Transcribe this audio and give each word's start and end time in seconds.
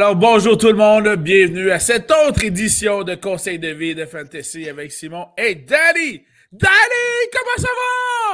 Alors, 0.00 0.14
bonjour 0.14 0.56
tout 0.56 0.68
le 0.68 0.74
monde, 0.76 1.08
bienvenue 1.16 1.72
à 1.72 1.80
cette 1.80 2.08
autre 2.12 2.44
édition 2.44 3.02
de 3.02 3.16
Conseil 3.16 3.58
de 3.58 3.66
vie 3.70 3.96
de 3.96 4.04
Fantasy 4.06 4.68
avec 4.68 4.92
Simon 4.92 5.26
et 5.36 5.56
Danny. 5.56 6.22
Danny, 6.52 7.26
comment 7.32 7.56
ça 7.66 7.68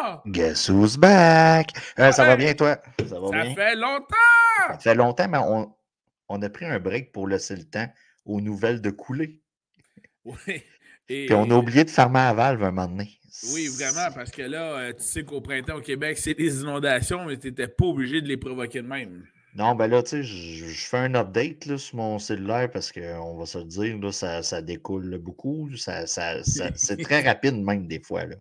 va? 0.03 0.23
Guess 0.27 0.69
who's 0.69 0.99
back? 0.99 1.71
Euh, 1.99 2.13
Ça 2.13 2.27
va 2.27 2.37
bien, 2.37 2.53
toi? 2.53 2.77
Ça 3.09 3.19
va 3.19 3.29
Ça 3.29 3.43
bien? 3.47 3.55
fait 3.55 3.77
longtemps! 3.77 4.15
Ça 4.73 4.79
fait 4.79 4.95
longtemps, 4.95 5.27
mais 5.27 5.39
on, 5.39 5.73
on 6.29 6.43
a 6.43 6.51
pris 6.51 6.67
un 6.67 6.79
break 6.79 7.13
pour 7.13 7.29
laisser 7.29 7.57
le 7.57 7.65
temps 7.65 7.89
aux 8.27 8.43
nouvelles 8.43 8.83
de 8.83 8.91
couler. 8.91 9.41
Oui. 10.27 10.37
Et- 11.09 11.25
Puis 11.25 11.35
on 11.35 11.51
a 11.51 11.55
oublié 11.55 11.85
de 11.85 11.91
fermer 11.91 12.19
la 12.19 12.35
valve 12.35 12.63
un 12.63 12.73
moment 12.73 12.89
donné. 12.89 13.09
Oui, 13.55 13.69
vraiment, 13.69 14.15
parce 14.15 14.31
que 14.31 14.43
là, 14.43 14.63
euh, 14.81 14.93
tu 14.93 15.03
sais 15.03 15.25
qu'au 15.25 15.41
printemps 15.41 15.77
au 15.77 15.81
Québec, 15.81 16.19
c'est 16.19 16.35
des 16.35 16.61
inondations, 16.61 17.25
mais 17.25 17.39
tu 17.39 17.47
n'étais 17.47 17.69
pas 17.69 17.87
obligé 17.87 18.21
de 18.21 18.29
les 18.29 18.37
provoquer 18.37 18.83
de 18.83 18.87
même. 18.87 19.25
Non, 19.55 19.75
ben 19.77 19.87
là, 19.87 20.03
tu 20.03 20.11
sais, 20.11 20.23
je 20.25 20.65
fais 20.87 20.99
un 20.99 21.15
update 21.15 21.67
là, 21.67 21.79
sur 21.79 21.97
mon 21.97 22.19
cellulaire 22.19 22.69
parce 22.71 22.91
qu'on 22.91 23.37
va 23.37 23.47
se 23.47 23.59
le 23.59 23.65
dire, 23.65 23.99
là, 23.99 24.11
ça, 24.11 24.43
ça 24.43 24.61
découle 24.61 25.17
beaucoup. 25.19 25.69
Ça, 25.77 26.07
ça- 26.07 26.43
c'est 26.43 26.97
très 27.03 27.21
rapide 27.29 27.57
même 27.57 27.87
des 27.87 28.01
fois. 28.01 28.25
Là. 28.27 28.37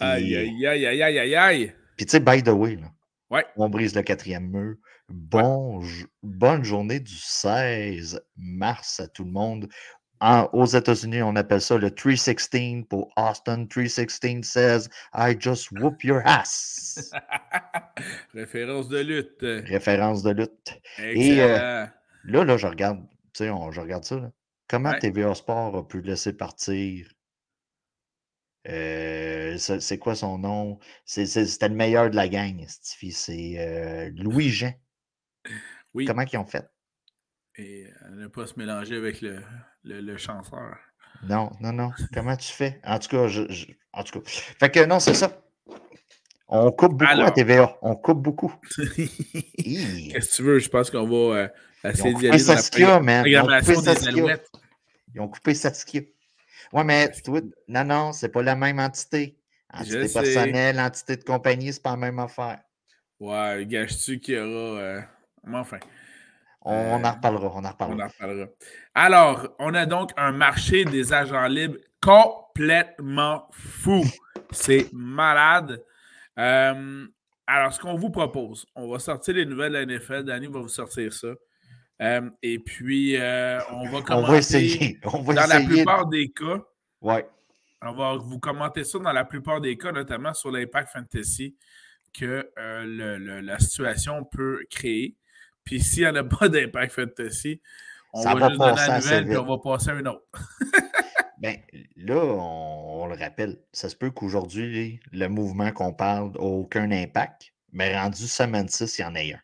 Aïe, 0.00 0.24
Puis, 0.24 0.36
aïe, 0.36 0.66
aïe, 0.66 0.86
aïe, 0.86 1.02
aïe, 1.02 1.18
aïe, 1.18 1.34
aïe. 1.36 1.72
Puis 1.96 2.06
tu 2.06 2.12
sais, 2.12 2.20
by 2.20 2.42
the 2.42 2.48
way, 2.48 2.76
là, 2.76 2.90
Ouais. 3.30 3.44
on 3.56 3.68
brise 3.68 3.94
le 3.94 4.02
quatrième 4.02 4.48
mur. 4.48 4.76
Bon, 5.08 5.82
bonne 6.22 6.64
journée 6.64 7.00
du 7.00 7.14
16 7.14 8.20
mars 8.36 9.00
à 9.00 9.08
tout 9.08 9.24
le 9.24 9.30
monde. 9.30 9.68
En- 10.20 10.48
aux 10.52 10.66
États-Unis, 10.66 11.22
on 11.22 11.36
appelle 11.36 11.60
ça 11.60 11.78
le 11.78 11.90
316 11.90 12.84
pour 12.88 13.12
Austin. 13.16 13.66
316 13.66 14.42
says 14.44 14.88
I 15.14 15.36
just 15.38 15.70
whoop 15.72 16.02
your 16.02 16.20
ass. 16.24 17.10
Référence 18.34 18.88
de 18.88 18.98
lutte. 18.98 19.40
Référence 19.68 20.22
de 20.22 20.30
lutte. 20.30 20.80
Excellent. 20.98 21.88
Là, 22.24 22.44
là, 22.44 22.56
je 22.56 22.66
regarde, 22.66 23.00
tu 23.32 23.44
sais, 23.44 23.50
on- 23.50 23.70
je 23.70 23.80
regarde 23.80 24.04
ça. 24.04 24.16
là. 24.16 24.32
Comment 24.68 24.90
Ouais. 24.90 24.98
TVA 24.98 25.34
Sport 25.34 25.76
a 25.76 25.86
pu 25.88 26.02
laisser 26.02 26.32
partir? 26.32 27.08
Euh, 28.68 29.56
c'est 29.56 29.98
quoi 29.98 30.14
son 30.14 30.38
nom? 30.38 30.78
C'était 31.04 31.68
le 31.68 31.74
meilleur 31.74 32.10
de 32.10 32.16
la 32.16 32.28
gang, 32.28 32.62
Stifi. 32.66 33.12
C'est 33.12 33.54
euh, 33.58 34.10
Louis 34.16 34.50
Jean. 34.50 34.74
oui. 35.94 36.04
Comment 36.04 36.22
ils 36.30 36.36
ont 36.36 36.44
fait? 36.44 36.68
Et 37.56 37.86
euh, 37.86 38.10
ne 38.10 38.26
pas 38.26 38.46
se 38.46 38.58
mélanger 38.58 38.96
avec 38.96 39.20
le, 39.22 39.40
le, 39.84 40.00
le 40.00 40.16
chanceur. 40.16 40.76
Non, 41.22 41.50
non, 41.60 41.72
non. 41.72 41.90
Comment 42.12 42.36
tu 42.36 42.52
fais? 42.52 42.80
En 42.84 42.98
tout 42.98 43.08
cas, 43.08 43.26
je, 43.28 43.42
je- 43.50 43.66
en 43.92 44.02
tout 44.04 44.20
cas. 44.20 44.30
Fait 44.30 44.70
que 44.70 44.84
non, 44.84 45.00
c'est 45.00 45.14
ça. 45.14 45.40
On 46.48 46.70
coupe 46.72 46.92
beaucoup 46.92 47.04
à 47.04 47.08
Alors. 47.10 47.32
TVA. 47.34 47.76
On 47.82 47.94
coupe 47.96 48.22
beaucoup. 48.22 48.54
Qu'est-ce 48.86 50.30
que 50.30 50.36
tu 50.36 50.42
veux? 50.42 50.58
Je 50.58 50.68
pense 50.68 50.90
qu'on 50.90 51.06
va 51.06 51.16
euh, 51.36 51.48
Ils 51.84 51.90
essayer 51.90 52.04
ont 52.04 52.08
d'y 52.08 52.14
coupé 52.14 52.28
aller 52.28 52.38
la 52.38 53.02
programmation 53.02 53.82
des 53.82 54.08
alouettes. 54.08 54.50
Ils 55.14 55.20
ont 55.20 55.28
coupé 55.28 55.54
Saskia. 55.54 56.02
Ouais, 56.72 56.84
mais 56.84 57.10
toi, 57.24 57.40
non, 57.68 57.84
non, 57.84 58.12
c'est 58.12 58.28
pas 58.28 58.42
la 58.42 58.54
même 58.56 58.78
entité. 58.78 59.36
Entité 59.72 60.08
personnelle, 60.08 60.80
entité 60.80 61.16
de 61.16 61.24
compagnie, 61.24 61.72
c'est 61.72 61.82
pas 61.82 61.90
la 61.90 61.96
même 61.96 62.18
affaire. 62.18 62.60
Ouais, 63.20 63.66
gâches-tu 63.66 64.20
qu'il 64.20 64.34
y 64.34 64.38
aura. 64.38 64.80
euh, 64.80 65.00
mais 65.44 65.58
enfin, 65.58 65.78
On, 66.70 66.74
Euh, 66.74 66.96
on 66.98 67.04
en 67.04 67.12
reparlera, 67.12 67.46
on 67.54 67.58
en 67.58 67.64
on 67.64 67.68
reparlera. 67.68 68.04
en 68.04 68.08
reparlera. 68.08 68.46
Alors, 68.94 69.48
on 69.58 69.72
a 69.74 69.86
donc 69.86 70.10
un 70.16 70.32
marché 70.32 70.84
des 70.84 71.12
agents 71.12 71.46
libres 71.46 71.78
complètement 72.02 73.48
fou. 73.52 74.04
C'est 74.50 74.88
malade. 74.92 75.82
Euh, 76.38 77.06
alors, 77.46 77.72
ce 77.72 77.80
qu'on 77.80 77.94
vous 77.96 78.10
propose, 78.10 78.66
on 78.74 78.88
va 78.90 78.98
sortir 78.98 79.34
les 79.34 79.46
nouvelles 79.46 79.72
de 79.72 79.78
la 79.78 79.86
NFL. 79.86 80.24
Danny 80.24 80.46
va 80.46 80.60
vous 80.60 80.68
sortir 80.68 81.12
ça. 81.12 81.28
Euh, 82.00 82.30
et 82.42 82.58
puis, 82.58 83.16
euh, 83.16 83.58
on 83.70 83.88
va 83.88 83.98
On 83.98 84.02
commencer. 84.02 84.30
va 84.32 84.38
essayer. 84.38 85.00
On 85.04 85.22
va 85.22 85.34
Dans 85.34 85.46
la 85.48 85.60
plupart 85.60 86.06
des 86.06 86.28
cas, 86.30 86.62
Ouais. 87.00 87.26
on 87.82 87.92
va 87.92 88.16
vous 88.16 88.38
commenter 88.38 88.84
ça 88.84 88.98
dans 88.98 89.12
la 89.12 89.24
plupart 89.24 89.60
des 89.60 89.76
cas, 89.76 89.90
notamment 89.92 90.34
sur 90.34 90.50
l'Impact 90.50 90.90
Fantasy, 90.92 91.56
que 92.12 92.48
le- 92.56 93.18
le- 93.18 93.40
la 93.40 93.58
situation 93.58 94.24
peut 94.24 94.64
créer. 94.70 95.16
Puis 95.68 95.82
s'il 95.82 96.04
n'y 96.04 96.08
en 96.08 96.14
a 96.14 96.24
pas 96.24 96.48
d'Impact 96.48 96.92
Fantasy, 96.94 97.60
on 98.14 98.22
Ça 98.22 98.32
va, 98.32 98.40
va 98.40 98.48
juste 98.48 98.58
donner 98.58 98.72
passer 98.72 98.88
la 98.88 98.98
nouvelle 99.00 99.28
vite. 99.28 99.36
on 99.36 99.44
va 99.44 99.58
passer 99.58 99.90
à 99.90 99.94
une 99.94 100.08
autre. 100.08 100.24
Ben, 101.40 101.56
là, 101.94 102.16
on, 102.16 103.02
on 103.02 103.06
le 103.06 103.14
rappelle, 103.14 103.58
ça 103.72 103.88
se 103.88 103.94
peut 103.94 104.10
qu'aujourd'hui, 104.10 104.98
le 105.12 105.28
mouvement 105.28 105.70
qu'on 105.70 105.92
parle 105.92 106.32
n'a 106.32 106.40
aucun 106.40 106.90
impact, 106.90 107.52
mais 107.70 107.96
rendu 107.96 108.26
semaine 108.26 108.66
6, 108.66 108.98
il 108.98 109.02
y 109.02 109.04
en 109.04 109.14
a 109.14 109.20
un. 109.20 109.40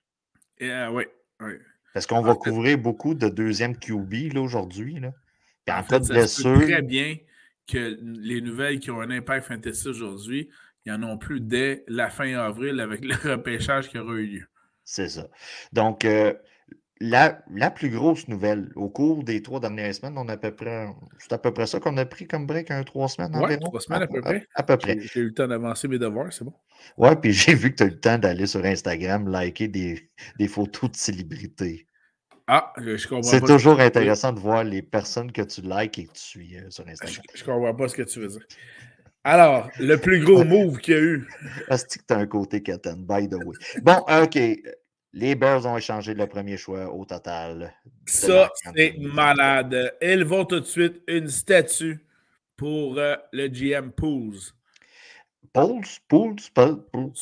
Et, 0.58 0.72
euh, 0.72 0.90
oui, 0.90 1.04
oui. 1.40 1.52
Parce 1.92 2.06
qu'on 2.06 2.20
va 2.22 2.34
couvrir 2.34 2.78
beaucoup 2.78 3.14
de 3.14 3.28
deuxième 3.28 3.76
QB 3.78 4.36
aujourd'hui. 4.36 4.98
là. 4.98 5.12
Puis 5.64 5.76
en, 5.76 5.80
En 5.80 5.84
fait, 5.84 6.00
de 6.00 6.08
blessure, 6.08 6.62
très 6.62 6.82
bien 6.82 7.16
que 7.70 7.96
les 8.02 8.40
nouvelles 8.40 8.80
qui 8.80 8.90
ont 8.90 9.00
un 9.00 9.10
Impact 9.10 9.46
Fantasy 9.46 9.86
aujourd'hui, 9.86 10.48
il 10.84 10.92
n'y 10.92 10.98
en 10.98 11.08
a 11.08 11.16
plus 11.16 11.40
dès 11.40 11.84
la 11.86 12.10
fin 12.10 12.34
avril 12.38 12.80
avec 12.80 13.04
le 13.04 13.14
repêchage 13.14 13.88
qui 13.88 13.98
aura 13.98 14.14
eu 14.14 14.26
lieu. 14.26 14.46
C'est 14.84 15.08
ça. 15.08 15.28
Donc, 15.72 16.04
euh, 16.04 16.34
la, 17.00 17.42
la 17.50 17.70
plus 17.70 17.90
grosse 17.90 18.28
nouvelle, 18.28 18.70
au 18.76 18.88
cours 18.88 19.24
des 19.24 19.42
trois 19.42 19.60
dernières 19.60 19.94
semaines, 19.94 20.16
on 20.16 20.28
a 20.28 20.34
à 20.34 20.36
peu 20.36 20.54
près, 20.54 20.86
c'est 21.18 21.32
à 21.32 21.38
peu 21.38 21.52
près 21.52 21.66
ça 21.66 21.80
qu'on 21.80 21.96
a 21.96 22.06
pris 22.06 22.26
comme 22.26 22.46
break, 22.46 22.70
un 22.70 22.82
trois 22.84 23.08
semaines 23.08 23.34
Ouais, 23.34 23.42
environ? 23.44 23.60
trois 23.60 23.80
semaines 23.80 24.02
à 24.02 24.06
peu 24.06 24.20
près. 24.20 24.46
À, 24.54 24.62
peu 24.62 24.76
près. 24.76 24.98
J'ai 25.00 25.20
eu 25.20 25.24
le 25.26 25.34
temps 25.34 25.48
d'avancer 25.48 25.88
mes 25.88 25.98
devoirs, 25.98 26.32
c'est 26.32 26.44
bon. 26.44 26.54
Ouais, 26.96 27.16
puis 27.16 27.32
j'ai 27.32 27.54
vu 27.54 27.70
que 27.72 27.76
tu 27.76 27.82
as 27.82 27.86
eu 27.86 27.90
le 27.90 28.00
temps 28.00 28.18
d'aller 28.18 28.46
sur 28.46 28.64
Instagram, 28.64 29.28
liker 29.28 29.68
des, 29.68 30.10
des 30.38 30.48
photos 30.48 30.90
de 30.90 30.96
célébrités. 30.96 31.86
Ah, 32.46 32.72
je, 32.78 32.96
je 32.96 33.08
comprends 33.08 33.22
C'est 33.22 33.40
toujours 33.40 33.80
intéressant 33.80 34.32
de 34.32 34.38
voir 34.38 34.64
les 34.64 34.82
personnes 34.82 35.32
que 35.32 35.42
tu 35.42 35.62
likes 35.62 35.98
et 35.98 36.06
que 36.06 36.12
tu 36.12 36.20
suis 36.20 36.56
euh, 36.58 36.70
sur 36.70 36.84
Je, 36.86 36.90
Instagram. 36.92 37.22
je 37.34 37.44
comprends 37.44 37.74
pas 37.74 37.88
ce 37.88 37.94
que 37.96 38.02
tu 38.02 38.20
veux 38.20 38.28
dire. 38.28 38.46
Alors, 39.24 39.70
le 39.78 39.96
plus 39.96 40.22
gros 40.22 40.44
move 40.44 40.78
qu'il 40.78 40.94
y 40.94 40.96
a 40.98 41.00
eu. 41.00 41.28
Asti 41.70 41.98
que 41.98 42.04
tu 42.06 42.14
as 42.14 42.18
un 42.18 42.26
côté 42.26 42.62
Katan, 42.62 42.96
by 42.98 43.26
the 43.26 43.34
way. 43.34 43.56
Bon, 43.82 44.04
OK. 44.22 44.38
Les 45.16 45.34
Bears 45.36 45.64
ont 45.64 45.76
échangé 45.76 46.12
le 46.12 46.26
premier 46.26 46.56
choix 46.56 46.92
au 46.92 47.04
total. 47.04 47.72
Ça, 48.04 48.50
c'est 48.74 48.96
malade. 48.98 49.94
Ils 50.02 50.24
vont 50.24 50.44
tout 50.44 50.60
de 50.60 50.66
suite 50.66 51.02
une 51.06 51.28
statue 51.28 52.04
pour 52.56 52.98
euh, 52.98 53.14
le 53.32 53.46
GM 53.46 53.92
Pools. 53.92 54.40
Pauls, 55.52 55.86
Pools, 56.08 56.36
Pools, 56.52 56.82
Pools, 56.92 57.12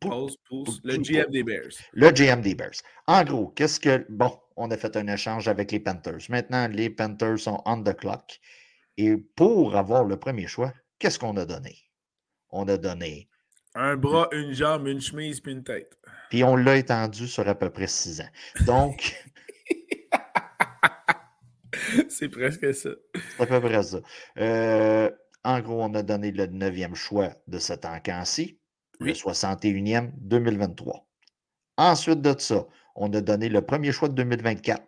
le 0.00 0.96
Pools. 0.96 1.02
GM 1.02 1.30
des 1.30 1.42
Bears. 1.44 1.74
Le 1.92 2.10
GM 2.10 2.40
des 2.40 2.54
Bears. 2.54 2.80
En 3.06 3.22
gros, 3.24 3.48
qu'est-ce 3.48 3.78
que. 3.78 4.06
Bon, 4.08 4.40
on 4.56 4.70
a 4.70 4.76
fait 4.76 4.96
un 4.96 5.06
échange 5.06 5.48
avec 5.48 5.70
les 5.70 5.80
Panthers. 5.80 6.30
Maintenant, 6.30 6.66
les 6.68 6.88
Panthers 6.88 7.38
sont 7.38 7.62
on 7.66 7.82
the 7.82 7.94
clock. 7.94 8.40
Et 8.96 9.16
pour 9.36 9.76
avoir 9.76 10.04
le 10.04 10.16
premier 10.16 10.46
choix, 10.46 10.72
qu'est-ce 10.98 11.18
qu'on 11.18 11.36
a 11.36 11.44
donné? 11.44 11.76
On 12.50 12.66
a 12.68 12.76
donné. 12.76 13.28
Un 13.74 13.96
bras, 13.96 14.28
une 14.32 14.52
jambe, 14.52 14.86
une 14.88 15.00
chemise, 15.00 15.40
puis 15.40 15.52
une 15.52 15.64
tête. 15.64 15.98
Puis 16.30 16.42
on 16.44 16.56
l'a 16.56 16.76
étendu 16.76 17.26
sur 17.28 17.46
à 17.48 17.54
peu 17.54 17.70
près 17.70 17.86
six 17.86 18.20
ans. 18.20 18.28
Donc, 18.66 19.14
c'est 22.08 22.28
presque 22.28 22.74
ça. 22.74 22.90
c'est 23.36 23.42
à 23.42 23.46
peu 23.46 23.60
près 23.60 23.82
ça. 23.82 23.98
Euh, 24.38 25.10
en 25.44 25.60
gros, 25.60 25.82
on 25.82 25.94
a 25.94 26.02
donné 26.02 26.30
le 26.32 26.46
neuvième 26.46 26.94
choix 26.94 27.30
de 27.46 27.58
cet 27.58 27.84
encan-ci, 27.84 28.58
le 29.00 29.06
Oui. 29.06 29.12
61e 29.12 30.10
2023. 30.16 31.06
Ensuite 31.76 32.20
de 32.20 32.34
ça, 32.38 32.66
on 32.96 33.12
a 33.12 33.20
donné 33.20 33.48
le 33.48 33.62
premier 33.62 33.92
choix 33.92 34.08
de 34.08 34.14
2024. 34.14 34.82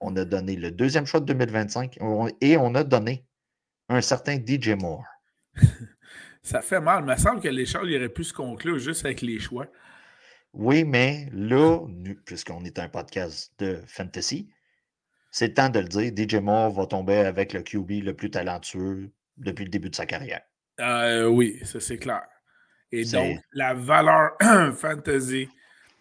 On 0.00 0.16
a 0.16 0.24
donné 0.24 0.56
le 0.56 0.70
deuxième 0.72 1.06
choix 1.06 1.20
de 1.20 1.26
2025 1.26 1.96
on- 2.00 2.28
et 2.40 2.56
on 2.56 2.74
a 2.74 2.82
donné 2.84 3.24
un 3.88 4.00
certain 4.00 4.36
DJ 4.36 4.70
Moore. 4.70 5.04
Ça 6.42 6.60
fait 6.60 6.80
mal. 6.80 7.02
Il 7.04 7.10
me 7.10 7.16
semble 7.16 7.40
que 7.40 7.48
l'échange 7.48 7.88
aurait 7.92 8.08
pu 8.08 8.22
se 8.24 8.32
conclure 8.32 8.78
juste 8.78 9.04
avec 9.04 9.20
les 9.20 9.38
choix. 9.40 9.66
Oui, 10.52 10.84
mais 10.84 11.28
là, 11.32 11.80
puisqu'on 12.24 12.64
est 12.64 12.78
un 12.78 12.88
podcast 12.88 13.52
de 13.58 13.80
fantasy, 13.86 14.48
c'est 15.30 15.48
le 15.48 15.54
temps 15.54 15.68
de 15.68 15.80
le 15.80 15.86
dire. 15.88 16.12
DJ 16.16 16.36
Moore 16.36 16.70
va 16.72 16.86
tomber 16.86 17.16
avec 17.16 17.52
le 17.52 17.62
QB 17.62 18.04
le 18.04 18.14
plus 18.14 18.30
talentueux 18.30 19.10
depuis 19.36 19.64
le 19.64 19.70
début 19.70 19.90
de 19.90 19.96
sa 19.96 20.06
carrière. 20.06 20.40
Euh, 20.80 21.26
oui, 21.26 21.58
ça 21.64 21.80
c'est 21.80 21.98
clair. 21.98 22.22
Et 22.92 23.04
donc, 23.04 23.38
la 23.52 23.74
valeur 23.74 24.30
fantasy 24.76 25.48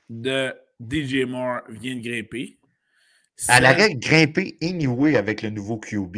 de 0.10 0.54
DJ 0.80 1.26
Moore 1.26 1.62
vient 1.70 1.96
de 1.96 2.02
grimper. 2.02 2.60
À 3.48 3.60
la 3.60 3.72
Celle- 3.74 3.82
règle, 3.82 4.00
grimper 4.00 4.58
anyway 4.62 5.18
avec 5.18 5.42
le 5.42 5.50
nouveau 5.50 5.78
QB, 5.80 6.18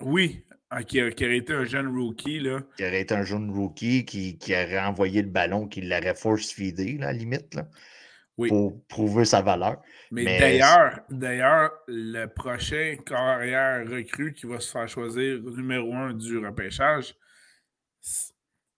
Oui, 0.00 0.44
ah, 0.70 0.82
qui, 0.84 1.00
a- 1.00 1.10
qui 1.10 1.24
aurait 1.24 1.38
été 1.38 1.52
un 1.54 1.64
jeune 1.64 1.88
rookie, 1.88 2.40
là. 2.40 2.60
qui 2.76 2.84
aurait 2.84 3.00
été 3.00 3.14
un 3.14 3.22
jeune 3.24 3.50
rookie 3.50 4.04
qui, 4.04 4.36
qui 4.38 4.52
aurait 4.52 4.78
envoyé 4.80 5.22
le 5.22 5.28
ballon, 5.28 5.66
qui 5.66 5.80
l'aurait 5.80 6.14
force-feedé, 6.14 6.98
là, 6.98 7.08
à 7.08 7.12
la 7.12 7.18
limite, 7.18 7.54
là, 7.54 7.68
Oui. 8.36 8.48
pour 8.48 8.84
prouver 8.86 9.24
sa 9.24 9.40
valeur. 9.42 9.80
Mais, 10.10 10.24
Mais- 10.24 10.38
d'ailleurs, 10.38 11.00
d'ailleurs, 11.10 11.70
le 11.86 12.26
prochain 12.26 12.96
carrière 13.04 13.88
recrue 13.88 14.32
qui 14.34 14.46
va 14.46 14.60
se 14.60 14.70
faire 14.70 14.88
choisir 14.88 15.40
numéro 15.42 15.92
un 15.94 16.12
du 16.14 16.38
repêchage, 16.38 17.14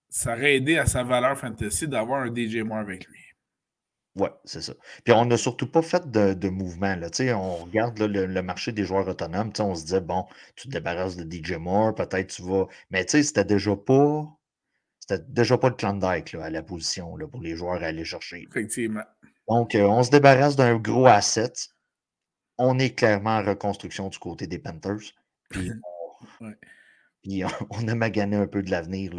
ça 0.08 0.32
aurait 0.34 0.56
aidé 0.56 0.76
à 0.78 0.86
sa 0.86 1.02
valeur 1.04 1.38
fantasy 1.38 1.86
d'avoir 1.86 2.22
un 2.22 2.34
DJ 2.34 2.62
Moore 2.62 2.78
avec 2.78 3.06
lui. 3.06 3.19
Oui, 4.16 4.28
c'est 4.44 4.60
ça. 4.60 4.72
Puis 5.04 5.12
on 5.12 5.24
n'a 5.24 5.36
surtout 5.36 5.70
pas 5.70 5.82
fait 5.82 6.10
de, 6.10 6.34
de 6.34 6.48
mouvement. 6.48 6.96
Là. 6.96 7.08
On 7.36 7.56
regarde 7.56 7.98
le, 8.00 8.42
marché 8.42 8.72
des 8.72 8.84
joueurs 8.84 9.06
autonomes. 9.06 9.52
On 9.60 9.74
se 9.74 9.84
disait, 9.84 10.00
bon, 10.00 10.26
tu 10.56 10.68
te 10.68 10.72
débarrasses 10.72 11.16
de 11.16 11.24
DJ 11.30 11.52
Moore, 11.52 11.94
peut-être 11.94 12.26
tu 12.28 12.42
vas. 12.42 12.66
Mais 12.90 13.04
tu 13.04 13.12
sais, 13.12 13.22
c'était 13.22 13.44
déjà 13.44 13.76
pas. 13.76 14.26
C'était 14.98 15.24
déjà 15.28 15.58
pas 15.58 15.68
le 15.68 15.74
Klondike 15.74 16.34
à 16.34 16.50
la 16.50 16.62
position 16.62 17.16
là, 17.16 17.26
pour 17.28 17.40
les 17.40 17.56
joueurs 17.56 17.82
à 17.82 17.86
aller 17.86 18.04
chercher. 18.04 18.46
Effectivement. 18.48 19.04
Donc, 19.48 19.74
euh, 19.74 19.84
on 19.84 20.02
se 20.02 20.10
débarrasse 20.10 20.56
d'un 20.56 20.76
gros 20.76 21.06
asset. 21.06 21.52
On 22.58 22.78
est 22.78 22.94
clairement 22.94 23.38
en 23.38 23.42
reconstruction 23.42 24.08
du 24.08 24.18
côté 24.18 24.46
des 24.46 24.58
Panthers. 24.58 25.14
Puis, 25.48 25.70
on, 27.70 27.88
a 27.88 27.94
magané 27.94 28.36
un 28.36 28.46
peu 28.46 28.62
de 28.62 28.70
l'avenir 28.70 29.12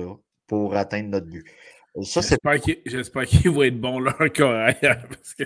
pour 0.47 0.75
atteindre 0.75 1.09
notre 1.09 1.27
but. 1.27 1.45
J'espère 1.95 3.25
qu'il 3.25 3.51
va 3.51 3.67
être 3.67 3.79
bon 3.79 3.99
là 3.99 4.15
encore 4.19 4.71
parce 4.81 5.33
que. 5.33 5.43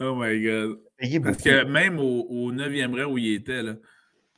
Oh 0.00 0.14
my 0.16 0.40
God. 0.40 0.78
Parce 1.24 1.42
que 1.42 1.64
même 1.64 1.98
au, 1.98 2.52
9e 2.52 3.02
rang 3.02 3.12
où 3.12 3.18
il 3.18 3.34
était, 3.34 3.62
là, 3.62 3.74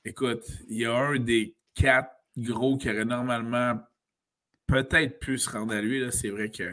écoute, 0.04 0.44
il 0.68 0.78
y 0.78 0.86
a 0.86 0.94
un 0.94 1.18
des 1.18 1.54
quatre 1.74 2.10
gros 2.36 2.78
qui 2.78 2.88
aurait 2.88 3.04
normalement 3.04 3.78
peut-être 4.66 5.18
pu 5.18 5.36
se 5.36 5.50
rendre 5.50 5.74
à 5.74 5.80
lui. 5.80 6.02
C'est 6.12 6.30
vrai 6.30 6.50
que. 6.50 6.72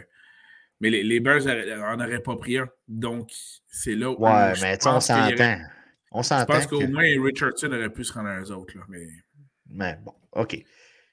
Mais 0.79 0.91
les, 0.91 1.03
les 1.03 1.19
Bears 1.19 1.43
n'en 1.43 1.99
auraient 1.99 2.21
pas 2.21 2.35
pris 2.37 2.57
un. 2.57 2.69
Donc, 2.87 3.31
c'est 3.67 3.95
là 3.95 4.11
où. 4.11 4.23
Ouais, 4.23 4.53
mais 4.61 4.77
on 4.85 4.99
s'entend. 4.99 5.57
On 6.11 6.23
s'entend. 6.23 6.53
Je 6.53 6.57
pense 6.59 6.67
qu'au 6.67 6.87
moins 6.87 7.23
Richardson 7.23 7.67
aurait 7.67 7.89
pu 7.89 8.03
se 8.05 8.13
rendre 8.13 8.29
à 8.29 8.39
eux 8.39 8.51
autres. 8.51 8.77
Là, 8.77 8.83
mais... 8.87 9.07
mais 9.69 9.99
bon, 10.03 10.13
OK. 10.31 10.63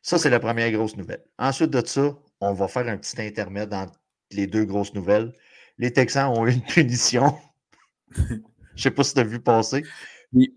Ça, 0.03 0.19
c'est 0.19 0.31
la 0.31 0.39
première 0.39 0.71
grosse 0.71 0.97
nouvelle. 0.97 1.25
Ensuite 1.39 1.71
de 1.71 1.85
ça, 1.85 2.17
on 2.45 2.53
va 2.53 2.69
faire 2.69 2.87
un 2.89 2.97
petit 2.97 3.21
intermède 3.21 3.73
entre 3.73 3.99
les 4.31 4.47
deux 4.47 4.65
grosses 4.65 4.95
nouvelles. 4.95 5.33
Les 5.79 5.93
Texans 5.93 6.31
ont 6.37 6.47
eu 6.47 6.53
une 6.53 6.63
punition. 6.75 7.37
Je 8.17 8.35
ne 8.35 8.41
sais 8.77 8.91
pas 8.91 9.05
si 9.05 9.15
tu 9.15 9.21
as 9.21 9.25
vu 9.25 9.41
passer. 9.41 9.83
Oui. 10.33 10.55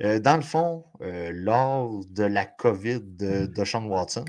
Euh, 0.00 0.18
dans 0.18 0.36
le 0.36 0.42
fond, 0.42 0.84
euh, 1.00 1.30
lors 1.34 2.04
de 2.06 2.24
la 2.24 2.44
COVID 2.46 3.00
de, 3.02 3.64
Sean 3.64 3.84
Watson, 3.86 4.24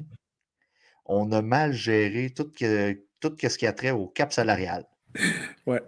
on 1.05 1.31
a 1.31 1.41
mal 1.41 1.73
géré 1.73 2.29
tout, 2.29 2.51
ce 2.57 3.57
qui 3.57 3.67
a 3.67 3.73
trait 3.73 3.91
au 3.91 4.07
cap 4.07 4.33
salarial. 4.33 4.85
Ouais. 5.65 5.81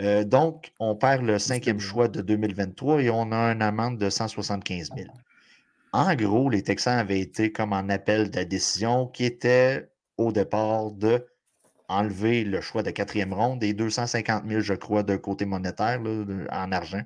Euh, 0.00 0.24
donc, 0.24 0.72
on 0.80 0.96
perd 0.96 1.22
le 1.22 1.38
cinquième 1.38 1.78
choix 1.78 2.08
de 2.08 2.20
2023 2.20 3.02
et 3.02 3.10
on 3.10 3.30
a 3.30 3.52
une 3.52 3.62
amende 3.62 3.98
de 3.98 4.10
175 4.10 4.90
000. 4.96 5.08
En 5.92 6.12
gros, 6.16 6.50
les 6.50 6.62
Texans 6.62 6.98
avaient 6.98 7.20
été 7.20 7.52
comme 7.52 7.72
en 7.72 7.88
appel 7.88 8.30
de 8.30 8.36
la 8.36 8.44
décision 8.44 9.06
qui 9.06 9.24
était 9.24 9.88
au 10.18 10.32
départ 10.32 10.90
de 10.92 11.26
enlever 11.88 12.44
le 12.44 12.60
choix 12.60 12.82
de 12.82 12.90
quatrième 12.90 13.32
ronde 13.34 13.62
et 13.62 13.74
250 13.74 14.44
000, 14.48 14.60
je 14.60 14.74
crois, 14.74 15.02
de 15.02 15.16
côté 15.16 15.44
monétaire 15.44 16.00
en 16.50 16.72
argent 16.72 17.02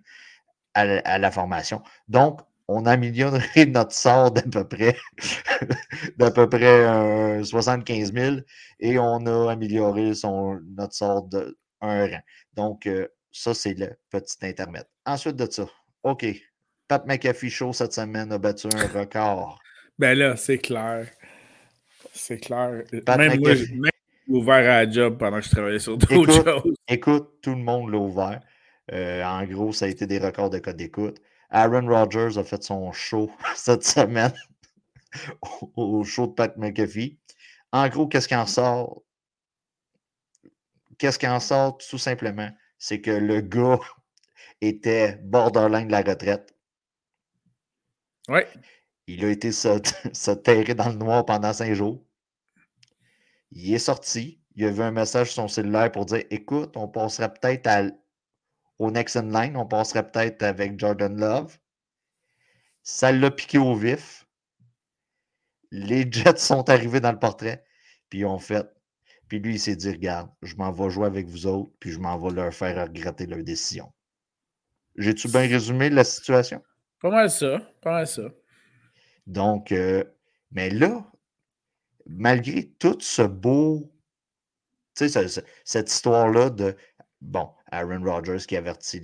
à, 0.75 1.19
la 1.19 1.31
formation. 1.31 1.83
Donc, 2.07 2.41
on 2.69 2.87
a 2.87 2.93
amélioré 2.93 3.67
notre 3.67 3.93
sort 3.93 4.31
d'à 4.31 4.43
peu 4.43 4.65
près 4.69 4.97
d'à 6.19 6.31
peu 6.31 6.49
près 6.49 7.43
75 7.43 8.13
000 8.13 8.37
et 8.79 8.99
on 8.99 9.27
a 9.27 9.51
amélioré 9.51 10.13
notre 10.77 10.95
sort 10.95 11.25
de 11.25 11.57
un 11.81 12.07
rang. 12.07 12.23
Donc, 12.55 12.87
euh, 12.87 13.09
ça, 13.33 13.55
c'est 13.55 13.75
le 13.75 13.97
petit 14.11 14.37
intermède. 14.43 14.87
Ensuite 15.07 15.37
de 15.37 15.51
ça, 15.51 15.67
OK. 16.03 16.27
Pat 16.89 17.05
McAfee 17.07 17.51
Show 17.51 17.73
cette 17.73 17.93
semaine 17.93 18.33
a 18.33 18.39
battu 18.39 18.69
un 18.75 18.87
record. 18.99 19.59
Ben 19.99 20.17
là, 20.17 20.37
c'est 20.37 20.59
clair. 20.59 21.09
C'est 22.19 22.39
clair. 22.39 22.83
même 22.93 23.41
moi, 23.41 23.55
j'ai 23.55 23.69
ouvert 24.29 24.55
à 24.57 24.85
la 24.85 24.91
job 24.91 25.17
pendant 25.19 25.39
que 25.39 25.45
je 25.45 25.51
travaillais 25.51 25.79
sur 25.79 25.97
d'autres 25.97 26.33
choses. 26.33 26.75
Écoute, 26.89 27.41
tout 27.41 27.51
le 27.51 27.63
monde 27.63 27.91
l'a 27.91 27.99
ouvert. 27.99 28.41
Euh, 28.93 29.23
en 29.23 29.45
gros, 29.45 29.73
ça 29.73 29.85
a 29.85 29.89
été 29.89 30.07
des 30.07 30.19
records 30.19 30.51
de 30.51 30.59
code 30.59 30.77
d'écoute. 30.77 31.19
Aaron 31.51 31.87
Rodgers 31.87 32.39
a 32.39 32.45
fait 32.45 32.63
son 32.63 32.93
show 32.93 33.31
cette 33.55 33.85
semaine 33.85 34.33
au 35.77 36.05
show 36.05 36.27
de 36.27 36.33
Pat 36.33 36.57
McAfee. 36.57 37.19
En 37.73 37.89
gros, 37.89 38.07
qu'est-ce 38.07 38.29
qui 38.29 38.35
en 38.35 38.47
sort? 38.47 39.03
Qu'est-ce 40.99 41.19
qui 41.19 41.29
en 41.29 41.41
sort 41.41 41.79
tout 41.79 41.99
simplement? 41.99 42.51
C'est 42.79 43.01
que 43.01 43.11
le 43.11 43.41
gars 43.41 43.79
était 44.61 45.17
borderline 45.23 45.87
de 45.87 45.93
la 45.93 46.03
retraite. 46.03 46.55
Oui. 48.29 48.41
Il 49.07 49.25
a 49.25 49.31
été 49.31 49.53
se, 49.53 49.81
se 50.13 50.31
terrer 50.33 50.75
dans 50.75 50.89
le 50.89 50.97
noir 50.97 51.25
pendant 51.25 51.53
cinq 51.53 51.73
jours. 51.75 52.03
Il 53.51 53.75
est 53.75 53.79
sorti. 53.79 54.41
Il 54.55 54.65
a 54.65 54.71
vu 54.71 54.83
un 54.83 54.91
message 54.91 55.33
sur 55.33 55.43
son 55.43 55.49
cellulaire 55.49 55.93
pour 55.93 56.07
dire 56.07 56.25
Écoute, 56.31 56.77
on 56.77 56.89
passerait 56.89 57.33
peut-être 57.33 57.93
au 58.79 58.91
next 58.91 59.17
in 59.17 59.31
line, 59.31 59.57
on 59.57 59.67
passerait 59.67 60.09
peut-être 60.11 60.43
avec 60.43 60.79
Jordan 60.79 61.19
Love. 61.19 61.59
Ça 62.83 63.13
l'a 63.13 63.31
piqué 63.31 63.59
au 63.59 63.75
vif. 63.75 64.27
Les 65.71 66.07
Jets 66.11 66.37
sont 66.39 66.69
arrivés 66.71 67.01
dans 67.01 67.13
le 67.13 67.19
portrait, 67.19 67.65
puis 68.09 68.21
ils 68.21 68.27
ont 68.27 68.39
fait. 68.39 68.67
Puis 69.29 69.41
lui, 69.41 69.55
il 69.55 69.61
s'est 69.61 69.77
dit 69.77 69.91
Regarde, 69.91 70.31
je 70.43 70.57
m'en 70.57 70.73
vais 70.73 70.91
jouer 70.91 71.07
avec 71.07 71.27
vous 71.27 71.47
autres, 71.47 71.71
puis 71.81 71.91
je 71.91 71.99
m'en 71.99 72.19
vais 72.19 72.31
leur 72.31 72.53
faire 72.55 72.83
regretter 72.83 73.27
leur 73.27 73.43
décision. 73.43 73.93
J'ai-tu 74.97 75.29
bien 75.29 75.43
résumé 75.43 75.91
la 75.91 76.05
situation? 76.05 76.63
Pas 77.01 77.11
mal 77.11 77.31
ça. 77.31 77.61
Pas 77.81 77.93
mal 77.93 78.07
ça. 78.07 78.23
Donc, 79.27 79.71
euh, 79.71 80.03
mais 80.51 80.71
là, 80.71 81.07
malgré 82.09 82.69
tout 82.79 82.97
ce 83.01 83.23
beau, 83.23 83.93
tu 84.97 85.09
sais, 85.09 85.43
cette 85.65 85.91
histoire-là 85.91 86.51
de, 86.51 86.77
bon, 87.21 87.51
Aaron 87.71 88.03
Rodgers 88.03 88.45
qui 88.47 88.57
avertit 88.57 89.01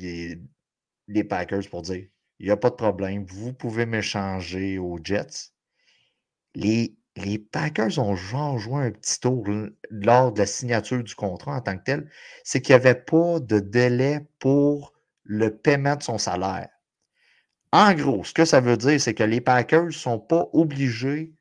les, 1.09 1.25
Packers 1.25 1.69
pour 1.71 1.83
dire, 1.83 2.07
il 2.39 2.47
n'y 2.47 2.53
a 2.53 2.57
pas 2.57 2.71
de 2.71 2.75
problème, 2.75 3.25
vous 3.27 3.53
pouvez 3.53 3.87
m'échanger 3.87 4.79
aux 4.79 4.99
Jets. 5.03 5.53
Les, 6.55 6.97
les 7.17 7.39
Packers 7.39 7.99
ont 7.99 8.17
genre 8.17 8.59
joué 8.59 8.87
un 8.87 8.91
petit 8.91 9.21
tour 9.21 9.47
lors 9.91 10.33
de 10.33 10.39
la 10.39 10.47
signature 10.47 11.03
du 11.03 11.15
contrat 11.15 11.57
en 11.57 11.61
tant 11.61 11.77
que 11.77 11.85
tel, 11.85 12.11
c'est 12.43 12.61
qu'il 12.61 12.75
n'y 12.75 12.81
avait 12.81 12.95
pas 12.95 13.39
de 13.41 13.61
délai 13.61 14.27
pour 14.39 14.93
le 15.23 15.57
paiement 15.57 15.97
de 15.97 16.03
son 16.03 16.19
salaire. 16.19 16.69
En 17.73 17.93
gros, 17.95 18.25
ce 18.25 18.33
que 18.33 18.45
ça 18.45 18.61
veut 18.61 18.77
dire, 18.77 19.01
c'est 19.01 19.15
que 19.15 19.25
les 19.25 19.41
Packers 19.41 19.87
ne 19.87 19.91
sont 19.91 20.21
pas 20.21 20.49
obligés 20.53 21.35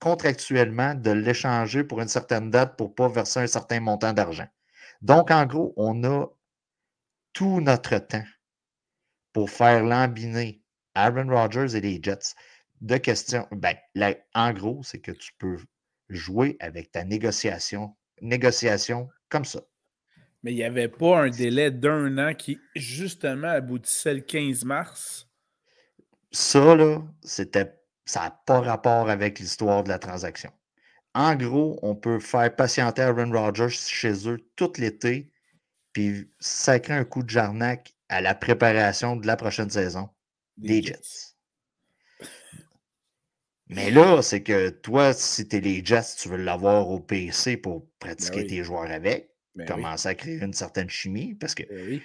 contractuellement 0.00 0.94
de 0.94 1.10
l'échanger 1.10 1.84
pour 1.84 2.00
une 2.00 2.08
certaine 2.08 2.50
date 2.50 2.76
pour 2.76 2.88
ne 2.88 2.94
pas 2.94 3.08
verser 3.08 3.40
un 3.40 3.46
certain 3.46 3.80
montant 3.80 4.12
d'argent. 4.12 4.46
Donc, 5.02 5.30
en 5.30 5.46
gros, 5.46 5.74
on 5.76 6.04
a 6.04 6.26
tout 7.32 7.60
notre 7.60 7.98
temps 7.98 8.24
pour 9.32 9.50
faire 9.50 9.84
lambiner 9.84 10.62
Aaron 10.94 11.28
Rodgers 11.28 11.76
et 11.76 11.80
les 11.80 12.00
Jets. 12.02 12.34
De 12.80 12.96
questions. 12.96 13.46
Ben, 13.50 13.76
en 14.34 14.52
gros, 14.52 14.82
c'est 14.84 15.00
que 15.00 15.10
tu 15.10 15.32
peux 15.38 15.56
jouer 16.08 16.56
avec 16.60 16.92
ta 16.92 17.02
négociation, 17.02 17.96
négociation 18.20 19.08
comme 19.28 19.44
ça. 19.44 19.60
Mais 20.42 20.52
il 20.52 20.56
n'y 20.56 20.64
avait 20.64 20.88
pas 20.88 21.22
un 21.22 21.30
délai 21.30 21.72
d'un 21.72 22.18
an 22.18 22.34
qui, 22.34 22.60
justement, 22.76 23.48
aboutissait 23.48 24.14
le 24.14 24.20
15 24.20 24.64
mars? 24.64 25.28
Ça, 26.30 26.76
là, 26.76 27.02
c'était 27.22 27.77
ça 28.08 28.20
n'a 28.20 28.30
pas 28.30 28.60
rapport 28.60 29.10
avec 29.10 29.38
l'histoire 29.38 29.84
de 29.84 29.90
la 29.90 29.98
transaction. 29.98 30.50
En 31.14 31.34
gros, 31.36 31.78
on 31.82 31.94
peut 31.94 32.20
faire 32.20 32.54
patienter 32.56 33.02
Aaron 33.02 33.30
Rodgers 33.30 33.68
chez 33.68 34.26
eux 34.26 34.38
tout 34.56 34.72
l'été, 34.78 35.30
puis 35.92 36.30
sacrer 36.40 36.94
un 36.94 37.04
coup 37.04 37.22
de 37.22 37.28
jarnac 37.28 37.94
à 38.08 38.22
la 38.22 38.34
préparation 38.34 39.14
de 39.14 39.26
la 39.26 39.36
prochaine 39.36 39.68
saison 39.68 40.08
des, 40.56 40.82
Jets. 40.82 41.34
Mais 43.68 43.90
là, 43.90 44.22
c'est 44.22 44.42
que 44.42 44.70
toi, 44.70 45.12
si 45.12 45.46
tu 45.46 45.56
es 45.56 45.60
les 45.60 45.84
Jets, 45.84 46.16
tu 46.18 46.30
veux 46.30 46.38
l'avoir 46.38 46.88
au 46.88 47.00
PC 47.00 47.58
pour 47.58 47.86
pratiquer 47.98 48.40
ben 48.40 48.48
tes 48.48 48.64
joueurs 48.64 48.90
avec, 48.90 49.34
ben 49.54 49.66
commencer 49.66 50.08
à 50.08 50.14
créer 50.14 50.42
une 50.42 50.54
certaine 50.54 50.88
chimie, 50.88 51.34
parce 51.34 51.54
que 51.54 51.64
ben 51.64 52.00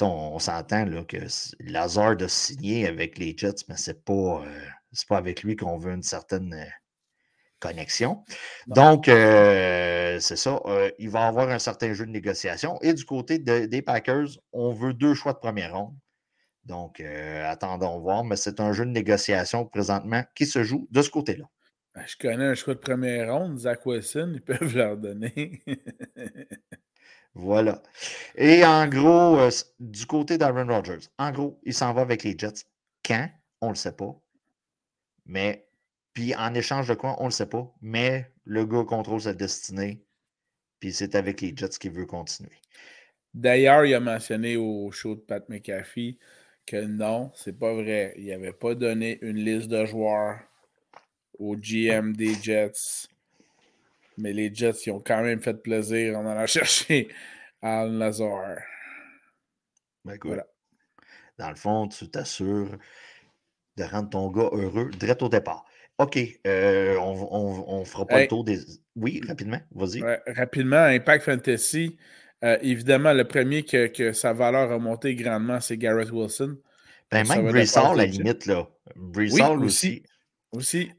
on, 0.00 0.38
s'entend 0.38 0.86
que 1.04 1.18
Lazard 1.60 2.16
de 2.16 2.26
signer 2.26 2.86
avec 2.86 3.18
les 3.18 3.36
Jets, 3.36 3.66
mais 3.68 3.76
c'est 3.76 4.02
pas. 4.02 4.42
Euh, 4.46 4.68
c'est 4.92 5.08
pas 5.08 5.16
avec 5.16 5.42
lui 5.42 5.56
qu'on 5.56 5.78
veut 5.78 5.92
une 5.92 6.02
certaine 6.02 6.54
euh, 6.54 6.70
connexion. 7.60 8.24
Donc, 8.66 9.08
euh, 9.08 10.18
c'est 10.20 10.36
ça. 10.36 10.60
Euh, 10.66 10.90
il 10.98 11.10
va 11.10 11.26
avoir 11.26 11.48
un 11.48 11.58
certain 11.58 11.94
jeu 11.94 12.06
de 12.06 12.10
négociation. 12.10 12.78
Et 12.82 12.92
du 12.92 13.04
côté 13.04 13.38
des 13.38 13.82
Packers, 13.82 14.28
on 14.52 14.72
veut 14.72 14.92
deux 14.92 15.14
choix 15.14 15.32
de 15.32 15.38
première 15.38 15.74
ronde. 15.74 15.94
Donc, 16.64 17.00
attendons 17.00 17.98
voir. 18.00 18.24
Mais 18.24 18.36
c'est 18.36 18.60
un 18.60 18.72
jeu 18.72 18.84
de 18.84 18.90
négociation 18.90 19.64
présentement 19.66 20.22
qui 20.34 20.46
se 20.46 20.62
joue 20.62 20.86
de 20.90 21.02
ce 21.02 21.10
côté-là. 21.10 21.44
Ben, 21.94 22.04
je 22.06 22.16
connais 22.16 22.44
un 22.44 22.54
choix 22.54 22.74
de 22.74 22.78
première 22.78 23.34
ronde, 23.34 23.58
Zach 23.58 23.84
Wilson, 23.84 24.32
ils 24.34 24.40
peuvent 24.40 24.74
leur 24.74 24.96
donner. 24.96 25.62
voilà. 27.34 27.82
Et 28.34 28.64
en 28.64 28.88
gros, 28.88 29.38
du 29.78 30.06
côté 30.06 30.38
d'Aaron 30.38 30.66
Rodgers, 30.66 31.06
en 31.18 31.30
gros, 31.32 31.60
il 31.64 31.74
s'en 31.74 31.92
va 31.92 32.00
avec 32.00 32.22
les 32.22 32.34
Jets. 32.38 32.64
Quand? 33.04 33.28
On 33.60 33.66
ne 33.66 33.72
le 33.72 33.76
sait 33.76 33.92
pas. 33.92 34.16
Mais, 35.32 35.66
puis 36.12 36.34
en 36.34 36.52
échange 36.52 36.88
de 36.88 36.94
quoi, 36.94 37.16
on 37.18 37.22
ne 37.22 37.28
le 37.28 37.32
sait 37.32 37.48
pas. 37.48 37.74
Mais 37.80 38.30
le 38.44 38.66
gars 38.66 38.84
contrôle 38.84 39.22
sa 39.22 39.32
destinée. 39.32 40.04
Puis 40.78 40.92
c'est 40.92 41.14
avec 41.14 41.40
les 41.40 41.56
Jets 41.56 41.78
qu'il 41.80 41.92
veut 41.92 42.04
continuer. 42.04 42.60
D'ailleurs, 43.32 43.86
il 43.86 43.94
a 43.94 44.00
mentionné 44.00 44.58
au 44.58 44.90
show 44.90 45.14
de 45.14 45.20
Pat 45.20 45.48
McAfee 45.48 46.18
que 46.66 46.84
non, 46.84 47.32
c'est 47.34 47.58
pas 47.58 47.72
vrai. 47.72 48.12
Il 48.18 48.26
n'avait 48.26 48.52
pas 48.52 48.74
donné 48.74 49.18
une 49.22 49.38
liste 49.38 49.68
de 49.68 49.86
joueurs 49.86 50.38
au 51.38 51.56
GM 51.56 52.12
des 52.12 52.34
Jets. 52.34 53.08
Mais 54.18 54.34
les 54.34 54.54
Jets, 54.54 54.82
ils 54.84 54.90
ont 54.90 55.00
quand 55.00 55.22
même 55.22 55.40
fait 55.40 55.54
plaisir 55.54 56.18
en 56.18 56.26
allant 56.26 56.46
chercher 56.46 57.08
Al 57.62 57.90
Nazar. 57.90 58.58
Ben, 60.04 60.18
voilà. 60.22 60.46
Dans 61.38 61.48
le 61.48 61.56
fond, 61.56 61.88
tu 61.88 62.10
t'assures 62.10 62.76
de 63.76 63.84
rendre 63.84 64.10
ton 64.10 64.30
gars 64.30 64.50
heureux 64.52 64.90
direct 64.98 65.22
au 65.22 65.28
départ. 65.28 65.64
OK, 65.98 66.18
euh, 66.46 66.96
on 66.98 67.84
fera 67.84 68.06
pas 68.06 68.22
le 68.22 68.28
tour 68.28 68.44
des. 68.44 68.58
Oui, 68.96 69.20
rapidement, 69.26 69.60
vas-y. 69.74 70.02
rapidement, 70.26 70.84
Impact 70.84 71.24
Fantasy, 71.24 71.96
euh, 72.44 72.58
évidemment, 72.60 73.12
le 73.12 73.24
premier 73.24 73.62
que, 73.62 74.12
sa 74.12 74.32
valeur 74.32 74.72
a 74.72 74.78
monté 74.78 75.14
grandement, 75.14 75.60
c'est 75.60 75.76
Garrett 75.76 76.10
Wilson. 76.10 76.58
Ben, 77.10 77.26
même 77.28 77.50
Brissard, 77.50 77.92
à 77.92 77.96
la 77.96 78.06
limite, 78.06 78.46
là. 78.46 78.68
Brissard 78.96 79.60
aussi. 79.60 80.02
Aussi. 80.50 80.90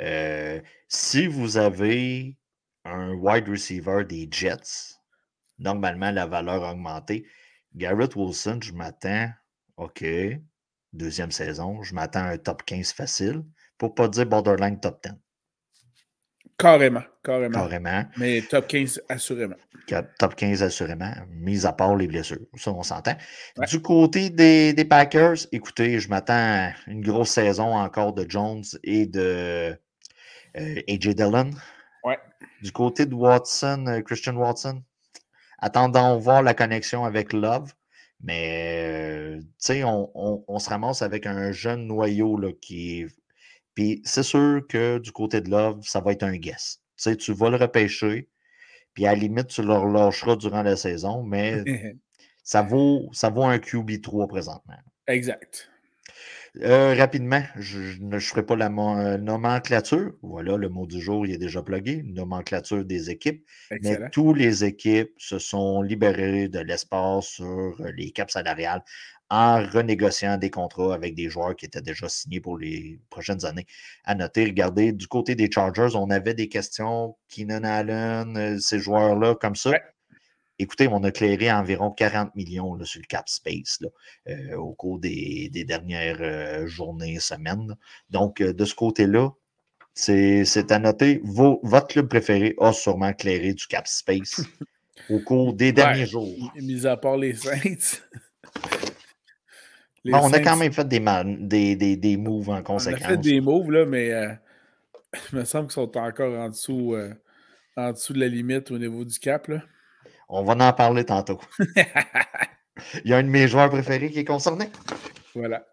Euh, 0.00 0.60
si 0.88 1.26
vous 1.26 1.56
avez 1.56 2.36
un 2.84 3.12
wide 3.12 3.48
receiver 3.48 4.04
des 4.08 4.28
Jets, 4.30 4.96
normalement, 5.58 6.10
la 6.10 6.26
valeur 6.26 6.64
a 6.64 6.72
augmenté. 6.72 7.26
Garrett 7.74 8.16
Wilson, 8.16 8.58
je 8.62 8.72
m'attends, 8.72 9.28
OK, 9.76 10.04
deuxième 10.92 11.30
saison, 11.30 11.82
je 11.82 11.94
m'attends 11.94 12.24
à 12.24 12.30
un 12.30 12.38
top 12.38 12.64
15 12.64 12.92
facile, 12.92 13.42
pour 13.76 13.90
ne 13.90 13.94
pas 13.94 14.08
dire 14.08 14.26
borderline 14.26 14.80
top 14.80 15.02
10. 15.04 15.12
Carrément, 16.58 17.04
carrément. 17.22 17.56
Carrément. 17.56 18.04
Mais 18.16 18.42
top 18.42 18.66
15 18.66 19.02
assurément. 19.08 19.54
Top 20.18 20.34
15 20.34 20.62
assurément, 20.64 21.12
mis 21.30 21.64
à 21.64 21.72
part 21.72 21.94
les 21.94 22.08
blessures. 22.08 22.40
Ça, 22.56 22.72
on 22.72 22.82
s'entend. 22.82 23.14
Du 23.68 23.80
côté 23.80 24.28
des, 24.28 24.72
des, 24.72 24.84
Packers, 24.84 25.36
écoutez, 25.52 26.00
je 26.00 26.08
m'attends 26.08 26.34
à 26.34 26.72
une 26.88 27.00
grosse 27.00 27.30
saison 27.30 27.76
encore 27.76 28.12
de 28.12 28.28
Jones 28.28 28.64
et 28.82 29.06
de 29.06 29.78
euh, 30.56 30.82
AJ 30.88 31.14
Dillon. 31.14 31.50
Ouais. 32.02 32.18
Du 32.60 32.72
côté 32.72 33.06
de 33.06 33.14
Watson, 33.14 33.86
euh, 33.86 34.02
Christian 34.02 34.34
Watson, 34.34 34.82
attendons 35.58 36.18
voir 36.18 36.42
la 36.42 36.54
connexion 36.54 37.04
avec 37.04 37.32
Love. 37.32 37.72
Mais, 38.20 39.36
euh, 39.36 39.40
tu 39.40 39.46
sais, 39.58 39.84
on, 39.84 40.10
on, 40.14 40.58
se 40.58 40.68
ramasse 40.68 41.02
avec 41.02 41.26
un 41.26 41.52
jeune 41.52 41.86
noyau 41.86 42.36
là, 42.36 42.50
qui 42.60 43.06
puis 43.78 44.02
c'est 44.04 44.24
sûr 44.24 44.62
que 44.68 44.98
du 44.98 45.12
côté 45.12 45.40
de 45.40 45.50
Love, 45.50 45.82
ça 45.84 46.00
va 46.00 46.10
être 46.10 46.24
un 46.24 46.36
guess. 46.36 46.80
Tu 46.96 47.02
sais, 47.04 47.16
tu 47.16 47.32
vas 47.32 47.48
le 47.48 47.56
repêcher, 47.56 48.28
puis 48.92 49.06
à 49.06 49.12
la 49.12 49.20
limite, 49.20 49.46
tu 49.46 49.62
le 49.62 49.72
relâcheras 49.72 50.34
durant 50.34 50.64
la 50.64 50.74
saison, 50.74 51.22
mais 51.22 51.62
ça, 52.42 52.62
vaut, 52.62 53.08
ça 53.12 53.30
vaut 53.30 53.44
un 53.44 53.58
QB3 53.58 54.26
présentement. 54.26 54.74
Exact. 55.06 55.70
Euh, 56.56 56.94
rapidement, 56.94 57.42
je 57.56 58.00
ne 58.00 58.18
ferai 58.18 58.44
pas 58.44 58.56
la 58.56 58.66
euh, 58.66 59.18
nomenclature. 59.18 60.12
Voilà, 60.22 60.56
le 60.56 60.68
mot 60.68 60.86
du 60.86 61.00
jour, 61.00 61.26
il 61.26 61.32
est 61.32 61.38
déjà 61.38 61.62
plugué. 61.62 62.02
Nomenclature 62.04 62.84
des 62.84 63.10
équipes. 63.10 63.44
Mais 63.82 63.98
tous 64.10 64.34
les 64.34 64.64
équipes 64.64 65.12
se 65.18 65.38
sont 65.38 65.82
libérées 65.82 66.48
de 66.48 66.60
l'espace 66.60 67.26
sur 67.26 67.76
les 67.94 68.10
caps 68.10 68.32
salariales 68.32 68.82
en 69.30 69.66
renégociant 69.66 70.38
des 70.38 70.50
contrats 70.50 70.94
avec 70.94 71.14
des 71.14 71.28
joueurs 71.28 71.54
qui 71.54 71.66
étaient 71.66 71.82
déjà 71.82 72.08
signés 72.08 72.40
pour 72.40 72.58
les 72.58 72.98
prochaines 73.10 73.44
années. 73.44 73.66
À 74.04 74.14
noter, 74.14 74.44
regardez, 74.44 74.92
du 74.92 75.06
côté 75.06 75.34
des 75.34 75.50
Chargers, 75.52 75.94
on 75.94 76.10
avait 76.10 76.34
des 76.34 76.48
questions, 76.48 77.16
Keenan 77.28 77.64
Allen, 77.64 78.36
euh, 78.36 78.58
ces 78.58 78.78
joueurs-là, 78.78 79.34
comme 79.34 79.56
ça. 79.56 79.72
Écoutez, 80.58 80.88
on 80.88 81.02
a 81.04 81.10
clairé 81.10 81.52
environ 81.52 81.90
40 81.90 82.34
millions 82.34 82.82
sur 82.84 83.00
le 83.00 83.06
cap 83.06 83.28
space 83.28 83.80
euh, 84.28 84.56
au 84.56 84.72
cours 84.72 84.98
des, 84.98 85.50
dernières 85.66 86.20
euh, 86.20 86.66
journées, 86.66 87.20
semaines. 87.20 87.76
Donc, 88.10 88.42
de 88.42 88.64
ce 88.64 88.74
côté-là, 88.74 89.30
c'est 89.94 90.70
à 90.70 90.78
noter. 90.78 91.20
votre 91.24 91.88
club 91.88 92.08
préféré 92.08 92.54
a 92.58 92.72
sûrement 92.72 93.12
clairé 93.12 93.54
du 93.54 93.66
cap 93.66 93.86
space 93.86 94.42
au 95.10 95.20
cours 95.20 95.54
des 95.54 95.72
derniers 95.72 96.06
jours. 96.06 96.52
Mis 96.56 96.86
à 96.86 96.96
part 96.96 97.16
les 97.16 97.34
Saints. 97.34 98.00
on 100.12 100.32
a 100.32 100.40
quand 100.40 100.56
même 100.56 100.72
fait 100.72 100.86
des, 100.86 101.00
des, 101.40 101.76
des, 101.76 101.96
des, 101.96 102.16
moves 102.16 102.50
en 102.50 102.62
conséquence. 102.62 103.02
On 103.02 103.04
a 103.04 103.08
fait 103.08 103.16
des 103.18 103.40
moves, 103.40 103.70
là, 103.70 103.84
mais 103.86 104.12
euh, 104.12 104.32
il 105.32 105.38
me 105.38 105.44
semble 105.44 105.66
qu'ils 105.66 105.74
sont 105.74 105.96
encore 105.96 106.38
en 106.38 106.48
dessous, 106.48 106.94
euh, 106.94 107.12
en 107.76 107.92
dessous 107.92 108.12
de 108.12 108.20
la 108.20 108.28
limite 108.28 108.70
au 108.70 108.78
niveau 108.78 109.04
du 109.04 109.18
cap. 109.18 109.48
Là. 109.48 109.62
On 110.28 110.42
va 110.44 110.54
en 110.54 110.72
parler 110.72 111.04
tantôt. 111.04 111.40
il 111.58 113.10
y 113.10 113.12
a 113.12 113.16
un 113.16 113.22
de 113.22 113.28
mes 113.28 113.48
joueurs 113.48 113.70
préférés 113.70 114.10
qui 114.10 114.20
est 114.20 114.24
concerné. 114.24 114.68
Voilà. 115.34 115.66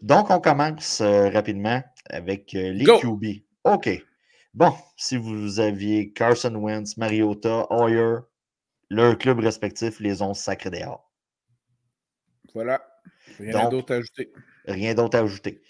Donc, 0.00 0.30
on 0.30 0.40
commence 0.40 1.00
euh, 1.00 1.28
rapidement 1.30 1.82
avec 2.10 2.52
les 2.52 2.84
QB. 2.84 3.24
OK. 3.64 3.88
Bon, 4.54 4.74
si 4.96 5.16
vous 5.16 5.60
aviez 5.60 6.12
Carson 6.12 6.54
Wentz, 6.54 6.96
Mariota, 6.96 7.66
Hoyer, 7.70 8.16
leur 8.90 9.16
club 9.16 9.38
respectif 9.38 10.00
les 10.00 10.20
ont 10.20 10.34
sacrés 10.34 10.70
dehors. 10.70 11.10
Voilà. 12.54 12.82
Rien 13.38 13.68
d'autre 13.70 13.94
à 13.94 13.96
ajouter. 13.96 14.32
Rien 14.66 14.94
d'autre 14.94 15.16
à 15.16 15.22
ajouter. 15.22 15.62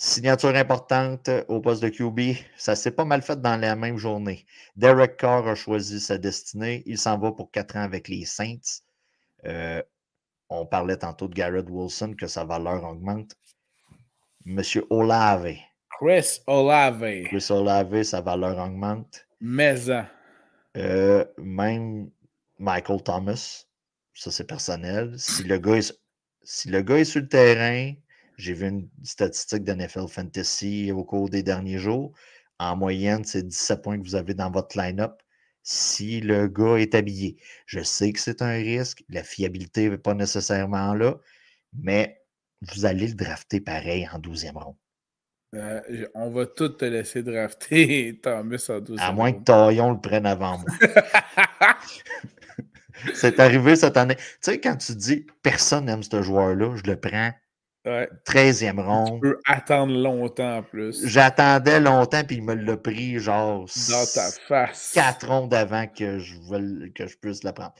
Signature 0.00 0.54
importante 0.54 1.28
au 1.48 1.60
poste 1.60 1.82
de 1.82 1.88
QB, 1.88 2.38
ça 2.56 2.76
s'est 2.76 2.92
pas 2.92 3.04
mal 3.04 3.20
fait 3.20 3.40
dans 3.40 3.60
la 3.60 3.74
même 3.74 3.96
journée. 3.96 4.46
Derek 4.76 5.16
Carr 5.16 5.48
a 5.48 5.56
choisi 5.56 5.98
sa 5.98 6.18
destinée. 6.18 6.84
Il 6.86 6.98
s'en 6.98 7.18
va 7.18 7.32
pour 7.32 7.50
quatre 7.50 7.76
ans 7.76 7.82
avec 7.82 8.06
les 8.06 8.24
Saints. 8.24 8.80
Euh, 9.44 9.82
on 10.48 10.66
parlait 10.66 10.98
tantôt 10.98 11.26
de 11.26 11.34
Garrett 11.34 11.66
Wilson, 11.68 12.14
que 12.16 12.28
sa 12.28 12.44
valeur 12.44 12.84
augmente. 12.84 13.34
Monsieur 14.44 14.86
Olave. 14.88 15.56
Chris 15.98 16.42
Olave. 16.46 17.24
Chris 17.24 17.46
Olave, 17.50 18.04
sa 18.04 18.20
valeur 18.20 18.56
augmente. 18.56 19.26
Mais. 19.40 19.90
Hein. 19.90 20.06
Euh, 20.76 21.24
même 21.38 22.08
Michael 22.58 23.02
Thomas, 23.02 23.64
ça 24.14 24.30
c'est 24.30 24.46
personnel. 24.46 25.18
Si 25.18 25.42
le 25.42 25.58
gars 25.58 25.76
est 25.78 25.92
si 26.44 26.68
le 26.68 26.82
gars 26.82 26.98
est 26.98 27.04
sur 27.04 27.20
le 27.20 27.28
terrain, 27.28 27.94
j'ai 28.38 28.54
vu 28.54 28.68
une 28.68 28.88
statistique 29.02 29.64
de 29.64 29.72
NFL 29.72 30.08
Fantasy 30.08 30.92
au 30.92 31.04
cours 31.04 31.28
des 31.28 31.42
derniers 31.42 31.78
jours. 31.78 32.12
En 32.60 32.76
moyenne, 32.76 33.24
c'est 33.24 33.46
17 33.46 33.82
points 33.82 33.98
que 33.98 34.04
vous 34.04 34.14
avez 34.14 34.34
dans 34.34 34.50
votre 34.50 34.78
line-up 34.78 35.20
si 35.64 36.20
le 36.20 36.48
gars 36.48 36.76
est 36.76 36.94
habillé. 36.94 37.36
Je 37.66 37.80
sais 37.80 38.12
que 38.12 38.20
c'est 38.20 38.40
un 38.40 38.52
risque, 38.52 39.04
la 39.08 39.22
fiabilité 39.22 39.90
n'est 39.90 39.98
pas 39.98 40.14
nécessairement 40.14 40.94
là, 40.94 41.16
mais 41.74 42.22
vous 42.62 42.86
allez 42.86 43.08
le 43.08 43.14
drafter 43.14 43.60
pareil 43.60 44.08
en 44.10 44.18
12e 44.18 44.54
rond. 44.54 44.76
Euh, 45.54 46.06
on 46.14 46.30
va 46.30 46.46
tout 46.46 46.68
te 46.68 46.84
laisser 46.84 47.22
drafter 47.22 48.20
Thomas 48.22 48.66
en 48.68 48.80
12e 48.80 49.00
À 49.00 49.12
moins 49.12 49.32
que 49.32 49.42
Taillon 49.42 49.92
le 49.92 50.00
prenne 50.00 50.26
avant 50.26 50.58
moi. 50.58 50.70
C'est 53.14 53.38
arrivé 53.38 53.76
cette 53.76 53.96
année. 53.96 54.16
Tu 54.16 54.22
sais, 54.40 54.60
quand 54.60 54.76
tu 54.76 54.94
dis 54.94 55.26
personne 55.42 55.84
n'aime 55.86 56.02
ce 56.02 56.22
joueur-là, 56.22 56.76
je 56.76 56.90
le 56.90 56.98
prends. 56.98 57.32
13e 58.26 58.80
ronde. 58.80 59.14
Tu 59.14 59.20
peux 59.20 59.40
attendre 59.46 59.92
longtemps 59.92 60.58
en 60.58 60.62
plus. 60.62 61.06
J'attendais 61.06 61.80
longtemps, 61.80 62.22
puis 62.24 62.36
il 62.36 62.42
me 62.44 62.54
l'a 62.54 62.76
pris 62.76 63.18
genre. 63.18 63.66
Dans 63.88 64.06
ta 64.14 64.30
face. 64.46 64.92
4 64.94 65.28
rondes 65.28 65.54
avant 65.54 65.86
que 65.86 66.18
je, 66.18 66.88
que 66.88 67.06
je 67.06 67.16
puisse 67.16 67.42
la 67.42 67.52
prendre. 67.52 67.74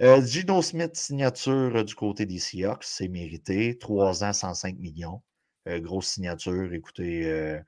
Euh, 0.00 0.24
Gino 0.24 0.62
Smith, 0.62 0.96
signature 0.96 1.84
du 1.84 1.94
côté 1.94 2.26
des 2.26 2.38
Seahawks, 2.38 2.84
c'est 2.84 3.08
mérité. 3.08 3.78
3 3.78 4.24
ans, 4.24 4.32
105 4.32 4.78
millions. 4.78 5.22
Euh, 5.68 5.78
grosse 5.78 6.08
signature. 6.08 6.72
Écoutez, 6.72 7.26
euh, 7.26 7.58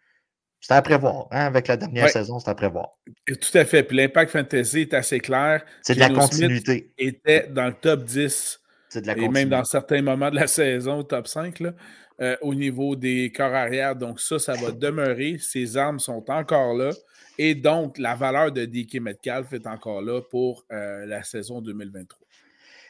c'est 0.60 0.74
à 0.74 0.82
prévoir. 0.82 1.28
Hein, 1.30 1.46
avec 1.46 1.68
la 1.68 1.76
dernière 1.76 2.08
saison, 2.08 2.38
c'est 2.38 2.48
à 2.48 2.54
prévoir. 2.54 2.98
Tout 3.26 3.58
à 3.58 3.64
fait. 3.64 3.82
Puis 3.82 3.96
l'impact 3.96 4.32
fantasy 4.32 4.80
est 4.80 4.94
assez 4.94 5.20
clair. 5.20 5.62
C'est 5.82 5.94
de 5.94 6.00
la 6.00 6.08
continuité. 6.08 6.92
Il 6.98 7.08
était 7.08 7.48
dans 7.48 7.66
le 7.66 7.74
top 7.74 8.04
10. 8.04 8.60
C'est 8.94 9.00
de 9.00 9.08
la. 9.08 9.18
Et 9.18 9.28
même 9.28 9.48
dans 9.48 9.64
certains 9.64 10.02
moments 10.02 10.30
de 10.30 10.36
la 10.36 10.46
saison, 10.60 11.02
top 11.02 11.26
5, 11.26 11.58
là, 11.58 11.72
euh, 12.20 12.36
au 12.42 12.54
niveau 12.54 12.94
des 12.94 13.32
corps 13.32 13.52
arrière. 13.52 13.96
Donc, 13.96 14.20
ça, 14.20 14.38
ça 14.38 14.54
va 14.54 14.70
demeurer. 14.70 15.38
Ses 15.38 15.76
armes 15.76 15.98
sont 15.98 16.24
encore 16.30 16.74
là. 16.74 16.90
Et 17.36 17.56
donc, 17.56 17.98
la 17.98 18.14
valeur 18.14 18.52
de 18.52 18.64
DK 18.64 19.00
Metcalf 19.00 19.52
est 19.52 19.66
encore 19.66 20.00
là 20.00 20.22
pour 20.22 20.64
euh, 20.70 21.06
la 21.06 21.24
saison 21.24 21.60
2023. 21.60 22.24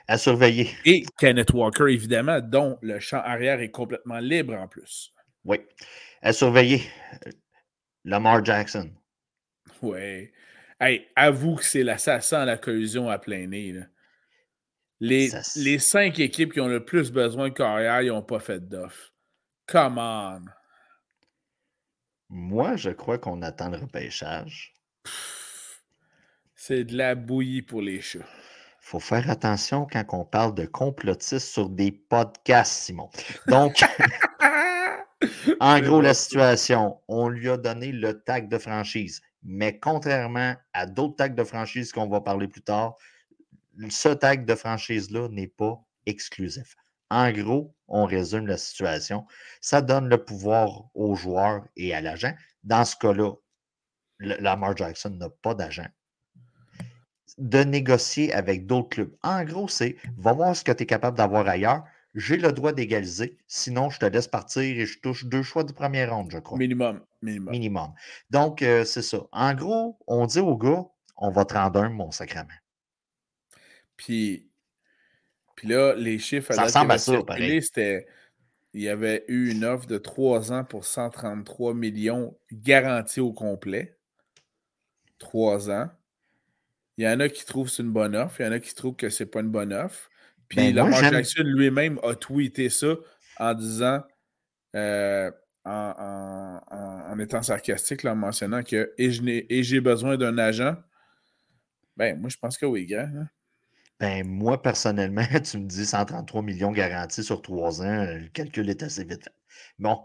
À 0.06 0.18
surveiller. 0.18 0.68
Et 0.84 1.04
Kenneth 1.18 1.54
Walker, 1.54 1.90
évidemment, 1.90 2.38
dont 2.42 2.76
le 2.82 3.00
champ 3.00 3.22
arrière 3.24 3.60
est 3.60 3.70
complètement 3.70 4.18
libre 4.18 4.52
en 4.52 4.68
plus. 4.68 5.10
Oui. 5.46 5.56
À 6.20 6.34
surveiller. 6.34 6.82
Lamar 8.04 8.44
Jackson. 8.44 8.90
Hey, 10.78 11.06
avoue 11.16 11.54
que 11.54 11.64
c'est 11.64 11.82
l'assassin 11.82 12.40
à 12.40 12.44
la 12.44 12.58
collusion 12.58 13.08
à 13.08 13.18
plein 13.18 13.46
nez. 13.46 13.74
Les, 15.06 15.30
les, 15.56 15.78
cinq 15.78 16.18
équipes 16.18 16.54
qui 16.54 16.60
ont 16.60 16.66
le 16.66 16.82
plus 16.82 17.12
besoin 17.12 17.50
de 17.50 17.54
carrière, 17.54 18.00
ils 18.00 18.08
n'ont 18.08 18.22
pas 18.22 18.38
fait 18.40 18.66
d'offre. 18.66 19.12
Come 19.66 19.98
on. 19.98 20.40
Moi, 22.30 22.76
je 22.76 22.88
crois 22.88 23.18
qu'on 23.18 23.42
attend 23.42 23.68
le 23.68 23.76
repêchage. 23.76 24.72
C'est 26.54 26.84
de 26.84 26.96
la 26.96 27.14
bouillie 27.14 27.60
pour 27.60 27.82
les 27.82 28.00
chats. 28.00 28.24
faut 28.80 28.98
faire 28.98 29.28
attention 29.28 29.86
quand 29.92 30.06
on 30.12 30.24
parle 30.24 30.54
de 30.54 30.64
complotistes 30.64 31.52
sur 31.52 31.68
des 31.68 31.92
podcasts, 31.92 32.84
Simon. 32.84 33.10
Donc, 33.46 33.84
en 35.60 35.80
gros, 35.80 36.00
la 36.00 36.14
situation, 36.14 36.98
on 37.08 37.28
lui 37.28 37.50
a 37.50 37.58
donné 37.58 37.92
le 37.92 38.22
tag 38.22 38.48
de 38.48 38.56
franchise. 38.56 39.20
Mais 39.42 39.78
contrairement 39.78 40.54
à 40.72 40.86
d'autres 40.86 41.16
tags 41.16 41.28
de 41.28 41.44
franchise 41.44 41.92
qu'on 41.92 42.08
va 42.08 42.22
parler 42.22 42.48
plus 42.48 42.62
tard, 42.62 42.96
ce 43.88 44.08
tag 44.08 44.44
de 44.44 44.54
franchise-là 44.54 45.28
n'est 45.28 45.48
pas 45.48 45.84
exclusif. 46.06 46.76
En 47.10 47.30
gros, 47.32 47.74
on 47.88 48.04
résume 48.06 48.46
la 48.46 48.56
situation. 48.56 49.26
Ça 49.60 49.82
donne 49.82 50.08
le 50.08 50.24
pouvoir 50.24 50.90
aux 50.94 51.14
joueurs 51.14 51.64
et 51.76 51.94
à 51.94 52.00
l'agent. 52.00 52.32
Dans 52.62 52.84
ce 52.84 52.96
cas-là, 52.96 53.32
Lamar 54.18 54.76
Jackson 54.76 55.10
n'a 55.10 55.28
pas 55.28 55.54
d'agent. 55.54 55.86
De 57.38 57.64
négocier 57.64 58.32
avec 58.32 58.66
d'autres 58.66 58.88
clubs. 58.88 59.16
En 59.22 59.44
gros, 59.44 59.68
c'est 59.68 59.96
va 60.16 60.32
voir 60.32 60.56
ce 60.56 60.64
que 60.64 60.72
tu 60.72 60.84
es 60.84 60.86
capable 60.86 61.18
d'avoir 61.18 61.46
ailleurs. 61.48 61.84
J'ai 62.14 62.36
le 62.36 62.52
droit 62.52 62.72
d'égaliser. 62.72 63.38
Sinon, 63.48 63.90
je 63.90 63.98
te 63.98 64.06
laisse 64.06 64.28
partir 64.28 64.62
et 64.62 64.86
je 64.86 65.00
touche 65.00 65.24
deux 65.24 65.42
choix 65.42 65.64
de 65.64 65.72
première 65.72 66.14
ronde, 66.14 66.30
je 66.30 66.38
crois. 66.38 66.58
Minimum. 66.58 67.00
Minimum. 67.22 67.92
Donc, 68.30 68.62
euh, 68.62 68.84
c'est 68.84 69.02
ça. 69.02 69.18
En 69.32 69.52
gros, 69.54 69.98
on 70.06 70.26
dit 70.26 70.38
au 70.38 70.56
gars, 70.56 70.84
on 71.16 71.30
va 71.30 71.44
te 71.44 71.54
rendre 71.54 71.82
un, 71.82 71.88
mon 71.88 72.12
sacrement. 72.12 72.54
Puis, 73.96 74.50
puis 75.56 75.68
là, 75.68 75.94
les 75.94 76.18
chiffres 76.18 76.52
ça 76.52 76.64
ressemble 76.64 76.92
à 76.92 76.98
ça, 76.98 77.20
c'était 77.60 78.06
il 78.74 78.82
y 78.82 78.88
avait 78.88 79.24
eu 79.28 79.52
une 79.52 79.64
offre 79.64 79.86
de 79.86 79.98
3 79.98 80.52
ans 80.52 80.64
pour 80.64 80.84
133 80.84 81.74
millions 81.74 82.36
garantis 82.52 83.20
au 83.20 83.32
complet. 83.32 83.96
3 85.18 85.70
ans. 85.70 85.90
Il 86.96 87.04
y 87.04 87.08
en 87.08 87.20
a 87.20 87.28
qui 87.28 87.44
trouvent 87.44 87.68
que 87.68 87.72
c'est 87.72 87.82
une 87.84 87.92
bonne 87.92 88.16
offre, 88.16 88.40
il 88.40 88.46
y 88.46 88.48
en 88.48 88.52
a 88.52 88.58
qui 88.58 88.74
trouvent 88.74 88.96
que 88.96 89.10
c'est 89.10 89.26
pas 89.26 89.40
une 89.40 89.50
bonne 89.50 89.72
offre. 89.72 90.10
Puis 90.48 90.58
ben 90.58 90.74
Lamar 90.74 91.00
Jackson 91.00 91.42
lui-même 91.44 91.98
a 92.02 92.14
tweeté 92.14 92.68
ça 92.68 92.94
en 93.38 93.54
disant, 93.54 94.02
euh, 94.76 95.30
en, 95.64 97.18
étant 97.18 97.42
sarcastique, 97.42 98.04
en 98.04 98.14
mentionnant 98.14 98.62
que 98.62 98.92
et 98.98 99.62
j'ai 99.62 99.80
besoin 99.80 100.16
d'un 100.16 100.36
agent. 100.36 100.76
Ben, 101.96 102.18
moi, 102.18 102.28
je 102.28 102.36
pense 102.36 102.58
que 102.58 102.66
oui, 102.66 102.86
gars. 102.86 103.08
Hein. 103.14 103.28
Ben, 104.04 104.22
moi, 104.28 104.60
personnellement, 104.60 105.24
tu 105.50 105.56
me 105.58 105.66
dis 105.66 105.86
133 105.86 106.42
millions 106.42 106.72
garantis 106.72 107.24
sur 107.24 107.40
trois 107.40 107.80
ans, 107.80 108.04
le 108.04 108.28
calcul 108.28 108.68
est 108.68 108.82
assez 108.82 109.02
vite 109.02 109.24
fait. 109.24 109.32
Bon. 109.78 109.98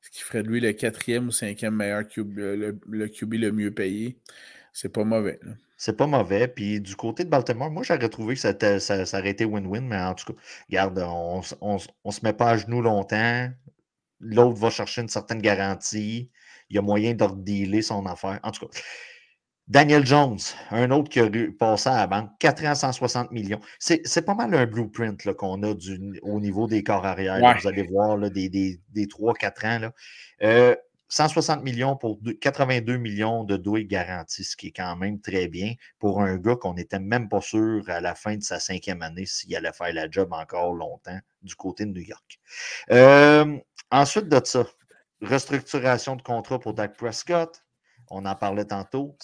Ce 0.00 0.10
qui 0.10 0.22
ferait 0.22 0.42
de 0.42 0.48
lui 0.48 0.60
le 0.60 0.72
quatrième 0.72 1.28
ou 1.28 1.30
cinquième 1.30 1.76
meilleur 1.76 2.08
QB, 2.08 2.36
le, 2.36 2.80
le 2.84 3.08
QB 3.08 3.34
le 3.34 3.52
mieux 3.52 3.72
payé. 3.72 4.18
C'est 4.72 4.88
pas 4.88 5.04
mauvais. 5.04 5.38
C'est 5.76 5.96
pas 5.96 6.08
mauvais. 6.08 6.48
Puis 6.48 6.80
du 6.80 6.96
côté 6.96 7.22
de 7.24 7.28
Baltimore, 7.30 7.70
moi, 7.70 7.84
j'aurais 7.84 8.08
trouvé 8.08 8.34
que 8.34 8.40
ça, 8.40 8.54
ça, 8.80 9.06
ça, 9.06 9.18
aurait 9.20 9.30
été 9.30 9.44
win-win, 9.44 9.86
mais 9.86 10.00
en 10.00 10.14
tout 10.14 10.32
cas, 10.32 10.40
regarde, 10.68 10.98
on, 11.06 11.42
on, 11.60 11.78
on, 12.04 12.10
se 12.10 12.20
met 12.24 12.32
pas 12.32 12.50
à 12.50 12.56
genoux 12.56 12.82
longtemps. 12.82 13.48
L'autre 14.18 14.58
va 14.58 14.70
chercher 14.70 15.02
une 15.02 15.08
certaine 15.08 15.40
garantie. 15.40 16.30
Il 16.70 16.76
y 16.76 16.78
a 16.78 16.82
moyen 16.82 17.14
de 17.14 17.26
dealer 17.36 17.82
son 17.82 18.04
affaire. 18.06 18.40
En 18.42 18.50
tout 18.50 18.66
cas, 18.66 18.78
Daniel 19.68 20.04
Jones, 20.04 20.38
un 20.70 20.90
autre 20.90 21.08
qui 21.08 21.20
a 21.20 21.30
passé 21.58 21.88
à 21.88 21.96
la 21.98 22.06
banque, 22.06 22.30
4 22.40 22.64
ans, 22.66 22.74
160 22.74 23.30
millions. 23.30 23.60
C'est 23.78 24.24
pas 24.24 24.34
mal 24.34 24.54
un 24.54 24.66
blueprint 24.66 25.32
qu'on 25.34 25.62
a 25.62 25.74
du, 25.74 26.20
au 26.22 26.40
niveau 26.40 26.66
des 26.66 26.82
corps 26.82 27.06
arrière. 27.06 27.38
vous 27.60 27.68
allez 27.68 27.84
voir 27.84 28.16
là, 28.16 28.28
des, 28.28 28.48
des, 28.48 28.80
des 28.90 29.06
3-4 29.06 29.66
ans. 29.66 29.78
Là. 30.40 30.76
160 31.08 31.60
euh, 31.60 31.62
millions 31.62 31.96
pour 31.96 32.18
82 32.40 32.96
millions 32.96 33.44
de 33.44 33.56
douilles 33.56 33.86
garantis, 33.86 34.44
ce 34.44 34.56
qui 34.56 34.68
est 34.68 34.72
quand 34.72 34.96
même 34.96 35.20
très 35.20 35.46
bien 35.46 35.74
pour 35.98 36.20
un 36.20 36.36
gars 36.36 36.56
qu'on 36.56 36.74
n'était 36.74 36.98
même 36.98 37.28
pas 37.28 37.40
sûr 37.40 37.88
à 37.88 38.00
la 38.00 38.14
fin 38.14 38.36
de 38.36 38.42
sa 38.42 38.58
cinquième 38.58 39.02
année 39.02 39.26
s'il 39.26 39.54
allait 39.54 39.72
faire 39.72 39.92
la 39.94 40.10
job 40.10 40.32
encore 40.32 40.74
longtemps 40.74 41.18
du 41.42 41.54
côté 41.54 41.86
de 41.86 41.92
New 41.92 42.02
York. 42.02 42.40
Euh, 42.90 43.58
ensuite 43.90 44.28
de 44.28 44.40
ça, 44.44 44.64
restructuration 45.22 46.16
de 46.16 46.22
contrat 46.22 46.58
pour 46.58 46.74
Dak 46.74 46.96
Prescott. 46.96 47.62
On 48.10 48.26
en 48.26 48.34
parlait 48.34 48.66
tantôt 48.66 49.16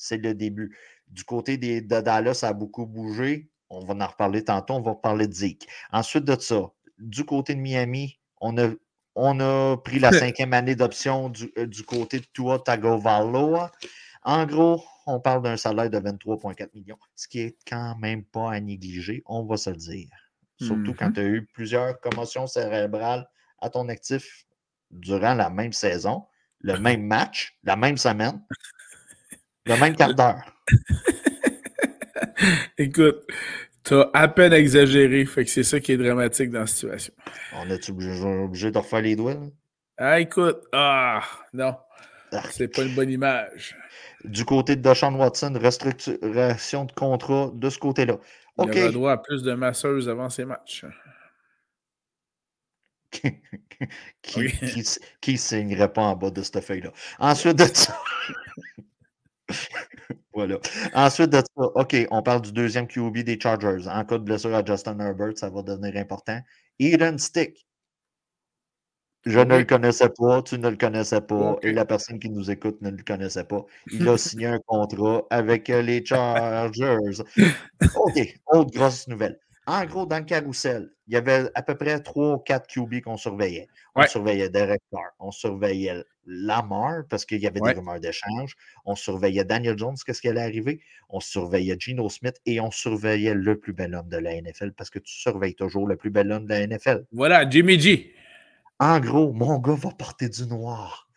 c'est 0.00 0.16
le 0.16 0.34
début. 0.34 0.76
Du 1.08 1.24
côté 1.24 1.58
des, 1.58 1.82
de 1.82 2.00
Dallas, 2.00 2.34
ça 2.34 2.48
a 2.48 2.52
beaucoup 2.54 2.86
bougé. 2.86 3.50
On 3.68 3.84
va 3.84 3.94
en 3.94 4.06
reparler 4.06 4.42
tantôt. 4.42 4.74
On 4.74 4.80
va 4.80 4.94
parler 4.94 5.26
de 5.26 5.32
Zeke. 5.32 5.66
Ensuite 5.92 6.24
de 6.24 6.40
ça, 6.40 6.70
du 6.98 7.24
côté 7.24 7.54
de 7.54 7.60
Miami, 7.60 8.18
on 8.40 8.56
a, 8.58 8.70
on 9.14 9.38
a 9.40 9.76
pris 9.76 9.98
la 9.98 10.12
cinquième 10.12 10.54
année 10.54 10.74
d'option 10.74 11.28
du, 11.28 11.52
euh, 11.58 11.66
du, 11.66 11.82
côté 11.82 12.20
de 12.20 12.26
Tua 12.32 12.58
Tagovailoa. 12.58 13.70
En 14.22 14.46
gros, 14.46 14.82
on 15.06 15.20
parle 15.20 15.42
d'un 15.42 15.56
salaire 15.56 15.90
de 15.90 15.98
23,4 15.98 16.70
millions, 16.74 16.98
ce 17.14 17.28
qui 17.28 17.40
est 17.40 17.56
quand 17.68 17.96
même 17.98 18.24
pas 18.24 18.52
à 18.52 18.60
négliger, 18.60 19.22
on 19.26 19.44
va 19.44 19.56
se 19.56 19.70
le 19.70 19.76
dire. 19.76 20.08
Surtout 20.58 20.94
quand 20.94 21.08
mm-hmm. 21.08 21.14
tu 21.14 21.20
as 21.20 21.24
eu 21.24 21.46
plusieurs 21.54 22.00
commotions 22.00 22.46
cérébrales 22.46 23.26
à 23.60 23.70
ton 23.70 23.88
actif 23.88 24.46
durant 24.90 25.34
la 25.34 25.48
même 25.50 25.72
saison, 25.72 26.26
le 26.58 26.78
même 26.80 27.02
match, 27.02 27.58
la 27.64 27.76
même 27.76 27.96
semaine. 27.96 28.42
Le 29.70 29.78
même 29.78 29.94
quart 29.94 30.14
d'heure. 30.14 30.42
Écoute, 32.78 33.24
tu 33.84 33.94
as 33.94 34.10
à 34.12 34.26
peine 34.26 34.52
exagéré, 34.52 35.24
fait 35.26 35.44
que 35.44 35.50
c'est 35.50 35.62
ça 35.62 35.78
qui 35.78 35.92
est 35.92 35.96
dramatique 35.96 36.50
dans 36.50 36.60
la 36.60 36.66
situation. 36.66 37.14
On 37.54 37.70
est 37.70 37.88
obligé, 37.88 38.72
de 38.72 38.78
refaire 38.78 39.02
les 39.02 39.14
doigts? 39.14 39.36
Ah, 39.96 40.18
écoute, 40.18 40.58
ah, 40.72 41.22
non. 41.52 41.76
Ah. 42.32 42.42
C'est 42.50 42.68
pas 42.68 42.82
une 42.82 42.96
bonne 42.96 43.10
image. 43.10 43.76
Du 44.24 44.44
côté 44.44 44.74
de 44.74 44.82
Deshaun 44.82 45.14
Watson, 45.14 45.56
restructuration 45.60 46.86
de 46.86 46.92
contrat 46.92 47.52
de 47.54 47.70
ce 47.70 47.78
côté-là. 47.78 48.18
Il 48.58 48.78
a 48.78 48.90
droit 48.90 49.12
à 49.12 49.18
plus 49.18 49.42
de 49.42 49.54
masseuses 49.54 50.08
avant 50.08 50.30
ses 50.30 50.46
matchs. 50.46 50.84
qui, 54.22 54.46
qui, 55.20 55.38
signerait 55.38 55.92
pas 55.92 56.02
en 56.02 56.16
bas 56.16 56.30
de 56.30 56.42
cette 56.42 56.60
feuille-là? 56.60 56.90
Ensuite 57.18 57.56
de 57.56 57.64
ça. 57.64 57.96
voilà. 60.34 60.58
Ensuite 60.94 61.30
de 61.30 61.38
ça, 61.38 61.44
OK, 61.56 61.96
on 62.10 62.22
parle 62.22 62.42
du 62.42 62.52
deuxième 62.52 62.86
QB 62.86 63.18
des 63.18 63.38
Chargers. 63.40 63.88
En 63.88 64.04
cas 64.04 64.18
de 64.18 64.24
blessure 64.24 64.54
à 64.54 64.64
Justin 64.64 64.98
Herbert, 64.98 65.36
ça 65.36 65.50
va 65.50 65.62
devenir 65.62 65.96
important. 65.96 66.40
Eden 66.78 67.18
Stick. 67.18 67.66
Je 69.26 69.38
ne 69.38 69.58
le 69.58 69.64
connaissais 69.64 70.08
pas, 70.08 70.42
tu 70.42 70.58
ne 70.58 70.70
le 70.70 70.76
connaissais 70.76 71.20
pas, 71.20 71.58
et 71.62 71.72
la 71.72 71.84
personne 71.84 72.18
qui 72.18 72.30
nous 72.30 72.50
écoute 72.50 72.80
ne 72.80 72.90
le 72.90 73.02
connaissait 73.02 73.44
pas. 73.44 73.66
Il 73.92 74.08
a 74.08 74.16
signé 74.16 74.46
un 74.46 74.58
contrat 74.60 75.24
avec 75.28 75.68
euh, 75.68 75.82
les 75.82 76.02
Chargers. 76.06 77.22
OK, 77.96 78.40
autre 78.46 78.70
grosse 78.72 79.08
nouvelle. 79.08 79.38
En 79.66 79.84
gros, 79.84 80.06
dans 80.06 80.18
le 80.18 80.24
carrousel, 80.24 80.90
il 81.06 81.14
y 81.14 81.16
avait 81.16 81.50
à 81.54 81.62
peu 81.62 81.76
près 81.76 82.00
3 82.00 82.34
ou 82.34 82.38
4 82.38 82.66
QB 82.66 83.02
qu'on 83.02 83.16
surveillait. 83.16 83.68
On 83.94 84.06
surveillait 84.06 84.48
Derek 84.48 84.82
Carr, 84.90 85.10
on 85.18 85.30
surveillait 85.30 86.04
Lamar 86.26 87.02
parce 87.08 87.24
qu'il 87.24 87.40
y 87.40 87.46
avait 87.46 87.60
des 87.60 87.72
rumeurs 87.72 88.00
d'échange, 88.00 88.54
on 88.84 88.94
surveillait 88.94 89.44
Daniel 89.44 89.76
Jones, 89.78 89.96
qu'est-ce 90.04 90.20
qui 90.20 90.28
allait 90.28 90.42
arriver, 90.42 90.80
on 91.08 91.20
surveillait 91.20 91.76
Geno 91.78 92.08
Smith 92.08 92.40
et 92.46 92.60
on 92.60 92.70
surveillait 92.70 93.34
le 93.34 93.58
plus 93.58 93.72
bel 93.72 93.94
homme 93.94 94.08
de 94.08 94.16
la 94.16 94.40
NFL 94.40 94.72
parce 94.72 94.90
que 94.90 94.98
tu 94.98 95.12
surveilles 95.12 95.54
toujours 95.54 95.86
le 95.86 95.96
plus 95.96 96.10
bel 96.10 96.30
homme 96.32 96.46
de 96.46 96.50
la 96.50 96.66
NFL. 96.66 97.04
Voilà, 97.12 97.48
Jimmy 97.48 97.78
G. 97.78 98.14
En 98.78 98.98
gros, 98.98 99.32
mon 99.32 99.58
gars 99.58 99.74
va 99.74 99.90
porter 99.90 100.28
du 100.28 100.46
noir. 100.46 101.08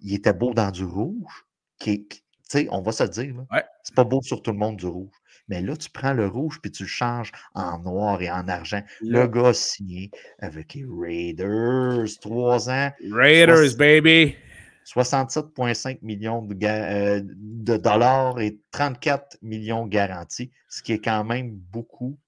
Il 0.00 0.14
était 0.14 0.32
beau 0.32 0.54
dans 0.54 0.70
du 0.70 0.84
rouge. 0.84 1.46
Qui, 1.78 2.08
sais, 2.48 2.68
on 2.70 2.80
va 2.80 2.92
se 2.92 3.04
dire, 3.04 3.34
c'est 3.82 3.94
pas 3.94 4.04
beau 4.04 4.22
sur 4.22 4.42
tout 4.42 4.52
le 4.52 4.58
monde 4.58 4.76
du 4.76 4.86
rouge. 4.86 5.10
Mais 5.48 5.60
là, 5.60 5.76
tu 5.76 5.90
prends 5.90 6.12
le 6.12 6.26
rouge 6.26 6.60
puis 6.60 6.70
tu 6.70 6.84
le 6.84 6.88
changes 6.88 7.32
en 7.54 7.78
noir 7.80 8.22
et 8.22 8.30
en 8.30 8.48
argent. 8.48 8.82
Le 9.00 9.26
gars 9.26 9.52
signé 9.52 10.10
avec 10.38 10.74
les 10.74 10.84
Raiders, 10.88 12.08
trois 12.20 12.70
ans. 12.70 12.90
Raiders, 13.10 13.76
baby! 13.76 14.36
67,5 14.84 15.98
millions 16.02 16.46
euh, 16.50 17.20
de, 17.24 17.76
dollars 17.76 18.40
et 18.40 18.58
34 18.72 19.38
millions 19.42 19.86
garantis, 19.86 20.50
ce 20.68 20.82
qui 20.82 20.92
est 20.92 21.04
quand 21.04 21.24
même 21.24 21.52
beaucoup 21.52 22.18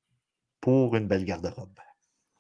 pour 0.61 0.97
une 0.97 1.07
belle 1.09 1.25
garde-robe. 1.25 1.79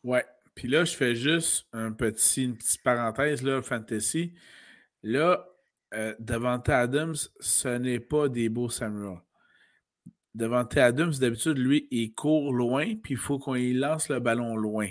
Ouais. 0.02 0.24
Puis 0.54 0.68
là, 0.68 0.84
je 0.84 0.94
fais 0.94 1.16
juste 1.16 1.66
un 1.72 1.92
petit, 1.92 2.44
une 2.44 2.56
petite 2.56 2.82
parenthèse, 2.82 3.42
là, 3.42 3.60
fantasy. 3.60 4.34
Là, 5.02 5.44
euh, 5.94 6.14
Adams, 6.68 7.16
ce 7.40 7.68
n'est 7.68 8.00
pas 8.00 8.28
des 8.28 8.48
beaux 8.48 8.68
Samuel. 8.68 9.18
Devant 10.34 10.64
Adams, 10.64 11.12
d'habitude, 11.20 11.58
lui, 11.58 11.86
il 11.90 12.12
court 12.12 12.52
loin, 12.52 12.96
puis 13.02 13.14
il 13.14 13.16
faut 13.16 13.38
qu'on 13.38 13.54
lance 13.54 14.08
le 14.08 14.18
ballon 14.18 14.56
loin. 14.56 14.88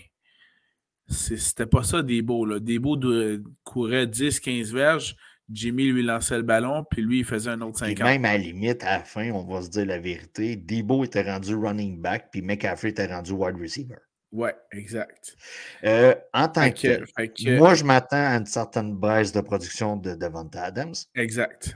C'était 1.10 1.66
pas 1.66 1.84
ça 1.84 2.02
Debo. 2.02 2.46
Là. 2.46 2.60
Debo 2.60 2.96
de, 2.96 3.44
courait 3.64 4.06
10-15 4.06 4.74
verges. 4.74 5.18
Jimmy 5.50 5.88
lui 5.88 6.04
lançait 6.04 6.38
le 6.38 6.44
ballon, 6.44 6.86
puis 6.90 7.02
lui, 7.02 7.20
il 7.20 7.26
faisait 7.26 7.50
un 7.50 7.62
autre 7.62 7.80
50. 7.80 8.00
Et 8.00 8.04
même 8.04 8.26
à 8.26 8.34
la 8.34 8.38
limite, 8.38 8.84
à 8.84 9.00
la 9.00 9.04
fin, 9.04 9.30
on 9.32 9.44
va 9.44 9.62
se 9.62 9.70
dire 9.70 9.86
la 9.86 10.00
vérité, 10.00 10.56
Debo 10.56 11.04
était 11.04 11.30
rendu 11.30 11.56
running 11.56 12.02
back, 12.02 12.30
puis 12.32 12.42
McCaffrey 12.42 12.90
était 12.90 13.08
rendu 13.08 13.34
wide 13.34 13.58
receiver. 13.60 13.98
Ouais, 14.32 14.56
exact. 14.72 15.36
Euh, 15.84 16.16
en 16.34 16.48
tant 16.48 16.72
que, 16.72 17.58
moi, 17.58 17.76
je 17.76 17.84
m'attends 17.84 18.16
à 18.16 18.38
une 18.38 18.48
certaine 18.48 18.96
baisse 18.96 19.32
de 19.32 19.42
production 19.42 19.96
de 19.96 20.16
Devonta 20.16 20.64
Adams. 20.64 20.96
Exact. 21.14 21.76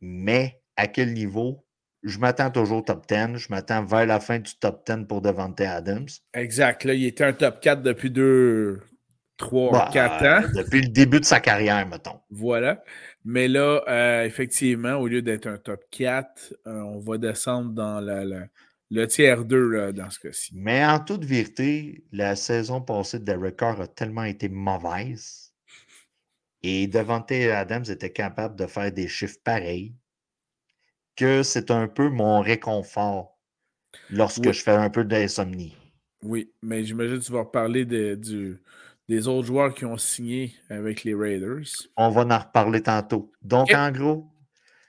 Mais 0.00 0.62
à 0.76 0.86
quel 0.86 1.12
niveau 1.12 1.65
je 2.06 2.18
m'attends 2.20 2.50
toujours 2.50 2.78
au 2.78 2.82
top 2.82 3.06
10. 3.08 3.36
Je 3.36 3.48
m'attends 3.50 3.84
vers 3.84 4.06
la 4.06 4.20
fin 4.20 4.38
du 4.38 4.54
top 4.54 4.86
10 4.86 5.06
pour 5.08 5.20
Devante 5.20 5.60
Adams. 5.60 6.06
Exact. 6.34 6.84
Là, 6.84 6.94
il 6.94 7.04
était 7.04 7.24
un 7.24 7.32
top 7.32 7.60
4 7.60 7.82
depuis 7.82 8.10
2, 8.10 8.80
3, 9.36 9.90
4 9.90 10.24
ans. 10.24 10.48
Depuis 10.54 10.82
le 10.82 10.88
début 10.88 11.18
de 11.18 11.24
sa 11.24 11.40
carrière, 11.40 11.84
mettons. 11.86 12.20
Voilà. 12.30 12.82
Mais 13.24 13.48
là, 13.48 13.82
euh, 13.88 14.24
effectivement, 14.24 14.94
au 14.94 15.08
lieu 15.08 15.20
d'être 15.20 15.48
un 15.48 15.58
top 15.58 15.82
4, 15.90 16.54
euh, 16.66 16.80
on 16.80 17.00
va 17.00 17.18
descendre 17.18 17.72
dans 17.72 17.98
la, 17.98 18.24
le 18.90 19.06
tiers 19.08 19.44
2 19.44 19.92
dans 19.92 20.08
ce 20.08 20.20
cas-ci. 20.20 20.52
Mais 20.54 20.86
en 20.86 21.00
toute 21.00 21.24
vérité, 21.24 22.04
la 22.12 22.36
saison 22.36 22.80
passée 22.80 23.18
de 23.18 23.24
Derek 23.24 23.56
Carr 23.56 23.80
a 23.80 23.88
tellement 23.88 24.24
été 24.24 24.48
mauvaise. 24.48 25.52
Et 26.62 26.86
Devante 26.86 27.32
Adams 27.32 27.84
était 27.88 28.12
capable 28.12 28.54
de 28.54 28.66
faire 28.66 28.92
des 28.92 29.08
chiffres 29.08 29.38
pareils 29.42 29.92
que 31.16 31.42
c'est 31.42 31.70
un 31.70 31.88
peu 31.88 32.08
mon 32.08 32.40
réconfort 32.40 33.36
lorsque 34.10 34.52
je 34.52 34.62
fais 34.62 34.72
un 34.72 34.90
peu 34.90 35.04
d'insomnie. 35.04 35.76
Oui, 36.22 36.50
mais 36.62 36.84
j'imagine 36.84 37.18
que 37.18 37.24
tu 37.24 37.32
vas 37.32 37.40
reparler 37.40 37.84
du, 37.84 38.60
des 39.08 39.28
autres 39.28 39.46
joueurs 39.46 39.74
qui 39.74 39.84
ont 39.84 39.96
signé 39.96 40.54
avec 40.70 41.04
les 41.04 41.14
Raiders. 41.14 41.66
On 41.96 42.10
va 42.10 42.22
en 42.22 42.38
reparler 42.38 42.82
tantôt. 42.82 43.32
Donc, 43.42 43.72
en 43.72 43.90
gros, 43.90 44.26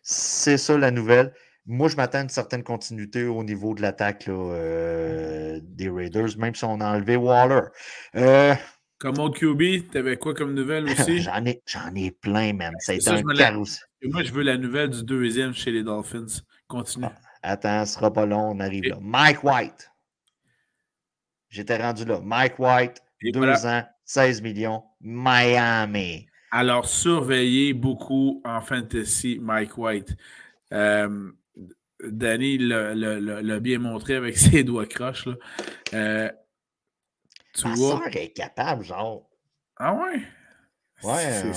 c'est 0.02 0.58
ça 0.58 0.78
la 0.78 0.92
nouvelle. 0.92 1.34
Moi, 1.66 1.90
je 1.90 1.98
m'attends 1.98 2.20
à 2.20 2.22
une 2.22 2.30
certaine 2.30 2.64
continuité 2.64 3.26
au 3.26 3.44
niveau 3.44 3.74
de 3.74 3.82
l'attaque 3.82 4.30
euh, 4.30 5.60
des 5.62 5.90
Raiders, 5.90 6.38
même 6.38 6.56
si 6.56 6.64
on 6.64 6.80
a 6.80 6.96
enlevé 6.96 7.18
Waller. 7.18 7.68
Euh, 8.16 8.56
comme 9.00 9.20
autre 9.20 9.38
QB, 9.38 9.92
t'avais 9.92 10.18
quoi 10.18 10.34
comme 10.34 10.54
nouvelle 10.54 10.86
aussi? 10.92 11.20
j'en, 11.20 11.46
ai, 11.46 11.62
j'en 11.66 11.94
ai 11.94 12.12
plein, 12.12 12.54
même. 12.54 12.74
Ça 12.80 12.94
a 12.94 12.96
été 12.96 13.10
un 13.10 13.22
carrousel. 13.22 13.84
Moi, 14.04 14.24
je 14.24 14.32
veux 14.32 14.44
la 14.44 14.58
nouvelle 14.58 14.90
du 14.90 15.04
deuxième 15.04 15.54
chez 15.54 15.72
les 15.72 15.84
Dolphins. 15.84 16.42
Continue. 16.68 17.06
Ah, 17.06 17.52
attends, 17.52 17.86
ce 17.86 17.96
sera 17.96 18.12
pas 18.12 18.26
long, 18.26 18.52
on 18.52 18.60
arrive 18.60 18.84
là. 18.86 18.98
Mike 19.02 19.44
White. 19.44 19.92
J'étais 21.50 21.78
rendu 21.78 22.06
là. 22.06 22.20
Mike 22.22 22.60
White, 22.60 23.02
deux 23.24 23.66
ans, 23.66 23.84
16 24.06 24.42
millions, 24.42 24.84
Miami. 25.02 26.28
Alors, 26.52 26.88
surveillez 26.88 27.74
beaucoup 27.74 28.42
en 28.46 28.62
fantasy 28.62 29.40
Mike 29.42 29.78
White. 29.78 30.16
Euh, 30.74 31.32
Danny 32.04 32.58
l'a 32.58 33.60
bien 33.60 33.80
montré 33.80 34.16
avec 34.16 34.38
ses 34.38 34.64
doigts 34.64 34.86
croches. 34.86 35.28
Euh, 35.94 36.30
tu 37.54 37.68
vois. 37.70 38.08
est 38.12 38.30
capable, 38.30 38.84
genre. 38.84 39.30
Ah 39.78 39.94
ouais? 39.94 40.22
Ouais. 41.04 41.54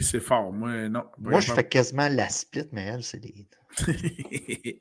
C'est 0.00 0.20
fort. 0.20 0.52
Moi, 0.52 0.88
non. 0.88 1.04
Moi, 1.18 1.40
je 1.40 1.52
fais 1.52 1.68
quasiment 1.68 2.08
la 2.08 2.28
split, 2.28 2.68
mais 2.72 2.82
elle, 2.84 3.02
c'est 3.02 3.20
des. 3.20 3.46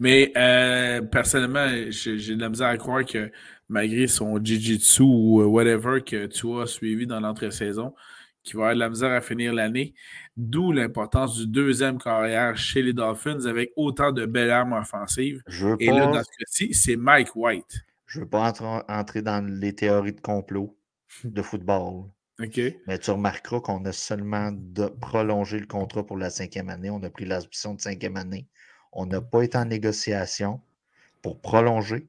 mais 0.00 0.32
euh, 0.36 1.00
personnellement, 1.02 1.66
j'ai 1.88 2.36
de 2.36 2.40
la 2.40 2.48
misère 2.50 2.68
à 2.68 2.76
croire 2.76 3.04
que 3.04 3.30
malgré 3.68 4.06
son 4.06 4.36
jiu-jitsu 4.42 5.02
ou 5.02 5.42
whatever 5.44 6.02
que 6.02 6.26
tu 6.26 6.60
as 6.60 6.66
suivi 6.66 7.06
dans 7.06 7.20
l'entre-saison, 7.20 7.94
qui 8.44 8.56
va 8.56 8.64
avoir 8.64 8.74
de 8.74 8.80
la 8.80 8.88
misère 8.90 9.12
à 9.12 9.20
finir 9.20 9.52
l'année. 9.54 9.94
D'où 10.36 10.72
l'importance 10.72 11.38
du 11.38 11.46
deuxième 11.46 11.98
carrière 11.98 12.56
chez 12.56 12.82
les 12.82 12.92
Dolphins 12.92 13.46
avec 13.46 13.72
autant 13.76 14.12
de 14.12 14.26
belles 14.26 14.50
armes 14.50 14.74
offensives. 14.74 15.42
Et 15.80 15.86
là, 15.86 16.06
dans 16.06 16.22
ce 16.22 16.30
cas-ci, 16.38 16.74
c'est 16.74 16.96
Mike 16.96 17.34
White. 17.34 17.80
Je 18.06 18.18
ne 18.18 18.24
veux 18.24 18.30
pas 18.30 18.52
entrer 18.88 19.22
dans 19.22 19.44
les 19.44 19.74
théories 19.74 20.12
de 20.12 20.20
complot 20.20 20.76
de 21.24 21.42
football. 21.42 22.10
Mais 22.38 22.98
tu 22.98 23.10
remarqueras 23.10 23.60
qu'on 23.60 23.84
a 23.84 23.92
seulement 23.92 24.52
prolongé 25.00 25.58
le 25.58 25.66
contrat 25.66 26.04
pour 26.04 26.16
la 26.16 26.30
cinquième 26.30 26.68
année. 26.68 26.90
On 26.90 27.02
a 27.02 27.10
pris 27.10 27.24
l'option 27.24 27.74
de 27.74 27.80
cinquième 27.80 28.16
année. 28.16 28.46
On 28.92 29.06
n'a 29.06 29.20
pas 29.20 29.42
été 29.42 29.56
en 29.58 29.64
négociation 29.64 30.60
pour 31.22 31.40
prolonger. 31.40 32.06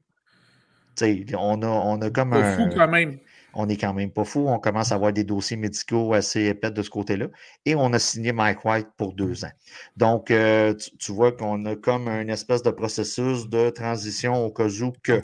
on 1.00 1.62
a, 1.62 1.66
on 1.66 2.00
a 2.00 2.10
comme 2.10 2.32
un. 2.32 2.56
fou 2.56 2.68
quand 2.74 2.88
même. 2.88 3.18
On 3.58 3.68
est 3.70 3.78
quand 3.78 3.94
même 3.94 4.10
pas 4.10 4.24
fou. 4.24 4.46
On 4.48 4.58
commence 4.58 4.92
à 4.92 4.96
avoir 4.96 5.14
des 5.14 5.24
dossiers 5.24 5.56
médicaux 5.56 6.12
assez 6.12 6.44
épais 6.44 6.70
de 6.70 6.82
ce 6.82 6.90
côté-là. 6.90 7.28
Et 7.64 7.74
on 7.74 7.90
a 7.94 7.98
signé 7.98 8.32
Mike 8.32 8.64
White 8.66 8.88
pour 8.98 9.14
deux 9.14 9.46
ans. 9.46 9.52
Donc, 9.96 10.30
euh, 10.30 10.74
tu, 10.98 11.12
vois 11.12 11.32
qu'on 11.32 11.64
a 11.64 11.74
comme 11.74 12.06
un 12.06 12.28
espèce 12.28 12.62
de 12.62 12.70
processus 12.70 13.48
de 13.48 13.70
transition 13.70 14.44
au 14.44 14.50
cas 14.50 14.68
où 14.68 14.92
que. 15.02 15.22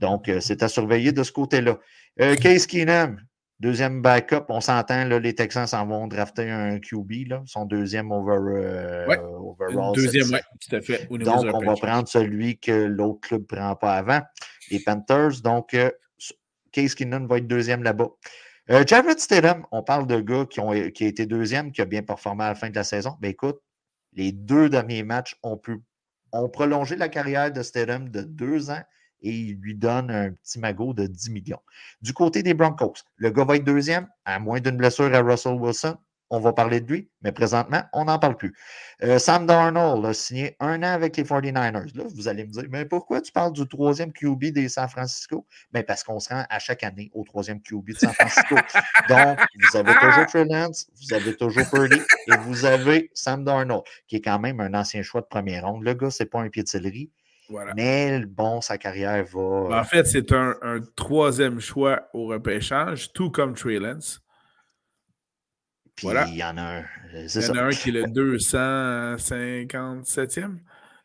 Donc, 0.00 0.28
euh, 0.28 0.38
c'est 0.40 0.62
à 0.62 0.68
surveiller 0.68 1.10
de 1.10 1.24
ce 1.24 1.32
côté-là. 1.32 1.80
Euh, 2.20 2.36
Case 2.36 2.66
Keenum, 2.66 3.18
Deuxième 3.58 4.02
backup, 4.02 4.44
on 4.50 4.60
s'entend, 4.60 5.04
les 5.06 5.34
Texans 5.34 5.66
s'en 5.66 5.86
vont 5.86 6.06
drafter 6.08 6.50
un 6.50 6.78
QB, 6.78 7.28
là, 7.28 7.42
son 7.46 7.64
deuxième 7.64 8.12
over, 8.12 8.36
euh, 8.36 9.16
overall. 9.16 9.94
Deuxième, 9.94 10.28
oui, 10.30 10.38
tout 10.60 10.76
à 10.76 10.82
fait. 10.82 11.08
donc, 11.10 11.46
on 11.54 11.64
va 11.64 11.74
prendre 11.74 12.06
celui 12.06 12.58
que 12.58 12.72
l'autre 12.72 13.20
club 13.20 13.42
ne 13.42 13.46
prend 13.46 13.74
pas 13.74 13.94
avant, 13.94 14.20
les 14.70 14.78
Panthers. 14.80 15.40
Donc, 15.42 15.72
euh, 15.72 15.90
Case 16.70 16.94
Keenan 16.94 17.26
va 17.26 17.38
être 17.38 17.46
deuxième 17.46 17.82
là-bas. 17.82 18.10
Euh, 18.68 18.84
Jared 18.86 19.18
Stidham, 19.18 19.64
on 19.72 19.82
parle 19.82 20.06
de 20.06 20.20
gars 20.20 20.44
qui, 20.44 20.60
ont, 20.60 20.72
qui 20.90 21.04
a 21.04 21.06
été 21.06 21.24
deuxième, 21.24 21.72
qui 21.72 21.80
a 21.80 21.86
bien 21.86 22.02
performé 22.02 22.44
à 22.44 22.48
la 22.48 22.54
fin 22.54 22.68
de 22.68 22.74
la 22.74 22.84
saison. 22.84 23.16
Mais 23.22 23.30
écoute, 23.30 23.60
les 24.12 24.32
deux 24.32 24.68
derniers 24.68 25.02
matchs 25.02 25.34
ont, 25.42 25.56
pu, 25.56 25.78
ont 26.32 26.50
prolongé 26.50 26.96
la 26.96 27.08
carrière 27.08 27.50
de 27.50 27.62
Stidham 27.62 28.10
de 28.10 28.20
deux 28.20 28.68
ans 28.70 28.82
et 29.22 29.30
il 29.30 29.56
lui 29.56 29.74
donne 29.74 30.10
un 30.10 30.32
petit 30.32 30.58
magot 30.58 30.94
de 30.94 31.06
10 31.06 31.30
millions. 31.30 31.60
Du 32.02 32.12
côté 32.12 32.42
des 32.42 32.54
Broncos, 32.54 32.94
le 33.16 33.30
gars 33.30 33.44
va 33.44 33.56
être 33.56 33.64
deuxième, 33.64 34.08
à 34.24 34.38
moins 34.38 34.60
d'une 34.60 34.76
blessure 34.76 35.14
à 35.14 35.20
Russell 35.20 35.54
Wilson. 35.54 35.96
On 36.28 36.40
va 36.40 36.52
parler 36.52 36.80
de 36.80 36.92
lui, 36.92 37.08
mais 37.22 37.30
présentement, 37.30 37.84
on 37.92 38.06
n'en 38.06 38.18
parle 38.18 38.36
plus. 38.36 38.52
Euh, 39.04 39.20
Sam 39.20 39.46
Darnold 39.46 40.04
a 40.04 40.12
signé 40.12 40.56
un 40.58 40.82
an 40.82 40.92
avec 40.92 41.16
les 41.16 41.22
49ers. 41.22 41.96
Là, 41.96 42.04
vous 42.16 42.26
allez 42.26 42.44
me 42.44 42.50
dire, 42.50 42.64
mais 42.68 42.84
pourquoi 42.84 43.20
tu 43.20 43.30
parles 43.30 43.52
du 43.52 43.66
troisième 43.68 44.12
QB 44.12 44.46
des 44.46 44.68
San 44.68 44.88
Francisco? 44.88 45.46
Mais 45.72 45.82
ben, 45.82 45.86
parce 45.86 46.02
qu'on 46.02 46.18
se 46.18 46.30
rend 46.30 46.44
à 46.50 46.58
chaque 46.58 46.82
année 46.82 47.12
au 47.14 47.22
troisième 47.22 47.60
QB 47.62 47.90
de 47.90 47.98
San 47.98 48.12
Francisco. 48.12 48.56
Donc, 49.08 49.38
vous 49.38 49.76
avez 49.76 49.94
toujours 49.94 50.26
Trey 50.26 50.44
Lance, 50.46 50.88
vous 51.00 51.14
avez 51.14 51.36
toujours 51.36 51.70
Purdy 51.70 52.00
et 52.26 52.36
vous 52.38 52.64
avez 52.64 53.08
Sam 53.14 53.44
Darnold, 53.44 53.84
qui 54.08 54.16
est 54.16 54.20
quand 54.20 54.40
même 54.40 54.58
un 54.58 54.74
ancien 54.74 55.02
choix 55.02 55.20
de 55.20 55.26
première 55.26 55.64
ronde. 55.64 55.84
Le 55.84 55.94
gars, 55.94 56.10
c'est 56.10 56.26
pas 56.26 56.40
un 56.40 56.48
pied 56.48 56.64
de 56.64 56.68
céleri. 56.68 57.12
Mais 57.76 58.24
bon, 58.26 58.60
sa 58.60 58.78
carrière 58.78 59.24
va. 59.24 59.80
En 59.80 59.84
fait, 59.84 60.04
c'est 60.06 60.32
un, 60.32 60.80
troisième 60.94 61.60
choix 61.60 62.08
au 62.12 62.26
repêchage, 62.26 63.12
tout 63.12 63.30
comme 63.30 63.54
Trey 63.54 63.78
Lance. 63.78 64.20
Puis 65.94 66.08
il 66.28 66.36
y 66.36 66.44
en 66.44 66.58
a 66.58 66.62
un. 66.62 66.80
Euh, 67.14 67.26
il 67.34 67.42
y 67.42 67.50
en 67.50 67.56
a 67.56 67.62
un 67.62 67.70
qui 67.70 67.88
est 67.88 67.92
le 67.92 68.02
257e, 69.16 70.58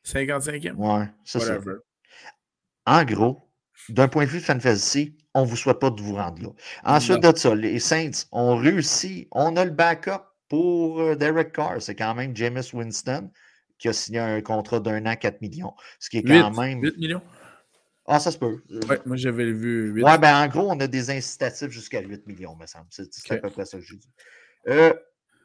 55e. 0.05 0.73
Ouais, 0.75 1.07
c'est 1.23 1.39
ça. 1.39 1.57
En 2.85 3.03
gros, 3.05 3.39
d'un 3.89 4.07
point 4.07 4.25
de 4.25 4.29
vue 4.29 4.39
fantasy, 4.39 5.15
on 5.33 5.43
ne 5.43 5.47
vous 5.47 5.55
souhaite 5.55 5.79
pas 5.79 5.89
de 5.91 6.01
vous 6.01 6.15
rendre 6.15 6.41
là. 6.41 6.49
Ensuite 6.83 7.21
de 7.21 7.35
ça, 7.37 7.55
les 7.55 7.79
Saints 7.79 8.25
ont 8.31 8.57
réussi. 8.57 9.27
On 9.31 9.55
a 9.55 9.63
le 9.63 9.71
backup 9.71 10.23
pour 10.49 10.99
euh, 10.99 11.15
Derek 11.15 11.53
Carr. 11.53 11.81
C'est 11.81 11.95
quand 11.95 12.13
même 12.13 12.35
Jameis 12.35 12.73
Winston 12.73 13.31
qui 13.81 13.89
a 13.89 13.93
signé 13.93 14.19
un 14.19 14.39
contrat 14.41 14.79
d'un 14.79 15.05
an, 15.07 15.15
4 15.15 15.41
millions. 15.41 15.73
Ce 15.99 16.09
qui 16.09 16.19
est 16.19 16.23
quand 16.23 16.51
même. 16.51 16.81
8 16.83 16.97
millions? 16.97 17.21
Ah, 18.05 18.19
ça 18.19 18.31
se 18.31 18.37
peut. 18.37 18.61
Moi 19.05 19.15
j'avais 19.15 19.51
vu 19.51 19.91
8. 19.93 20.03
Ouais, 20.03 20.17
ben 20.19 20.35
en 20.35 20.47
gros, 20.47 20.69
on 20.69 20.79
a 20.79 20.87
des 20.87 21.09
incitatifs 21.09 21.71
jusqu'à 21.71 22.01
8 22.01 22.27
millions, 22.27 22.55
me 22.55 22.67
semble. 22.67 22.85
C'est 22.89 23.31
à 23.31 23.37
peu 23.37 23.49
près 23.49 23.65
ça 23.65 23.79
que 23.79 23.83
j'ai 23.83 23.95
dit. 23.95 24.09
Euh, 24.67 24.93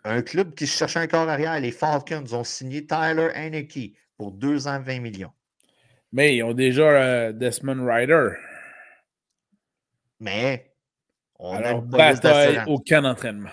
un 0.05 0.20
club 0.20 0.55
qui 0.55 0.66
cherchait 0.66 0.99
un 0.99 1.07
corps 1.07 1.29
arrière, 1.29 1.59
les 1.61 1.72
Falcons, 1.72 2.25
ont 2.33 2.44
signé 2.44 2.87
Tyler 2.87 3.31
Haneke 3.35 3.96
pour 4.18 4.33
2 4.33 4.68
ans, 4.68 4.81
20 4.81 5.01
millions. 5.01 5.33
Mais 6.12 6.37
ils 6.37 6.42
ont 6.42 6.55
déjà 6.55 6.83
euh, 6.83 7.33
Desmond 7.33 7.87
Ryder. 7.87 8.31
Mais 10.20 10.75
on 11.38 11.55
Alors, 11.55 11.83
bataille 11.83 12.62
aucun 12.66 13.05
entraînement. 13.05 13.51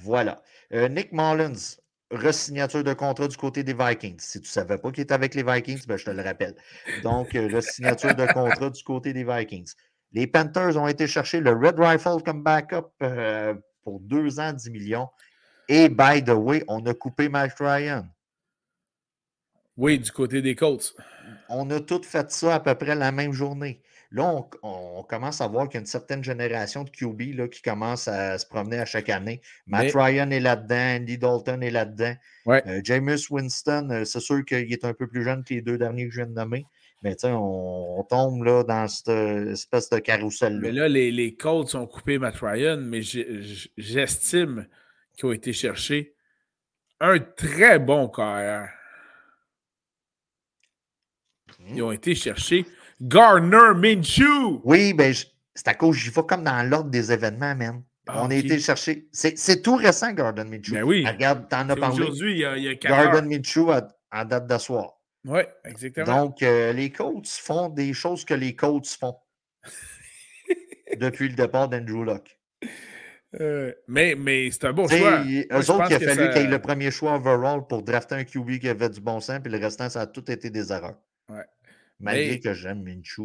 Voilà. 0.00 0.42
Euh, 0.72 0.88
Nick 0.88 1.12
Mullins, 1.12 1.76
resignature 2.12 2.84
de 2.84 2.92
contrat 2.92 3.26
du 3.26 3.36
côté 3.36 3.62
des 3.62 3.74
Vikings. 3.74 4.20
Si 4.20 4.40
tu 4.40 4.46
ne 4.46 4.52
savais 4.52 4.78
pas 4.78 4.92
qu'il 4.92 5.02
était 5.02 5.14
avec 5.14 5.34
les 5.34 5.42
Vikings, 5.42 5.84
ben, 5.86 5.96
je 5.96 6.04
te 6.04 6.10
le 6.10 6.22
rappelle. 6.22 6.54
Donc, 7.02 7.34
euh, 7.34 7.48
resignature 7.52 8.14
de 8.14 8.26
contrat 8.32 8.70
du 8.70 8.82
côté 8.84 9.12
des 9.12 9.24
Vikings. 9.24 9.72
Les 10.12 10.26
Panthers 10.26 10.76
ont 10.76 10.86
été 10.88 11.06
chercher 11.06 11.40
le 11.40 11.52
Red 11.52 11.78
Rifle 11.78 12.22
comme 12.24 12.42
backup 12.42 12.90
euh, 13.02 13.54
pour 13.82 14.00
deux 14.00 14.38
ans, 14.38 14.52
10 14.52 14.70
millions. 14.70 15.08
Et 15.68 15.88
by 15.88 16.22
the 16.22 16.30
way, 16.30 16.62
on 16.68 16.84
a 16.86 16.94
coupé 16.94 17.28
Mike 17.28 17.54
Ryan. 17.58 18.06
Oui, 19.76 19.98
du 19.98 20.12
côté 20.12 20.42
des 20.42 20.54
Colts. 20.54 20.94
On 21.48 21.70
a 21.70 21.80
tout 21.80 22.02
fait 22.02 22.30
ça 22.30 22.56
à 22.56 22.60
peu 22.60 22.74
près 22.74 22.94
la 22.94 23.10
même 23.10 23.32
journée. 23.32 23.80
Là, 24.12 24.44
on, 24.62 25.02
commence 25.04 25.40
à 25.40 25.48
voir 25.48 25.68
qu'il 25.68 25.74
y 25.74 25.78
a 25.78 25.80
une 25.80 25.86
certaine 25.86 26.22
génération 26.22 26.84
de 26.84 26.90
QB 26.90 27.34
là, 27.34 27.48
qui 27.48 27.62
commence 27.62 28.08
à 28.08 28.38
se 28.38 28.46
promener 28.46 28.78
à 28.78 28.84
chaque 28.84 29.08
année. 29.08 29.40
Matt 29.66 29.92
Ryan 29.94 30.30
est 30.30 30.40
là-dedans, 30.40 31.00
Andy 31.00 31.18
Dalton 31.18 31.62
est 31.62 31.70
là-dedans. 31.70 32.14
Euh, 32.48 32.80
James 32.84 33.16
Winston, 33.30 33.88
euh, 33.90 34.04
c'est 34.04 34.20
sûr 34.20 34.44
qu'il 34.44 34.72
est 34.72 34.84
un 34.84 34.92
peu 34.92 35.06
plus 35.06 35.24
jeune 35.24 35.44
que 35.44 35.54
les 35.54 35.62
deux 35.62 35.78
derniers 35.78 36.06
que 36.06 36.12
je 36.12 36.20
viens 36.20 36.26
de 36.26 36.34
nommer. 36.34 36.66
Mais 37.02 37.16
tu 37.16 37.26
on, 37.26 38.00
on, 38.00 38.04
tombe 38.04 38.44
là 38.44 38.62
dans 38.62 38.86
cette 38.86 39.08
espèce 39.08 39.90
de 39.90 39.98
carrousel-là. 39.98 40.60
Mais 40.60 40.72
là, 40.72 40.88
les, 40.88 41.10
les 41.10 41.34
Colts 41.34 41.74
ont 41.74 41.86
coupé 41.86 42.18
Matt 42.18 42.36
Ryan, 42.40 42.78
mais 42.78 43.00
j'estime 43.02 44.66
qu'ils 45.16 45.26
ont 45.26 45.32
été 45.32 45.52
chercher 45.52 46.14
un 47.00 47.18
très 47.18 47.78
bon 47.78 48.08
carrière. 48.08 48.70
Hmm. 51.58 51.76
Ils 51.76 51.82
ont 51.82 51.92
été 51.92 52.14
chercher 52.14 52.64
Gardner 53.02 53.74
Minshew. 53.76 54.60
Oui, 54.64 54.92
ben, 54.94 55.12
c'est 55.54 55.68
à 55.68 55.74
cause, 55.74 55.96
j'y 55.96 56.10
vais 56.10 56.22
comme 56.22 56.44
dans 56.44 56.62
l'ordre 56.68 56.90
des 56.90 57.12
événements, 57.12 57.54
man. 57.54 57.82
Ah, 58.06 58.22
On 58.24 58.30
a 58.30 58.34
été 58.34 58.58
chercher. 58.58 59.06
C'est 59.12 59.62
tout 59.62 59.76
récent, 59.76 60.12
Gordon 60.12 60.44
Minshew. 60.44 60.72
Ben 60.72 60.82
oui. 60.82 61.04
Ah, 61.06 61.12
Regarde, 61.12 61.48
t'en 61.48 61.68
as 61.68 61.76
parlé. 61.76 62.00
Aujourd'hui, 62.00 62.32
il 62.32 62.38
y 62.38 62.44
a, 62.44 62.56
il 62.56 62.64
y 62.64 62.86
a 62.86 63.14
heures. 63.14 63.22
Minshew 63.22 63.70
en 64.12 64.24
date 64.24 64.46
d'asseoir. 64.46 64.94
Oui, 65.24 65.40
exactement. 65.64 66.24
Donc, 66.24 66.42
euh, 66.42 66.72
les 66.72 66.90
Colts 66.90 67.28
font 67.28 67.68
des 67.68 67.92
choses 67.92 68.24
que 68.24 68.34
les 68.34 68.56
Colts 68.56 68.86
font 68.88 69.16
depuis 70.98 71.28
le 71.28 71.34
départ 71.34 71.68
d'Andrew 71.68 72.04
Luck. 72.04 72.38
Euh, 73.40 73.72
mais 73.88 74.14
mais 74.14 74.50
c'est 74.50 74.64
un 74.66 74.72
bon 74.72 74.86
choix. 74.88 74.98
Moi, 75.24 75.44
eux 75.52 75.70
autres, 75.70 75.86
il 75.90 75.94
a 75.94 76.00
fallu 76.00 76.14
ça- 76.16 76.28
qu'il 76.28 76.42
y 76.42 76.44
ait 76.44 76.48
le 76.48 76.58
premier 76.60 76.90
choix 76.90 77.14
overall 77.14 77.66
pour 77.68 77.82
drafter 77.82 78.16
un 78.16 78.24
QB 78.24 78.58
qui 78.58 78.68
avait 78.68 78.90
du 78.90 79.00
bon 79.00 79.20
sens, 79.20 79.38
puis 79.42 79.50
le 79.50 79.58
restant, 79.58 79.88
ça 79.88 80.02
a 80.02 80.06
tout 80.06 80.30
été 80.30 80.50
des 80.50 80.70
erreurs. 80.72 80.96
Malgré 82.02 82.30
Mais- 82.32 82.40
que 82.40 82.52
j'aime 82.52 82.82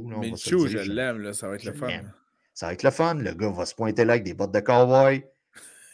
là, 0.08 0.16
on 0.18 0.22
va 0.22 0.28
le 0.28 0.84
je 0.84 0.92
l'aime, 0.92 1.34
ça 1.34 1.48
va 1.50 1.56
être 1.56 1.64
le 1.66 1.74
fun. 1.74 1.88
Ça 2.54 2.68
va 2.68 2.74
être 2.74 2.84
le 2.84 2.92
fun. 2.92 3.16
Le 3.16 3.34
gars 3.34 3.50
va 3.52 3.66
se 3.66 3.76
pointer 3.76 4.06
là 4.06 4.14
avec 4.14 4.24
des 4.24 4.34
bottes 4.34 4.54
de 4.54 4.60
cowboy. 4.60 5.24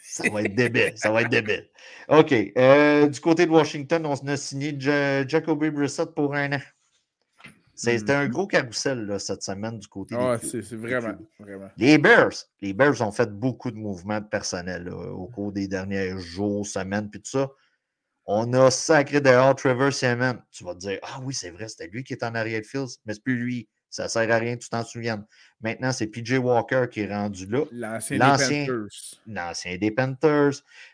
Ça 0.04 0.30
va 0.30 0.44
être 0.44 0.54
débile. 0.54 0.92
Ça 0.96 1.10
va 1.12 1.22
être 1.22 1.30
débile. 1.30 1.68
OK. 2.10 2.34
euh, 2.58 3.08
du 3.08 3.20
côté 3.20 3.46
de 3.46 3.52
Washington, 3.52 4.06
on 4.06 4.14
a 4.28 4.38
signé 4.38 4.76
Ja- 4.78 5.26
Jacoby 5.28 5.72
Brissett 5.72 6.14
pour 6.14 6.36
un 6.36 6.54
an. 6.54 6.60
C'était 7.76 8.14
un 8.14 8.28
gros 8.28 8.46
carrousel 8.46 9.06
là, 9.08 9.18
cette 9.18 9.42
semaine 9.42 9.80
du 9.80 9.88
côté 9.88 10.16
Ah, 10.18 10.38
des 10.38 10.48
c'est 10.62 10.76
vraiment. 10.76 11.18
Les 11.78 11.98
Bears. 11.98 12.34
Les 12.62 12.72
Bears 12.74 13.02
ont 13.02 13.12
fait 13.12 13.32
beaucoup 13.32 13.72
de 13.72 13.78
mouvements 13.78 14.20
de 14.22 14.26
personnel 14.28 14.84
là, 14.84 14.94
au 15.12 15.26
cours 15.28 15.52
des 15.52 15.68
derniers 15.68 16.18
jours, 16.20 16.66
semaines, 16.68 17.10
puis 17.10 17.20
tout 17.22 17.32
ça. 17.32 17.50
On 18.26 18.54
a 18.54 18.72
sacré 18.72 19.20
dehors 19.22 19.56
Trevor 19.56 19.92
Siemens. 19.92 20.38
Tu 20.52 20.64
vas 20.64 20.74
te 20.76 20.80
dire, 20.80 21.00
ah 21.04 21.20
oui, 21.24 21.34
c'est 21.34 21.50
vrai, 21.52 21.68
c'était 21.68 21.88
lui 21.88 22.04
qui 22.04 22.14
est 22.14 22.24
en 22.24 22.36
arrière 22.36 22.62
de 22.62 22.66
Fields, 22.66 22.98
mais 23.06 23.14
c'est 23.14 23.24
plus 23.24 23.36
lui. 23.38 23.68
Ça 23.90 24.04
ne 24.06 24.08
sert 24.08 24.32
à 24.32 24.38
rien, 24.38 24.58
tu 24.58 24.70
t'en 24.70 24.84
souviens. 24.84 25.24
Maintenant, 25.62 25.92
c'est 25.92 26.08
PJ 26.08 26.40
Walker 26.40 26.86
qui 26.90 27.02
est 27.02 27.14
rendu 27.16 27.46
là, 27.46 27.66
L'ancien 27.72 28.18
L'ancien- 28.18 28.48
des 28.48 28.66
Panthers. 28.66 29.20
l'ancien 29.28 29.78
des 29.78 29.92
Panthers. 29.92 30.52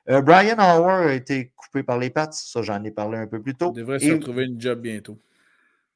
Euh, 0.09 0.21
Brian 0.21 0.57
Howard 0.57 1.07
a 1.07 1.13
été 1.13 1.53
coupé 1.55 1.81
par 1.83 1.97
les 1.97 2.09
Pats, 2.09 2.29
ça 2.33 2.61
j'en 2.61 2.83
ai 2.83 2.91
parlé 2.91 3.17
un 3.19 3.27
peu 3.27 3.41
plus 3.41 3.55
tôt. 3.55 3.71
Il 3.73 3.77
devrait 3.79 3.99
se 3.99 4.05
Et- 4.05 4.11
retrouver 4.13 4.45
une 4.45 4.59
job 4.59 4.81
bientôt. 4.81 5.17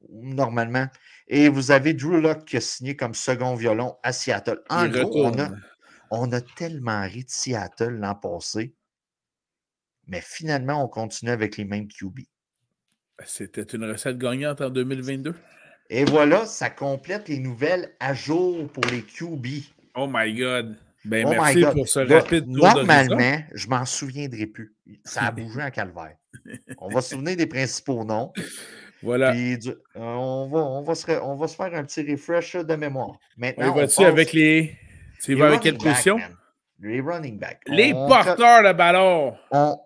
normalement. 0.09 0.87
Et 1.27 1.49
vous 1.49 1.71
avez 1.71 1.93
Drew 1.93 2.19
Locke 2.21 2.45
qui 2.45 2.57
a 2.57 2.61
signé 2.61 2.95
comme 2.95 3.13
second 3.13 3.55
violon 3.55 3.95
à 4.03 4.11
Seattle. 4.13 4.61
En 4.69 4.85
Il 4.85 4.91
gros, 4.91 5.25
on 5.25 5.39
a, 5.39 5.49
on 6.11 6.31
a 6.31 6.41
tellement 6.41 7.01
ri 7.03 7.23
de 7.23 7.29
Seattle 7.29 7.89
l'an 7.99 8.13
passé, 8.15 8.73
mais 10.07 10.21
finalement, 10.21 10.83
on 10.83 10.87
continue 10.87 11.31
avec 11.31 11.57
les 11.57 11.65
mêmes 11.65 11.87
QB. 11.87 12.19
C'était 13.25 13.61
une 13.63 13.85
recette 13.85 14.17
gagnante 14.17 14.61
en 14.61 14.69
2022. 14.69 15.33
Et 15.89 16.05
voilà, 16.05 16.45
ça 16.45 16.69
complète 16.69 17.29
les 17.29 17.39
nouvelles 17.39 17.91
à 17.99 18.13
jour 18.13 18.67
pour 18.69 18.83
les 18.91 19.01
QB. 19.03 19.45
Oh 19.95 20.07
my 20.11 20.33
God. 20.33 20.77
Ben, 21.05 21.25
Oh 21.27 21.31
merci 21.31 21.61
God. 21.61 21.73
pour 21.73 21.87
ce 21.87 21.99
rapide 21.99 22.45
tour. 22.45 22.63
Normalement, 22.65 23.37
je 23.53 23.67
m'en 23.67 23.85
souviendrai 23.85 24.47
plus. 24.47 24.73
Ça 25.03 25.23
a 25.23 25.31
bougé 25.31 25.61
en 25.61 25.69
calvaire. 25.69 26.15
On 26.79 26.89
va 26.89 27.01
se 27.01 27.09
souvenir 27.15 27.35
des 27.35 27.45
principaux 27.45 28.03
noms. 28.03 28.31
Voilà. 29.03 29.31
puis 29.33 29.57
euh, 29.67 29.75
on, 29.95 30.47
va, 30.49 30.59
on, 30.59 30.81
va 30.81 30.95
se, 30.95 31.11
on 31.21 31.35
va 31.35 31.47
se 31.47 31.55
faire 31.57 31.73
un 31.75 31.83
petit 31.83 32.09
refresh 32.09 32.55
de 32.55 32.75
mémoire. 32.75 33.19
Maintenant, 33.37 33.73
passe- 33.73 33.99
avec 33.99 34.31
les. 34.31 34.77
Tu 35.21 35.35
vas 35.35 35.47
avec 35.47 35.59
quelle 35.61 35.77
position? 35.77 36.17
man. 36.17 36.35
Les 36.79 37.01
running 37.01 37.37
backs. 37.37 37.61
Les 37.67 37.93
On- 37.93 38.07
porteurs 38.07 38.63
de 38.63 38.71
ballon. 38.73 39.35
On, 39.51 39.77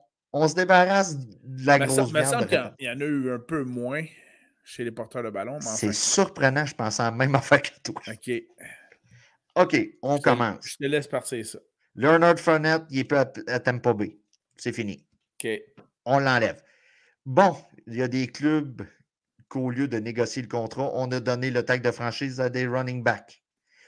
on 0.42 0.48
se 0.48 0.56
débarrasse 0.56 1.18
de 1.18 1.66
la 1.66 1.80
grosse 1.80 2.12
viande. 2.12 2.48
y 2.80 2.84
il 2.84 2.86
y 2.88 2.90
en 2.90 3.00
a 3.00 3.04
eu 3.06 3.32
un 3.32 3.40
peu 3.40 3.64
moins 3.64 4.04
chez 4.64 4.84
les 4.84 4.92
porteurs 4.92 5.24
de 5.24 5.30
ballon. 5.30 5.60
C'est 5.62 5.88
enfin, 5.88 5.92
surprenant, 5.94 6.66
je 6.66 6.76
pense 6.76 7.00
à 7.00 7.06
la 7.06 7.12
même 7.12 7.36
affaire 7.36 7.62
que 7.62 7.70
toi. 7.84 8.02
OK. 8.08 8.32
OK, 9.56 9.90
on 10.02 10.16
Je 10.18 10.22
te- 10.22 10.24
commence. 10.24 10.68
Je 10.68 10.78
te 10.78 10.84
laisse 10.86 11.08
partir 11.08 11.46
ça. 11.46 11.60
Leonard 11.96 12.40
Fournette, 12.40 12.84
il 12.92 13.00
est 13.00 13.04
plus 13.06 13.18
à, 13.18 13.32
à 13.48 13.60
Tampa 13.60 13.94
Bay. 13.94 14.18
C'est 14.56 14.74
fini. 14.74 15.04
OK. 15.44 15.50
On 16.06 16.20
l'enlève. 16.20 16.62
Bon, 17.26 17.56
il 17.88 17.96
y 17.96 18.02
a 18.04 18.08
des 18.08 18.28
clubs 18.28 18.84
qu'au 19.50 19.70
lieu 19.72 19.88
de 19.88 19.98
négocier 19.98 20.42
le 20.42 20.48
contrat, 20.48 20.92
on 20.94 21.12
a 21.12 21.20
donné 21.20 21.50
le 21.50 21.64
tag 21.64 21.82
de 21.82 21.92
franchise 21.92 22.40
à 22.40 22.50
des 22.50 22.68
running 22.68 23.04
backs. 23.04 23.42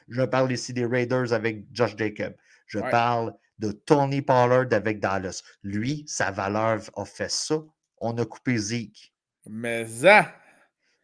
Je 0.08 0.24
parle 0.24 0.52
ici 0.52 0.74
des 0.74 0.86
Raiders 0.86 1.34
avec 1.34 1.66
Josh 1.72 1.96
Jacob. 1.98 2.34
Je 2.66 2.80
Ouais. 2.80 2.90
parle 2.90 3.34
de 3.60 3.72
Tony 3.72 4.22
Pollard 4.22 4.68
avec 4.72 5.00
Dallas. 5.00 5.42
Lui, 5.64 6.04
sa 6.08 6.32
valeur 6.32 6.82
a 6.96 7.06
fait 7.06 7.30
ça. 7.30 7.62
On 7.98 8.18
a 8.18 8.26
coupé 8.26 8.58
Zeke. 8.58 9.14
Mais 9.46 9.86
ça, 9.86 10.34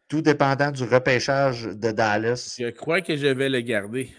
Tout 0.07 0.21
dépendant 0.21 0.71
du 0.71 0.83
repêchage 0.83 1.63
de 1.63 1.91
Dallas. 1.91 2.55
je 2.59 2.69
crois 2.69 3.01
que 3.01 3.15
je 3.17 3.27
vais 3.27 3.49
le 3.49 3.61
garder. 3.61 4.11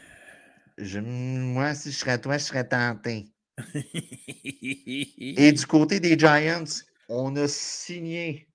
Je- 0.78 0.98
moi, 1.00 1.74
si 1.74 1.90
je 1.90 1.96
serais 1.96 2.20
toi, 2.20 2.36
je 2.38 2.44
serais 2.44 2.66
tenté. 2.68 3.26
Et 4.26 5.52
du 5.52 5.66
côté 5.66 6.00
des 6.00 6.18
Giants, 6.18 6.64
on 7.08 7.34
a 7.36 7.48
signé 7.48 8.48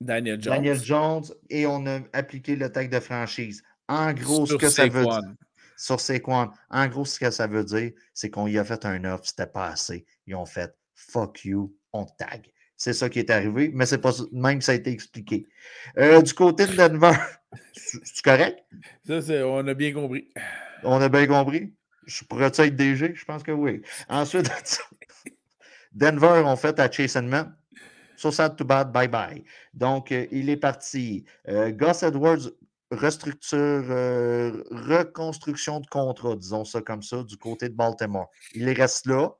Daniel 0.00 0.40
Jones. 0.40 0.54
Daniel 0.54 0.82
Jones 0.82 1.24
et 1.50 1.66
on 1.66 1.84
a 1.86 2.00
appliqué 2.12 2.56
le 2.56 2.70
tag 2.70 2.90
de 2.90 3.00
franchise. 3.00 3.62
En 3.88 4.12
gros, 4.12 4.46
ce 4.46 4.54
que 4.54 4.68
ça 4.70 4.86
veut 4.86 5.02
dire 5.04 5.20
Sur 5.76 6.00
Saquon, 6.00 6.50
en 6.70 6.86
gros, 6.88 7.04
ce 7.04 7.18
que 7.18 7.30
ça 7.30 7.46
veut 7.46 7.64
dire, 7.64 7.92
c'est 8.12 8.30
qu'on 8.30 8.46
y 8.46 8.58
a 8.58 8.64
fait 8.64 8.84
un 8.84 9.04
offre, 9.04 9.24
c'était 9.26 9.46
pas 9.46 9.68
assez. 9.68 10.06
Ils 10.26 10.34
ont 10.34 10.46
fait 10.46 10.74
fuck 10.94 11.44
you, 11.44 11.74
on 11.92 12.04
tag. 12.04 12.50
C'est 12.76 12.92
ça 12.92 13.08
qui 13.08 13.20
est 13.20 13.30
arrivé, 13.30 13.70
mais 13.72 13.86
c'est 13.86 13.98
pas 13.98 14.12
même 14.32 14.58
que 14.58 14.64
ça 14.64 14.72
a 14.72 14.74
été 14.74 14.90
expliqué. 14.90 15.46
Euh, 15.98 16.20
du 16.22 16.34
côté 16.34 16.66
de 16.66 16.74
Denver, 16.74 17.12
c'est 17.72 18.22
correct? 18.22 18.64
Ça, 19.06 19.22
c'est- 19.22 19.42
on 19.42 19.66
a 19.66 19.74
bien 19.74 19.92
compris. 19.92 20.28
On 20.82 21.00
a 21.00 21.08
bien 21.08 21.26
compris? 21.26 21.72
Je 22.06 22.24
pourrais 22.24 22.46
être 22.46 22.62
DG? 22.64 23.14
Je 23.14 23.24
pense 23.24 23.42
que 23.42 23.52
oui. 23.52 23.80
Ensuite, 24.08 24.50
Denver 25.92 26.42
ont 26.44 26.56
fait 26.56 26.78
à 26.80 26.90
Chase 26.90 27.16
Man. 27.16 27.56
So 28.16 28.30
sad 28.30 28.56
to 28.56 28.64
bad, 28.64 28.92
bye 28.92 29.08
bye. 29.08 29.44
Donc, 29.72 30.12
euh, 30.12 30.26
il 30.30 30.48
est 30.48 30.56
parti. 30.56 31.24
Euh, 31.48 31.70
Gus 31.72 32.02
Edwards, 32.02 32.50
restructure, 32.90 33.58
euh, 33.58 34.62
reconstruction 34.70 35.80
de 35.80 35.86
contrat, 35.86 36.36
disons 36.36 36.64
ça 36.64 36.80
comme 36.80 37.02
ça, 37.02 37.22
du 37.22 37.36
côté 37.36 37.68
de 37.68 37.74
Baltimore. 37.74 38.30
Il 38.54 38.70
reste 38.70 39.06
là. 39.06 39.30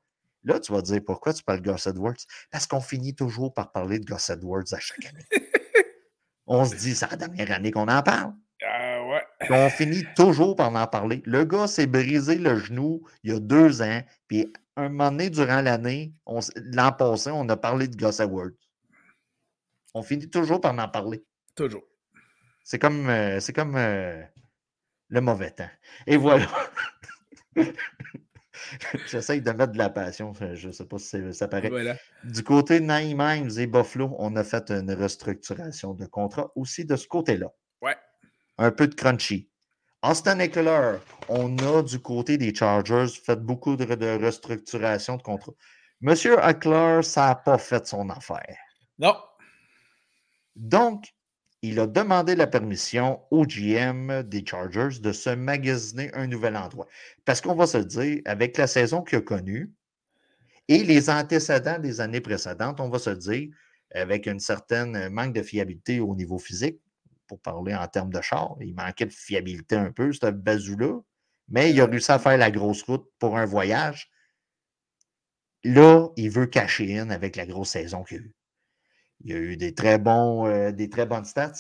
Là, 0.45 0.61
tu 0.61 0.73
vas 0.73 0.83
te 0.83 0.87
dire 0.87 1.01
pourquoi 1.05 1.33
tu 1.33 1.43
parles 1.43 1.63
de 1.63 1.73
Gus 1.73 1.87
Edwards? 1.87 2.17
Parce 2.51 2.67
qu'on 2.67 2.81
finit 2.81 3.15
toujours 3.15 3.55
par 3.55 3.73
parler 3.73 3.99
de 3.99 4.05
Gus 4.05 4.29
Edwards 4.29 4.73
à 4.73 4.79
chaque 4.79 5.07
année. 5.07 5.25
On 6.47 6.65
se 6.67 6.77
dit, 6.77 6.95
c'est 6.95 7.11
la 7.11 7.17
dernière 7.17 7.51
année 7.53 7.71
qu'on 7.71 7.89
en 7.89 8.03
parle. 8.03 8.35
Ah 8.63 9.03
ouais. 9.07 9.23
On 9.51 9.71
finit 9.71 10.05
toujours 10.15 10.57
par 10.57 10.75
en 10.75 10.87
parler. 10.87 11.23
Le 11.25 11.45
gars 11.45 11.67
s'est 11.67 11.87
brisé 11.87 12.37
le 12.37 12.57
genou 12.57 13.03
il 13.23 13.33
y 13.33 13.35
a 13.35 13.41
deux 13.41 13.81
ans. 13.81 14.03
Puis 14.29 14.53
un 14.77 14.89
moment 14.89 15.11
donné, 15.11 15.31
durant 15.31 15.63
l'année, 15.63 16.13
l'an 16.27 16.93
passé, 16.93 17.31
on 17.31 17.49
a 17.49 17.57
parlé 17.57 17.89
de 17.89 17.97
Gus 17.97 18.21
Edwards. 18.21 18.51
On 19.95 20.03
finit 20.03 20.29
toujours 20.29 20.61
par 20.61 20.77
en 20.79 20.89
parler. 20.89 21.25
Toujours. 21.55 21.85
C'est 22.65 22.79
comme, 22.79 23.09
euh, 23.11 23.41
c'est 23.41 23.53
comme 23.53 23.77
euh, 23.77 24.23
le 25.11 25.21
mauvais 25.21 25.51
temps. 25.51 25.69
Et 26.07 26.17
voilà. 26.17 26.47
J'essaye 29.07 29.43
de 29.43 29.51
mettre 29.51 29.73
de 29.73 29.79
la 29.79 29.91
passion. 29.91 30.33
Je 30.55 30.69
ne 30.69 30.73
sais 30.73 30.87
pas 30.87 30.99
si 30.99 31.35
ça 31.35 31.47
paraît. 31.47 31.69
Voilà. 31.69 31.95
Du 32.25 32.43
côté 32.43 32.81
de 32.81 32.87
Hines 32.87 33.59
et 33.59 33.67
Buffalo, 33.67 34.17
on 34.19 34.35
a 34.37 34.45
fait 34.45 34.71
une 34.71 34.91
restructuration 34.93 35.93
de 35.93 36.07
contrat 36.07 36.51
aussi 36.57 36.87
de 36.87 36.97
ce 36.97 37.07
côté-là. 37.07 37.53
Ouais. 37.83 37.97
Un 38.57 38.71
peu 38.71 38.89
de 38.89 38.95
crunchy. 38.95 39.51
Austin 40.03 40.39
Eckler, 40.39 40.99
on 41.29 41.57
a 41.59 41.83
du 41.83 41.99
côté 42.01 42.39
des 42.39 42.55
Chargers 42.55 43.09
fait 43.09 43.37
beaucoup 43.37 43.77
de, 43.77 43.85
de 43.85 44.25
restructuration 44.25 45.17
de 45.17 45.23
contrat. 45.23 45.53
Monsieur 46.01 46.39
Eckler, 46.43 47.01
ça 47.03 47.27
n'a 47.27 47.35
pas 47.35 47.59
fait 47.59 47.87
son 47.87 48.09
affaire. 48.09 48.57
Non. 48.99 49.17
Donc, 50.57 51.14
il 51.67 51.81
a 51.81 51.87
demandé 51.87 52.37
la 52.37 52.47
permission 52.47 53.23
au 53.31 53.47
GM 53.47 54.23
des 54.25 54.45
Chargers 54.47 55.01
de 55.01 55.13
se 55.13 55.31
magasiner 55.31 56.13
un 56.13 56.27
nouvel 56.27 56.59
endroit. 56.59 56.87
Parce 57.25 57.41
qu'on 57.41 57.55
va 57.55 57.67
se 57.67 57.79
dire, 57.79 58.21
avec 58.27 58.59
la 58.59 58.67
saison 58.67 59.03
qu'il 59.03 59.17
a 59.17 59.23
connue 59.23 59.73
et 60.69 60.85
les 60.85 61.09
antécédents 61.09 61.79
des 61.79 62.03
années 62.03 62.21
précédentes, 62.21 62.81
on 62.81 62.91
va 62.91 62.99
se 62.99 63.09
dire, 63.09 63.49
avec 63.95 64.27
une 64.27 64.41
certaine 64.41 65.09
manque 65.09 65.33
de 65.33 65.43
fiabilité 65.43 66.01
au 66.01 66.15
niveau 66.15 66.39
physique, 66.39 66.81
pour 67.29 67.41
parler 67.41 67.75
en 67.75 67.89
termes 67.89 68.13
de 68.13 68.21
char, 68.21 68.57
il 68.61 68.75
manquait 68.75 69.07
de 69.07 69.13
fiabilité 69.13 69.77
un 69.77 69.91
peu, 69.91 70.13
ce 70.13 70.31
bazou-là, 70.31 71.01
mais 71.49 71.71
il 71.71 71.81
a 71.81 71.87
réussi 71.87 72.13
à 72.13 72.19
faire 72.19 72.37
la 72.37 72.51
grosse 72.51 72.83
route 72.83 73.07
pour 73.19 73.39
un 73.39 73.47
voyage. 73.47 74.11
Là, 75.65 76.09
il 76.19 76.29
veut 76.29 76.47
cacher 76.47 76.99
in 76.99 77.09
avec 77.09 77.37
la 77.37 77.47
grosse 77.47 77.71
saison 77.71 78.05
qu'il 78.05 78.19
a 78.19 78.21
eue. 78.21 78.35
Il 79.23 79.31
y 79.33 79.35
a 79.35 79.39
eu 79.39 79.57
des 79.57 79.75
très, 79.75 79.99
bons, 79.99 80.47
euh, 80.47 80.73
des 80.73 80.89
très 80.91 81.07
bonnes 81.07 81.25
stats. 81.25 81.53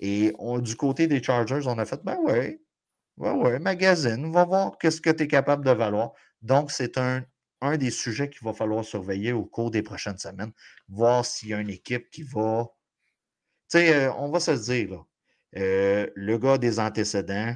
Et 0.00 0.34
on- 0.38 0.58
du 0.58 0.76
côté 0.76 1.06
des 1.06 1.22
Chargers, 1.22 1.60
on 1.66 1.78
a 1.78 1.84
fait, 1.84 2.02
ben 2.04 2.18
ouais, 2.24 2.60
ouais, 3.18 3.30
ouais, 3.32 3.58
magazine, 3.60 4.24
on 4.26 4.30
va 4.30 4.44
voir 4.46 4.78
qu'est-ce 4.78 5.00
que 5.00 5.10
tu 5.10 5.24
es 5.24 5.28
capable 5.28 5.64
de 5.64 5.72
valoir. 5.72 6.12
Donc, 6.42 6.70
c'est 6.72 6.98
un, 6.98 7.24
un 7.62 7.76
des 7.78 7.90
sujets 7.90 8.30
qu'il 8.30 8.44
va 8.46 8.52
falloir 8.54 8.84
surveiller 8.84 9.32
au 9.32 9.44
cours 9.44 9.70
des 9.70 9.82
prochaines 9.82 10.18
semaines, 10.18 10.52
voir 10.88 11.24
s'il 11.26 11.50
y 11.50 11.54
a 11.54 11.60
une 11.60 11.70
équipe 11.70 12.10
qui 12.10 12.22
va. 12.24 12.68
Tu 13.70 13.78
sais, 13.78 13.94
euh, 14.06 14.12
on 14.18 14.30
va 14.30 14.38
se 14.40 14.52
le 14.52 14.58
dire, 14.58 14.90
là. 14.90 15.06
Euh, 15.56 16.06
le 16.14 16.38
gars 16.38 16.58
des 16.58 16.78
antécédents 16.80 17.54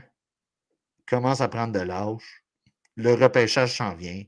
commence 1.06 1.40
à 1.40 1.48
prendre 1.48 1.72
de 1.72 1.80
l'âge. 1.80 2.44
Le 2.96 3.14
repêchage 3.14 3.76
s'en 3.78 3.94
vient. 3.94 4.22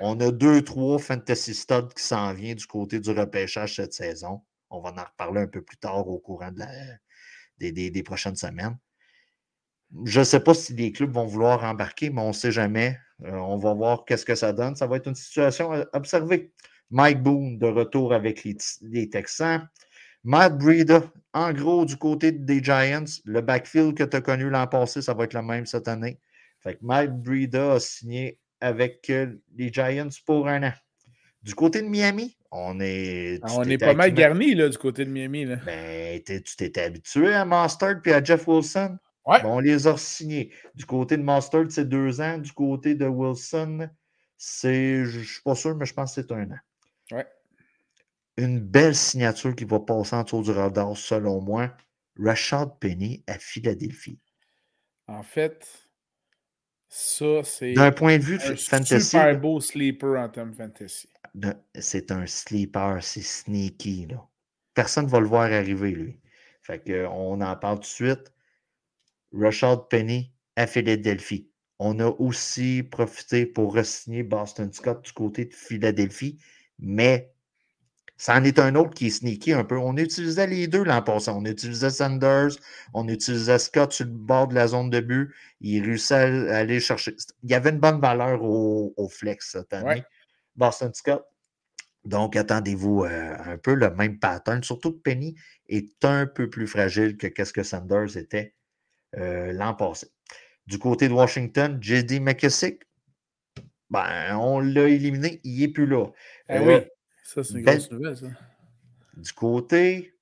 On 0.00 0.18
a 0.20 0.30
deux, 0.32 0.62
trois 0.64 0.98
fantasy 0.98 1.54
studs 1.54 1.94
qui 1.96 2.02
s'en 2.04 2.32
viennent 2.34 2.56
du 2.56 2.66
côté 2.66 3.00
du 3.00 3.10
repêchage 3.10 3.76
cette 3.76 3.94
saison. 3.94 4.42
On 4.72 4.80
va 4.80 4.90
en 4.90 5.04
reparler 5.04 5.42
un 5.42 5.46
peu 5.46 5.62
plus 5.62 5.76
tard 5.76 6.08
au 6.08 6.18
courant 6.18 6.50
des, 7.58 8.02
prochaines 8.02 8.36
semaines. 8.36 8.76
Je 10.04 10.20
ne 10.20 10.24
sais 10.24 10.40
pas 10.40 10.54
si 10.54 10.74
les 10.74 10.90
clubs 10.92 11.12
vont 11.12 11.26
vouloir 11.26 11.62
embarquer, 11.64 12.08
mais 12.08 12.22
on 12.22 12.28
ne 12.28 12.32
sait 12.32 12.52
jamais. 12.52 12.98
Euh, 13.24 13.32
on 13.32 13.58
va 13.58 13.74
voir 13.74 14.04
qu'est-ce 14.06 14.24
que 14.24 14.34
ça 14.34 14.54
donne. 14.54 14.74
Ça 14.74 14.86
va 14.86 14.96
être 14.96 15.06
une 15.06 15.14
situation 15.14 15.72
à 15.72 15.84
observer. 15.92 16.52
Mike 16.90 17.22
Boone 17.22 17.58
de 17.58 17.66
retour 17.66 18.14
avec 18.14 18.44
les, 18.44 19.10
Texans. 19.10 19.68
Matt 20.24 20.56
Breida, 20.56 21.02
en 21.34 21.52
gros, 21.52 21.84
du 21.84 21.96
côté 21.96 22.32
des 22.32 22.62
Giants, 22.62 23.04
le 23.24 23.40
backfield 23.40 23.94
que 23.96 24.04
tu 24.04 24.16
as 24.16 24.20
connu 24.20 24.48
l'an 24.48 24.66
passé, 24.66 25.02
ça 25.02 25.14
va 25.14 25.24
être 25.24 25.34
le 25.34 25.42
même 25.42 25.66
cette 25.66 25.88
année. 25.88 26.18
Fait 26.60 26.74
que 26.74 26.84
Matt 26.84 27.22
Breida 27.22 27.74
a 27.74 27.80
signé 27.80 28.38
avec 28.60 29.10
euh, 29.10 29.34
les 29.56 29.72
Giants 29.72 30.08
pour 30.24 30.48
un 30.48 30.62
an. 30.62 30.72
Du 31.42 31.54
côté 31.54 31.82
de 31.82 31.88
Miami, 31.88 32.36
on 32.52 32.78
est. 32.80 33.40
Ah, 33.42 33.48
on 33.56 33.64
est 33.64 33.78
pas 33.78 33.94
mal 33.94 34.14
garni 34.14 34.54
là, 34.54 34.68
du 34.68 34.78
côté 34.78 35.04
de 35.04 35.10
Miami. 35.10 35.44
Là. 35.44 35.56
Ben, 35.56 36.22
tu 36.22 36.56
t'étais 36.56 36.82
habitué 36.82 37.34
à 37.34 37.44
Mustard 37.44 38.00
et 38.04 38.12
à 38.12 38.22
Jeff 38.22 38.46
Wilson? 38.46 38.98
Ouais. 39.24 39.40
on 39.44 39.60
les 39.60 39.86
a 39.86 39.96
signés. 39.96 40.52
Du 40.74 40.84
côté 40.84 41.16
de 41.16 41.22
Mustard, 41.22 41.66
c'est 41.70 41.88
deux 41.88 42.20
ans. 42.20 42.38
Du 42.38 42.52
côté 42.52 42.94
de 42.94 43.06
Wilson, 43.06 43.88
c'est. 44.36 45.04
Je 45.04 45.18
ne 45.18 45.24
suis 45.24 45.42
pas 45.42 45.54
sûr, 45.54 45.74
mais 45.76 45.86
je 45.86 45.94
pense 45.94 46.14
que 46.14 46.22
c'est 46.22 46.32
un 46.32 46.50
an. 46.50 46.58
Ouais. 47.10 47.26
Une 48.36 48.60
belle 48.60 48.94
signature 48.94 49.54
qui 49.54 49.64
va 49.64 49.80
passer 49.80 50.16
en 50.16 50.24
tour 50.24 50.42
du 50.42 50.50
radar, 50.50 50.96
selon 50.96 51.40
moi. 51.40 51.74
Rashad 52.18 52.78
Penny 52.78 53.24
à 53.26 53.38
Philadelphie. 53.38 54.18
En 55.06 55.22
fait, 55.22 55.66
ça, 56.88 57.42
c'est. 57.42 57.72
D'un 57.72 57.90
point 57.90 58.18
de 58.18 58.22
vue 58.22 58.38
de 58.38 58.54
fantasy. 58.54 59.00
super 59.00 59.40
beau 59.40 59.60
sleeper 59.60 60.20
en 60.20 60.28
termes 60.28 60.52
fantasy. 60.52 61.08
C'est 61.78 62.10
un 62.10 62.26
sleeper, 62.26 63.02
c'est 63.02 63.22
sneaky. 63.22 64.06
Là. 64.06 64.26
Personne 64.74 65.06
ne 65.06 65.10
va 65.10 65.20
le 65.20 65.26
voir 65.26 65.44
arriver, 65.44 65.92
lui. 65.92 66.18
Fait 66.62 66.82
qu'on 66.82 67.40
en 67.40 67.56
parle 67.56 67.76
tout 67.76 67.82
de 67.82 67.86
suite. 67.86 68.32
Rashad 69.32 69.88
Penny 69.88 70.32
à 70.56 70.66
Philadelphie. 70.66 71.48
On 71.78 71.98
a 71.98 72.06
aussi 72.06 72.82
profité 72.82 73.46
pour 73.46 73.74
re-signer 73.74 74.22
Boston 74.22 74.72
Scott 74.72 75.04
du 75.04 75.12
côté 75.12 75.46
de 75.46 75.54
Philadelphie, 75.54 76.38
mais 76.78 77.32
ça 78.16 78.36
en 78.36 78.44
est 78.44 78.60
un 78.60 78.76
autre 78.76 78.94
qui 78.94 79.08
est 79.08 79.10
sneaky 79.10 79.52
un 79.52 79.64
peu. 79.64 79.76
On 79.76 79.96
utilisait 79.96 80.46
les 80.46 80.68
deux 80.68 80.84
l'an 80.84 81.02
passé. 81.02 81.32
On 81.34 81.44
utilisait 81.44 81.90
Sanders, 81.90 82.52
on 82.94 83.08
utilisait 83.08 83.58
Scott 83.58 83.92
sur 83.92 84.04
le 84.04 84.12
bord 84.12 84.46
de 84.46 84.54
la 84.54 84.68
zone 84.68 84.90
de 84.90 85.00
but. 85.00 85.34
Il 85.60 85.84
réussit 85.84 86.12
à 86.12 86.58
aller 86.58 86.78
chercher. 86.78 87.16
Il 87.42 87.50
y 87.50 87.54
avait 87.54 87.70
une 87.70 87.80
bonne 87.80 88.00
valeur 88.00 88.44
au, 88.44 89.08
flex 89.08 89.50
cette 89.50 89.72
année. 89.72 90.04
Boston 90.56 90.92
Scott. 90.94 91.24
Donc, 92.04 92.34
attendez-vous 92.34 93.04
euh, 93.04 93.36
un 93.38 93.58
peu 93.58 93.74
le 93.74 93.90
même 93.90 94.18
pattern. 94.18 94.62
Surtout 94.64 94.92
que 94.92 94.98
Penny 94.98 95.36
est 95.68 96.04
un 96.04 96.26
peu 96.26 96.50
plus 96.50 96.66
fragile 96.66 97.16
que 97.16 97.44
ce 97.44 97.52
que 97.52 97.62
Sanders 97.62 98.16
était 98.16 98.54
euh, 99.16 99.52
l'an 99.52 99.74
passé. 99.74 100.08
Du 100.66 100.78
côté 100.78 101.08
de 101.08 101.12
Washington, 101.12 101.78
J.D. 101.80 102.20
McKissick, 102.20 102.82
ben, 103.90 104.36
on 104.36 104.60
l'a 104.60 104.88
éliminé, 104.88 105.40
il 105.44 105.60
n'est 105.60 105.68
plus 105.68 105.86
là. 105.86 106.06
Eh 106.48 106.58
oui. 106.58 106.74
Euh, 106.74 106.84
ça, 107.24 107.44
c'est 107.44 107.54
une 107.54 107.62
grosse 107.62 107.90
nouvelle, 107.90 108.16
ça. 108.16 108.26
Du 109.16 109.32
côté 109.32 110.14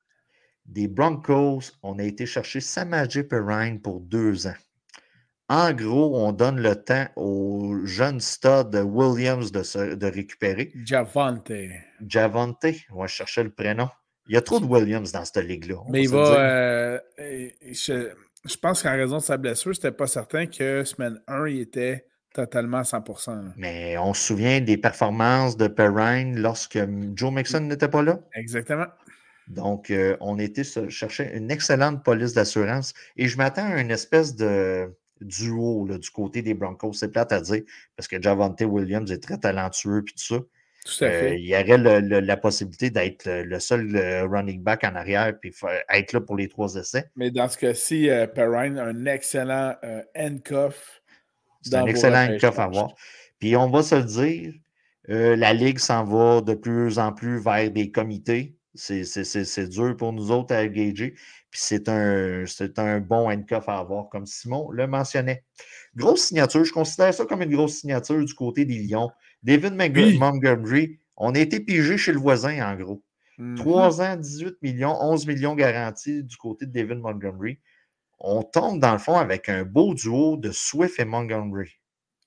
des 0.67 0.89
Broncos, 0.89 1.73
on 1.83 1.99
a 1.99 2.05
été 2.05 2.27
chercher 2.27 2.61
Samaje 2.61 3.23
Perrine 3.23 3.81
pour 3.81 4.01
deux 4.01 4.47
ans. 4.47 4.55
En 5.51 5.73
gros, 5.73 6.17
on 6.17 6.31
donne 6.31 6.61
le 6.61 6.77
temps 6.77 7.09
au 7.17 7.85
jeune 7.85 8.21
stud 8.21 8.73
Williams 8.85 9.51
de, 9.51 9.95
de 9.97 10.07
récupérer. 10.07 10.73
Javante. 10.87 11.51
Javante, 12.07 12.67
on 12.93 13.01
va 13.01 13.09
chercher 13.09 13.43
le 13.43 13.51
prénom. 13.51 13.89
Il 14.29 14.35
y 14.35 14.37
a 14.37 14.43
trop 14.43 14.61
de 14.61 14.65
Williams 14.65 15.11
dans 15.11 15.25
cette 15.25 15.45
ligue-là. 15.45 15.83
Mais 15.89 16.03
il 16.03 16.09
va. 16.09 16.39
Euh, 16.39 16.99
je, 17.19 18.11
je, 18.45 18.57
pense 18.59 18.85
qu'en 18.85 18.93
raison 18.93 19.17
de 19.17 19.23
sa 19.23 19.39
blessure, 19.39 19.75
c'était 19.75 19.91
pas 19.91 20.07
certain 20.07 20.47
que 20.47 20.85
semaine 20.85 21.21
1, 21.27 21.49
il 21.49 21.61
était 21.63 22.07
Totalement 22.33 22.79
à 22.79 22.83
100% 22.83 23.55
Mais 23.57 23.99
on 23.99 24.15
se 24.15 24.29
souvient 24.29 24.61
des 24.61 24.77
performances 24.77 25.57
de 25.57 25.67
Perrine 25.67 26.41
lorsque 26.41 26.79
Joe 27.17 27.33
Mixon 27.33 27.63
n'était 27.63 27.89
pas 27.89 28.03
là? 28.03 28.21
Exactement. 28.37 28.87
Donc, 29.49 29.91
euh, 29.91 30.17
on 30.21 30.39
était 30.39 30.63
chercher 30.63 31.37
une 31.37 31.51
excellente 31.51 32.05
police 32.05 32.35
d'assurance 32.35 32.95
et 33.17 33.27
je 33.27 33.37
m'attends 33.37 33.67
à 33.67 33.81
une 33.81 33.91
espèce 33.91 34.37
de 34.37 34.95
duo 35.21 35.87
du 35.89 36.11
côté 36.11 36.43
des 36.43 36.55
Broncos. 36.55 36.95
C'est 36.95 37.11
plate 37.11 37.33
à 37.33 37.41
dire 37.41 37.63
parce 37.97 38.09
que 38.09 38.21
Javante 38.21 38.61
Williams 38.63 39.11
est 39.11 39.23
très 39.23 39.39
talentueux 39.39 40.05
et 40.07 40.13
tout 40.13 40.19
ça. 40.19 40.37
Tout 40.87 41.05
à 41.05 41.09
euh, 41.09 41.35
il 41.35 41.47
y 41.47 41.55
aurait 41.55 42.01
la 42.23 42.37
possibilité 42.39 42.89
d'être 42.89 43.27
le, 43.27 43.61
seul 43.61 43.95
euh, 43.95 44.27
running 44.27 44.63
back 44.63 44.83
en 44.85 44.95
arrière 44.95 45.35
et 45.43 45.53
être 45.91 46.13
là 46.15 46.21
pour 46.23 46.37
les 46.37 46.49
trois 46.49 46.75
essais. 46.77 47.05
Mais 47.17 47.31
dans 47.31 47.49
ce 47.49 47.59
cas-ci, 47.59 48.09
Perrine 48.35 48.79
a 48.79 48.85
un 48.85 49.05
excellent 49.05 49.75
handcuff 50.17 51.01
c'est 51.63 51.75
un 51.75 51.87
excellent 51.87 52.37
coffre 52.41 52.61
à 52.61 52.65
avoir. 52.65 52.95
Puis 53.39 53.57
on 53.57 53.69
va 53.69 53.83
se 53.83 53.95
le 53.95 54.05
dire, 54.05 54.53
euh, 55.09 55.37
la 55.37 55.53
Ligue 55.53 55.79
s'en 55.79 56.05
va 56.05 56.41
de 56.41 56.55
plus 56.55 56.99
en 56.99 57.13
plus 57.13 57.39
vers 57.39 57.71
des 57.71 57.91
comités. 57.91 58.57
C'est 58.75 59.69
dur 59.69 59.97
pour 59.97 60.13
nous 60.13 60.31
autres 60.31 60.55
à 60.55 60.67
gager. 60.69 61.15
Puis 61.51 61.61
c'est 61.61 61.89
un, 61.89 62.45
un 62.77 63.01
bon 63.01 63.31
handcuff 63.31 63.69
à 63.69 63.79
avoir, 63.79 64.09
comme 64.09 64.27
Simon 64.27 64.71
le 64.71 64.87
mentionnait. 64.87 65.45
Grosse 65.97 66.23
signature, 66.27 66.65
je 66.65 66.73
considère 66.73 67.13
ça 67.13 67.25
comme 67.25 67.43
une 67.43 67.55
grosse 67.55 67.79
signature 67.81 68.25
du 68.25 68.35
côté 68.35 68.65
des 68.65 68.79
Lions. 68.79 69.11
David 69.43 69.75
Montgomery, 69.75 70.99
on 71.17 71.35
a 71.35 71.39
été 71.39 71.61
pigé 71.61 71.97
chez 71.97 72.13
le 72.13 72.19
voisin, 72.19 72.65
en 72.65 72.77
gros. 72.77 73.03
3 73.57 73.91
mm-hmm. 73.91 74.13
ans, 74.13 74.17
18 74.17 74.55
millions, 74.63 74.97
11 75.01 75.27
millions 75.27 75.55
garantis 75.55 76.23
du 76.23 76.37
côté 76.37 76.67
de 76.67 76.73
David 76.73 76.99
Montgomery 76.99 77.59
on 78.21 78.43
tombe 78.43 78.81
dans 78.81 78.93
le 78.93 78.99
fond 78.99 79.17
avec 79.17 79.49
un 79.49 79.65
beau 79.65 79.95
duo 79.95 80.37
de 80.37 80.53
Swift 80.53 81.01
et 81.01 81.05
Montgomery. 81.05 81.80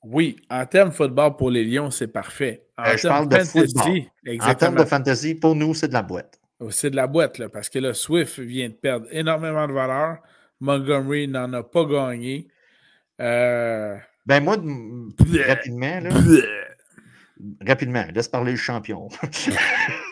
Oui, 0.04 0.36
en 0.50 0.66
termes 0.66 0.90
de 0.90 0.94
football 0.94 1.36
pour 1.38 1.50
les 1.50 1.64
Lions, 1.64 1.90
c'est 1.90 2.08
parfait. 2.08 2.66
En 2.78 2.84
euh, 2.84 2.98
je 2.98 3.08
parle 3.08 3.30
de 3.30 3.38
football. 3.40 4.02
En 4.42 4.56
termes 4.56 4.76
de 4.76 4.84
fantasy, 4.84 5.36
pour 5.36 5.56
nous, 5.56 5.74
c'est 5.74 5.88
de 5.88 5.94
la 5.94 6.02
boîte. 6.02 6.40
Oh, 6.60 6.72
c'est 6.72 6.90
de 6.90 6.96
la 6.96 7.08
boîte, 7.08 7.38
là, 7.38 7.50
parce 7.50 7.70
que 7.70 7.80
là, 7.80 7.94
Swift 7.94 8.40
vient 8.40 8.70
de 8.70 8.74
perdre 8.74 9.08
énormément 9.12 9.68
de 9.68 9.74
valeur. 9.74 10.18
Montgomery 10.60 11.28
n'en 11.28 11.52
a 11.54 11.64
pas 11.64 11.86
gagné. 11.86 12.48
Euh, 13.20 13.98
ben 14.26 14.44
moi, 14.44 14.56
rapidement, 15.48 16.00
là, 16.00 16.10
rapidement, 17.66 18.06
laisse 18.14 18.28
parler 18.28 18.52
le 18.52 18.58
champion. 18.58 19.10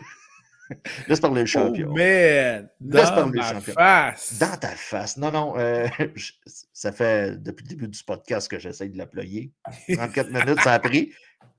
Laisse 1.07 1.19
parler 1.19 1.41
le 1.41 1.43
oh, 1.43 1.47
champion. 1.47 1.87
Oh 1.89 1.95
man! 1.95 2.69
Laisse 2.81 3.09
Dans 3.09 3.15
parler 3.15 3.39
le 3.39 3.43
champion. 3.43 3.73
face! 3.73 4.39
Dans 4.39 4.57
ta 4.57 4.69
face. 4.69 5.17
Non, 5.17 5.31
non, 5.31 5.53
euh, 5.57 5.87
ça 6.73 6.91
fait 6.91 7.41
depuis 7.41 7.63
le 7.63 7.69
début 7.69 7.87
du 7.87 8.03
podcast 8.03 8.49
que 8.49 8.59
j'essaie 8.59 8.89
de 8.89 8.97
l'aployer. 8.97 9.51
34 9.93 10.29
minutes, 10.31 10.61
ça 10.61 10.73
a 10.73 10.79
pris. 10.79 11.13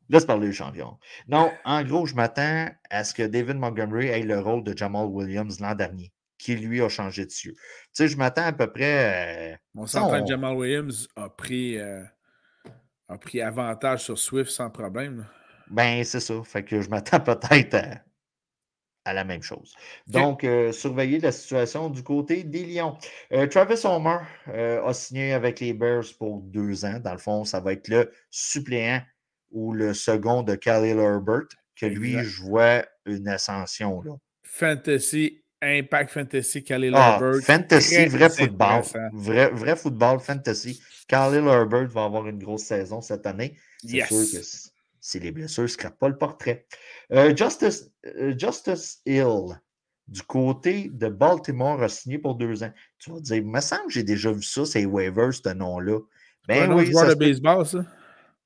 Laisse 0.09 0.25
parler 0.25 0.49
le 0.49 0.53
champion. 0.53 0.99
Non, 1.29 1.51
en 1.65 1.83
gros, 1.85 2.07
je 2.07 2.15
m'attends 2.15 2.69
à 2.91 3.05
ce 3.05 3.15
que 3.15 3.23
David 3.23 3.57
Montgomery 3.57 4.09
ait 4.09 4.23
le 4.23 4.41
rôle 4.41 4.65
de 4.65 4.77
Jamal 4.77 5.07
Williams 5.07 5.61
l'an 5.61 5.75
dernier, 5.75 6.13
qui 6.39 6.57
lui 6.57 6.83
a 6.83 6.89
changé 6.89 7.25
de 7.25 7.31
cieux. 7.31 7.55
Tu 7.55 7.61
sais, 7.93 8.09
je 8.09 8.17
m'attends 8.17 8.45
à 8.45 8.53
peu 8.53 8.71
près. 8.71 9.53
Euh, 9.53 9.57
on 9.75 9.87
s'entend 9.87 10.23
que 10.23 10.29
Jamal 10.29 10.55
Williams 10.55 11.09
a 11.17 11.29
pris, 11.29 11.79
euh, 11.79 12.03
a 13.09 13.17
pris 13.17 13.41
avantage 13.41 14.01
sur 14.01 14.19
Swift 14.19 14.51
sans 14.51 14.71
problème. 14.71 15.27
Ben, 15.71 16.05
c'est 16.05 16.21
ça. 16.21 16.35
Fait 16.45 16.63
que 16.63 16.83
je 16.83 16.91
m'attends 16.91 17.21
peut-être 17.21 17.75
à 17.75 18.03
à 19.05 19.13
la 19.13 19.25
même 19.25 19.43
chose. 19.43 19.75
Donc, 20.07 20.45
euh, 20.45 20.73
surveiller 20.73 21.19
la 21.21 21.33
situation 21.33 21.91
du 21.91 22.03
côté 22.03 22.45
des 22.45 22.65
Lions. 22.65 22.97
Euh, 23.33 23.47
Travis 23.47 23.81
Homer 23.85 24.19
euh, 24.49 24.85
a 24.85 24.95
signé 24.95 25.33
avec 25.33 25.61
les 25.61 25.73
Bears 25.73 26.05
pour 26.19 26.41
deux 26.41 26.85
ans. 26.85 27.01
Dans 27.01 27.13
le 27.13 27.19
fond, 27.19 27.45
ça 27.45 27.61
va 27.61 27.73
être 27.73 27.89
le 27.89 28.13
suppléant 28.31 29.01
ou 29.51 29.73
le 29.73 29.93
second 29.93 30.43
de 30.43 30.55
Khalil 30.55 30.99
Herbert, 30.99 31.49
que 31.77 31.87
lui, 31.87 32.19
je 32.23 32.43
vois 32.43 32.85
une 33.07 33.29
ascension. 33.29 34.03
Là. 34.03 34.13
Fantasy, 34.45 35.43
Impact 35.61 36.11
Fantasy, 36.11 36.65
Khalil 36.65 36.95
ah, 36.95 37.19
Herbert. 37.21 37.43
Fantasy, 37.43 38.07
vrai 38.07 38.31
football. 38.31 38.83
Vrai, 39.13 39.51
vrai 39.51 39.77
football, 39.77 40.21
fantasy. 40.21 40.81
Khalil 41.09 41.47
Herbert 41.47 41.89
va 41.89 42.05
avoir 42.05 42.27
une 42.29 42.39
grosse 42.39 42.65
saison 42.65 43.01
cette 43.01 43.27
année. 43.27 43.57
C'est 43.85 44.07
sûr 44.07 44.41
que 44.41 44.72
si 45.03 45.19
les 45.19 45.33
blessures 45.33 45.65
ne 45.65 45.69
scrapent 45.69 45.99
pas 45.99 46.09
le 46.09 46.17
portrait. 46.17 46.65
Euh, 47.13 47.37
Justice, 47.37 47.91
euh, 48.07 48.33
Justice 48.39 49.03
Hill, 49.05 49.61
du 50.07 50.23
côté 50.23 50.89
de 50.91 51.09
Baltimore, 51.09 51.83
a 51.83 51.89
signé 51.89 52.19
pour 52.19 52.37
deux 52.37 52.63
ans. 52.63 52.73
Tu 52.99 53.11
vas 53.11 53.21
dire, 53.21 53.37
il 53.37 53.47
me 53.47 53.61
semble 53.61 53.87
que 53.87 53.93
j'ai 53.93 54.05
déjà 54.05 54.33
vu 54.33 54.43
ça, 54.43 54.65
c'est 54.65 54.87
waivers, 54.87 55.35
ce 55.35 55.53
nom-là. 55.53 55.99
Ben, 56.47 56.73
oui, 56.73 56.91
joueur 56.91 57.09
de 57.09 57.15
baseball, 57.15 57.67
ça? 57.67 57.85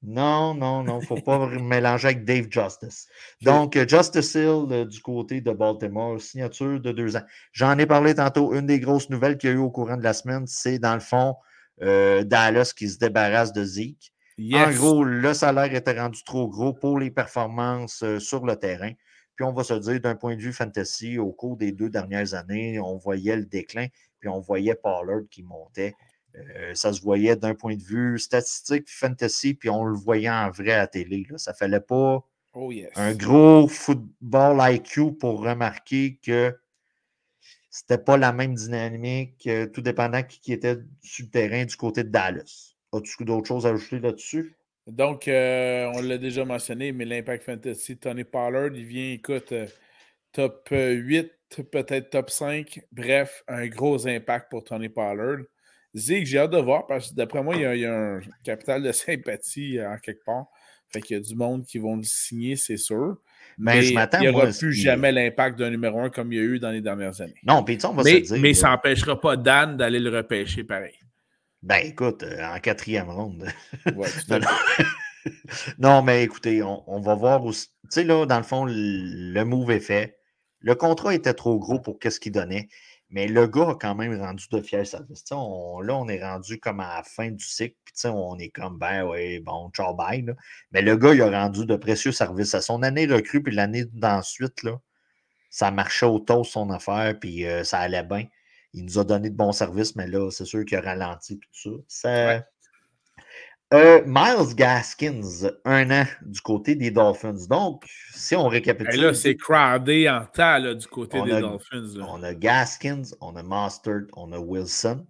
Non, 0.03 0.55
non, 0.55 0.83
non, 0.83 0.99
il 0.99 1.03
ne 1.03 1.07
faut 1.07 1.21
pas 1.21 1.47
mélanger 1.61 2.09
avec 2.09 2.25
Dave 2.25 2.47
Justice. 2.51 3.07
Donc, 3.43 3.77
Justice 3.89 4.35
Hill 4.35 4.67
euh, 4.71 4.85
du 4.87 5.01
côté 5.01 5.43
de 5.43 5.53
Baltimore, 5.53 6.21
signature 6.21 6.81
de 6.81 6.93
deux 6.93 7.17
ans. 7.17 7.25
J'en 7.53 7.77
ai 7.79 7.87
parlé 7.87 8.15
tantôt. 8.15 8.55
Une 8.55 8.67
des 8.67 8.81
grosses 8.81 9.11
nouvelles 9.11 9.37
qu'il 9.37 9.51
y 9.51 9.53
a 9.53 9.57
eu 9.57 9.59
au 9.59 9.71
courant 9.71 9.97
de 9.97 10.05
la 10.05 10.15
semaine, 10.15 10.47
c'est 10.47 10.79
dans 10.79 10.95
le 10.95 11.01
fond 11.01 11.35
euh, 11.83 12.25
Dallas 12.25 12.73
qui 12.75 12.89
se 12.89 12.99
débarrasse 12.99 13.53
de 13.53 13.63
Zeke. 13.65 14.13
En 14.39 14.70
gros, 14.70 15.05
le 15.05 15.32
salaire 15.34 15.74
était 15.74 15.99
rendu 15.99 16.22
trop 16.24 16.49
gros 16.49 16.72
pour 16.72 16.99
les 16.99 17.11
performances 17.11 18.05
sur 18.18 18.45
le 18.45 18.57
terrain. 18.57 18.93
Puis 19.37 19.45
on 19.45 19.53
va 19.53 19.64
se 19.64 19.74
dire, 19.74 20.01
d'un 20.01 20.16
point 20.16 20.34
de 20.34 20.41
vue 20.41 20.53
fantasy, 20.53 21.18
au 21.18 21.30
cours 21.30 21.57
des 21.57 21.70
deux 21.70 21.91
dernières 21.91 22.34
années, 22.34 22.80
on 22.80 22.97
voyait 22.97 23.37
le 23.37 23.45
déclin, 23.45 23.87
puis 24.18 24.28
on 24.28 24.41
voyait 24.41 24.74
Pollard 24.74 25.22
qui 25.30 25.43
montait. 25.43 25.95
Euh, 26.37 26.74
ça 26.74 26.93
se 26.93 27.01
voyait 27.03 27.37
d'un 27.37 27.55
point 27.55 27.76
de 27.76 27.82
vue 27.82 28.18
statistique, 28.18 28.89
fantasy, 28.89 29.55
puis 29.55 29.70
on 29.70 29.84
le 29.84 29.97
voyait 29.97 30.30
en 30.30 30.51
vrai 30.51 30.72
à 30.72 30.78
la 30.78 30.87
télé. 30.87 31.26
Là. 31.30 31.39
Ça 31.39 31.53
ne 31.53 31.57
fallait 31.57 31.80
pas 31.80 32.24
oh, 32.55 32.72
un 32.95 33.14
gros 33.14 33.68
football 33.68 34.59
IQ 34.61 35.12
pour 35.12 35.43
remarquer 35.43 36.18
que 36.22 36.55
c'était 37.70 37.99
pas 37.99 38.16
la 38.16 38.32
même 38.32 38.55
dynamique, 38.55 39.47
euh, 39.47 39.66
tout 39.66 39.82
dépendant 39.82 40.22
qui, 40.22 40.53
était 40.53 40.78
sur 41.03 41.26
le 41.26 41.30
terrain 41.30 41.64
du 41.64 41.76
côté 41.76 42.05
de 42.05 42.09
Dallas. 42.09 42.76
As-tu 42.97 43.25
d'autres 43.25 43.47
choses 43.47 43.67
à 43.67 43.71
ajouter 43.71 43.99
là-dessus? 44.01 44.55
Donc, 44.87 45.27
euh, 45.27 45.91
on 45.95 46.03
l'a 46.03 46.19
déjà 46.19 46.45
mentionné, 46.45 46.93
mais 46.93 47.05
l'Impact 47.05 47.45
Fantasy, 47.45 47.97
Tony 47.97 48.25
Pollard, 48.25 48.71
il 48.75 48.85
vient, 48.85 49.13
écoute, 49.13 49.53
top 50.33 50.69
8, 50.71 51.33
peut-être 51.71 52.11
top 52.11 52.31
5. 52.31 52.81
Bref, 52.93 53.43
un 53.49 53.67
gros 53.67 54.07
impact 54.07 54.51
pour 54.51 54.65
Tony 54.65 54.89
Pollard. 54.89 55.39
Zig, 55.95 56.27
j'ai 56.27 56.39
hâte 56.39 56.51
de 56.51 56.59
voir 56.59 56.87
parce 56.87 57.11
que 57.11 57.17
d'après 57.17 57.43
moi, 57.43 57.57
il 57.57 57.81
y, 57.81 57.87
a, 57.87 57.95
un 57.95 58.21
capital 58.45 58.83
de 58.83 58.93
sympathie 58.93 59.79
euh, 59.79 59.91
en 59.91 59.99
quelque 59.99 60.25
part. 60.25 60.47
Fait 60.93 61.01
qu'il 61.01 61.17
y 61.17 61.21
a 61.21 61.23
du 61.23 61.35
monde 61.35 61.65
qui 61.65 61.79
vont 61.79 61.97
le 61.97 62.05
signer, 62.05 62.55
c'est 62.55 62.77
sûr. 62.77 63.17
Ben, 63.59 63.75
mais, 63.75 63.89
il 63.89 64.21
n'y 64.21 64.29
aura 64.29 64.47
plus 64.49 64.73
jamais 64.75 65.11
l'impact 65.11 65.59
d'un 65.59 65.71
numéro 65.71 65.99
un 65.99 66.11
comme 66.11 66.33
il 66.33 66.37
y 66.37 66.41
a 66.41 66.45
eu 66.45 66.59
dans 66.59 66.71
les 66.71 66.83
dernières 66.83 67.21
années. 67.23 67.35
Non, 67.43 67.65
puis 67.65 67.79
on 67.85 67.95
va 67.95 68.03
mais, 68.03 68.25
se 68.25 68.35
dire. 68.35 68.43
Mais 68.43 68.53
ça 68.53 68.69
n'empêchera 68.69 69.19
pas 69.19 69.37
Dan 69.37 69.79
d'aller 69.79 69.99
le 69.99 70.15
repêcher 70.15 70.63
pareil. 70.63 70.95
Ben 71.67 71.85
écoute, 71.85 72.23
euh, 72.23 72.55
en 72.55 72.61
quatrième 72.61 73.11
ronde. 73.11 73.49
non, 75.81 76.01
mais 76.01 76.23
écoutez, 76.23 76.62
on, 76.62 77.01
va 77.01 77.17
voir 77.17 77.45
aussi. 77.45 77.71
Tu 77.83 77.89
sais, 77.91 78.05
là, 78.05 78.25
dans 78.25 78.37
le 78.37 78.45
fond, 78.45 78.67
le, 78.69 79.43
move 79.43 79.73
est 79.73 79.81
fait. 79.81 80.17
Le 80.61 80.77
contrat 80.77 81.12
était 81.12 81.35
trop 81.35 81.59
gros 81.59 81.81
pour 81.81 81.99
qu'est-ce 81.99 82.21
qu'il 82.21 82.31
donnait. 82.31 82.69
Mais 83.11 83.27
le 83.27 83.49
gars 83.49 83.71
a 83.71 83.75
quand 83.75 83.97
même 83.97 84.17
rendu 84.21 84.47
de 84.49 84.62
fiers 84.62 84.85
services. 84.85 85.25
là, 85.29 85.39
on 85.39 86.09
est 86.09 86.23
rendu 86.23 86.61
comme 86.61 86.79
à 86.79 86.99
la 86.99 87.03
fin 87.03 87.33
du 87.33 87.45
cycle, 87.45 87.75
puis 87.85 87.95
on 88.07 88.39
est 88.39 88.51
comme, 88.51 88.79
ben 88.79 89.05
oui, 89.05 89.41
bon, 89.41 89.69
ciao, 89.71 89.93
bye. 89.93 90.25
Mais 90.71 90.83
le 90.83 90.97
gars, 90.97 91.14
il 91.14 91.23
a 91.23 91.31
rendu 91.31 91.67
de 91.67 91.75
précieux 91.75 92.12
services. 92.12 92.55
À 92.55 92.61
son 92.61 92.85
année 92.85 93.07
recrue, 93.07 93.43
puis 93.43 93.53
l'année 93.53 93.87
d'ensuite, 93.87 94.62
là, 94.62 94.79
ça 95.51 95.73
marchait 95.73 96.07
au 96.07 96.21
taux 96.21 96.45
son 96.45 96.71
affaire, 96.71 97.19
puis 97.19 97.45
euh, 97.45 97.64
ça 97.64 97.81
allait 97.81 98.05
bien. 98.05 98.27
Il 98.77 98.85
nous 98.85 98.99
a 98.99 99.05
donné 99.05 99.31
de 99.31 99.35
bons 99.35 99.53
services, 99.53 99.97
mais 99.97 100.07
là, 100.07 100.31
c'est 100.31 100.45
sûr 100.45 100.64
qu'il 100.66 100.77
a 100.77 100.83
ralenti, 100.83 101.41
tout 101.62 101.83
ça. 101.89 102.43
Euh, 103.74 104.03
Miles 104.07 104.55
Gaskins, 104.55 105.51
un 105.64 105.91
an 105.91 106.05
du 106.22 106.41
côté 106.41 106.77
des 106.77 106.93
Dolphins. 106.93 107.49
Donc, 107.49 107.85
si 108.12 108.37
on 108.37 108.47
récapitule. 108.47 109.01
là, 109.01 109.14
c'est 109.14 109.35
crowded 109.35 110.09
en 110.09 110.24
temps 110.27 110.74
du 110.74 110.87
côté 110.87 111.20
des 111.22 111.41
Dolphins. 111.41 112.01
On 112.07 112.22
a 112.22 112.35
Gaskins, 112.35 113.03
on 113.20 113.35
a 113.35 113.43
Mustard, 113.43 114.03
on 114.12 114.31
a 114.33 114.39
Wilson. 114.39 115.05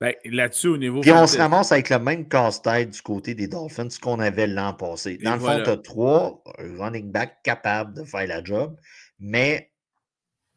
Ben, 0.00 0.12
là-dessus, 0.24 0.66
au 0.66 0.76
niveau. 0.76 1.00
Puis 1.00 1.12
on 1.12 1.26
se 1.26 1.38
ramasse 1.38 1.70
avec 1.70 1.88
le 1.88 2.00
même 2.00 2.28
casse-tête 2.28 2.90
du 2.90 3.00
côté 3.00 3.34
des 3.34 3.46
Dolphins 3.46 3.88
qu'on 4.02 4.18
avait 4.18 4.48
l'an 4.48 4.74
passé. 4.74 5.18
Dans 5.18 5.34
le 5.34 5.40
fond, 5.40 5.62
tu 5.62 5.70
as 5.70 5.76
trois 5.76 6.42
running 6.58 7.12
backs 7.12 7.38
capables 7.44 7.94
de 7.94 8.02
faire 8.02 8.26
la 8.26 8.42
job, 8.42 8.76
mais 9.20 9.70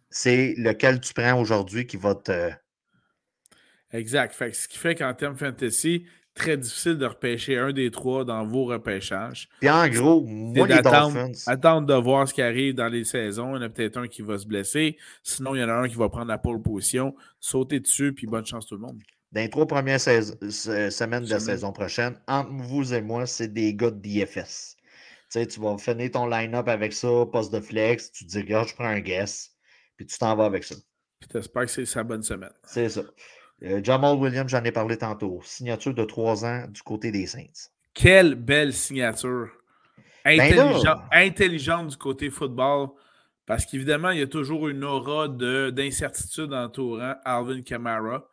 c'est 0.10 0.54
lequel 0.58 1.00
tu 1.00 1.14
prends 1.14 1.40
aujourd'hui 1.40 1.86
qui 1.86 1.98
va 1.98 2.16
te. 2.16 2.52
Exact. 3.92 4.34
Fait 4.34 4.54
ce 4.54 4.68
qui 4.68 4.78
fait 4.78 4.96
qu'en 4.96 5.14
termes 5.14 5.38
fantasy, 5.38 6.06
très 6.34 6.58
difficile 6.58 6.98
de 6.98 7.06
repêcher 7.06 7.58
un 7.58 7.72
des 7.72 7.90
trois 7.90 8.24
dans 8.24 8.46
vos 8.46 8.66
repêchages. 8.66 9.50
Puis 9.60 9.70
en 9.70 9.88
gros, 9.88 10.24
moi, 10.26 10.68
les 10.68 10.82
Dolphins... 10.82 11.32
Attendre 11.48 11.88
de 11.88 11.94
voir 11.94 12.28
ce 12.28 12.34
qui 12.34 12.42
arrive 12.42 12.76
dans 12.76 12.90
les 12.90 13.04
saisons. 13.04 13.56
Il 13.56 13.60
y 13.60 13.64
en 13.64 13.66
a 13.66 13.70
peut-être 13.70 13.98
un 13.98 14.08
qui 14.08 14.22
va 14.22 14.38
se 14.38 14.46
blesser. 14.46 14.98
Sinon, 15.24 15.56
il 15.56 15.62
y 15.62 15.64
en 15.64 15.70
a 15.70 15.74
un 15.74 15.88
qui 15.88 15.96
va 15.96 16.10
prendre 16.10 16.28
la 16.28 16.38
pole 16.38 16.62
position, 16.62 17.16
sauter 17.40 17.80
dessus, 17.80 18.14
puis 18.14 18.28
bonne 18.28 18.46
chance 18.46 18.68
tout 18.68 18.76
le 18.76 18.82
monde. 18.82 19.00
Dans 19.32 19.42
les 19.42 19.50
trois 19.50 19.68
premières 19.68 20.00
semaines 20.00 21.26
de 21.26 21.30
la 21.30 21.40
saison 21.40 21.74
prochaine, 21.74 22.18
entre 22.28 22.52
vous 22.52 22.94
et 22.94 23.02
moi, 23.02 23.26
c'est 23.26 23.52
des 23.52 23.74
gars 23.74 23.92
de 23.92 24.00
DFS. 24.00 24.76
Tu 24.78 25.40
sais, 25.40 25.48
tu 25.48 25.60
vas 25.60 25.78
finir 25.78 26.12
ton 26.12 26.28
line-up 26.28 26.70
avec 26.70 26.94
ça, 26.94 27.26
poste 27.32 27.52
de 27.54 27.60
flex, 27.60 28.12
tu 28.12 28.26
te 28.26 28.30
dis, 28.30 28.38
regarde, 28.38 28.70
je 28.70 28.76
prends 28.76 28.86
un 28.86 29.02
guess, 29.02 29.57
puis 29.98 30.06
tu 30.06 30.18
t'en 30.18 30.36
vas 30.36 30.46
avec 30.46 30.64
ça. 30.64 30.76
Puis 31.20 31.30
tu 31.30 31.38
espères 31.38 31.66
que 31.66 31.72
c'est 31.72 31.86
sa 31.86 32.04
bonne 32.04 32.24
semaine. 32.24 32.54
C'est 32.64 32.90
ça. 32.90 33.02
Euh, 33.64 33.82
Jamal 33.84 34.16
Williams, 34.16 34.50
j'en 34.50 34.64
ai 34.64 34.72
parlé 34.72 34.98
tantôt. 34.98 35.42
Signature 35.44 35.94
de 35.94 36.06
trois 36.06 36.46
ans 36.46 36.66
du 36.70 36.82
côté 36.84 37.12
des 37.12 37.26
Saints. 37.26 37.70
Quelle 37.94 38.36
belle 38.36 38.74
signature. 38.74 39.50
Ben 40.24 40.54
intelligente 41.12 41.88
du 41.88 41.98
côté 41.98 42.30
football. 42.30 42.90
Parce 43.46 43.66
qu'évidemment, 43.66 44.12
il 44.12 44.20
y 44.20 44.22
a 44.22 44.28
toujours 44.28 44.68
une 44.68 44.84
aura 44.84 45.30
d'incertitude 45.30 46.54
entourant 46.54 47.16
Alvin 47.24 47.62
Kamara. 47.62 48.28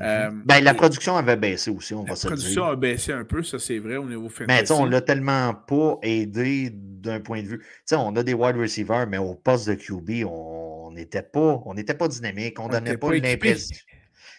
Euh, 0.00 0.30
ben, 0.44 0.64
la 0.64 0.74
production 0.74 1.16
avait 1.16 1.36
baissé 1.36 1.70
aussi, 1.70 1.94
on 1.94 2.02
va 2.02 2.16
se 2.16 2.22
dire. 2.22 2.30
La 2.30 2.36
production 2.36 2.64
a 2.64 2.76
baissé 2.76 3.12
un 3.12 3.24
peu, 3.24 3.42
ça 3.42 3.58
c'est 3.58 3.78
vrai 3.78 3.96
au 3.96 4.06
niveau 4.06 4.28
fantasy. 4.28 4.62
Mais 4.62 4.72
on 4.72 4.84
l'a 4.86 5.00
tellement 5.00 5.54
pas 5.54 5.98
aidé 6.02 6.70
d'un 6.72 7.20
point 7.20 7.42
de 7.42 7.46
vue. 7.46 7.64
sais, 7.84 7.94
on 7.94 8.16
a 8.16 8.22
des 8.22 8.34
wide 8.34 8.56
receivers, 8.56 9.06
mais 9.06 9.18
au 9.18 9.34
poste 9.34 9.68
de 9.68 9.74
QB, 9.74 10.26
on 10.26 10.71
n'était 10.92 11.22
pas, 11.22 11.62
on 11.64 11.74
pas 11.74 12.08
dynamique, 12.08 12.60
on 12.60 12.68
ne 12.68 12.72
donnait 12.72 12.96
pas, 12.96 13.08
pas 13.08 13.14
l'impression 13.14 13.76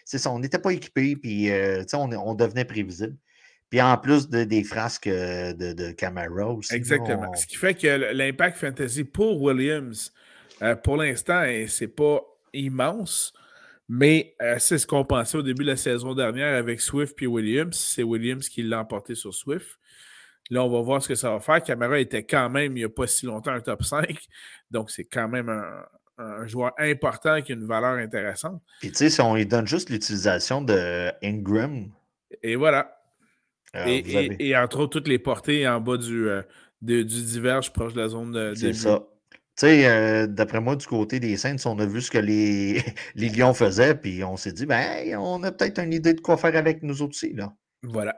c'est 0.04 0.18
ça, 0.18 0.30
on 0.30 0.38
n'était 0.38 0.58
pas 0.58 0.72
équipé, 0.72 1.16
puis 1.16 1.50
euh, 1.50 1.82
on, 1.94 2.12
on, 2.12 2.34
devenait 2.34 2.64
prévisible. 2.64 3.16
Puis 3.70 3.80
en 3.80 3.96
plus 3.96 4.28
de, 4.28 4.44
des 4.44 4.62
frasques 4.62 5.06
euh, 5.06 5.52
de, 5.54 5.72
de 5.72 5.90
Camara 5.92 6.48
aussi. 6.48 6.74
Exactement. 6.74 7.34
Ce 7.34 7.46
qui 7.46 7.56
fait 7.56 7.74
que 7.74 8.12
l'impact 8.12 8.58
fantasy 8.58 9.04
pour 9.04 9.40
Williams, 9.40 10.12
euh, 10.62 10.76
pour 10.76 10.98
l'instant, 10.98 11.42
c'est 11.68 11.88
pas 11.88 12.20
immense, 12.52 13.32
mais 13.88 14.36
c'est 14.58 14.78
ce 14.78 14.86
qu'on 14.86 15.04
pensait 15.04 15.38
au 15.38 15.42
début 15.42 15.64
de 15.64 15.70
la 15.70 15.76
saison 15.76 16.14
dernière 16.14 16.56
avec 16.56 16.80
Swift 16.80 17.16
puis 17.16 17.26
Williams. 17.26 17.76
C'est 17.76 18.02
Williams 18.02 18.48
qui 18.48 18.62
l'a 18.62 18.80
emporté 18.80 19.14
sur 19.14 19.34
Swift. 19.34 19.78
Là, 20.50 20.62
on 20.62 20.70
va 20.70 20.80
voir 20.82 21.02
ce 21.02 21.08
que 21.08 21.14
ça 21.14 21.30
va 21.30 21.40
faire. 21.40 21.62
Camara 21.62 21.98
était 21.98 22.22
quand 22.22 22.50
même, 22.50 22.76
il 22.76 22.80
n'y 22.80 22.84
a 22.84 22.88
pas 22.90 23.06
si 23.06 23.26
longtemps, 23.26 23.52
un 23.52 23.60
top 23.60 23.82
5. 23.82 24.18
Donc, 24.70 24.90
c'est 24.90 25.04
quand 25.04 25.28
même 25.28 25.48
un, 25.48 25.84
un 26.18 26.46
joueur 26.46 26.72
important 26.78 27.42
qui 27.42 27.52
a 27.52 27.54
une 27.54 27.66
valeur 27.66 27.98
intéressante. 27.98 28.62
Et 28.82 28.90
tu 28.90 28.96
sais, 28.96 29.10
si 29.10 29.20
on 29.20 29.34
lui 29.34 29.46
donne 29.46 29.66
juste 29.66 29.90
l'utilisation 29.90 30.62
de 30.62 31.10
Ingram. 31.22 31.90
Et 32.42 32.56
voilà. 32.56 32.94
Euh, 33.76 34.00
et, 34.38 34.56
entre 34.56 34.80
autres, 34.80 34.92
toutes 34.92 35.08
les 35.08 35.18
portées 35.18 35.66
en 35.66 35.80
bas 35.80 35.96
du, 35.96 36.28
euh, 36.28 36.42
du 36.80 37.04
diverge 37.04 37.72
proche 37.72 37.94
de 37.94 38.00
la 38.00 38.08
zone 38.08 38.32
de. 38.32 38.54
C'est 38.54 38.72
ça. 38.72 39.04
Tu 39.56 39.66
sais, 39.66 39.86
euh, 39.86 40.26
d'après 40.26 40.60
moi, 40.60 40.74
du 40.74 40.86
côté 40.86 41.20
des 41.20 41.36
Saints, 41.36 41.56
on 41.64 41.78
a 41.78 41.86
vu 41.86 42.00
ce 42.00 42.10
que 42.10 42.18
les, 42.18 42.82
les 43.14 43.28
Lions 43.28 43.54
faisaient, 43.54 43.94
puis 43.94 44.24
on 44.24 44.36
s'est 44.36 44.52
dit, 44.52 44.66
ben, 44.66 45.16
on 45.16 45.42
a 45.44 45.52
peut-être 45.52 45.78
une 45.78 45.92
idée 45.92 46.14
de 46.14 46.20
quoi 46.20 46.36
faire 46.36 46.56
avec 46.56 46.82
nous 46.82 47.02
aussi, 47.02 47.32
là. 47.34 47.52
Voilà. 47.82 48.16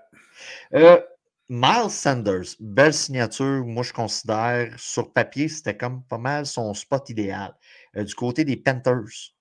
Miles 1.49 1.91
Sanders, 1.91 2.57
belle 2.59 2.95
signature. 2.95 3.65
Moi, 3.65 3.83
je 3.83 3.93
considère, 3.93 4.75
sur 4.79 5.13
papier, 5.13 5.49
c'était 5.49 5.77
comme 5.77 6.03
pas 6.05 6.19
mal 6.19 6.47
son 6.47 6.75
spot 6.75 7.09
idéal. 7.11 7.55
Euh, 7.97 8.05
du 8.05 8.15
côté 8.15 8.45
des 8.45 8.57
Panthers. 8.57 9.33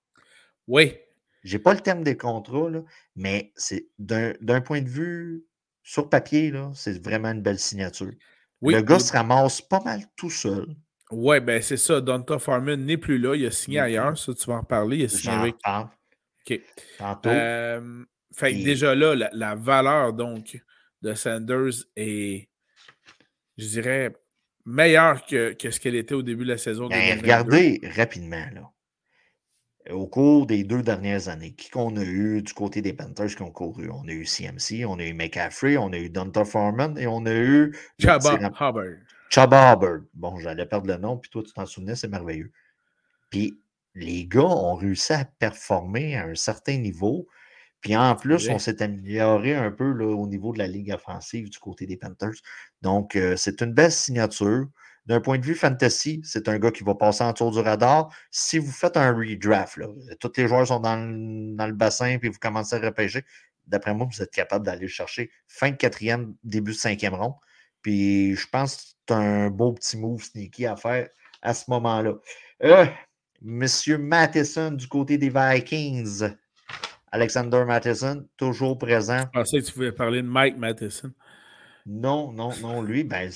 Oui. 0.67 0.95
Je 1.43 1.57
n'ai 1.57 1.63
pas 1.63 1.73
le 1.73 1.79
terme 1.79 2.03
des 2.03 2.17
contrats, 2.17 2.71
mais 3.15 3.51
c'est 3.55 3.87
d'un 3.99 4.61
point 4.61 4.81
de 4.81 4.89
vue 4.89 5.45
sur 5.83 6.09
papier, 6.09 6.51
c'est 6.73 7.03
vraiment 7.03 7.29
une 7.29 7.43
belle 7.43 7.59
signature. 7.59 8.11
le 8.61 8.81
gars 8.81 8.99
se 8.99 9.13
ramasse 9.13 9.61
pas 9.61 9.79
mal 9.81 10.01
tout 10.15 10.31
seul. 10.31 10.75
Oui, 11.11 11.39
ben 11.39 11.61
c'est 11.61 11.77
ça. 11.77 12.01
Donta 12.01 12.39
Farman 12.39 12.83
n'est 12.83 12.97
plus 12.97 13.19
là. 13.19 13.35
Il 13.35 13.45
a 13.45 13.51
signé 13.51 13.79
ailleurs. 13.79 14.17
Ça, 14.17 14.33
tu 14.33 14.47
vas 14.47 14.55
en 14.55 14.63
parler. 14.63 14.97
Il 14.97 15.05
a 15.05 15.09
signé 15.09 15.35
avec. 15.35 15.55
OK. 15.63 16.61
Tantôt. 16.97 17.29
Euh, 17.29 18.03
fait 18.35 18.53
déjà 18.53 18.95
là, 18.95 19.29
la, 19.31 19.55
valeur 19.55 20.13
donc 20.13 20.59
de 21.01 21.13
Sanders 21.13 21.85
est, 21.95 22.49
je 23.57 23.67
dirais, 23.67 24.15
meilleure 24.65 25.25
que, 25.25 25.55
ce 25.59 25.79
qu'elle 25.79 25.95
était 25.95 26.15
au 26.15 26.23
début 26.23 26.43
de 26.43 26.49
la 26.49 26.57
saison. 26.57 26.87
Ben, 26.87 27.19
regardez 27.19 27.81
rapidement, 27.95 28.45
là. 28.53 28.71
Au 29.91 30.07
cours 30.07 30.47
des 30.47 30.63
deux 30.63 30.81
dernières 30.81 31.29
années, 31.29 31.53
qui 31.53 31.69
qu'on 31.69 31.95
a 31.95 32.03
eu 32.03 32.41
du 32.41 32.53
côté 32.53 32.81
des 32.81 32.93
Panthers 32.93 33.35
qui 33.35 33.43
ont 33.43 33.51
couru? 33.51 33.87
On 33.91 34.07
a 34.07 34.11
eu 34.11 34.25
CMC, 34.25 34.83
on 34.83 34.97
a 34.97 35.03
eu 35.03 35.13
McCaffrey, 35.13 35.77
on 35.77 35.93
a 35.93 35.97
eu 35.99 36.09
Donta 36.09 36.43
Foreman 36.43 36.97
et 36.97 37.05
on 37.05 37.23
a 37.27 37.33
eu. 37.33 37.77
Chaba 37.99 38.33
Hubbard. 38.33 38.95
Chaba 39.29 39.73
Hubbard. 39.73 39.99
Bon, 40.15 40.39
j'allais 40.39 40.65
perdre 40.65 40.87
le 40.87 40.97
nom, 40.97 41.17
puis 41.17 41.29
toi, 41.29 41.43
tu 41.43 41.53
t'en 41.53 41.67
souvenais, 41.67 41.95
c'est 41.95 42.07
merveilleux. 42.07 42.51
Puis 43.29 43.59
les 43.93 44.25
gars 44.25 44.41
ont 44.41 44.73
réussi 44.73 45.13
à 45.13 45.25
performer 45.25 46.15
à 46.15 46.25
un 46.25 46.35
certain 46.35 46.77
niveau. 46.77 47.27
Puis 47.85 47.95
en 47.95 48.15
plus, 48.15 48.49
on 48.49 48.57
s'est 48.57 48.81
amélioré 48.81 49.53
un 49.53 49.69
peu 49.69 49.91
là, 49.91 50.07
au 50.07 50.25
niveau 50.25 50.51
de 50.51 50.57
la 50.57 50.65
ligue 50.65 50.91
offensive 50.91 51.51
du 51.51 51.59
côté 51.59 51.85
des 51.85 51.97
Panthers. 51.97 52.33
Donc, 52.81 53.15
euh, 53.15 53.35
c'est 53.35 53.61
une 53.61 53.73
belle 53.73 53.91
signature. 53.91 54.65
D'un 55.05 55.21
point 55.21 55.37
de 55.37 55.45
vue 55.45 55.53
fantasy, 55.53 56.19
c'est 56.23 56.49
un 56.49 56.57
gars 56.57 56.71
qui 56.71 56.83
va 56.83 56.95
passer 56.95 57.23
en 57.23 57.31
tour 57.31 57.51
du 57.51 57.59
radar. 57.59 58.11
Si 58.31 58.57
vous 58.57 58.71
faites 58.71 58.97
un 58.97 59.13
redraft, 59.13 59.77
là, 59.77 59.85
tous 60.19 60.31
les 60.35 60.47
joueurs 60.47 60.65
sont 60.65 60.79
dans 60.79 60.95
le, 60.95 61.55
dans 61.55 61.67
le 61.67 61.73
bassin 61.73 62.17
puis 62.17 62.29
vous 62.29 62.39
commencez 62.39 62.75
à 62.75 62.79
repêcher, 62.79 63.23
d'après 63.67 63.93
moi, 63.93 64.07
vous 64.11 64.19
êtes 64.19 64.31
capable 64.31 64.65
d'aller 64.65 64.81
le 64.81 64.87
chercher 64.87 65.29
fin 65.47 65.69
de 65.69 65.75
quatrième, 65.75 66.33
début 66.43 66.71
de 66.71 66.77
cinquième 66.77 67.13
rond. 67.13 67.35
Puis 67.83 68.35
je 68.35 68.47
pense 68.47 68.77
que 68.77 68.81
c'est 69.07 69.13
un 69.13 69.51
beau 69.51 69.73
petit 69.73 69.95
move 69.95 70.23
sneaky 70.23 70.65
à 70.65 70.75
faire 70.75 71.07
à 71.43 71.53
ce 71.53 71.65
moment-là. 71.69 72.15
Euh, 72.63 72.87
Monsieur 73.43 73.99
Matheson 73.99 74.71
du 74.71 74.87
côté 74.87 75.19
des 75.19 75.29
Vikings. 75.29 76.23
Alexander 77.15 77.63
Matheson, 77.65 78.27
toujours 78.35 78.77
présent. 78.77 79.21
Je 79.33 79.39
pensais 79.39 79.61
que 79.61 79.65
tu 79.65 79.71
pouvais 79.71 79.93
parler 79.93 80.21
de 80.21 80.27
Mike 80.27 80.57
Matheson. 80.57 81.11
Non, 81.85 82.33
non, 82.33 82.49
non. 82.61 82.81
Lui, 82.81 83.05
ben, 83.05 83.31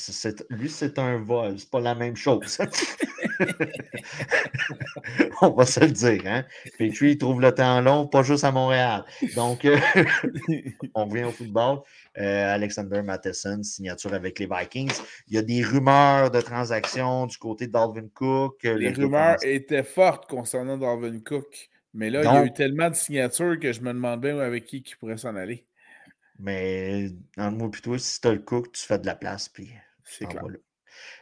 lui, 0.50 0.70
c'est 0.70 1.00
un 1.00 1.20
vol. 1.20 1.58
C'est 1.58 1.70
pas 1.70 1.80
la 1.80 1.96
même 1.96 2.18
chose. 2.18 2.58
On 5.42 5.52
va 5.52 5.66
se 5.66 5.80
le 5.80 5.92
dire. 5.92 6.22
Hein? 6.26 6.44
Puis 6.78 6.94
il 7.00 7.18
trouve 7.18 7.40
le 7.40 7.54
temps 7.54 7.80
long, 7.80 8.06
pas 8.06 8.22
juste 8.22 8.44
à 8.44 8.52
Montréal. 8.52 9.06
Donc, 9.34 9.64
euh, 9.64 9.78
on 10.94 11.06
revient 11.06 11.24
au 11.24 11.32
football. 11.32 11.80
Euh, 12.18 12.54
Alexander 12.54 13.02
Matheson, 13.02 13.64
signature 13.64 14.14
avec 14.14 14.40
les 14.40 14.50
Vikings. 14.52 14.92
Il 15.30 15.36
y 15.36 15.38
a 15.38 15.42
des 15.42 15.64
rumeurs 15.64 16.32
de 16.32 16.42
transactions 16.42 17.28
du 17.28 17.38
côté 17.38 17.68
de 17.68 17.72
Dalvin 17.72 18.10
Cook. 18.14 18.58
Les 18.64 18.90
rumeurs 18.90 19.38
étaient 19.42 19.84
fortes 19.84 20.30
concernant 20.30 20.78
Dalvin 20.78 21.22
Cook. 21.22 21.70
Mais 21.94 22.10
là, 22.10 22.22
il 22.22 22.26
y 22.26 22.28
a 22.28 22.46
eu 22.46 22.54
tellement 22.54 22.90
de 22.90 22.96
signatures 22.96 23.60
que 23.60 23.74
je 23.74 23.82
me 23.82 23.94
demandais 23.94 24.32
avec 24.32 24.66
qui 24.66 24.84
qui 24.84 24.96
pourrait 24.96 25.18
s'en 25.18 25.36
aller. 25.36 25.66
Mais 26.38 27.10
en 27.38 27.52
moi 27.52 27.70
plutôt, 27.70 27.98
si 27.98 28.22
tu 28.22 28.28
as 28.28 28.34
le 28.34 28.40
cook, 28.40 28.72
tu 28.72 28.86
fais 28.86 29.00
de 29.00 29.06
la 29.06 29.16
place, 29.16 29.50
puis 29.50 29.70
c'est 30.04 30.26
clair. 30.26 30.44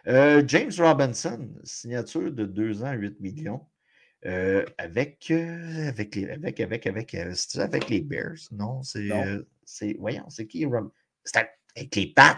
Euh, 0.08 0.44
James 0.48 0.72
Robinson, 0.78 1.50
signature 1.64 2.32
de 2.32 2.46
2 2.46 2.84
ans, 2.84 2.94
8 2.94 3.20
millions. 3.20 3.66
Euh, 4.26 4.66
avec, 4.78 5.28
euh, 5.30 5.90
avec, 5.90 6.16
les, 6.16 6.30
avec, 6.30 6.60
avec, 6.60 6.88
avec, 6.88 7.14
avec 7.14 7.90
les 7.90 8.02
Bears? 8.02 8.38
Non, 8.52 8.82
c'est. 8.82 9.10
c'est 9.64 9.96
voyons, 10.00 10.28
c'est 10.30 10.48
qui 10.48 10.66
C'est 11.24 11.48
avec 11.76 11.96
les 11.96 12.08
Pats. 12.08 12.38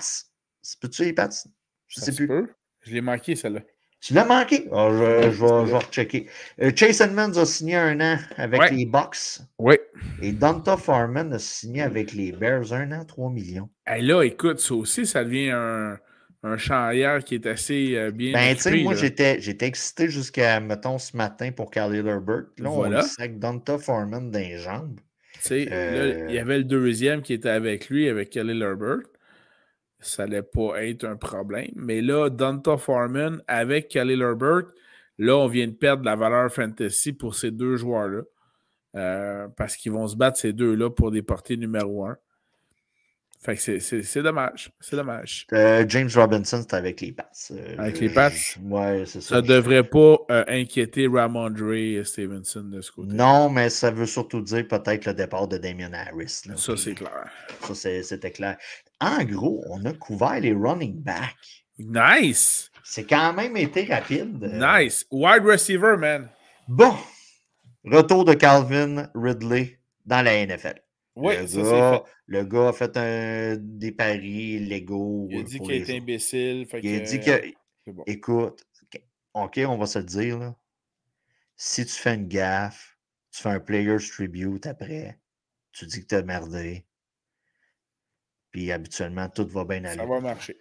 C'est 0.61 0.79
peux-tu 0.79 1.03
les 1.03 1.13
Pats? 1.13 1.29
Je 1.87 1.99
sais 1.99 2.13
plus. 2.13 2.47
Je 2.81 2.93
l'ai 2.93 3.01
manqué, 3.01 3.35
celle-là. 3.35 3.61
Tu 4.01 4.13
l'as 4.13 4.25
manqué? 4.25 4.65
Oh, 4.71 4.89
je, 4.91 5.29
je, 5.31 5.71
vais, 5.71 5.77
rechecker. 5.77 6.27
Euh, 6.61 6.71
Chase 6.73 7.01
Edmonds 7.01 7.37
a 7.37 7.45
signé 7.45 7.75
un 7.75 7.99
an 7.99 8.17
avec 8.37 8.71
les 8.71 8.85
Bucks. 8.85 9.41
Oui. 9.57 9.75
Et 10.21 10.31
Donta 10.31 10.77
Farman 10.77 11.33
a 11.33 11.39
signé 11.39 11.81
avec 11.81 12.13
les 12.13 12.31
Bears 12.31 12.71
un 12.71 12.93
an, 12.93 13.03
3 13.03 13.29
millions. 13.29 13.69
Et 13.93 14.01
là, 14.01 14.23
écoute, 14.23 14.59
ça 14.59 14.73
aussi, 14.73 15.05
ça 15.05 15.25
devient 15.25 15.49
un, 15.49 15.97
un 16.43 16.57
charrière 16.57 17.23
qui 17.25 17.35
est 17.35 17.45
assez 17.45 17.97
euh, 17.97 18.11
bien. 18.11 18.31
Ben, 18.31 18.55
tu 18.55 18.61
sais, 18.61 18.83
moi, 18.83 18.95
j'étais, 18.95 19.41
j'étais 19.41 19.67
excité 19.67 20.07
jusqu'à, 20.07 20.61
mettons, 20.61 20.97
ce 20.97 21.17
matin 21.17 21.51
pour 21.51 21.69
Carly 21.69 21.97
Herbert. 21.97 22.45
Là, 22.57 22.69
voilà. 22.69 23.03
on 23.03 23.21
avec 23.21 23.37
Donta 23.37 23.77
Farman 23.77 24.31
dans 24.31 24.39
les 24.39 24.57
jambes. 24.59 24.97
Tu 25.33 25.39
sais, 25.41 25.65
là, 25.65 26.27
il 26.29 26.35
y 26.35 26.37
euh, 26.37 26.41
avait 26.41 26.57
le 26.57 26.63
deuxième 26.63 27.21
qui 27.21 27.33
était 27.33 27.49
avec 27.49 27.89
lui, 27.89 28.07
avec 28.07 28.29
Kelly 28.29 28.59
Herbert 28.61 28.99
ça 29.99 30.25
n'allait 30.25 30.43
pas 30.43 30.83
être 30.83 31.05
un 31.05 31.15
problème. 31.15 31.71
Mais 31.75 32.01
là, 32.01 32.29
Donta 32.29 32.77
Foreman 32.77 33.41
avec 33.47 33.89
Khalil 33.89 34.21
Herbert, 34.21 34.71
là, 35.17 35.35
on 35.37 35.47
vient 35.47 35.67
de 35.67 35.73
perdre 35.73 36.03
la 36.05 36.15
valeur 36.15 36.51
fantasy 36.51 37.13
pour 37.13 37.35
ces 37.35 37.51
deux 37.51 37.75
joueurs-là. 37.75 38.21
Euh, 38.95 39.47
parce 39.55 39.75
qu'ils 39.75 39.91
vont 39.91 40.07
se 40.07 40.15
battre 40.15 40.39
ces 40.39 40.53
deux-là 40.53 40.89
pour 40.89 41.11
des 41.11 41.21
portées 41.21 41.57
numéro 41.57 42.05
un. 42.05 42.17
Fait 43.41 43.55
que 43.55 43.79
c'est 43.79 44.21
dommage. 44.21 44.69
C'est 44.81 44.97
dommage. 44.97 45.47
Euh, 45.53 45.85
James 45.87 46.09
Robinson, 46.13 46.61
c'est 46.61 46.75
avec 46.75 46.99
les 46.99 47.13
Pats. 47.13 47.29
Euh, 47.51 47.75
avec 47.77 47.99
les 47.99 48.09
Pats? 48.09 48.31
Ouais, 48.61 49.03
c'est 49.05 49.21
ça. 49.21 49.35
Ça 49.35 49.41
ne 49.41 49.47
devrait 49.47 49.85
pas 49.85 50.17
inquiéter 50.47 51.07
Ramondre 51.07 51.71
et 51.73 52.03
Stevenson 52.03 52.63
de 52.63 52.81
ce 52.81 52.91
côté. 52.91 53.13
Non, 53.13 53.49
mais 53.49 53.69
ça 53.69 53.91
veut 53.91 54.07
surtout 54.07 54.41
dire 54.41 54.67
peut-être 54.67 55.05
le 55.05 55.13
départ 55.13 55.47
de 55.47 55.57
Damien 55.57 55.93
Harris. 55.93 56.41
ça, 56.57 56.75
c'est 56.75 56.95
clair. 56.95 57.31
Ça, 57.61 58.03
c'était 58.03 58.31
clair. 58.31 58.57
En 59.01 59.23
gros, 59.23 59.63
on 59.69 59.83
a 59.85 59.93
couvert 59.93 60.39
les 60.39 60.53
running 60.53 61.01
backs. 61.01 61.65
Nice! 61.77 62.69
C'est 62.83 63.05
quand 63.05 63.33
même 63.33 63.55
été 63.55 63.85
rapide. 63.85 64.41
Nice. 64.53 65.05
Wide 65.11 65.43
receiver, 65.43 65.95
man. 65.97 66.29
Bon. 66.67 66.95
Retour 67.85 68.25
de 68.25 68.33
Calvin 68.33 69.09
Ridley 69.15 69.79
dans 70.05 70.23
la 70.23 70.45
NFL. 70.45 70.81
Oui, 71.15 71.37
le, 71.37 71.47
ça, 71.47 71.61
gars, 71.61 71.91
fait. 71.93 72.11
le 72.27 72.43
gars 72.43 72.69
a 72.69 72.73
fait 72.73 72.97
un, 72.97 73.57
des 73.59 73.91
paris 73.91 74.59
légaux. 74.59 75.27
Il 75.29 75.39
a 75.39 75.43
dit 75.43 75.59
qu'il 75.59 75.71
était 75.71 75.97
imbécile. 75.97 76.67
il 76.81 76.95
a 76.95 76.99
dit 76.99 77.19
que. 77.19 77.53
Écoute, 78.05 78.65
OK, 79.33 79.59
on 79.67 79.77
va 79.77 79.85
se 79.85 79.99
le 79.99 80.05
dire. 80.05 80.39
Là. 80.39 80.55
Si 81.55 81.85
tu 81.85 81.93
fais 81.93 82.15
une 82.15 82.27
gaffe, 82.27 82.97
tu 83.31 83.41
fais 83.41 83.49
un 83.49 83.59
Player's 83.59 84.09
Tribute 84.09 84.65
après, 84.65 85.19
tu 85.71 85.85
dis 85.85 86.01
que 86.01 86.07
tu 86.07 86.15
as 86.15 86.23
merdé, 86.23 86.85
puis 88.51 88.71
habituellement, 88.71 89.29
tout 89.29 89.47
va 89.47 89.65
bien 89.65 89.83
aller. 89.85 89.97
Ça 89.97 90.05
va 90.05 90.19
marcher. 90.19 90.57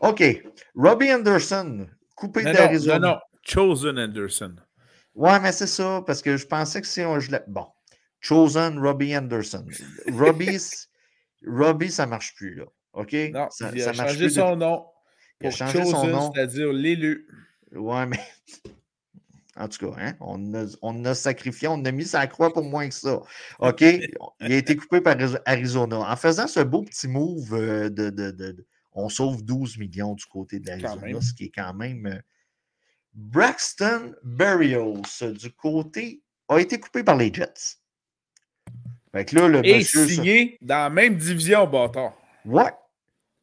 OK. 0.00 0.22
Robbie 0.74 1.12
Anderson, 1.12 1.88
coupé 2.14 2.42
d'Arizona. 2.42 2.98
Non, 2.98 3.08
non, 3.14 3.18
Chosen 3.42 3.98
Anderson. 3.98 4.56
Ouais, 5.14 5.38
mais 5.40 5.52
c'est 5.52 5.66
ça, 5.66 6.02
parce 6.06 6.22
que 6.22 6.36
je 6.36 6.46
pensais 6.46 6.80
que 6.80 6.86
si 6.86 7.02
on. 7.02 7.20
Je 7.20 7.30
bon. 7.46 7.66
Chosen 8.20 8.78
Robbie 8.78 9.16
Anderson. 9.16 9.66
Robbie, 10.12 10.58
Robbie, 11.46 11.90
ça 11.90 12.06
ne 12.06 12.10
marche 12.10 12.34
plus, 12.34 12.54
là. 12.54 12.64
OK? 12.92 13.12
Non, 13.32 13.48
ça, 13.50 13.70
il 13.74 13.82
a 13.82 13.92
changé 13.92 14.28
son 14.30 14.56
nom. 14.56 14.86
Il 15.40 15.48
a 15.48 15.50
changé 15.50 15.78
Chosen, 15.78 15.92
son 15.92 16.06
nom. 16.06 16.32
C'est-à-dire 16.32 16.72
l'élu. 16.72 17.26
Ouais, 17.72 18.06
mais. 18.06 18.20
En 19.56 19.68
tout 19.68 19.86
cas, 19.86 19.94
hein, 19.98 20.14
on, 20.20 20.54
a, 20.54 20.64
on, 20.80 21.04
a, 21.04 21.14
sacrifié, 21.14 21.68
on 21.68 21.84
a 21.84 21.92
mis 21.92 22.06
sa 22.06 22.26
croix 22.26 22.52
pour 22.52 22.64
moins 22.64 22.88
que 22.88 22.94
ça. 22.94 23.20
OK? 23.60 23.82
Il 23.82 24.52
a 24.52 24.56
été 24.56 24.76
coupé 24.76 25.00
par 25.00 25.16
Arizona. 25.44 26.10
En 26.10 26.16
faisant 26.16 26.46
ce 26.46 26.60
beau 26.60 26.82
petit 26.82 27.08
move 27.08 27.52
euh, 27.52 27.90
de, 27.90 28.08
de, 28.08 28.30
de, 28.30 28.66
on 28.92 29.08
sauve 29.08 29.44
12 29.44 29.78
millions 29.78 30.14
du 30.14 30.24
côté 30.24 30.58
de 30.58 30.68
l'Arizona, 30.68 31.20
ce 31.20 31.34
qui 31.34 31.44
est 31.44 31.52
quand 31.54 31.74
même. 31.74 32.06
Euh, 32.06 32.18
Braxton 33.14 34.14
Berrios, 34.22 35.02
du 35.20 35.50
côté, 35.52 36.22
a 36.48 36.58
été 36.58 36.80
coupé 36.80 37.04
par 37.04 37.16
les 37.16 37.32
Jets. 37.32 37.78
Fait 39.12 39.26
que 39.26 39.36
là, 39.36 39.48
le 39.48 39.66
Et 39.66 39.84
signé 39.84 40.56
dans 40.62 40.84
la 40.84 40.90
même 40.90 41.16
division, 41.16 41.66
bâtard. 41.66 42.14
Ouais. 42.46 42.70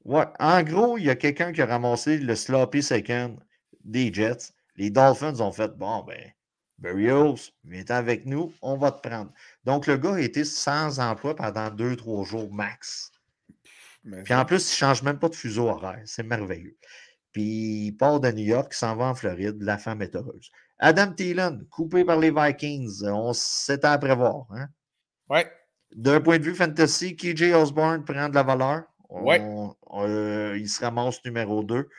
Ouais. 0.05 0.25
En 0.39 0.63
gros, 0.63 0.97
il 0.97 1.05
y 1.05 1.09
a 1.11 1.15
quelqu'un 1.15 1.51
qui 1.51 1.61
a 1.61 1.67
ramassé 1.67 2.17
le 2.17 2.35
sloppy 2.35 2.81
second 2.81 3.37
des 3.83 4.11
Jets 4.11 4.53
les 4.79 4.89
Dolphins 4.89 5.41
ont 5.41 5.51
fait 5.51 5.77
bon, 5.77 6.03
ben, 6.03 6.31
Berrios, 6.77 7.51
viens 7.65 7.83
avec 7.89 8.25
nous, 8.25 8.53
on 8.61 8.77
va 8.77 8.91
te 8.91 9.07
prendre. 9.07 9.31
Donc, 9.65 9.85
le 9.87 9.97
gars 9.97 10.15
a 10.15 10.21
été 10.21 10.45
sans 10.45 11.01
emploi 11.01 11.35
pendant 11.35 11.69
deux, 11.69 11.97
trois 11.97 12.23
jours 12.23 12.51
max. 12.51 13.11
Puis 14.23 14.33
en 14.33 14.45
plus, 14.45 14.71
il 14.71 14.73
ne 14.73 14.77
change 14.77 15.03
même 15.03 15.19
pas 15.19 15.27
de 15.27 15.35
fuseau 15.35 15.67
horaire. 15.67 16.01
C'est 16.05 16.23
merveilleux. 16.23 16.77
Puis 17.33 17.87
il 17.87 17.91
part 17.91 18.21
de 18.21 18.31
New 18.31 18.45
York, 18.45 18.71
il 18.71 18.77
s'en 18.77 18.95
va 18.95 19.07
en 19.07 19.15
Floride. 19.15 19.61
La 19.61 19.77
femme 19.77 20.01
est 20.01 20.15
heureuse. 20.15 20.49
Adam 20.79 21.11
Thielen, 21.11 21.65
coupé 21.69 22.05
par 22.05 22.17
les 22.17 22.31
Vikings. 22.31 23.03
On 23.03 23.33
s'était 23.33 23.87
à 23.87 23.97
prévoir. 23.97 24.47
Hein? 24.51 24.67
Ouais. 25.29 25.51
D'un 25.93 26.21
point 26.21 26.39
de 26.39 26.43
vue 26.43 26.55
fantasy, 26.55 27.17
KJ 27.17 27.53
Osborne 27.53 28.05
prend 28.05 28.29
de 28.29 28.35
la 28.35 28.43
valeur. 28.43 28.83
Ouais. 29.09 29.41
Euh, 29.91 30.57
il 30.57 30.69
se 30.69 30.81
ramasse 30.81 31.23
numéro 31.25 31.63
2. 31.63 31.89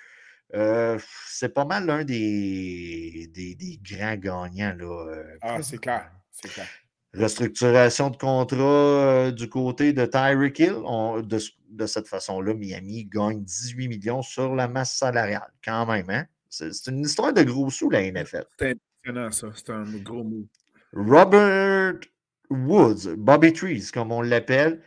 Euh, 0.54 0.98
c'est 1.26 1.54
pas 1.54 1.64
mal 1.64 1.86
l'un 1.86 2.04
des, 2.04 3.30
des, 3.32 3.80
grands 3.82 4.16
gagnants. 4.16 4.74
Là, 4.76 5.06
euh, 5.08 5.36
ah, 5.42 5.62
c'est 5.62 5.78
clair. 5.78 6.10
C'est 6.30 6.48
clair. 6.48 6.66
Restructuration 7.14 8.10
de 8.10 8.16
contrat 8.16 8.58
euh, 8.58 9.30
du 9.32 9.48
côté 9.48 9.92
de 9.92 10.06
Tyreek 10.06 10.58
Hill. 10.58 10.82
de, 11.24 11.86
cette 11.86 12.08
façon-là, 12.08 12.54
Miami 12.54 13.04
gagne 13.04 13.42
18 13.42 13.88
millions 13.88 14.22
sur 14.22 14.54
la 14.54 14.68
masse 14.68 14.96
salariale. 14.96 15.52
Quand 15.64 15.86
même, 15.86 16.08
hein? 16.10 16.26
C'est, 16.48 16.70
une 16.88 17.00
histoire 17.00 17.32
de 17.32 17.42
gros 17.42 17.70
sous, 17.70 17.90
la 17.90 18.10
NFL. 18.10 18.44
C'est 18.58 18.76
impressionnant, 19.04 19.30
ça. 19.30 19.48
C'est 19.54 19.70
un 19.70 19.84
gros 19.84 20.24
mot. 20.24 20.46
Robert 20.92 22.00
Woods, 22.50 23.14
Bobby 23.16 23.52
Trees, 23.52 23.90
comme 23.92 24.10
on 24.10 24.22
l'appelle, 24.22 24.82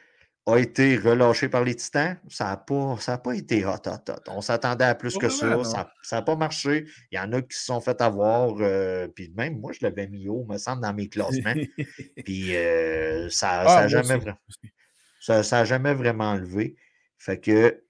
a 0.46 0.58
été 0.58 0.98
relâché 0.98 1.48
par 1.48 1.64
les 1.64 1.76
Titans. 1.76 2.18
Ça 2.30 2.46
n'a 2.46 2.58
pas, 2.58 2.98
pas 3.24 3.36
été 3.36 3.66
hot, 3.66 3.76
hot, 3.86 4.12
hot. 4.12 4.24
On 4.28 4.42
s'attendait 4.42 4.86
à 4.86 4.96
plus 4.96 5.18
que 5.18 5.30
ça. 5.30 5.64
Ça 6.02 6.16
n'a 6.18 6.22
pas 6.22 6.36
marché. 6.36 6.86
Il 7.12 7.16
y 7.16 7.20
en 7.20 7.32
a 7.32 7.42
qui 7.42 7.58
se 7.58 7.66
sont 7.66 7.80
fait 7.80 8.02
avoir. 8.02 8.56
Euh, 8.60 9.08
puis 9.08 9.32
même 9.36 9.60
moi, 9.60 9.72
je 9.72 9.80
l'avais 9.82 10.08
mis 10.08 10.28
haut, 10.28 10.46
me 10.50 10.58
semble, 10.58 10.82
dans 10.82 10.94
mes 10.94 11.08
classements. 11.08 11.54
puis 12.26 12.56
euh, 12.56 13.30
ça 13.30 13.64
n'a 13.64 13.64
ah, 13.68 13.88
jamais, 13.88 14.20
ça, 15.20 15.64
jamais 15.64 15.94
vraiment 15.94 16.36
levé. 16.36 16.76
Fait 17.18 17.40
que 17.40 17.82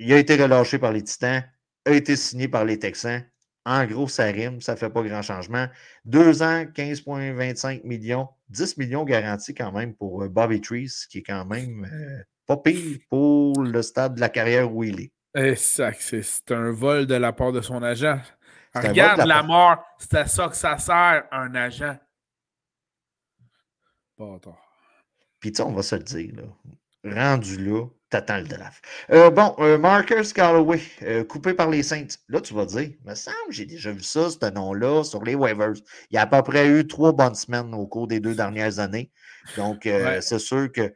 il 0.00 0.12
a 0.12 0.18
été 0.18 0.34
relâché 0.34 0.78
par 0.78 0.92
les 0.92 1.04
Titans, 1.04 1.44
a 1.84 1.90
été 1.92 2.16
signé 2.16 2.48
par 2.48 2.64
les 2.64 2.78
Texans. 2.80 3.22
En 3.64 3.84
gros, 3.86 4.08
ça 4.08 4.24
rime, 4.24 4.60
ça 4.60 4.72
ne 4.72 4.78
fait 4.78 4.90
pas 4.90 5.02
grand 5.02 5.22
changement. 5.22 5.68
Deux 6.04 6.42
ans, 6.42 6.64
15,25 6.64 7.86
millions, 7.86 8.28
10 8.48 8.76
millions 8.76 9.04
garantis 9.04 9.54
quand 9.54 9.70
même 9.70 9.94
pour 9.94 10.22
euh, 10.22 10.28
Bobby 10.28 10.60
Trees, 10.60 11.06
qui 11.08 11.18
est 11.18 11.22
quand 11.22 11.44
même 11.44 11.84
euh, 11.84 12.22
pas 12.46 12.56
pire 12.56 12.98
pour 13.08 13.62
le 13.62 13.82
stade 13.82 14.16
de 14.16 14.20
la 14.20 14.28
carrière 14.28 14.72
où 14.72 14.82
il 14.82 15.00
est. 15.00 15.12
C'est 15.60 16.50
un 16.50 16.72
vol 16.72 17.06
de 17.06 17.14
la 17.14 17.32
part 17.32 17.52
de 17.52 17.60
son 17.60 17.82
agent. 17.82 18.20
Regarde 18.74 19.18
la, 19.18 19.26
la 19.26 19.42
mort, 19.42 19.84
c'est 19.98 20.14
à 20.14 20.26
ça 20.26 20.48
que 20.48 20.56
ça 20.56 20.78
sert, 20.78 21.24
un 21.30 21.54
agent. 21.54 21.96
Puis, 25.40 25.52
tu 25.52 25.62
on 25.62 25.72
va 25.72 25.82
se 25.82 25.96
le 25.96 26.02
dire, 26.02 26.32
là. 26.36 26.42
rendu 27.04 27.58
là, 27.58 27.86
t'attends 28.12 28.38
le 28.38 28.44
draft. 28.44 28.84
Euh, 29.10 29.30
bon, 29.30 29.54
euh, 29.58 29.78
Marcus 29.78 30.32
Calloway, 30.32 30.82
euh, 31.02 31.24
coupé 31.24 31.54
par 31.54 31.70
les 31.70 31.82
Saints. 31.82 32.18
Là, 32.28 32.40
tu 32.42 32.52
vas 32.52 32.66
dire, 32.66 32.90
me 33.04 33.14
semble, 33.14 33.36
j'ai 33.50 33.64
déjà 33.64 33.90
vu 33.90 34.02
ça, 34.02 34.28
ce 34.30 34.50
nom-là, 34.50 35.02
sur 35.02 35.22
les 35.24 35.34
waivers. 35.34 35.72
Il 36.10 36.14
y 36.14 36.18
a 36.18 36.22
à 36.22 36.26
peu 36.26 36.42
près 36.42 36.68
eu 36.68 36.86
trois 36.86 37.12
bonnes 37.12 37.34
semaines 37.34 37.74
au 37.74 37.86
cours 37.86 38.06
des 38.06 38.20
deux 38.20 38.34
dernières 38.34 38.78
années. 38.78 39.10
Donc, 39.56 39.88
c'est 40.20 40.38
sûr 40.38 40.70
que. 40.70 40.94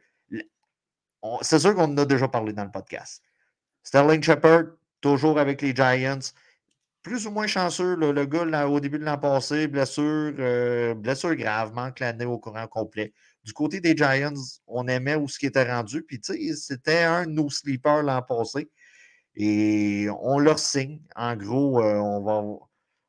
C'est 1.41 1.59
sûr 1.59 1.75
qu'on 1.75 1.85
en 1.85 1.97
a 1.97 2.05
déjà 2.05 2.27
parlé 2.27 2.53
dans 2.53 2.63
le 2.63 2.71
podcast. 2.71 3.23
Sterling 3.83 4.21
Shepard, 4.21 4.65
toujours 5.01 5.39
avec 5.39 5.61
les 5.61 5.75
Giants 5.75 6.19
plus 7.07 7.25
ou 7.25 7.31
moins 7.31 7.47
chanceux. 7.47 7.95
le 7.95 8.25
gars, 8.25 8.67
au 8.67 8.79
début 8.79 8.99
de 8.99 9.05
l'an 9.05 9.17
passé, 9.17 9.67
blessure, 9.67 10.33
euh, 10.39 10.93
blessure 10.93 11.35
grave, 11.35 11.73
manque 11.73 12.01
l'année 12.01 12.25
au 12.25 12.37
courant 12.37 12.67
complet. 12.67 13.13
Du 13.47 13.53
côté 13.53 13.79
des 13.79 13.95
Giants, 13.95 14.33
on 14.67 14.89
aimait 14.89 15.15
où 15.15 15.29
ce 15.29 15.39
qui 15.39 15.45
était 15.45 15.71
rendu. 15.71 16.03
Puis, 16.03 16.19
tu 16.19 16.33
sais, 16.33 16.53
c'était 16.53 17.03
un 17.03 17.25
de 17.25 17.31
nos 17.31 17.49
sleepers 17.49 18.03
l'an 18.03 18.21
passé. 18.21 18.69
Et 19.37 20.07
on 20.19 20.37
leur 20.37 20.59
signe. 20.59 20.99
En 21.15 21.37
gros, 21.37 21.81
euh, 21.81 21.95
on 21.95 22.21
va 22.23 22.43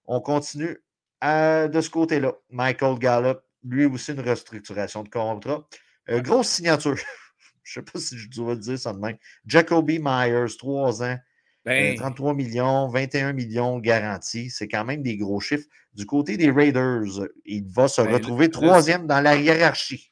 on 0.07 0.21
continue 0.21 0.79
de 1.23 1.81
ce 1.81 1.91
côté-là. 1.91 2.35
Michael 2.51 3.01
Gallup, 3.01 3.41
lui 3.65 3.87
aussi 3.87 4.13
une 4.13 4.21
restructuration 4.21 5.03
de 5.03 5.09
contrat. 5.09 5.67
Euh, 6.09 6.21
grosse 6.21 6.49
signature. 6.49 6.95
Je 7.65 7.81
ne 7.81 7.85
sais 7.85 7.93
pas 7.93 7.99
si 7.99 8.17
je 8.17 8.31
dois 8.31 8.55
le 8.55 8.61
dire 8.61 8.79
ça 8.79 8.93
de 8.93 8.99
même. 8.99 9.19
Jacoby 9.45 9.99
Myers, 10.01 10.57
trois 10.57 11.03
ans, 11.03 11.19
33 11.67 12.33
ben 12.33 12.37
millions, 12.37 12.89
21 12.89 13.33
millions 13.35 13.79
garantis. 13.79 14.49
C'est 14.49 14.69
quand 14.69 14.87
même 14.87 15.03
des 15.03 15.19
gros 15.19 15.41
chiffres. 15.41 15.67
Du 15.93 16.07
côté 16.07 16.39
des 16.39 16.51
Raiders, 16.51 17.27
il 17.45 17.69
va 17.69 17.89
se 17.89 18.01
ben, 18.01 18.15
retrouver 18.15 18.49
troisième 18.49 19.07
dans 19.07 19.21
la 19.21 19.37
hiérarchie. 19.37 20.11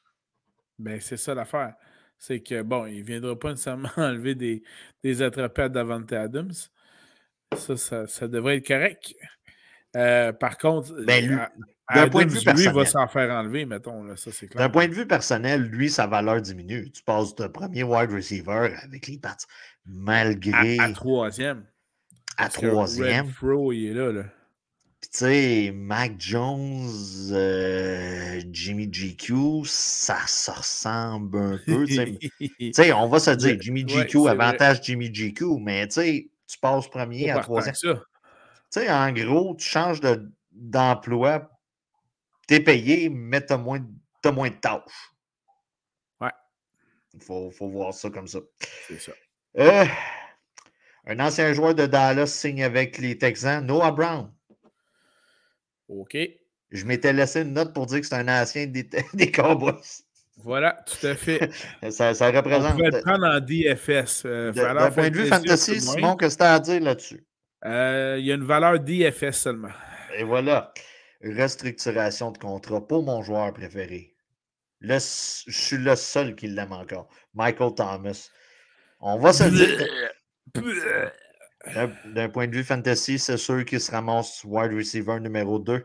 Ben, 0.79 1.01
c'est 1.01 1.16
ça 1.16 1.35
l'affaire. 1.35 1.74
C'est 2.18 2.41
que, 2.41 2.62
bon, 2.62 2.87
il 2.87 3.01
ne 3.01 3.05
viendra 3.05 3.39
pas 3.39 3.51
nécessairement 3.51 3.91
enlever 3.97 4.35
des, 4.35 4.62
des 5.03 5.22
attrapés 5.22 5.62
à 5.62 5.68
Davante 5.68 6.12
Adams. 6.12 6.53
Ça, 7.57 8.07
ça, 8.07 8.29
devrait 8.29 8.57
être 8.57 8.66
correct. 8.66 9.14
Euh, 9.97 10.33
par 10.33 10.59
contre, 10.59 10.93
ben, 11.05 11.49
d'un 11.95 12.09
point 12.09 12.24
de 12.24 12.31
vue 12.31 12.43
personnel, 12.43 12.72
lui 12.72 12.74
va 12.74 12.85
s'en 12.85 13.07
faire 13.07 13.31
enlever, 13.31 13.64
mettons. 13.64 14.03
Là, 14.03 14.16
ça, 14.16 14.33
c'est 14.33 14.49
clair. 14.49 14.66
D'un 14.66 14.70
point 14.70 14.89
de 14.89 14.95
vue 14.95 15.07
personnel, 15.07 15.62
lui, 15.62 15.89
sa 15.89 16.07
valeur 16.07 16.41
diminue. 16.43 16.91
Tu 16.91 17.03
passes 17.03 17.35
de 17.37 17.47
premier 17.47 17.85
wide 17.85 18.11
receiver 18.11 18.74
avec 18.83 19.07
les 19.07 19.18
pattes 19.18 19.47
malgré. 19.87 20.79
À, 20.79 20.91
troisième. 20.93 21.64
À 22.37 22.49
troisième. 22.49 23.33
Pro, 23.33 23.72
il 23.72 23.87
est 23.87 23.95
là. 23.95 24.12
là. 24.12 24.24
Puis, 25.07 25.11
tu 25.12 25.18
sais, 25.18 25.72
Mac 25.72 26.14
Jones, 26.18 26.88
euh, 27.30 28.40
Jimmy 28.50 28.88
GQ, 28.90 29.64
ça 29.64 30.26
se 30.26 30.50
ressemble 30.50 31.38
un 31.38 31.61
peu. 31.66 31.86
Tu 31.86 32.72
sais, 32.72 32.92
on 32.92 33.09
va 33.09 33.20
se 33.20 33.30
dire, 33.30 33.57
Jimmy 33.61 33.84
GQ, 33.86 34.28
avantage 34.28 34.82
Jimmy 34.82 35.12
GQ, 35.12 35.61
mais 35.61 35.86
tu 35.86 35.94
sais, 35.94 36.30
tu 36.48 36.59
passes 36.59 36.88
premier 36.88 37.30
à 37.30 37.38
troisième. 37.38 37.74
Tu 37.74 37.90
sais, 38.70 38.90
en 38.90 39.12
gros, 39.12 39.54
tu 39.54 39.68
changes 39.68 40.00
d'emploi, 40.50 41.50
tu 42.48 42.54
es 42.54 42.61
payé, 42.61 43.09
mais 43.09 43.46
tu 43.46 43.52
as, 43.52 43.59
moins 43.59 43.78
de 43.78 44.61
tâches. 44.61 45.12
Ouais. 46.20 46.32
Il 47.14 47.22
faut, 47.22 47.52
faut 47.52 47.68
voir 47.68 47.94
ça 47.94 48.11
comme 48.11 48.26
ça. 48.26 48.40
C'est 48.88 49.00
ça. 49.00 49.12
Euh, 49.59 49.86
un 51.07 51.20
ancien 51.20 51.52
joueur 51.52 51.76
de 51.76 51.86
Dallas 51.86 52.26
signe 52.26 52.64
avec 52.64 52.98
les 52.98 53.16
Texans, 53.16 53.64
Noah 53.64 53.92
Brown. 53.92 54.32
OK. 55.89 56.16
Je 56.70 56.84
m'étais 56.84 57.12
laissé 57.12 57.43
une 57.43 57.53
note 57.53 57.72
pour 57.72 57.87
dire 57.87 58.01
que 58.01 58.07
c'est 58.07 58.14
un 58.16 58.28
ancien 58.28 58.66
des, 58.66 58.89
des 59.14 59.30
Cowboys. 59.30 59.80
Voilà, 60.39 60.84
tout 60.87 61.07
à 61.07 61.14
fait. 61.14 61.51
ça, 61.91 62.12
ça, 62.14 62.30
représente. 62.30 62.74
On 62.74 62.76
peut 62.76 62.91
le 62.91 63.01
prendre 63.01 63.26
en 63.26 63.41
DFS. 63.41 64.24
Euh, 64.26 64.53
D'un 64.53 64.91
point 64.91 65.11
de 65.11 65.16
vue 65.16 65.26
fantasy, 65.26 65.80
Simon, 65.80 66.16
qu'est-ce 66.16 66.37
que 66.37 66.43
tu 66.43 66.47
as 66.47 66.55
à 66.55 66.61
dire 66.61 66.80
là-dessus? 66.80 67.24
Euh, 67.64 68.16
il 68.18 68.26
y 68.26 68.32
a 68.32 68.34
une 68.34 68.45
valeur 68.45 68.78
DFS 68.78 69.32
seulement. 69.32 69.70
Et 70.16 70.24
voilà. 70.24 70.72
Restructuration 71.22 72.30
de 72.30 72.39
contrat 72.39 72.87
pour 72.87 73.03
mon 73.03 73.22
joueur 73.22 73.53
préféré. 73.53 74.14
je 74.80 74.99
suis 74.99 75.78
le 75.78 75.97
seul 75.97 76.34
qui 76.34 76.49
l'aime 76.49 76.72
encore. 76.72 77.09
Michael 77.34 77.74
Thomas. 77.74 78.30
On 79.01 79.18
va 79.18 79.32
se 79.32 79.45
dire. 79.45 79.89
D'un 82.05 82.29
point 82.29 82.47
de 82.47 82.55
vue 82.55 82.64
fantasy, 82.64 83.19
c'est 83.19 83.37
sûr 83.37 83.64
qu'il 83.64 83.81
se 83.81 83.91
ramasse 83.91 84.43
wide 84.45 84.73
receiver 84.73 85.19
numéro 85.21 85.59
2 85.59 85.85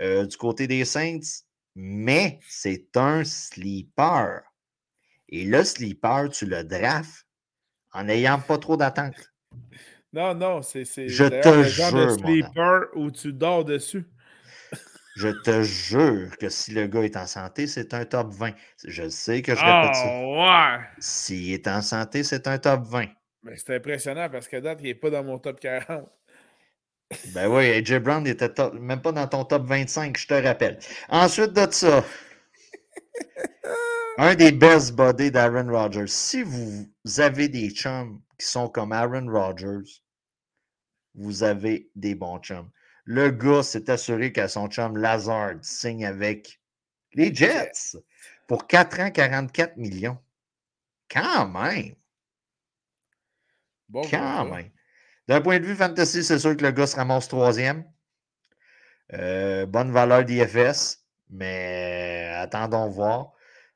euh, 0.00 0.26
du 0.26 0.36
côté 0.36 0.66
des 0.66 0.84
Saints, 0.84 1.42
mais 1.74 2.38
c'est 2.48 2.96
un 2.96 3.24
sleeper. 3.24 4.42
Et 5.28 5.44
le 5.44 5.64
sleeper, 5.64 6.28
tu 6.30 6.46
le 6.46 6.62
drafts 6.62 7.26
en 7.92 8.04
n'ayant 8.04 8.38
pas 8.38 8.58
trop 8.58 8.76
d'attente. 8.76 9.32
Non, 10.12 10.34
non, 10.34 10.62
c'est 10.62 10.84
Je 11.08 11.24
te 11.24 11.62
jure. 11.64 11.92
de 11.92 12.08
sleeper 12.10 12.84
où 12.94 13.10
tu 13.10 13.32
dors 13.32 13.64
dessus. 13.64 14.06
Je 15.16 15.28
te 15.28 15.62
jure 15.62 16.36
que 16.38 16.48
si 16.50 16.72
le 16.72 16.86
gars 16.86 17.02
est 17.02 17.16
en 17.16 17.26
santé, 17.26 17.66
c'est 17.66 17.94
un 17.94 18.04
top 18.04 18.32
20. 18.32 18.52
Je 18.86 19.08
sais 19.08 19.40
que 19.40 19.54
je 19.54 19.60
répète 19.60 19.94
ça. 19.94 20.26
Ouais. 20.26 20.84
S'il 20.98 21.52
est 21.52 21.66
en 21.68 21.80
santé, 21.80 22.22
c'est 22.22 22.46
un 22.46 22.58
top 22.58 22.84
20. 22.84 23.06
Mais 23.46 23.56
c'est 23.56 23.76
impressionnant 23.76 24.28
parce 24.28 24.48
que 24.48 24.56
date, 24.56 24.80
il 24.80 24.86
n'est 24.86 24.94
pas 24.94 25.08
dans 25.08 25.22
mon 25.22 25.38
top 25.38 25.60
40. 25.60 26.10
Ben 27.32 27.46
oui, 27.46 27.70
AJ 27.70 28.00
Brown 28.00 28.24
n'était 28.24 28.50
même 28.72 29.00
pas 29.00 29.12
dans 29.12 29.28
ton 29.28 29.44
top 29.44 29.64
25, 29.66 30.16
je 30.18 30.26
te 30.26 30.34
rappelle. 30.34 30.80
Ensuite 31.08 31.52
de 31.52 31.70
ça, 31.70 32.04
un 34.18 34.34
des 34.34 34.50
best 34.50 34.96
bodies 34.96 35.30
d'Aaron 35.30 35.70
Rodgers. 35.70 36.08
Si 36.08 36.42
vous 36.42 36.88
avez 37.18 37.48
des 37.48 37.70
chums 37.70 38.20
qui 38.36 38.46
sont 38.46 38.68
comme 38.68 38.90
Aaron 38.90 39.30
Rodgers, 39.30 40.02
vous 41.14 41.44
avez 41.44 41.88
des 41.94 42.16
bons 42.16 42.40
chums. 42.40 42.68
Le 43.04 43.30
gars 43.30 43.62
s'est 43.62 43.88
assuré 43.88 44.32
qu'à 44.32 44.48
son 44.48 44.66
chum 44.66 44.96
Lazard 44.96 45.54
signe 45.62 46.04
avec 46.04 46.60
les 47.14 47.32
Jets 47.32 47.96
pour 48.48 48.66
4 48.66 49.00
ans, 49.00 49.10
44 49.12 49.76
millions. 49.76 50.18
Quand 51.08 51.46
même. 51.46 51.94
Quand 53.92 54.44
même. 54.46 54.70
D'un 55.28 55.40
point 55.40 55.58
de 55.58 55.64
vue 55.64 55.74
fantasy, 55.74 56.22
c'est 56.22 56.38
sûr 56.38 56.56
que 56.56 56.64
le 56.64 56.70
gars 56.70 56.86
se 56.86 56.96
ramasse 56.96 57.28
troisième. 57.28 57.84
Euh, 59.12 59.66
bonne 59.66 59.92
valeur 59.92 60.24
d'IFS, 60.24 61.04
mais 61.30 62.30
attendons 62.34 62.88
voir. 62.88 63.32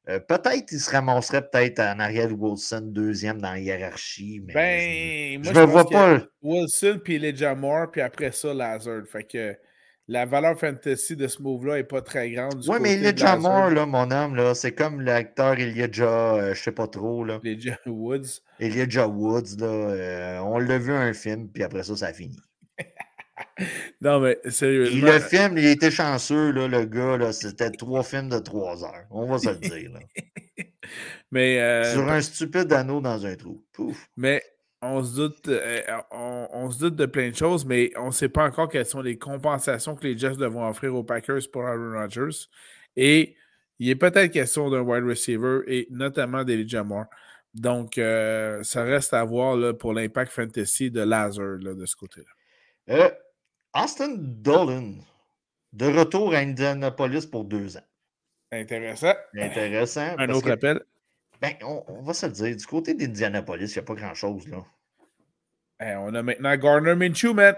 Euh, 0.08 0.18
peut-être 0.18 0.66
qu'il 0.66 0.80
se 0.80 0.90
ramasserait 0.90 1.48
peut-être 1.48 1.78
en 1.80 2.00
arrière 2.00 2.28
de 2.28 2.32
Wilson, 2.32 2.80
deuxième 2.86 3.40
dans 3.40 3.52
la 3.52 3.58
hiérarchie. 3.58 4.40
Mais 4.44 5.38
ben, 5.38 5.44
je, 5.44 5.54
je, 5.54 5.60
vois 5.60 5.88
pas. 5.88 6.18
Wilson, 6.42 7.00
puis 7.04 7.16
Elijah 7.16 7.54
Moore, 7.54 7.90
puis 7.90 8.00
après 8.00 8.32
ça, 8.32 8.52
Lazard. 8.54 9.06
Fait 9.06 9.24
que 9.24 9.56
la 10.10 10.26
valeur 10.26 10.58
fantasy 10.58 11.14
de 11.14 11.28
ce 11.28 11.40
move-là 11.40 11.76
n'est 11.76 11.84
pas 11.84 12.02
très 12.02 12.32
grande. 12.32 12.64
Oui, 12.66 12.78
mais 12.80 12.94
Elijah 12.94 13.36
Moore, 13.36 13.70
là, 13.70 13.86
mon 13.86 14.10
homme, 14.10 14.34
là, 14.34 14.56
c'est 14.56 14.72
comme 14.72 15.00
l'acteur 15.02 15.52
Elijah, 15.52 16.34
euh, 16.34 16.52
je 16.52 16.60
sais 16.60 16.72
pas 16.72 16.88
trop. 16.88 17.24
Là. 17.24 17.38
Elijah 17.44 17.78
Woods. 17.86 18.42
Elijah 18.58 19.06
Woods, 19.06 19.56
là, 19.60 19.66
euh, 19.66 20.38
on 20.40 20.58
l'a 20.58 20.78
vu 20.78 20.92
un 20.92 21.12
film, 21.12 21.48
puis 21.48 21.62
après 21.62 21.84
ça, 21.84 21.94
ça 21.94 22.06
a 22.06 22.12
fini. 22.12 22.36
non, 24.00 24.18
mais 24.18 24.36
sérieusement. 24.48 25.12
le 25.12 25.20
film, 25.20 25.56
il 25.56 25.66
était 25.66 25.92
chanceux, 25.92 26.50
là, 26.50 26.66
le 26.66 26.86
gars. 26.86 27.16
Là, 27.16 27.32
c'était 27.32 27.70
trois 27.70 28.02
films 28.02 28.30
de 28.30 28.40
trois 28.40 28.82
heures. 28.82 29.06
On 29.12 29.26
va 29.26 29.38
se 29.38 29.50
le 29.50 29.58
dire. 29.58 29.92
Là. 29.92 30.00
mais, 31.30 31.60
euh, 31.60 31.84
Sur 31.92 32.08
un 32.08 32.20
stupide 32.20 32.72
anneau 32.72 33.00
dans 33.00 33.24
un 33.24 33.36
trou. 33.36 33.62
Pouf. 33.72 34.08
Mais 34.16 34.42
on 34.82 35.04
se, 35.04 35.14
doute, 35.14 35.48
euh, 35.48 35.82
on, 36.10 36.70
se 36.70 36.78
doute 36.78 36.96
de 36.96 37.06
plein 37.06 37.30
de 37.30 37.34
choses, 37.34 37.64
mais 37.66 37.90
on 37.96 38.06
ne 38.06 38.12
sait 38.12 38.28
pas 38.28 38.46
encore 38.46 38.68
quelles 38.68 38.86
sont 38.86 39.02
les 39.02 39.18
compensations 39.18 39.94
que 39.94 40.06
les 40.06 40.16
Jets 40.16 40.36
devront 40.36 40.66
offrir 40.66 40.94
aux 40.94 41.04
Packers 41.04 41.42
pour 41.52 41.66
Aaron 41.66 41.92
Rodgers. 41.92 42.46
Et 42.96 43.36
il 43.78 43.90
est 43.90 43.96
peut-être 43.96 44.32
question 44.32 44.70
d'un 44.70 44.80
wide 44.80 45.04
receiver 45.04 45.60
et 45.66 45.86
notamment 45.90 46.44
d'Elijah 46.44 46.82
Moore. 46.82 47.06
Donc, 47.52 47.98
euh, 47.98 48.62
ça 48.62 48.84
reste 48.84 49.12
à 49.12 49.24
voir 49.24 49.56
là, 49.56 49.74
pour 49.74 49.92
l'impact 49.92 50.32
fantasy 50.32 50.90
de 50.90 51.02
Lazar 51.02 51.58
de 51.58 51.86
ce 51.86 51.96
côté-là. 51.96 53.10
Austin 53.74 54.14
Dolan, 54.16 54.94
de 55.72 55.86
retour 55.86 56.34
à 56.34 56.38
Indianapolis 56.38 57.26
pour 57.26 57.44
deux 57.44 57.76
ans. 57.76 57.86
Intéressant. 58.52 59.14
Intéressant. 59.36 60.14
Un 60.18 60.28
autre 60.30 60.50
appel. 60.50 60.80
Ben, 61.40 61.54
on, 61.62 62.02
va 62.02 62.12
se 62.12 62.26
le 62.26 62.32
dire, 62.32 62.54
du 62.54 62.66
côté 62.66 62.94
d'Indianapolis, 62.94 63.72
il 63.72 63.78
n'y 63.78 63.78
a 63.78 63.82
pas 63.82 63.94
grand-chose, 63.94 64.46
là. 64.48 64.64
Eh, 65.82 65.94
on 65.96 66.14
a 66.14 66.22
maintenant 66.22 66.54
Garner 66.56 66.94
Minshew, 66.94 67.32
man. 67.32 67.56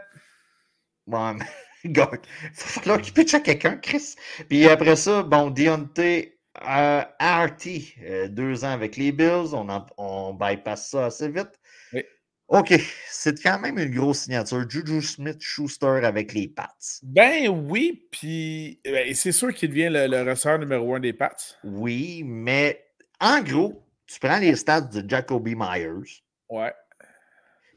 Ouais, 1.08 1.34
mais 1.34 1.44
il 1.84 1.96
va 1.96 2.08
falloir 2.54 3.00
qu'il 3.00 3.12
pitche 3.12 3.34
à 3.34 3.40
quelqu'un, 3.40 3.76
Chris. 3.76 4.14
Puis 4.48 4.68
après 4.68 4.94
ça, 4.94 5.24
bon, 5.24 5.50
Deontay 5.50 6.38
euh, 6.60 7.02
RT, 7.20 7.66
euh, 8.04 8.28
deux 8.28 8.64
ans 8.64 8.70
avec 8.70 8.96
les 8.96 9.10
Bills, 9.10 9.52
on, 9.52 9.68
en, 9.68 9.84
on 9.96 10.34
bypass 10.34 10.90
ça 10.90 11.06
assez 11.06 11.28
vite. 11.28 11.58
Oui. 11.92 12.04
OK, 12.48 12.74
c'est 13.08 13.42
quand 13.42 13.58
même 13.58 13.78
une 13.78 13.92
grosse 13.92 14.20
signature. 14.20 14.68
Juju 14.68 15.00
Smith-Schuster 15.00 16.00
avec 16.04 16.34
les 16.34 16.48
Pats. 16.48 16.68
Ben 17.02 17.48
oui, 17.48 18.06
puis 18.12 18.80
ben, 18.84 19.12
c'est 19.14 19.32
sûr 19.32 19.52
qu'il 19.54 19.70
devient 19.70 19.88
le, 19.90 20.06
le 20.06 20.30
receveur 20.30 20.58
numéro 20.58 20.94
un 20.94 21.00
des 21.00 21.14
Pats. 21.14 21.34
Oui, 21.64 22.22
mais 22.24 22.84
en 23.22 23.40
gros, 23.42 23.82
tu 24.06 24.20
prends 24.20 24.38
les 24.38 24.56
stats 24.56 24.82
de 24.82 25.08
Jacoby 25.08 25.54
Myers, 25.56 26.22
Ouais. 26.50 26.74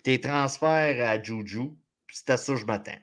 tes 0.03 0.19
transferts 0.19 1.07
à 1.09 1.21
Juju, 1.21 1.69
puis 2.07 2.17
c'est 2.17 2.29
à 2.31 2.37
ça 2.37 2.53
que 2.53 2.59
je 2.59 2.65
m'attends. 2.65 2.97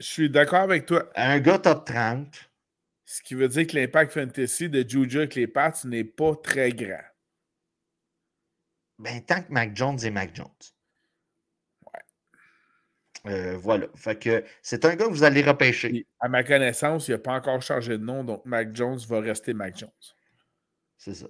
Je 0.00 0.06
suis 0.06 0.30
d'accord 0.30 0.60
avec 0.62 0.86
toi. 0.86 1.08
Un 1.14 1.38
gars 1.40 1.58
top 1.58 1.86
30, 1.86 2.50
Ce 3.06 3.22
qui 3.22 3.34
veut 3.34 3.48
dire 3.48 3.66
que 3.66 3.76
l'impact 3.76 4.12
fantasy 4.12 4.68
de 4.68 4.82
Juju 4.88 5.18
avec 5.18 5.34
les 5.36 5.46
Pats 5.46 5.72
n'est 5.84 6.04
pas 6.04 6.34
très 6.36 6.72
grand. 6.72 7.02
ben, 8.98 9.20
tant 9.24 9.42
que 9.42 9.52
Mac 9.52 9.76
Jones 9.76 9.98
est 10.04 10.10
Mac 10.10 10.34
Jones. 10.34 10.48
Euh, 13.26 13.56
voilà. 13.56 13.86
Fait 13.94 14.18
que 14.18 14.44
c'est 14.62 14.84
un 14.84 14.96
gars 14.96 15.06
que 15.06 15.10
vous 15.10 15.24
allez 15.24 15.42
repêcher. 15.42 16.06
À 16.20 16.28
ma 16.28 16.42
connaissance, 16.44 17.08
il 17.08 17.12
n'a 17.12 17.18
pas 17.18 17.32
encore 17.34 17.62
changé 17.62 17.92
de 17.98 18.04
nom, 18.04 18.22
donc 18.24 18.44
Mac 18.44 18.74
Jones 18.74 18.98
va 19.08 19.20
rester 19.20 19.54
Mac 19.54 19.76
Jones. 19.78 19.90
C'est 21.04 21.14
ça. 21.14 21.26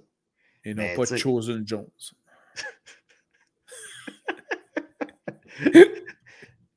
Et 0.63 0.73
non 0.73 0.83
Mais, 0.83 0.95
pas 0.95 1.01
tu 1.03 1.09
sais- 1.09 1.17
Chosen 1.17 1.67
Jones. 1.67 1.89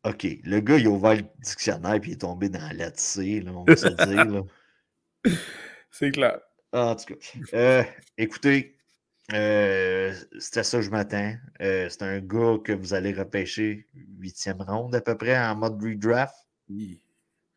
OK. 0.05 0.27
Le 0.45 0.61
gars, 0.61 0.77
il 0.79 0.87
a 0.87 0.91
ouvert 0.91 1.15
le 1.17 1.23
dictionnaire 1.41 1.95
et 1.95 2.01
il 2.05 2.13
est 2.13 2.21
tombé 2.21 2.49
dans 2.49 2.71
la 2.77 2.91
C, 2.95 3.41
là, 3.41 3.53
on 3.53 3.65
va 3.65 3.77
se 3.77 3.89
dire. 3.89 4.45
C'est 5.91 6.11
clair. 6.11 6.41
Ah, 6.73 6.87
En 6.91 6.97
tout 6.97 7.15
cas. 7.15 7.21
Euh, 7.55 7.83
écoutez, 8.17 8.77
euh, 9.33 10.15
c'était 10.39 10.63
ça 10.63 10.79
que 10.79 10.85
je 10.85 10.91
m'attends. 10.91 11.35
Euh, 11.61 11.89
c'est 11.89 12.03
un 12.03 12.21
gars 12.21 12.57
que 12.65 12.73
vous 12.73 12.95
allez 12.95 13.13
repêcher 13.13 13.87
huitième 14.19 14.61
ronde 14.63 14.95
à 14.95 15.01
peu 15.01 15.17
près 15.17 15.39
en 15.39 15.57
mode 15.57 15.83
redraft. 15.83 16.35
Oui. 16.69 17.01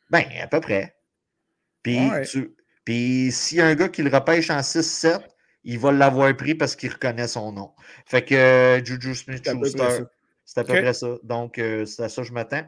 Ben, 0.10 0.24
à 0.42 0.48
peu 0.48 0.60
près. 0.62 0.96
Puis, 1.84 2.00
tu- 2.30 2.56
puis 2.84 3.32
s'il 3.32 3.58
y 3.60 3.62
a 3.62 3.68
un 3.68 3.76
gars 3.76 3.90
qui 3.90 4.02
le 4.02 4.10
repêche 4.10 4.50
en 4.50 4.60
6-7, 4.64 5.22
il 5.64 5.80
va 5.80 5.92
l'avoir 5.92 6.36
pris 6.36 6.56
parce 6.56 6.76
qu'il 6.76 6.92
reconnaît 6.92 7.28
son 7.28 7.52
nom. 7.52 7.72
Fait 8.06 8.24
que 8.24 8.36
euh, 8.36 8.84
Juju 8.84 9.14
Smith-Schuster, 9.16 10.06
c'est 10.46 10.60
à 10.60 10.64
peu 10.64 10.74
près 10.82 10.94
ça. 10.94 11.18
Donc, 11.24 11.58
euh, 11.60 11.86
c'est 11.86 12.04
à 12.04 12.10
ça 12.10 12.22
que 12.22 12.28
je 12.28 12.34
m'attends. 12.34 12.66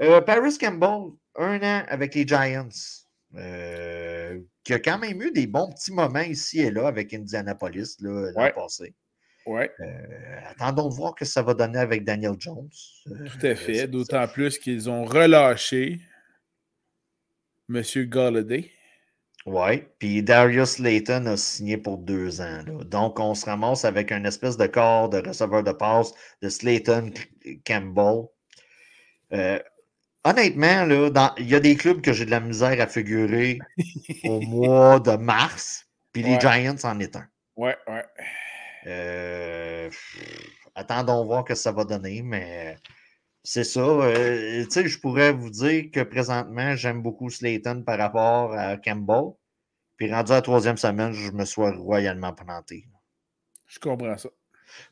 Euh, 0.00 0.20
Paris 0.20 0.56
Campbell, 0.58 1.12
un 1.36 1.58
an 1.62 1.84
avec 1.88 2.14
les 2.14 2.26
Giants. 2.26 2.68
euh, 3.36 4.38
qui 4.64 4.72
a 4.72 4.78
quand 4.78 4.98
même 4.98 5.20
eu 5.20 5.30
des 5.30 5.46
bons 5.46 5.70
petits 5.72 5.92
moments 5.92 6.20
ici 6.20 6.60
et 6.60 6.70
là 6.70 6.86
avec 6.88 7.12
Indianapolis 7.12 7.96
l'an 8.00 8.32
Ouais. 8.34 8.52
passé. 8.54 8.94
Ouais, 9.44 9.70
Euh, 9.80 10.40
attendons 10.50 10.88
de 10.88 10.94
voir 10.94 11.10
ce 11.14 11.20
que 11.20 11.24
ça 11.26 11.42
va 11.42 11.52
donner 11.54 11.78
avec 11.78 12.04
Daniel 12.04 12.34
Jones. 12.38 12.68
Tout 13.04 13.46
à 13.46 13.54
fait. 13.54 13.86
D'autant 13.86 14.26
plus 14.28 14.58
qu'ils 14.58 14.88
ont 14.88 15.04
relâché 15.04 16.00
M. 17.70 17.82
Galladay. 18.08 18.70
Oui, 19.46 19.82
puis 19.98 20.22
Darius 20.22 20.78
Layton 20.78 21.24
a 21.26 21.36
signé 21.36 21.78
pour 21.78 21.96
deux 21.98 22.40
ans. 22.40 22.62
là. 22.66 22.84
Donc, 22.84 23.18
on 23.18 23.34
se 23.34 23.46
ramasse 23.46 23.84
avec 23.84 24.10
une 24.12 24.26
espèce 24.26 24.56
de 24.58 24.66
corps 24.66 25.08
de 25.08 25.26
receveur 25.26 25.62
de 25.62 25.72
passe 25.72 26.12
de 26.42 26.48
Slayton 26.48 27.10
Campbell. 27.66 28.24
Euh, 29.32 29.58
honnêtement, 30.24 30.86
il 31.38 31.48
y 31.48 31.54
a 31.54 31.60
des 31.60 31.76
clubs 31.76 32.00
que 32.02 32.12
j'ai 32.12 32.26
de 32.26 32.30
la 32.30 32.40
misère 32.40 32.78
à 32.80 32.86
figurer 32.86 33.58
au 34.24 34.40
mois 34.42 35.00
de 35.00 35.12
mars, 35.16 35.86
puis 36.12 36.22
les 36.22 36.34
Ouais. 36.34 36.40
Giants 36.40 36.76
en 36.84 37.00
est 37.00 37.16
un. 37.16 37.26
Ouais, 37.56 37.76
ouais. 37.88 38.04
Euh, 38.86 39.90
attendons 40.74 41.24
voir 41.24 41.42
ce 41.42 41.52
que 41.52 41.54
ça 41.54 41.72
va 41.72 41.84
donner, 41.84 42.22
mais 42.22 42.76
c'est 43.42 43.64
ça. 43.64 43.80
Euh, 43.80 44.64
tu 44.64 44.70
sais, 44.70 44.88
je 44.88 44.98
pourrais 45.00 45.32
vous 45.32 45.50
dire 45.50 45.90
que 45.92 46.00
présentement, 46.00 46.76
j'aime 46.76 47.02
beaucoup 47.02 47.30
Slayton 47.30 47.82
par 47.84 47.98
rapport 47.98 48.52
à 48.54 48.76
Campbell. 48.76 49.32
Puis 49.96 50.12
rendu 50.12 50.32
à 50.32 50.36
la 50.36 50.42
troisième 50.42 50.76
semaine, 50.76 51.12
je 51.12 51.32
me 51.32 51.44
suis 51.44 51.62
royalement 51.62 52.32
planté. 52.32 52.86
Je 53.66 53.78
comprends 53.78 54.16
ça. 54.16 54.28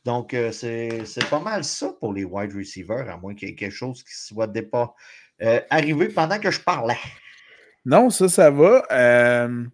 Donc, 0.05 0.35
euh, 0.35 0.53
c'est 0.53 1.29
pas 1.31 1.41
mal 1.41 1.65
ça 1.65 1.93
pour 2.01 2.13
les 2.13 2.25
wide 2.25 2.55
receivers, 2.55 3.09
à 3.09 3.17
moins 3.17 3.35
qu'il 3.35 3.49
y 3.49 3.53
ait 3.53 3.55
quelque 3.55 3.73
chose 3.73 4.03
qui 4.03 4.15
soit 4.15 4.47
dépas 4.47 4.95
euh, 5.43 5.61
arrivé 5.71 6.09
pendant 6.09 6.39
que 6.39 6.51
je 6.51 6.61
parlais. 6.61 6.99
Non, 7.85 8.11
ça, 8.11 8.29
ça 8.29 8.51
va. 8.51 8.85
Euh, 8.91 9.65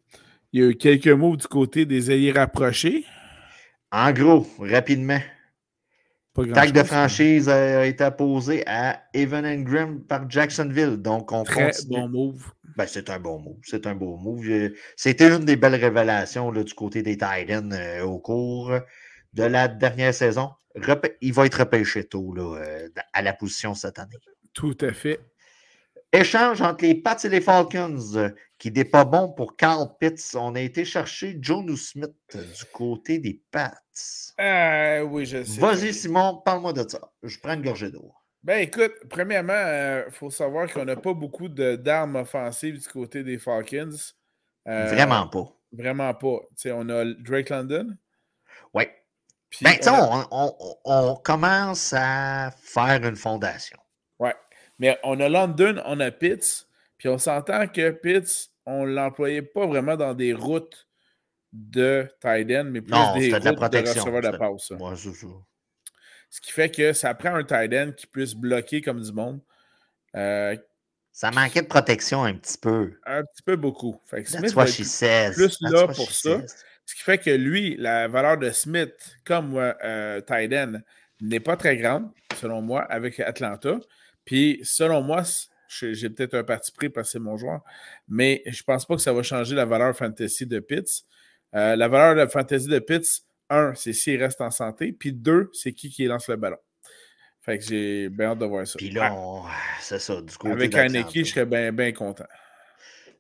il 0.53 0.61
y 0.61 0.64
a 0.64 0.70
eu 0.70 0.77
quelques 0.77 1.09
mots 1.09 1.37
du 1.37 1.47
côté 1.47 1.87
des 1.87 2.11
ailiers 2.11 2.33
rapprochés. 2.33 3.07
En 3.91 4.12
gros, 4.12 4.47
rapidement, 4.59 5.20
tag 6.55 6.72
de 6.72 6.83
franchise 6.83 7.49
a 7.49 7.87
été 7.87 8.05
apposé 8.05 8.62
à 8.66 9.03
Evan 9.14 9.45
Ingram 9.45 10.01
par 10.03 10.28
Jacksonville. 10.30 10.97
Donc, 10.97 11.33
on 11.33 11.45
Très 11.45 11.66
continue. 11.66 12.01
bon 12.01 12.09
move. 12.09 12.53
Ben, 12.76 12.87
c'est 12.87 13.11
un 13.11 13.18
bon 13.18 13.39
move. 13.39 13.59
C'est 13.62 13.87
un 13.87 13.95
beau 13.95 14.16
move. 14.16 14.72
C'était 14.97 15.28
une 15.28 15.45
des 15.45 15.57
belles 15.57 15.74
révélations 15.74 16.51
là, 16.51 16.64
du 16.64 16.74
côté 16.74 17.03
des 17.03 17.16
Titans 17.16 17.72
euh, 17.72 18.03
au 18.03 18.18
cours 18.18 18.72
de 19.35 19.43
la 19.43 19.68
dernière 19.68 20.14
saison. 20.14 20.51
Il 21.20 21.33
va 21.35 21.47
être 21.47 21.59
repêché 21.59 22.05
tôt 22.05 22.33
là, 22.35 22.57
euh, 22.57 22.89
à 23.12 23.22
la 23.22 23.35
position 23.35 23.74
cette 23.74 23.99
année. 23.99 24.16
Tout 24.55 24.76
à 24.80 24.93
fait. 24.93 25.20
Échange 26.13 26.61
entre 26.61 26.85
les 26.85 26.95
Pats 26.95 27.17
et 27.25 27.29
les 27.29 27.41
Falcons 27.41 27.99
euh, 28.17 28.29
qui 28.59 28.71
n'est 28.71 28.85
pas 28.85 29.05
bon 29.05 29.33
pour 29.33 29.57
Carl 29.57 29.89
Pitts. 29.99 30.35
On 30.35 30.55
a 30.55 30.61
été 30.61 30.85
chercher 30.85 31.39
Jonu 31.41 31.77
Smith 31.77 32.13
euh, 32.35 32.43
du 32.45 32.65
côté 32.67 33.19
des 33.19 33.41
Pats. 33.51 33.73
Euh, 34.41 35.01
oui, 35.03 35.25
je 35.25 35.43
sais. 35.43 35.61
Vas-y, 35.61 35.95
Simon, 35.95 36.43
parle-moi 36.45 36.73
de 36.75 36.87
ça. 36.89 37.01
Je 37.23 37.39
prends 37.39 37.55
une 37.55 37.63
gorgée 37.63 37.91
d'eau. 37.91 38.13
Ben 38.43 38.59
écoute, 38.59 38.93
premièrement, 39.09 39.53
il 40.07 40.13
faut 40.13 40.29
savoir 40.31 40.71
qu'on 40.71 40.85
n'a 40.85 40.97
pas 40.97 41.15
beaucoup 41.15 41.49
d'armes 41.49 42.17
offensives 42.17 42.79
du 42.81 42.89
côté 42.89 43.23
des 43.23 43.39
Falcons. 43.39 43.91
Euh, 44.69 44.87
Vraiment 44.93 45.29
pas. 45.29 45.49
Vraiment 45.73 46.13
pas. 46.13 46.41
On 46.67 46.89
a 46.91 47.05
Drake 47.21 47.49
London. 47.51 47.97
Oui. 48.75 48.85
Ben, 49.63 49.73
tu 49.77 49.83
sais, 49.83 49.91
on 49.91 49.95
a- 49.95 50.29
on, 50.31 50.55
on- 50.61 50.77
on 50.85 51.15
commence 51.17 51.93
à 51.97 52.51
faire 52.63 53.03
une 53.07 53.17
fondation. 53.17 53.79
Mais 54.79 54.99
on 55.05 55.20
a 55.20 55.29
London, 55.29 55.81
on 55.85 56.01
a 56.01 56.11
Pitts. 56.11 56.66
Puis 56.99 57.09
on 57.09 57.18
s'entend 57.18 57.66
que 57.68 57.91
Pitts, 57.91 58.51
on 58.66 58.87
ne 58.87 58.93
l'employait 58.93 59.43
pas 59.43 59.66
vraiment 59.66 59.97
dans 59.97 60.14
des 60.14 60.33
routes 60.33 60.87
de 61.53 62.09
tight 62.20 62.51
end, 62.51 62.64
mais 62.64 62.81
plus 62.81 62.93
Non, 62.93 63.14
des 63.14 63.31
c'était 63.31 63.41
de 63.41 63.45
la 63.45 63.51
routes 63.51 63.59
de 63.61 63.61
protection. 63.61 64.05
receveur 64.05 64.33
de 64.33 64.37
passe. 64.39 64.68
ça. 64.68 64.77
Ce 66.31 66.41
qui 66.41 66.51
fait 66.53 66.70
que 66.70 66.93
ça 66.95 67.12
prend 67.14 67.35
un 67.35 67.45
tight 67.45 67.73
end 67.75 67.93
qui 67.97 68.07
puisse 68.07 68.35
bloquer 68.35 68.81
comme 68.81 69.03
du 69.03 69.12
monde. 69.12 69.41
Euh, 70.16 70.57
Ça 71.12 71.31
manquait 71.31 71.61
de 71.62 71.66
protection 71.66 72.25
un 72.25 72.35
petit 72.37 72.57
peu. 72.57 72.99
un 73.05 73.23
petit 73.23 73.43
peu 73.43 73.57
beaucoup. 73.57 74.01
Fait 74.07 74.23
que 74.23 74.31
Smith 74.31 74.55
says. 74.87 75.33
plus 75.35 75.59
That's 75.59 75.73
là 75.73 75.87
pour 75.89 76.11
ça. 76.11 76.41
says. 76.41 76.47
Ce 76.87 76.95
qui 76.95 77.03
fait 77.03 77.18
que 77.18 77.31
lui, 77.31 77.77
la 77.77 78.09
valeur 78.09 78.39
de 78.39 78.51
Smith 78.51 79.16
comme 79.25 79.55
euh, 79.57 80.20
tight 80.23 80.53
end 80.55 80.81
n'est 81.20 81.41
pas 81.41 81.57
très 81.57 81.77
grande, 81.77 82.11
selon 82.41 82.62
moi, 82.62 82.83
avec 82.85 83.20
Atlanta. 83.20 83.79
Puis, 84.25 84.61
selon 84.62 85.03
moi, 85.03 85.23
j'ai 85.68 86.11
peut-être 86.11 86.35
un 86.35 86.45
parti 86.45 86.70
pris 86.73 86.91
parce 86.91 87.09
que 87.09 87.12
c'est 87.12 87.18
mon 87.18 87.37
joueur, 87.37 87.61
mais 88.09 88.43
je 88.47 88.62
pense 88.62 88.87
pas 88.87 88.95
que 88.97 89.03
ça 89.03 89.12
va 89.12 89.23
changer 89.23 89.55
la 89.55 89.64
valeur 89.64 89.97
fantasy 89.97 90.47
de 90.47 90.61
Pitts. 90.61 91.05
Euh, 91.55 91.77
la 91.77 91.89
valeur 91.89 92.27
de 92.27 92.31
fantasy 92.31 92.68
de 92.68 92.79
Pitts, 92.79 93.23
un, 93.51 93.75
c'est 93.75 93.93
s'il 93.93 94.23
reste 94.23 94.41
en 94.41 94.51
santé, 94.51 94.93
puis 94.93 95.12
deux, 95.12 95.51
c'est 95.53 95.73
qui 95.73 95.91
qui 95.91 96.05
lance 96.05 96.29
le 96.29 96.37
ballon. 96.37 96.57
Fait 97.41 97.59
que 97.59 97.64
j'ai 97.64 98.09
bien 98.09 98.31
hâte 98.31 98.39
de 98.39 98.47
voir 98.47 98.66
ça. 98.66 98.77
Puis 98.79 98.91
là, 98.91 99.12
on- 99.14 99.43
c'est 99.81 99.99
ça, 99.99 100.20
du 100.20 100.37
côté 100.37 100.53
avec 100.53 100.70
d'Atlanta. 100.70 100.99
Heineke, 100.99 101.27
je 101.27 101.31
serais 101.31 101.47
bien 101.47 101.73
bien 101.73 101.93
content. 101.93 102.25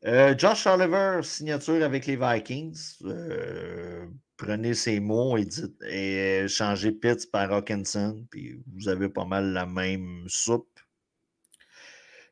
Euh, 0.04 0.34
Josh 0.36 0.66
Oliver, 0.66 1.20
signature 1.22 1.82
avec 1.84 2.06
les 2.06 2.16
Vikings. 2.16 2.96
Euh, 3.04 4.06
prenez 4.36 4.74
ces 4.74 5.00
mots 5.00 5.36
et, 5.36 5.44
dites, 5.44 5.80
et 5.88 6.46
changez 6.48 6.92
Pitts 6.92 7.30
par 7.30 7.52
Hawkinson, 7.52 8.24
puis 8.30 8.60
vous 8.74 8.88
avez 8.88 9.08
pas 9.08 9.24
mal 9.24 9.52
la 9.52 9.66
même 9.66 10.24
soupe. 10.28 10.71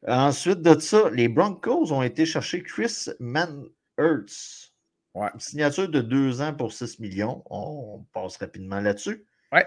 Ensuite 0.06 0.62
de 0.62 0.78
ça, 0.78 1.10
les 1.10 1.28
Broncos 1.28 1.92
ont 1.92 2.02
été 2.02 2.24
chercher 2.24 2.62
Chris 2.62 3.06
Manhurts. 3.18 4.70
Ouais. 5.14 5.28
Signature 5.38 5.88
de 5.88 6.00
deux 6.00 6.40
ans 6.40 6.54
pour 6.54 6.72
6 6.72 7.00
millions. 7.00 7.42
On 7.50 8.04
passe 8.12 8.36
rapidement 8.36 8.80
là-dessus. 8.80 9.26
Ouais. 9.52 9.66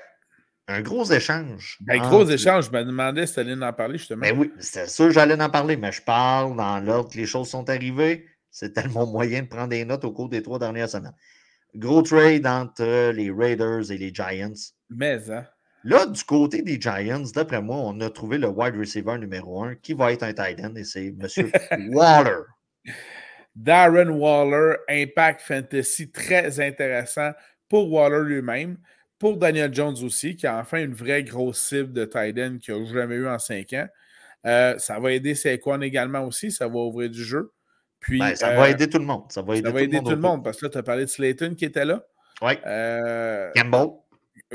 Un 0.67 0.81
gros 0.81 1.05
échange. 1.05 1.77
Ben, 1.81 2.01
gros 2.01 2.25
échange, 2.25 2.67
je 2.67 2.71
me 2.71 2.83
demandais 2.85 3.27
si 3.27 3.33
tu 3.33 3.39
allais 3.41 3.61
en 3.61 3.73
parler 3.73 3.97
justement. 3.97 4.21
ben 4.21 4.39
oui, 4.39 4.51
c'était 4.59 4.87
sûr 4.87 5.07
que 5.07 5.11
j'allais 5.11 5.39
en 5.41 5.49
parler, 5.49 5.75
mais 5.75 5.91
je 5.91 6.01
parle 6.01 6.55
dans 6.55 6.79
l'ordre 6.79 7.11
que 7.11 7.17
les 7.17 7.25
choses 7.25 7.49
sont 7.49 7.69
arrivées. 7.69 8.25
C'était 8.49 8.87
mon 8.87 9.05
moyen 9.05 9.41
de 9.41 9.47
prendre 9.47 9.69
des 9.69 9.83
notes 9.83 10.05
au 10.05 10.13
cours 10.13 10.29
des 10.29 10.41
trois 10.41 10.59
dernières 10.59 10.89
semaines. 10.89 11.15
Gros 11.75 12.01
trade 12.01 12.45
entre 12.45 13.11
les 13.11 13.29
Raiders 13.31 13.91
et 13.91 13.97
les 13.97 14.13
Giants. 14.13 14.53
Mais, 14.89 15.29
hein, 15.31 15.45
Là, 15.83 16.05
du 16.05 16.23
côté 16.23 16.61
des 16.61 16.79
Giants, 16.79 17.23
d'après 17.35 17.61
moi, 17.61 17.77
on 17.77 17.99
a 17.99 18.09
trouvé 18.09 18.37
le 18.37 18.47
wide 18.47 18.75
receiver 18.75 19.17
numéro 19.17 19.63
un 19.63 19.75
qui 19.75 19.93
va 19.93 20.13
être 20.13 20.23
un 20.23 20.33
tight 20.33 20.59
end 20.63 20.75
et 20.75 20.83
c'est 20.85 21.07
M. 21.07 21.27
Waller. 21.93 22.43
Darren 23.55 24.09
Waller, 24.09 24.77
Impact 24.89 25.41
Fantasy, 25.41 26.09
très 26.09 26.59
intéressant 26.59 27.31
pour 27.67 27.91
Waller 27.91 28.23
lui-même, 28.23 28.77
pour 29.19 29.37
Daniel 29.37 29.73
Jones 29.73 29.97
aussi, 30.03 30.35
qui 30.35 30.47
a 30.47 30.57
enfin 30.57 30.83
une 30.83 30.93
vraie 30.93 31.23
grosse 31.23 31.59
cible 31.59 31.91
de 31.91 32.05
tight 32.05 32.37
end 32.39 32.57
qu'il 32.59 32.75
n'a 32.75 32.91
jamais 32.91 33.15
eu 33.15 33.27
en 33.27 33.39
cinq 33.39 33.73
ans. 33.73 33.87
Euh, 34.45 34.77
ça 34.79 34.99
va 34.99 35.11
aider 35.11 35.35
Saquon 35.35 35.81
également 35.81 36.21
aussi, 36.21 36.51
ça 36.51 36.67
va 36.67 36.75
ouvrir 36.75 37.09
du 37.09 37.23
jeu. 37.23 37.51
Puis, 37.99 38.19
ben, 38.19 38.35
ça 38.35 38.53
va 38.53 38.63
euh, 38.63 38.71
aider 38.71 38.89
tout 38.89 38.99
le 38.99 39.05
monde. 39.05 39.23
Ça 39.29 39.41
va 39.41 39.55
aider, 39.55 39.67
ça 39.67 39.73
va 39.73 39.79
tout, 39.79 39.85
aider 39.85 39.97
le 39.97 40.03
tout, 40.03 40.09
le 40.09 40.15
monde, 40.17 40.43
parce 40.43 40.59
que 40.59 40.65
là, 40.65 40.69
tu 40.69 40.77
as 40.77 40.83
parlé 40.83 41.05
de 41.05 41.09
Slayton 41.09 41.55
qui 41.55 41.65
était 41.65 41.85
là. 41.85 42.03
Oui. 42.41 42.53
Euh, 42.65 43.49
Campbell. 43.55 43.87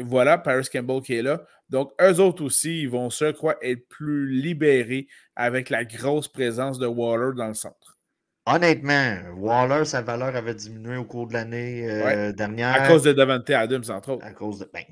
Voilà, 0.04 0.38
Paris 0.38 0.66
Campbell 0.72 1.00
qui 1.02 1.14
est 1.14 1.22
là. 1.22 1.42
Donc, 1.68 1.92
eux 2.00 2.20
autres 2.20 2.44
aussi, 2.44 2.82
ils 2.82 2.88
vont, 2.88 3.10
je 3.10 3.30
crois, 3.32 3.56
être 3.62 3.86
plus 3.88 4.28
libérés 4.28 5.06
avec 5.36 5.70
la 5.70 5.84
grosse 5.84 6.28
présence 6.28 6.78
de 6.78 6.86
Waller 6.86 7.36
dans 7.36 7.48
le 7.48 7.54
centre. 7.54 7.98
Honnêtement, 8.46 9.18
Waller, 9.36 9.84
sa 9.84 10.00
valeur 10.00 10.34
avait 10.34 10.54
diminué 10.54 10.96
au 10.96 11.04
cours 11.04 11.26
de 11.26 11.34
l'année 11.34 12.32
dernière. 12.32 12.82
À 12.82 12.88
cause 12.88 13.02
de 13.02 13.12
Davante 13.12 13.50
Adams, 13.50 13.84
entre 13.90 14.12
autres. 14.12 14.24
À 14.24 14.32
cause 14.32 14.60
de. 14.60 14.70
Ben, 14.72 14.84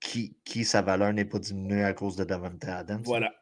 qui, 0.00 0.36
qui, 0.44 0.64
sa 0.64 0.82
valeur 0.82 1.12
n'est 1.12 1.24
pas 1.24 1.38
diminuée 1.38 1.84
à 1.84 1.92
cause 1.92 2.16
de 2.16 2.24
Davante 2.24 2.64
Adams? 2.64 3.02
Voilà. 3.04 3.32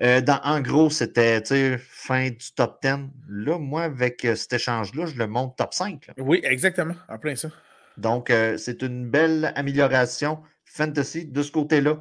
Euh, 0.00 0.20
dans, 0.20 0.40
en 0.42 0.60
gros, 0.60 0.90
c'était 0.90 1.42
fin 1.78 2.30
du 2.30 2.52
top 2.56 2.78
10. 2.82 3.10
Là, 3.28 3.58
moi, 3.58 3.84
avec 3.84 4.24
euh, 4.24 4.34
cet 4.34 4.54
échange-là, 4.54 5.06
je 5.06 5.16
le 5.16 5.26
monte 5.26 5.56
top 5.56 5.74
5. 5.74 6.06
Là. 6.08 6.14
Oui, 6.18 6.40
exactement. 6.42 6.94
En 7.08 7.18
plein 7.18 7.36
ça. 7.36 7.48
Donc, 7.96 8.30
euh, 8.30 8.56
c'est 8.56 8.82
une 8.82 9.08
belle 9.08 9.52
amélioration 9.56 10.42
fantasy 10.64 11.26
de 11.26 11.42
ce 11.42 11.52
côté-là. 11.52 12.00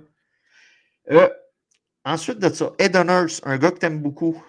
ensuite 2.05 2.39
de 2.39 2.49
ça, 2.49 2.71
Ed 2.79 2.95
Nurse, 2.95 3.41
un 3.43 3.57
gars 3.57 3.71
que 3.71 3.79
tu 3.79 3.85
aimes 3.85 4.01
beaucoup, 4.01 4.43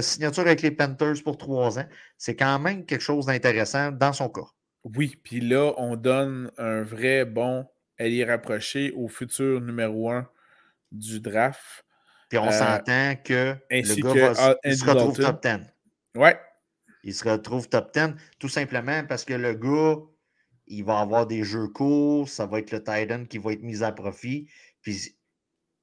signature 0.00 0.42
avec 0.42 0.62
les 0.62 0.70
Panthers 0.70 1.22
pour 1.22 1.36
trois 1.36 1.78
ans. 1.78 1.86
C'est 2.16 2.36
quand 2.36 2.58
même 2.58 2.84
quelque 2.84 3.02
chose 3.02 3.26
d'intéressant 3.26 3.92
dans 3.92 4.12
son 4.12 4.28
cas. 4.28 4.46
Oui, 4.84 5.16
puis 5.22 5.40
là, 5.40 5.74
on 5.76 5.96
donne 5.96 6.50
un 6.56 6.82
vrai 6.82 7.24
bon 7.24 7.66
allié 7.98 8.24
rapproché 8.24 8.92
au 8.92 9.08
futur 9.08 9.60
numéro 9.60 10.10
un 10.10 10.28
du 10.92 11.20
draft. 11.20 11.84
Puis 12.28 12.38
on 12.38 12.50
s'entend 12.50 13.16
que 13.24 13.56
ainsi 13.70 14.02
le 14.02 14.12
que 14.12 14.14
gars 14.14 14.32
va, 14.32 14.56
il 14.64 14.76
se 14.76 14.84
retrouve 14.84 15.18
Dalton. 15.18 15.62
top 15.62 15.72
10. 16.14 16.20
Ouais, 16.20 16.40
Il 17.02 17.14
se 17.14 17.28
retrouve 17.28 17.68
top 17.68 17.92
10 17.94 18.14
tout 18.38 18.48
simplement 18.48 19.04
parce 19.04 19.24
que 19.24 19.34
le 19.34 19.54
gars, 19.54 19.96
il 20.70 20.84
va 20.84 21.00
avoir 21.00 21.26
des 21.26 21.44
jeux 21.44 21.68
courts, 21.68 22.28
ça 22.28 22.46
va 22.46 22.58
être 22.58 22.70
le 22.70 22.82
tight 22.82 23.10
end 23.10 23.24
qui 23.28 23.38
va 23.38 23.52
être 23.52 23.62
mis 23.62 23.82
à 23.82 23.92
profit. 23.92 24.48
Puis 24.82 25.16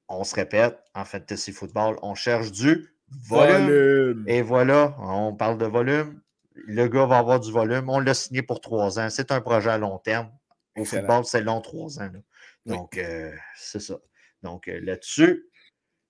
on 0.08 0.24
se 0.24 0.36
répète, 0.36 0.78
en 0.94 1.06
fantasy 1.06 1.52
football, 1.52 1.98
on 2.02 2.16
cherche 2.16 2.52
du 2.52 2.88
volume. 3.28 3.68
volume. 3.68 4.26
Et 4.28 4.42
voilà, 4.42 4.96
on 5.00 5.36
parle 5.36 5.58
de 5.58 5.66
volume. 5.66 6.22
Le 6.54 6.88
gars 6.88 7.06
va 7.06 7.18
avoir 7.20 7.40
du 7.40 7.52
volume. 7.52 7.90
On 7.90 8.00
l'a 8.00 8.14
signé 8.14 8.42
pour 8.42 8.62
trois 8.62 9.00
ans. 9.00 9.10
C'est 9.10 9.32
un 9.32 9.42
projet 9.42 9.72
à 9.72 9.78
long 9.78 9.98
terme. 10.00 10.30
Au 10.78 10.82
Excellent. 10.82 11.02
football, 11.02 11.26
c'est 11.26 11.42
long, 11.42 11.62
trois 11.62 12.00
ans. 12.00 12.10
là. 12.14 12.20
Oui. 12.66 12.76
Donc, 12.76 12.98
euh, 12.98 13.32
c'est 13.58 13.80
ça. 13.80 13.98
Donc, 14.42 14.68
euh, 14.68 14.80
là-dessus, 14.82 15.50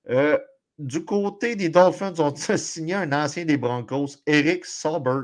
euh, 0.09 0.37
du 0.77 1.03
côté 1.05 1.55
des 1.55 1.69
Dolphins, 1.69 2.13
on 2.19 2.31
a 2.31 2.57
signé 2.57 2.93
un 2.95 3.11
ancien 3.11 3.45
des 3.45 3.57
Broncos, 3.57 4.17
Eric 4.25 4.65
Saubert. 4.65 5.23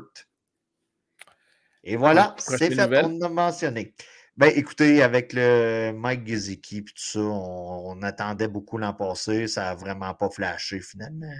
Et 1.83 1.95
voilà, 1.95 2.35
c'est 2.37 2.57
fait, 2.57 2.69
nouvelle. 2.69 3.05
on 3.05 3.17
l'a 3.17 3.29
mentionné. 3.29 3.95
Ben, 4.37 4.51
écoutez, 4.55 5.01
avec 5.01 5.33
le 5.33 5.91
Mike 5.91 6.27
Gesicki 6.27 6.77
et 6.77 6.83
tout 6.83 6.93
ça, 6.95 7.19
on, 7.19 7.91
on 7.91 8.01
attendait 8.01 8.47
beaucoup 8.47 8.77
l'an 8.77 8.93
passé. 8.93 9.47
Ça 9.47 9.63
n'a 9.63 9.75
vraiment 9.75 10.13
pas 10.13 10.29
flashé 10.29 10.79
finalement. 10.79 11.33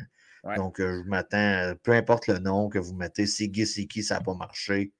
Ouais. 0.43 0.55
Donc, 0.55 0.79
euh, 0.79 1.01
je 1.03 1.09
m'attends, 1.09 1.73
peu 1.83 1.91
importe 1.91 2.27
le 2.27 2.39
nom 2.39 2.69
que 2.69 2.79
vous 2.79 2.95
mettez, 2.95 3.27
si 3.27 3.53
Gesicki, 3.53 4.03
ça 4.03 4.15
n'a 4.15 4.21
pas 4.21 4.33
marché, 4.33 4.91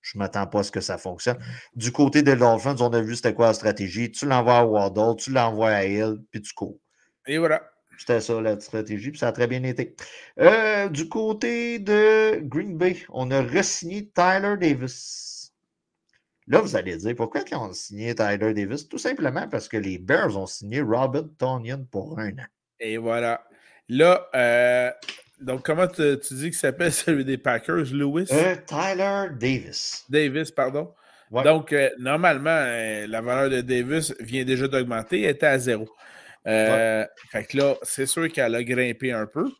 je 0.00 0.16
ne 0.16 0.20
m'attends 0.20 0.46
pas 0.46 0.60
à 0.60 0.62
ce 0.62 0.70
que 0.70 0.80
ça 0.80 0.96
fonctionne. 0.96 1.38
Du 1.74 1.92
côté 1.92 2.22
des 2.22 2.36
Dolphins, 2.36 2.76
on 2.80 2.92
a 2.92 3.00
vu 3.02 3.16
c'était 3.16 3.34
quoi 3.34 3.48
la 3.48 3.54
stratégie. 3.54 4.10
Tu 4.10 4.26
l'envoies 4.26 4.58
à 4.58 4.64
Waddle, 4.64 5.16
tu 5.18 5.30
l'envoies 5.30 5.70
à 5.70 5.84
Hill, 5.84 6.16
puis 6.30 6.40
tu 6.40 6.54
cours. 6.54 6.78
Et 7.26 7.38
voilà. 7.38 7.62
C'était 8.00 8.22
ça 8.22 8.40
la 8.40 8.58
stratégie, 8.58 9.10
puis 9.10 9.18
ça 9.18 9.28
a 9.28 9.32
très 9.32 9.46
bien 9.46 9.62
été. 9.62 9.94
Euh, 10.40 10.88
du 10.88 11.06
côté 11.06 11.78
de 11.78 12.40
Green 12.40 12.78
Bay, 12.78 12.96
on 13.10 13.30
a 13.30 13.42
re-signé 13.42 14.08
Tyler 14.08 14.56
Davis. 14.58 15.52
Là, 16.46 16.62
vous 16.62 16.76
allez 16.76 16.96
dire, 16.96 17.14
pourquoi 17.14 17.42
ils 17.46 17.54
ont 17.54 17.70
signé 17.74 18.14
Tyler 18.14 18.54
Davis? 18.54 18.88
Tout 18.88 18.96
simplement 18.96 19.46
parce 19.48 19.68
que 19.68 19.76
les 19.76 19.98
Bears 19.98 20.34
ont 20.38 20.46
signé 20.46 20.80
Robert 20.80 21.26
Tonyan 21.36 21.84
pour 21.90 22.18
un 22.18 22.30
an. 22.30 22.46
Et 22.80 22.96
voilà. 22.96 23.44
Là, 23.90 24.26
euh, 24.34 24.90
donc, 25.38 25.62
comment 25.62 25.86
tu, 25.86 26.18
tu 26.26 26.34
dis 26.34 26.44
qu'il 26.44 26.54
s'appelle 26.54 26.92
celui 26.94 27.26
des 27.26 27.36
Packers, 27.36 27.92
Lewis? 27.92 28.28
Euh, 28.32 28.56
Tyler 28.66 29.26
Davis. 29.38 30.06
Davis, 30.08 30.50
pardon. 30.50 30.94
Ouais. 31.30 31.44
Donc, 31.44 31.74
normalement, 31.98 32.64
la 33.06 33.20
valeur 33.20 33.50
de 33.50 33.60
Davis 33.60 34.14
vient 34.20 34.44
déjà 34.44 34.66
d'augmenter. 34.68 35.20
Elle 35.20 35.32
était 35.32 35.46
à 35.46 35.58
zéro. 35.58 35.86
Euh, 36.46 37.04
Fait 37.30 37.44
que 37.44 37.56
là, 37.58 37.76
c'est 37.82 38.06
sûr 38.06 38.30
qu'elle 38.32 38.54
a 38.54 38.64
grimpé 38.64 39.12
un 39.12 39.26
peu. 39.26 39.50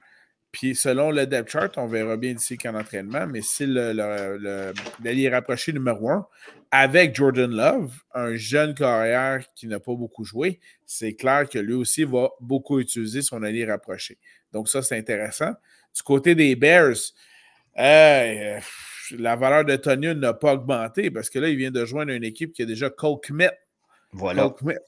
Puis 0.52 0.74
selon 0.74 1.10
le 1.12 1.26
depth 1.26 1.50
chart, 1.50 1.70
on 1.76 1.86
verra 1.86 2.16
bien 2.16 2.32
d'ici 2.32 2.58
qu'en 2.58 2.74
entraînement, 2.74 3.26
mais 3.28 3.40
c'est 3.42 3.66
le, 3.66 3.92
le, 3.92 4.36
le- 4.38 4.72
l'allié 5.04 5.28
rapproché 5.28 5.72
numéro 5.72 6.10
un 6.10 6.26
avec 6.72 7.14
Jordan 7.14 7.50
Love, 7.50 7.92
un 8.14 8.34
jeune 8.34 8.74
carrière 8.74 9.44
qui 9.54 9.66
n'a 9.68 9.78
pas 9.78 9.94
beaucoup 9.94 10.24
joué. 10.24 10.58
C'est 10.86 11.14
clair 11.14 11.48
que 11.48 11.58
lui 11.58 11.74
aussi 11.74 12.02
va 12.04 12.30
beaucoup 12.40 12.80
utiliser 12.80 13.22
son 13.22 13.42
allié 13.44 13.64
rapproché. 13.64 14.18
Donc 14.52 14.68
ça, 14.68 14.82
c'est 14.82 14.96
intéressant. 14.98 15.52
Du 15.94 16.02
côté 16.02 16.34
des 16.34 16.56
Bears, 16.56 16.96
euh, 17.78 18.58
la 19.18 19.36
valeur 19.36 19.64
de 19.64 19.76
Tonyan 19.76 20.14
n'a 20.14 20.34
pas 20.34 20.54
augmenté 20.54 21.10
parce 21.10 21.30
que 21.30 21.38
là, 21.38 21.48
il 21.48 21.56
vient 21.56 21.70
de 21.70 21.84
joindre 21.84 22.12
une 22.12 22.24
équipe 22.24 22.52
qui 22.52 22.62
a 22.62 22.66
déjà 22.66 22.90
Cole 22.90 23.20
Kmet. 23.22 23.50
Voilà. 24.12 24.42
Cole 24.42 24.54
Kmet. 24.54 24.78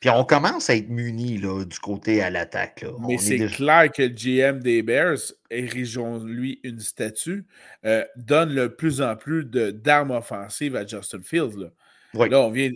Puis 0.00 0.10
on 0.10 0.24
commence 0.24 0.68
à 0.70 0.76
être 0.76 0.88
muni 0.90 1.38
du 1.38 1.78
côté 1.80 2.22
à 2.22 2.30
l'attaque. 2.30 2.84
Mais 3.06 3.14
est 3.14 3.18
c'est 3.18 3.38
déjà- 3.38 3.56
clair 3.56 3.90
que 3.92 4.02
GM 4.06 4.60
des 4.60 4.82
Bears, 4.82 5.16
érigeons-lui 5.50 6.60
une 6.64 6.80
statue, 6.80 7.44
euh, 7.84 8.04
donne 8.16 8.54
de 8.54 8.66
plus 8.66 9.00
en 9.02 9.16
plus 9.16 9.44
de- 9.44 9.70
d'armes 9.70 10.10
offensives 10.12 10.76
à 10.76 10.86
Justin 10.86 11.22
Fields. 11.22 11.56
Là, 11.58 11.68
Oui. 12.14 12.28
Là, 12.30 12.40
on, 12.40 12.50
vient, 12.50 12.70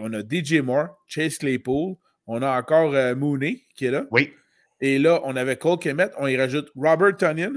on 0.00 0.12
a 0.12 0.20
DJ 0.22 0.60
Moore, 0.62 0.88
Chase 1.06 1.38
Claypool, 1.38 1.96
on 2.26 2.40
a 2.42 2.58
encore 2.58 2.94
euh, 2.94 3.14
Mooney 3.14 3.64
qui 3.74 3.86
est 3.86 3.90
là. 3.90 4.06
Oui. 4.10 4.32
Et 4.80 4.98
là, 4.98 5.20
on 5.24 5.34
avait 5.36 5.56
Cole 5.56 5.78
Kemet, 5.78 6.10
on 6.18 6.26
y 6.26 6.36
rajoute 6.36 6.70
Robert 6.76 7.16
Tonyan. 7.16 7.52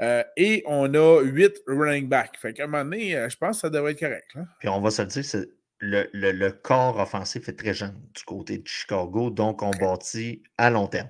euh, 0.00 0.22
et 0.36 0.62
on 0.66 0.94
a 0.94 1.22
huit 1.22 1.56
running 1.66 2.08
backs. 2.08 2.36
Fait 2.40 2.52
qu'à 2.52 2.64
un 2.64 2.66
moment 2.68 2.84
donné, 2.84 3.10
je 3.28 3.36
pense 3.36 3.56
que 3.56 3.60
ça 3.62 3.70
devrait 3.70 3.92
être 3.92 3.98
correct. 3.98 4.28
là. 4.36 4.42
Puis 4.60 4.68
on 4.68 4.80
va 4.80 4.90
se 4.92 5.02
le 5.02 5.08
dire, 5.08 5.24
c'est 5.24 5.48
le, 5.80 6.08
le- 6.12 6.32
le 6.32 6.50
corps 6.52 6.98
offensif 6.98 7.48
est 7.48 7.52
très 7.58 7.74
jeune 7.74 8.00
du 8.14 8.22
côté 8.24 8.58
de 8.58 8.66
Chicago, 8.66 9.30
donc 9.30 9.62
on 9.62 9.70
bâtit 9.70 10.42
à 10.56 10.70
long 10.70 10.86
terme. 10.88 11.08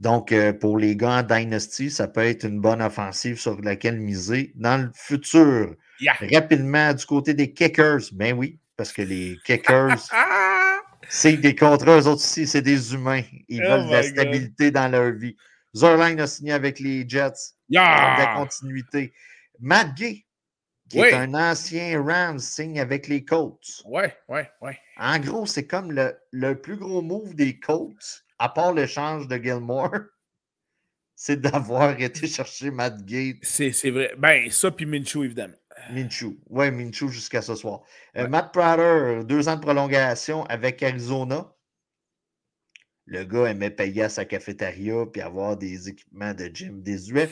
Donc, 0.00 0.32
euh, 0.32 0.52
pour 0.52 0.78
les 0.78 0.96
gars 0.96 1.18
en 1.18 1.22
Dynasty, 1.22 1.90
ça 1.90 2.08
peut 2.08 2.24
être 2.24 2.44
une 2.44 2.60
bonne 2.60 2.80
offensive 2.80 3.38
sur 3.38 3.60
laquelle 3.60 3.98
miser 4.00 4.52
dans 4.56 4.82
le 4.82 4.90
futur. 4.94 5.74
Yeah. 6.00 6.14
Rapidement, 6.32 6.94
du 6.94 7.04
côté 7.04 7.34
des 7.34 7.52
kickers, 7.52 8.00
ben 8.12 8.34
oui, 8.36 8.58
parce 8.76 8.92
que 8.92 9.02
les 9.02 9.36
kickers, 9.44 9.98
c'est 11.08 11.36
des 11.36 11.54
contrats, 11.54 11.98
eux 11.98 12.06
autres 12.06 12.22
aussi, 12.22 12.46
c'est 12.46 12.62
des 12.62 12.94
humains. 12.94 13.22
Ils 13.48 13.62
Oh 13.62 13.68
veulent 13.70 13.86
de 13.86 13.90
la 13.92 14.00
God. 14.02 14.10
stabilité 14.10 14.70
dans 14.70 14.88
leur 14.88 15.12
vie. 15.12 15.36
Zerline 15.74 16.18
a 16.20 16.26
signé 16.26 16.52
avec 16.52 16.80
les 16.80 17.06
Jets 17.08 17.30
de 17.68 17.74
la 17.76 18.26
Yeah! 18.26 18.34
continuité. 18.36 19.12
Matt 19.60 19.94
Gay, 19.94 20.24
qui 20.90 21.00
Oui. 21.00 21.06
est 21.08 21.14
un 21.14 21.32
ancien 21.34 22.02
Rams, 22.02 22.38
signe 22.38 22.78
avec 22.80 23.08
les 23.08 23.24
Colts. 23.24 23.82
Ouais, 23.86 24.14
ouais, 24.28 24.50
ouais. 24.60 24.78
En 24.98 25.18
gros, 25.18 25.46
c'est 25.46 25.66
comme 25.66 25.92
le, 25.92 26.14
le 26.32 26.60
plus 26.60 26.76
gros 26.76 27.00
move 27.00 27.34
des 27.34 27.58
Colts, 27.58 28.24
à 28.38 28.48
part 28.50 28.74
l'échange 28.74 29.28
de 29.28 29.36
Gilmore, 29.36 29.94
c'est 31.16 31.40
d'avoir 31.40 31.98
été 32.00 32.26
chercher 32.26 32.70
Matt 32.70 33.02
Gay, 33.04 33.38
C'est 33.42 33.70
vrai. 33.90 34.12
Ben, 34.18 34.50
ça, 34.50 34.70
puis 34.70 34.84
Minshew, 34.84 35.24
évidemment. 35.24 35.54
Minshew. 35.92 36.36
Ouais, 36.48 36.70
Minshew 36.70 37.08
jusqu'à 37.08 37.40
ce 37.40 37.54
soir. 37.54 37.82
Euh. 38.16 38.28
Matt 38.28 38.52
Prater, 38.52 39.24
deux 39.24 39.48
ans 39.48 39.56
de 39.56 39.60
prolongation 39.62 40.44
avec 40.46 40.82
Arizona. 40.82 41.54
Le 43.06 43.24
gars 43.24 43.46
aimait 43.46 43.70
payer 43.70 44.04
à 44.04 44.08
sa 44.08 44.24
cafétéria 44.24 45.04
puis 45.12 45.20
avoir 45.22 45.56
des 45.56 45.88
équipements 45.88 46.34
de 46.34 46.46
gym 46.52 46.82
désuets. 46.82 47.30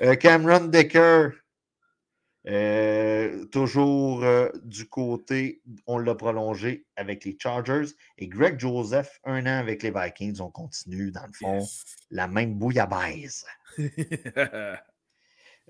Euh, 0.00 0.14
Cameron 0.14 0.66
Decker, 0.66 1.30
euh, 2.48 3.44
toujours 3.46 4.24
euh, 4.24 4.48
du 4.64 4.88
côté, 4.88 5.60
on 5.86 5.98
l'a 5.98 6.14
prolongé 6.14 6.86
avec 6.96 7.24
les 7.24 7.36
Chargers. 7.38 7.92
Et 8.16 8.26
Greg 8.26 8.58
Joseph, 8.58 9.20
un 9.24 9.42
an 9.42 9.58
avec 9.58 9.82
les 9.82 9.90
Vikings. 9.90 10.40
On 10.40 10.50
continue, 10.50 11.10
dans 11.10 11.26
le 11.26 11.32
fond, 11.32 11.58
Yes. 11.58 11.84
la 12.10 12.26
même 12.28 12.54
bouillabaisse. 12.54 13.44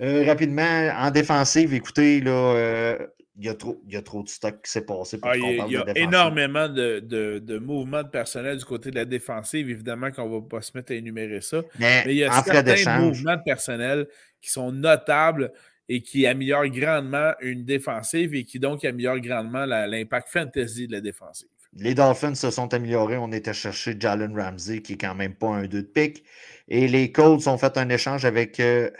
Euh, 0.01 0.25
rapidement, 0.25 0.93
en 0.97 1.11
défensive, 1.11 1.75
écoutez, 1.75 2.21
là, 2.21 2.31
euh, 2.31 3.07
il 3.37 3.47
y, 3.47 3.49
a 3.49 3.55
trop, 3.55 3.83
il 3.85 3.95
y 3.95 3.97
a 3.97 4.03
trop 4.03 4.23
de 4.23 4.29
stock 4.29 4.63
qui 4.63 4.71
s'est 4.71 4.87
passé 4.87 5.19
pour 5.19 5.29
ah, 5.29 5.37
Il 5.37 5.73
y 5.73 5.77
a, 5.77 5.85
énormément 5.97 6.69
de, 6.69 7.01
de, 7.01 7.41
de, 7.41 7.59
mouvements 7.59 8.05
de 8.05 8.09
personnel 8.09 8.59
du 8.59 8.65
côté 8.65 8.93
de 8.93 8.95
la 8.95 9.05
défensive. 9.05 9.69
Évidemment 9.69 10.13
qu'on 10.13 10.29
ne 10.29 10.41
va 10.41 10.47
pas 10.49 10.63
se 10.63 10.71
mettre 10.77 10.93
à 10.93 10.95
énumérer 10.95 11.41
ça. 11.41 11.63
Mais, 11.81 12.05
il 12.07 12.15
y 12.15 12.23
a 12.23 12.31
certains 12.31 13.01
mouvements 13.01 13.37
de 13.37 13.43
personnel 13.43 14.07
qui 14.41 14.51
sont 14.51 14.71
notables 14.71 15.53
et 15.89 16.03
qui 16.03 16.27
améliorent 16.27 16.69
grandement 16.69 17.33
une 17.41 17.65
défensive 17.65 18.35
et 18.35 18.45
qui 18.45 18.59
donc 18.59 18.85
améliorent 18.85 19.21
grandement 19.21 19.65
l'impact 19.65 20.29
fantasy 20.29 20.87
de 20.87 20.93
la 20.93 21.01
défensive. 21.01 21.49
Les 21.75 21.95
Dolphins 21.95 22.35
se 22.35 22.51
sont 22.51 22.73
améliorés. 22.73 23.19
On 23.19 23.31
était 23.31 23.53
chercher 23.53 23.95
Jalen 23.99 24.39
Ramsey, 24.39 24.81
qui 24.81 24.95
est 24.95 24.99
quand 24.99 25.15
même 25.15 25.35
pas 25.35 25.49
un 25.49 25.67
2 25.67 25.69
de 25.69 25.81
pique. 25.83 26.25
Et 26.67 26.89
les 26.89 27.13
Colts 27.13 27.47
ont 27.47 27.59
fait 27.59 27.77
un 27.77 27.89
échange 27.89 28.25
avec 28.25 28.59
euh, 28.59 28.91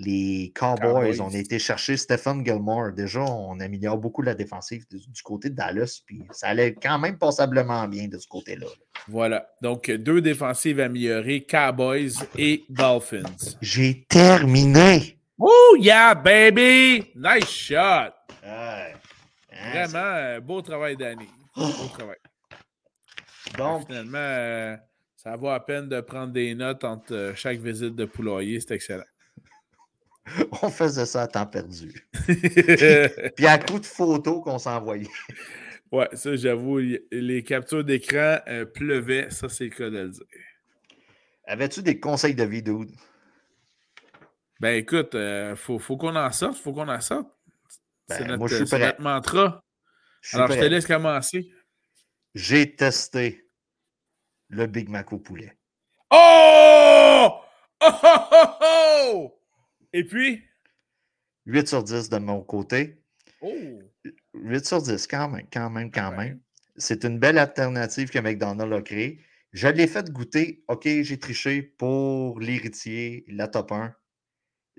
les 0.00 0.52
Cowboys, 0.54 1.20
on 1.20 1.28
a 1.28 1.36
été 1.36 1.58
chercher 1.58 1.96
Stephen 1.96 2.44
Gilmore. 2.44 2.92
Déjà, 2.92 3.20
on 3.20 3.60
améliore 3.60 3.98
beaucoup 3.98 4.22
la 4.22 4.34
défensive 4.34 4.84
du, 4.90 5.22
côté 5.22 5.50
de 5.50 5.54
Dallas, 5.54 6.00
puis 6.04 6.22
ça 6.32 6.48
allait 6.48 6.74
quand 6.74 6.98
même 6.98 7.18
passablement 7.18 7.86
bien 7.86 8.08
de 8.08 8.18
ce 8.18 8.26
côté-là. 8.26 8.66
Voilà. 9.08 9.46
Donc, 9.62 9.90
deux 9.90 10.20
défensives 10.20 10.80
améliorées, 10.80 11.44
Cowboys 11.48 12.12
et 12.38 12.64
Dolphins. 12.68 13.56
J'ai 13.60 14.04
terminé. 14.08 15.19
Oh, 15.42 15.76
yeah, 15.80 16.12
baby! 16.12 17.12
Nice 17.16 17.48
shot! 17.48 18.12
Hein, 18.44 18.92
Vraiment, 19.72 19.96
euh, 19.96 20.40
beau 20.40 20.60
travail, 20.60 20.96
Danny. 20.96 21.28
Beau 21.56 21.88
travail. 21.94 22.18
Donc, 23.56 23.86
finalement, 23.86 24.18
euh, 24.18 24.76
ça 25.16 25.36
vaut 25.36 25.48
à 25.48 25.64
peine 25.64 25.88
de 25.88 26.00
prendre 26.02 26.32
des 26.32 26.54
notes 26.54 26.84
entre 26.84 27.14
euh, 27.14 27.34
chaque 27.34 27.58
visite 27.58 27.96
de 27.96 28.04
poulailler. 28.04 28.60
C'est 28.60 28.74
excellent. 28.74 29.04
on 30.62 30.68
faisait 30.68 31.06
ça 31.06 31.22
à 31.22 31.26
temps 31.26 31.46
perdu. 31.46 32.06
puis, 33.36 33.46
à 33.46 33.58
coup 33.58 33.78
de 33.78 33.86
photos 33.86 34.42
qu'on 34.44 34.58
s'envoyait. 34.58 35.08
Ouais, 35.92 36.08
ça, 36.12 36.36
j'avoue, 36.36 36.78
les 37.10 37.42
captures 37.42 37.82
d'écran 37.82 38.38
euh, 38.46 38.64
pleuvaient, 38.64 39.28
ça, 39.30 39.48
c'est 39.48 39.64
le 39.64 39.70
cas 39.70 39.90
de 39.90 39.98
le 39.98 40.08
dire. 40.10 40.22
Avais-tu 41.48 41.82
des 41.82 41.98
conseils 41.98 42.36
de 42.36 42.44
vidéo? 42.44 42.84
Ben 44.60 44.76
écoute, 44.76 45.14
euh, 45.14 45.56
faut, 45.56 45.78
qu'on 45.96 46.14
en 46.14 46.30
sorte, 46.32 46.58
faut 46.58 46.74
qu'on 46.74 46.88
en 46.88 47.00
sorte. 47.00 47.30
c'est 48.08 48.26
ben, 48.26 48.36
notre, 48.36 49.00
mantra. 49.00 49.64
Alors, 50.34 50.48
je 50.48 50.60
te 50.60 50.64
laisse 50.66 50.86
commencer. 50.86 51.50
J'ai 52.34 52.76
testé 52.76 53.48
le 54.50 54.66
Big 54.66 54.90
Mac 54.90 55.12
au 55.12 55.18
poulet. 55.18 55.56
Oh! 56.10 57.30
Oh, 57.82 57.88
oh, 58.02 58.26
oh, 58.32 58.46
oh! 58.60 59.40
Et 59.94 60.04
puis? 60.04 60.44
8 61.46 61.66
sur 61.66 61.82
10 61.82 62.10
de 62.10 62.18
mon 62.18 62.42
côté. 62.42 63.02
Oh! 63.40 63.80
8 64.34 64.66
sur 64.66 64.82
10, 64.82 65.06
quand 65.06 65.30
même, 65.30 65.46
quand 65.50 65.70
même, 65.70 65.90
quand 65.90 66.10
même. 66.12 66.40
C'est 66.76 67.04
une 67.04 67.18
belle 67.18 67.38
alternative 67.38 68.10
que 68.10 68.18
McDonald's 68.18 68.76
a 68.76 68.82
créée. 68.82 69.24
Je 69.52 69.68
l'ai 69.68 69.86
fait 69.86 70.10
goûter. 70.10 70.62
OK, 70.68 70.84
j'ai 70.84 71.18
triché 71.18 71.62
pour 71.62 72.38
l'héritier, 72.38 73.24
la 73.28 73.48
top 73.48 73.72
1. 73.72 73.94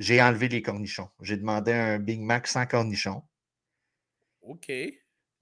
J'ai 0.01 0.19
enlevé 0.19 0.47
les 0.47 0.63
cornichons. 0.63 1.09
J'ai 1.21 1.37
demandé 1.37 1.71
un 1.71 1.99
Big 1.99 2.21
Mac 2.21 2.47
sans 2.47 2.65
cornichons. 2.65 3.21
OK. 4.41 4.71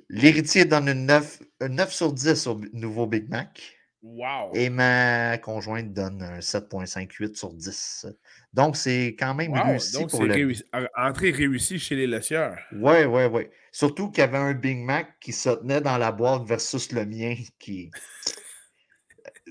L'héritier 0.09 0.65
donne 0.65 0.89
une 0.89 1.05
9, 1.05 1.41
9 1.61 1.93
sur 1.93 2.11
10 2.11 2.47
au 2.47 2.61
nouveau 2.73 3.07
Big 3.07 3.29
Mac. 3.29 3.77
Wow. 4.01 4.51
Et 4.53 4.69
ma 4.69 5.37
conjointe 5.37 5.93
donne 5.93 6.21
un 6.21 6.39
7,58 6.39 7.35
sur 7.35 7.53
10. 7.53 8.07
Donc, 8.51 8.75
c'est 8.75 9.15
quand 9.17 9.33
même 9.33 9.53
réussi 9.53 9.93
Donc, 9.93 10.09
pour 10.09 10.25
le... 10.25 10.53
entrée 10.97 11.31
réussie 11.31 11.79
chez 11.79 11.95
les 11.95 12.07
laitières. 12.07 12.59
Oui, 12.73 13.05
oui, 13.05 13.23
oui. 13.31 13.43
Surtout 13.71 14.11
qu'il 14.11 14.19
y 14.19 14.23
avait 14.23 14.37
un 14.39 14.53
Big 14.53 14.79
Mac 14.79 15.19
qui 15.21 15.31
se 15.31 15.51
tenait 15.51 15.79
dans 15.79 15.97
la 15.97 16.11
boîte 16.11 16.43
versus 16.43 16.91
le 16.91 17.05
mien 17.05 17.35
qui. 17.59 17.91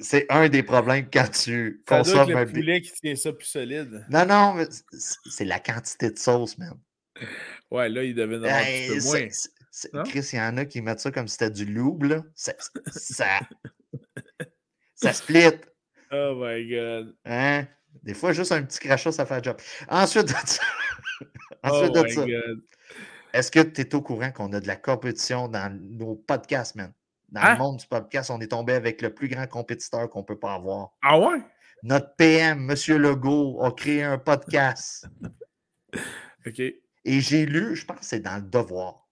C'est 0.01 0.27
un 0.29 0.49
des 0.49 0.63
problèmes 0.63 1.09
quand 1.13 1.31
tu 1.31 1.83
consommes 1.87 2.37
un 2.37 2.47
poulet 2.47 2.81
qui 2.81 2.93
tient 2.93 3.17
ça 3.17 3.33
plus 3.33 3.47
solide. 3.47 4.05
Non, 4.11 4.27
non, 4.27 4.55
mais 4.55 4.67
c'est 4.93 5.45
la 5.45 5.61
quantité 5.61 6.11
de 6.11 6.19
sauce, 6.19 6.59
même. 6.59 6.79
Ouais, 7.71 7.89
là, 7.89 8.05
il 8.05 8.15
devait 8.15 8.37
en 8.37 8.45
avoir 8.45 8.59
un 8.59 8.65
petit 8.65 8.99
peu 8.99 9.05
moins. 9.05 10.05
Chris, 10.05 10.31
il 10.33 10.37
y 10.37 10.41
en 10.41 10.57
a 10.57 10.65
qui 10.65 10.81
mettent 10.81 11.01
ça 11.01 11.11
comme 11.11 11.29
si 11.29 11.37
c'était 11.39 11.51
du 11.51 11.65
loup, 11.65 11.99
là. 12.03 12.23
Ça, 12.35 12.55
ça, 12.87 13.41
ça 14.95 15.13
split. 15.13 15.61
Oh 16.11 16.35
my 16.37 16.69
God. 16.69 17.17
Hein? 17.25 17.67
Des 18.03 18.15
fois, 18.15 18.33
juste 18.33 18.53
un 18.53 18.63
petit 18.63 18.79
crachat, 18.79 19.13
ça 19.13 19.27
fait 19.27 19.35
un 19.35 19.43
job. 19.43 19.57
Ensuite 19.89 20.29
de 20.29 20.33
ça, 20.33 20.63
Ensuite 21.63 21.93
oh 21.97 22.03
de 22.03 22.09
ça 22.09 22.25
est-ce 23.33 23.51
que 23.51 23.61
tu 23.61 23.83
es 23.83 23.95
au 23.95 24.03
courant 24.03 24.33
qu'on 24.33 24.53
a 24.53 24.61
de 24.61 24.67
la 24.67 24.77
compétition 24.77 25.49
dans 25.49 25.73
nos 25.73 26.17
podcasts, 26.17 26.75
man? 26.75 26.93
Dans 27.29 27.43
le 27.43 27.47
hein? 27.47 27.57
monde 27.57 27.77
du 27.79 27.87
podcast, 27.87 28.31
on 28.31 28.41
est 28.41 28.49
tombé 28.49 28.73
avec 28.73 29.03
le 29.03 29.13
plus 29.13 29.29
grand 29.29 29.47
compétiteur 29.47 30.09
qu'on 30.09 30.21
ne 30.21 30.25
peut 30.25 30.39
pas 30.39 30.55
avoir. 30.55 30.93
Ah 31.03 31.19
ouais? 31.19 31.43
Notre 31.83 32.15
PM, 32.17 32.71
M. 32.71 32.97
Legault, 32.97 33.63
a 33.63 33.71
créé 33.73 34.03
un 34.03 34.19
podcast. 34.19 35.07
OK. 36.47 36.61
Et 36.61 37.21
j'ai 37.21 37.47
lu, 37.47 37.77
je 37.77 37.85
pense 37.85 38.01
que 38.01 38.05
c'est 38.05 38.21
dans 38.21 38.37
le 38.37 38.43
devoir. 38.43 39.07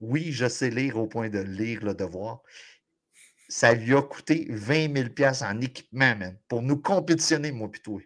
Oui, 0.00 0.32
je 0.32 0.48
sais 0.48 0.70
lire 0.70 0.96
au 0.98 1.06
point 1.06 1.28
de 1.28 1.38
lire 1.38 1.84
le 1.84 1.94
devoir 1.94 2.42
ça 3.52 3.74
lui 3.74 3.94
a 3.94 4.00
coûté 4.00 4.46
20 4.48 4.96
000 5.18 5.34
en 5.42 5.60
équipement, 5.60 6.16
man, 6.16 6.38
pour 6.48 6.62
nous 6.62 6.78
compétitionner, 6.78 7.52
moi, 7.52 7.70
plutôt. 7.70 8.00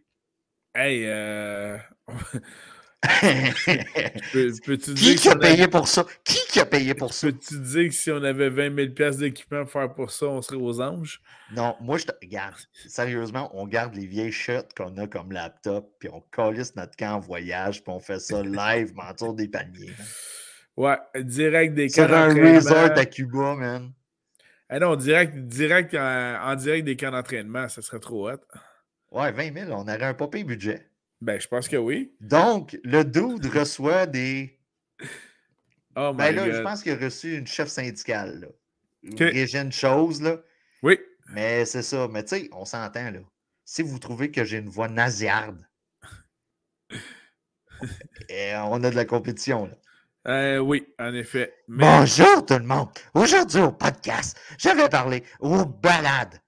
Hey, 0.75 1.05
euh... 1.07 1.79
peux, 4.33 4.77
-tu 4.77 4.95
qui, 4.95 5.15
qui 5.17 5.29
a 5.29 5.37
payé 5.37 5.69
pour 5.69 5.87
ça? 5.87 6.05
Qui 6.25 6.39
qui 6.49 6.61
a 6.61 6.67
payé 6.67 6.95
pour 6.95 7.13
ça? 7.13 7.29
Peux-tu 7.29 7.61
dire 7.61 7.89
que 7.89 7.95
si 7.95 8.11
on 8.11 8.23
avait 8.23 8.49
20 8.49 8.75
000 8.97 9.11
d'équipement 9.17 9.61
à 9.61 9.67
faire 9.67 9.93
pour 9.95 10.11
ça, 10.11 10.27
on 10.27 10.41
serait 10.43 10.57
aux 10.57 10.81
anges? 10.81 11.21
Non, 11.55 11.77
moi, 11.81 11.99
je 11.99 12.07
te 12.07 12.13
regarde. 12.21 12.57
Sérieusement, 12.89 13.51
on 13.55 13.67
garde 13.67 13.95
les 13.95 14.07
vieilles 14.07 14.33
shots 14.33 14.69
qu'on 14.77 14.97
a 14.97 15.07
comme 15.07 15.33
laptop, 15.33 15.93
puis 15.99 16.09
on 16.11 16.21
calisse 16.33 16.75
notre 16.75 16.97
camp 16.97 17.17
en 17.17 17.21
voyage, 17.21 17.85
puis 17.85 17.93
on 17.93 18.01
fait 18.01 18.19
ça 18.19 18.43
live, 18.43 18.93
mentir 18.95 19.35
des 19.35 19.49
paniers. 19.49 19.93
Ouais, 20.77 20.97
direct 21.17 21.75
des 21.75 21.89
camps. 21.89 22.07
C'est 22.09 22.13
un 22.13 22.55
resort 22.55 22.99
à 22.99 23.07
Cuba, 23.07 23.55
man. 23.55 23.93
Ah 24.69 24.81
non, 24.81 24.97
direct, 24.97 25.37
direct 25.37 25.95
en, 25.95 26.55
direct 26.57 26.85
des 26.85 26.97
camps 26.97 27.13
d'entraînement, 27.13 27.69
ça 27.69 27.83
serait 27.83 28.01
trop 28.01 28.31
hot. 28.31 28.41
Ouais, 29.13 29.31
20 29.31 29.67
000, 29.67 29.71
on 29.71 29.83
aurait 29.83 30.03
un 30.03 30.15
pas 30.15 30.27
budget. 30.27 30.91
Ben, 31.21 31.41
je 31.41 31.49
pense 31.49 31.69
que 31.69 31.77
oui. 31.77 32.15
Donc, 32.21 32.79
le 32.85 33.05
dude 33.05 33.47
reçoit 33.47 34.07
des. 34.07 34.59
Oh 35.99 36.13
ben 36.13 36.31
là, 36.35 36.51
je 36.51 36.61
pense 36.61 36.83
qu'il 36.83 36.93
a 36.93 36.97
reçu 36.97 37.39
une 37.39 37.47
chef 37.47 37.69
syndicale. 37.69 38.41
Là. 38.41 38.49
Okay. 39.13 39.59
Une 39.59 39.73
chose, 39.73 40.21
là. 40.21 40.37
Oui. 40.83 40.99
Mais 41.31 41.65
c'est 41.65 41.83
ça. 41.83 42.07
Mais 42.09 42.23
tu 42.23 42.37
sais, 42.37 42.51
on 42.53 42.67
s'entend, 42.67 43.11
là. 43.11 43.21
Si 43.65 43.81
vous 43.81 43.99
trouvez 43.99 44.31
que 44.31 44.45
j'ai 44.45 44.59
une 44.59 44.69
voix 44.69 44.89
nasillarde, 44.89 45.67
eh, 48.29 48.55
on 48.57 48.85
a 48.85 48.91
de 48.91 48.95
la 48.95 49.07
compétition, 49.07 49.65
là. 49.65 49.75
Euh, 50.29 50.59
oui, 50.59 50.87
en 50.99 51.15
effet. 51.15 51.55
Bonjour 51.67 52.45
tout 52.45 52.59
le 52.59 52.65
monde. 52.65 52.89
Aujourd'hui 53.15 53.63
au 53.63 53.73
podcast, 53.73 54.37
je 54.59 54.69
vais 54.69 54.91
parler 54.91 55.23
aux 55.41 55.65
balades. 55.65 56.43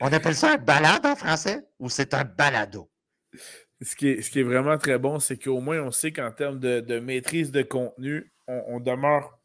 On 0.00 0.12
appelle 0.12 0.34
ça 0.34 0.54
un 0.54 0.56
balade 0.56 1.04
en 1.04 1.14
français 1.14 1.68
ou 1.78 1.88
c'est 1.88 2.14
un 2.14 2.24
balado? 2.24 2.90
Ce 3.80 3.94
qui, 3.94 4.08
est, 4.08 4.22
ce 4.22 4.30
qui 4.30 4.40
est 4.40 4.44
vraiment 4.44 4.76
très 4.76 4.98
bon, 4.98 5.20
c'est 5.20 5.38
qu'au 5.38 5.60
moins 5.60 5.80
on 5.80 5.92
sait 5.92 6.12
qu'en 6.12 6.32
termes 6.32 6.58
de, 6.58 6.98
maîtrise 6.98 7.52
de 7.52 7.62
contenu, 7.62 8.32
on, 8.48 8.80
demeure 8.80 9.38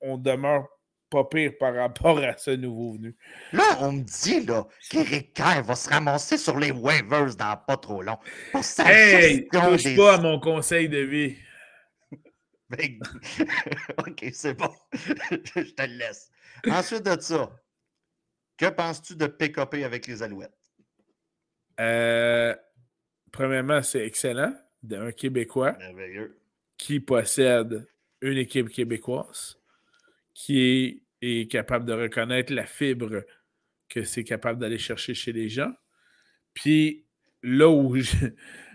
on 0.00 0.16
demeure 0.16 0.66
pas 1.10 1.24
pire 1.24 1.52
par 1.58 1.74
rapport 1.74 2.18
à 2.18 2.36
ce 2.36 2.50
nouveau 2.52 2.94
venu. 2.94 3.16
Là, 3.52 3.64
on 3.80 3.92
me 3.92 4.02
dit 4.02 4.46
là, 4.46 4.66
qu'Éric 4.88 5.34
Kerr 5.34 5.62
va 5.62 5.74
se 5.74 5.88
ramasser 5.90 6.38
sur 6.38 6.58
les 6.58 6.70
waivers 6.70 7.34
dans 7.36 7.56
pas 7.66 7.76
trop 7.76 8.02
long. 8.02 8.18
Pour 8.52 8.62
hey, 8.78 9.46
touche 9.48 9.96
pas 9.96 10.14
à 10.14 10.20
mon 10.20 10.40
conseil 10.40 10.88
de 10.88 10.98
vie. 10.98 11.36
OK, 13.98 14.26
c'est 14.32 14.54
bon. 14.54 14.70
je 14.92 15.74
te 15.74 15.82
le 15.82 15.98
laisse. 15.98 16.30
Ensuite 16.66 17.04
de 17.04 17.20
ça, 17.20 17.50
que 18.56 18.66
penses-tu 18.66 19.16
de 19.16 19.26
PKP 19.26 19.84
avec 19.84 20.06
les 20.06 20.22
Alouettes? 20.22 20.52
Euh, 21.80 22.54
premièrement, 23.32 23.82
c'est 23.82 24.04
excellent 24.04 24.54
d'un 24.82 25.12
Québécois 25.12 25.76
qui 26.76 27.00
possède 27.00 27.86
une 28.20 28.38
équipe 28.38 28.68
québécoise 28.68 29.58
qui 30.34 31.02
est, 31.20 31.50
capable 31.50 31.84
de 31.84 31.92
reconnaître 31.92 32.52
la 32.52 32.64
fibre 32.64 33.24
que 33.88 34.04
c'est 34.04 34.22
capable 34.22 34.60
d'aller 34.60 34.78
chercher 34.78 35.14
chez 35.14 35.32
les 35.32 35.48
gens. 35.48 35.72
Puis 36.54 37.04
là 37.42 37.68
où 37.68 37.96
je, 37.96 38.14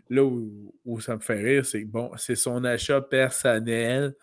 là 0.10 0.24
où, 0.24 1.00
ça 1.00 1.16
me 1.16 1.22
fait 1.22 1.42
rire, 1.42 1.66
c'est 1.66 1.84
que 1.84 1.88
bon, 1.88 2.12
c'est 2.18 2.36
son 2.36 2.64
achat 2.66 3.02
personnel. 3.02 4.14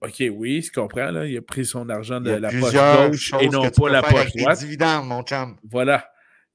OK, 0.00 0.22
oui, 0.30 0.62
je 0.62 0.70
comprends. 0.70 1.10
Là, 1.10 1.26
il 1.26 1.36
a 1.36 1.42
pris 1.42 1.64
son 1.64 1.88
argent 1.88 2.20
de 2.20 2.30
la 2.30 2.50
poche 2.50 2.72
gauche 2.72 3.32
et 3.40 3.48
non 3.48 3.68
pas 3.70 3.88
la 3.88 4.02
poche 4.02 4.32
droite. 4.36 5.04
mon 5.04 5.22
chum. 5.22 5.56
Voilà. 5.64 6.08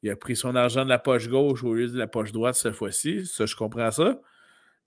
Il 0.03 0.09
a 0.11 0.15
pris 0.17 0.35
son 0.35 0.55
argent 0.55 0.83
de 0.83 0.89
la 0.89 0.99
poche 0.99 1.29
gauche 1.29 1.63
au 1.63 1.73
lieu 1.73 1.87
de 1.87 1.97
la 1.97 2.07
poche 2.07 2.33
droite 2.33 2.55
cette 2.55 2.73
fois-ci. 2.73 3.25
Ça, 3.25 3.45
je 3.45 3.55
comprends 3.55 3.89
ça. 3.89 4.19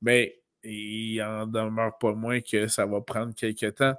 Mais 0.03 0.41
il 0.63 1.23
en 1.23 1.47
demeure 1.47 1.97
pas 1.99 2.13
moins 2.13 2.41
que 2.41 2.69
ça 2.69 2.85
va 2.85 3.01
prendre 3.01 3.35
quelques 3.35 3.77
temps 3.77 3.95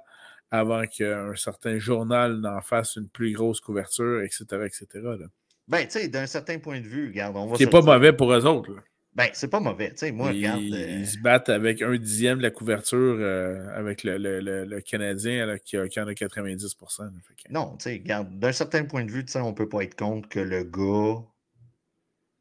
avant 0.50 0.86
qu'un 0.86 1.34
certain 1.34 1.78
journal 1.78 2.38
n'en 2.38 2.60
fasse 2.60 2.96
une 2.96 3.08
plus 3.08 3.32
grosse 3.32 3.60
couverture, 3.60 4.22
etc. 4.22 4.44
etc. 4.64 4.86
Là. 4.94 5.26
Ben, 5.66 5.84
tu 5.84 5.98
sais, 5.98 6.08
d'un 6.08 6.26
certain 6.26 6.58
point 6.58 6.80
de 6.80 6.86
vue, 6.86 7.08
regarde, 7.08 7.36
on 7.36 7.46
va. 7.46 7.56
C'est 7.56 7.66
pas 7.66 7.82
mauvais 7.82 8.12
pour 8.12 8.32
eux 8.32 8.46
autres. 8.46 8.72
Là. 8.72 8.80
Ben, 9.14 9.28
c'est 9.32 9.48
pas 9.48 9.58
mauvais. 9.58 9.90
Tu 9.90 9.98
sais, 9.98 10.12
moi, 10.12 10.32
ils, 10.32 10.38
regarde. 10.38 10.62
Ils 10.62 10.74
euh, 10.74 11.04
se 11.04 11.18
battent 11.18 11.48
avec 11.48 11.82
un 11.82 11.96
dixième 11.96 12.38
de 12.38 12.42
la 12.42 12.50
couverture 12.50 13.16
euh, 13.18 13.66
avec 13.74 14.04
le, 14.04 14.16
le, 14.16 14.40
le, 14.40 14.64
le 14.64 14.80
Canadien 14.80 15.46
là, 15.46 15.58
qui, 15.58 15.76
a, 15.76 15.88
qui, 15.88 15.98
en 16.00 16.06
a 16.06 16.14
90 16.14 16.62
là, 16.62 17.08
que... 17.08 17.52
Non, 17.52 17.76
tu 17.78 17.90
sais, 17.90 18.02
d'un 18.30 18.52
certain 18.52 18.84
point 18.84 19.04
de 19.04 19.10
vue, 19.10 19.24
on 19.36 19.54
peut 19.54 19.68
pas 19.68 19.82
être 19.82 19.96
contre 19.96 20.28
que 20.28 20.40
le 20.40 20.62
gars 20.62 21.24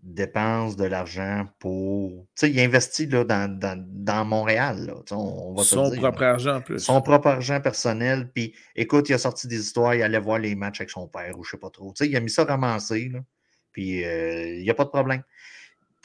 dépense 0.03 0.75
de 0.77 0.85
l'argent 0.85 1.47
pour. 1.59 2.27
Tu 2.35 2.47
sais, 2.47 2.51
il 2.51 2.59
investit 2.59 3.07
là, 3.07 3.23
dans, 3.23 3.59
dans, 3.59 3.83
dans 3.87 4.25
Montréal. 4.25 4.85
Là. 4.87 4.93
On, 5.11 5.15
on 5.15 5.53
va 5.53 5.63
Son 5.63 5.89
dire, 5.89 5.99
propre 5.99 6.21
là. 6.21 6.29
argent 6.31 6.55
en 6.57 6.61
plus. 6.61 6.79
Son 6.79 7.01
propre 7.01 7.27
argent 7.27 7.59
personnel. 7.59 8.29
Puis, 8.33 8.55
écoute, 8.75 9.09
il 9.09 9.13
a 9.13 9.17
sorti 9.17 9.47
des 9.47 9.59
histoires, 9.59 9.95
il 9.95 10.01
allait 10.01 10.19
voir 10.19 10.39
les 10.39 10.55
matchs 10.55 10.81
avec 10.81 10.91
son 10.91 11.07
père 11.07 11.37
ou 11.37 11.43
je 11.43 11.51
sais 11.51 11.57
pas 11.57 11.69
trop. 11.69 11.93
Tu 11.93 12.05
sais, 12.05 12.09
il 12.09 12.15
a 12.15 12.19
mis 12.19 12.29
ça 12.29 12.45
ramassé. 12.45 13.11
Puis, 13.71 14.05
euh, 14.05 14.55
il 14.55 14.63
n'y 14.63 14.69
a 14.69 14.73
pas 14.73 14.85
de 14.85 14.89
problème. 14.89 15.23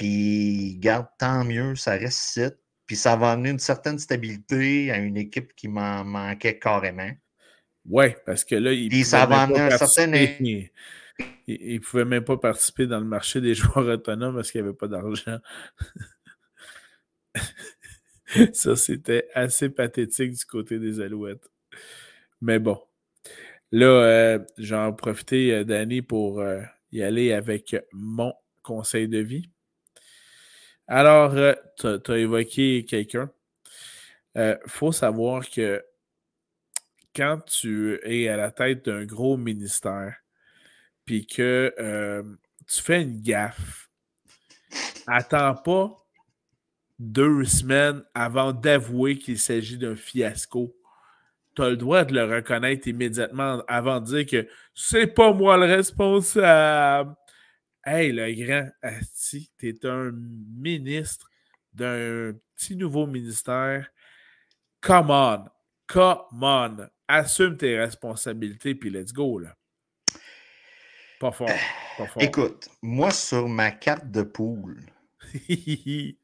Puis, 0.03 0.79
garde, 0.81 1.07
tant 1.17 1.45
mieux, 1.45 1.77
ça 1.77 1.93
reste. 1.93 2.59
Puis, 2.87 2.97
ça 2.97 3.15
va 3.15 3.31
amener 3.31 3.51
une 3.51 3.61
certaine 3.61 4.01
stabilité 4.01 4.91
à 4.91 4.99
une 4.99 5.17
équipe 5.17 5.55
qui 5.55 5.69
m'en 5.69 6.03
manquait 6.05 6.59
carrément. 6.59 7.13
Oui, 7.85 8.07
parce 8.27 8.45
que 8.45 8.57
là, 8.57 8.73
il 8.73 8.89
Puis, 8.89 9.05
ça 9.05 9.27
va 9.27 9.43
amener 9.43 9.61
un 9.61 9.79
certain. 9.79 10.13
Il 10.13 10.69
ne 11.47 11.79
pouvait 11.79 12.05
même 12.05 12.25
pas 12.25 12.37
participer 12.37 12.89
dans 12.89 12.99
le 12.99 13.05
marché 13.05 13.41
des 13.41 13.55
joueurs 13.55 13.87
autonomes 13.87 14.35
parce 14.35 14.51
qu'il 14.51 14.61
n'y 14.61 14.67
avait 14.67 14.77
pas 14.77 14.89
d'argent. 14.89 15.39
ça, 18.55 18.75
c'était 18.75 19.29
assez 19.35 19.71
pathétique 19.71 20.33
du 20.33 20.45
côté 20.47 20.81
des 20.81 20.99
Alouettes. 20.99 21.49
Mais 22.41 22.59
bon. 22.59 22.83
Là, 23.71 23.87
euh, 23.87 24.39
j'en 24.59 24.93
profité, 24.95 25.55
euh, 25.55 25.65
Danny, 25.65 26.03
pour 26.03 26.41
euh, 26.41 26.61
y 26.91 27.05
aller 27.05 27.33
avec 27.33 27.77
mon 27.93 28.35
conseil 28.65 29.07
de 29.07 29.19
vie. 29.19 29.52
Alors, 30.95 31.33
euh, 31.37 31.55
tu 31.79 31.87
as, 31.87 32.19
évoqué 32.19 32.85
quelqu'un. 32.85 33.31
Il 34.35 34.43
euh, 34.43 34.57
faut 34.67 34.93
savoir 34.93 35.49
que 35.49 35.83
quand 37.17 37.39
tu 37.47 37.99
es 38.05 38.29
à 38.29 38.37
la 38.37 38.51
tête 38.51 38.85
d'un 38.85 39.07
gros 39.07 39.39
ministère, 39.39 40.15
puis 41.07 41.27
que 41.27 41.75
euh, 41.79 42.23
tu 42.67 42.83
fais 42.83 43.01
une 43.01 43.23
gaffe, 43.23 43.89
attends 45.07 45.55
pas 45.55 45.97
deux 46.99 47.43
semaines 47.45 48.05
avant 48.13 48.53
d'avouer 48.53 49.17
qu'il 49.17 49.39
s'agit 49.39 49.79
d'un 49.79 49.97
fiasco. 49.97 50.77
Tu 51.57 51.63
as 51.63 51.71
le 51.71 51.79
droit 51.79 52.05
de 52.05 52.13
le 52.13 52.37
reconnaître 52.37 52.87
immédiatement 52.87 53.63
avant 53.67 53.99
de 53.99 54.05
dire 54.09 54.27
que 54.27 54.47
c'est 54.75 55.07
pas 55.07 55.33
moi 55.33 55.57
le 55.57 55.75
responsable. 55.75 57.17
Hey, 57.85 58.13
le 58.13 58.33
grand 58.33 58.71
Asti, 58.81 59.51
tu 59.59 59.69
es 59.69 59.87
un 59.87 60.13
ministre 60.13 61.29
d'un 61.73 62.33
petit 62.55 62.77
nouveau 62.77 63.09
ministère. 63.09 63.91
Come 64.81 65.11
on, 65.11 65.47
come 65.89 66.23
on, 66.31 66.77
assume 67.09 67.57
tes 67.57 67.77
responsabilités, 67.77 68.77
puis 68.77 68.89
let's 68.89 69.13
go, 69.13 69.41
là. 69.41 69.57
Pas 71.19 71.33
fort, 71.33 71.49
pas 71.99 72.07
fort. 72.07 72.23
Écoute, 72.23 72.69
moi, 72.83 73.11
sur 73.11 73.49
ma 73.49 73.73
carte 73.73 74.09
de 74.13 74.23
poule, 74.23 74.87
tu 75.49 76.17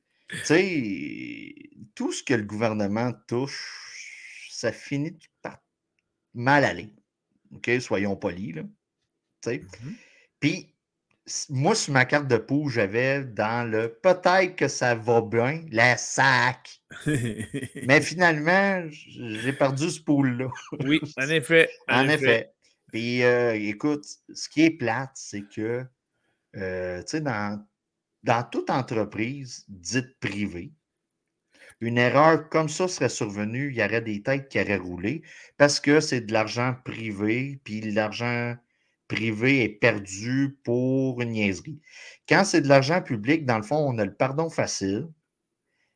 sais, 0.45 1.55
tout 1.97 2.13
ce 2.13 2.23
que 2.23 2.35
le 2.35 2.45
gouvernement 2.45 3.13
touche, 3.27 4.49
ça 4.53 4.71
finit 4.71 5.19
par 5.43 5.59
mal 6.35 6.65
aller. 6.65 6.95
OK, 7.53 7.69
soyons 7.81 8.15
polis, 8.15 8.55
là. 8.55 8.63
Tu 8.63 9.51
sais. 9.51 9.59
Mm 9.59 9.89
-hmm. 9.89 9.95
Puis, 10.39 10.78
moi, 11.51 11.75
sur 11.75 11.93
ma 11.93 12.05
carte 12.05 12.29
de 12.29 12.37
poule, 12.37 12.71
j'avais 12.71 13.25
dans 13.25 13.69
le 13.69 13.89
peut-être 14.03 14.57
que 14.57 14.69
ça 14.69 14.95
va 14.95 15.21
bien, 15.21 15.65
la 15.71 15.97
sac. 15.97 16.81
Mais 17.07 18.01
finalement, 18.01 18.83
j'ai 18.91 19.53
perdu 19.53 19.91
ce 19.91 20.01
pool-là. 20.01 20.49
oui, 20.85 21.01
en 21.17 21.29
effet. 21.29 21.69
En, 21.89 22.01
en 22.01 22.09
effet. 22.09 22.15
effet. 22.15 22.53
Puis, 22.93 23.23
euh, 23.23 23.55
écoute, 23.55 24.05
ce 24.33 24.49
qui 24.49 24.65
est 24.65 24.71
plate, 24.71 25.13
c'est 25.15 25.45
que, 25.55 25.85
euh, 26.57 26.99
tu 27.03 27.09
sais, 27.09 27.21
dans, 27.21 27.63
dans 28.23 28.43
toute 28.45 28.71
entreprise 28.71 29.65
dite 29.69 30.19
privée, 30.21 30.73
une 31.81 31.99
erreur 31.99 32.49
comme 32.49 32.69
ça 32.69 32.89
serait 32.89 33.09
survenue, 33.09 33.71
il 33.71 33.77
y 33.77 33.85
aurait 33.85 34.01
des 34.01 34.23
têtes 34.23 34.49
qui 34.49 34.61
auraient 34.61 34.79
roulé 34.79 35.23
parce 35.57 35.79
que 35.79 36.01
c'est 36.01 36.23
de 36.23 36.33
l'argent 36.33 36.75
privé, 36.85 37.61
puis 37.63 37.81
l'argent 37.93 38.57
privé 39.09 39.65
est 39.65 39.69
perdu 39.69 40.59
pour 40.63 41.21
une 41.21 41.31
niaiserie. 41.31 41.81
Quand 42.29 42.45
c'est 42.45 42.61
de 42.61 42.69
l'argent 42.69 43.03
public, 43.03 43.47
dans 43.47 43.57
le 43.57 43.63
fond, 43.63 43.77
on 43.77 43.99
a 43.99 44.05
le 44.05 44.15
pardon 44.15 44.51
facile. 44.51 45.09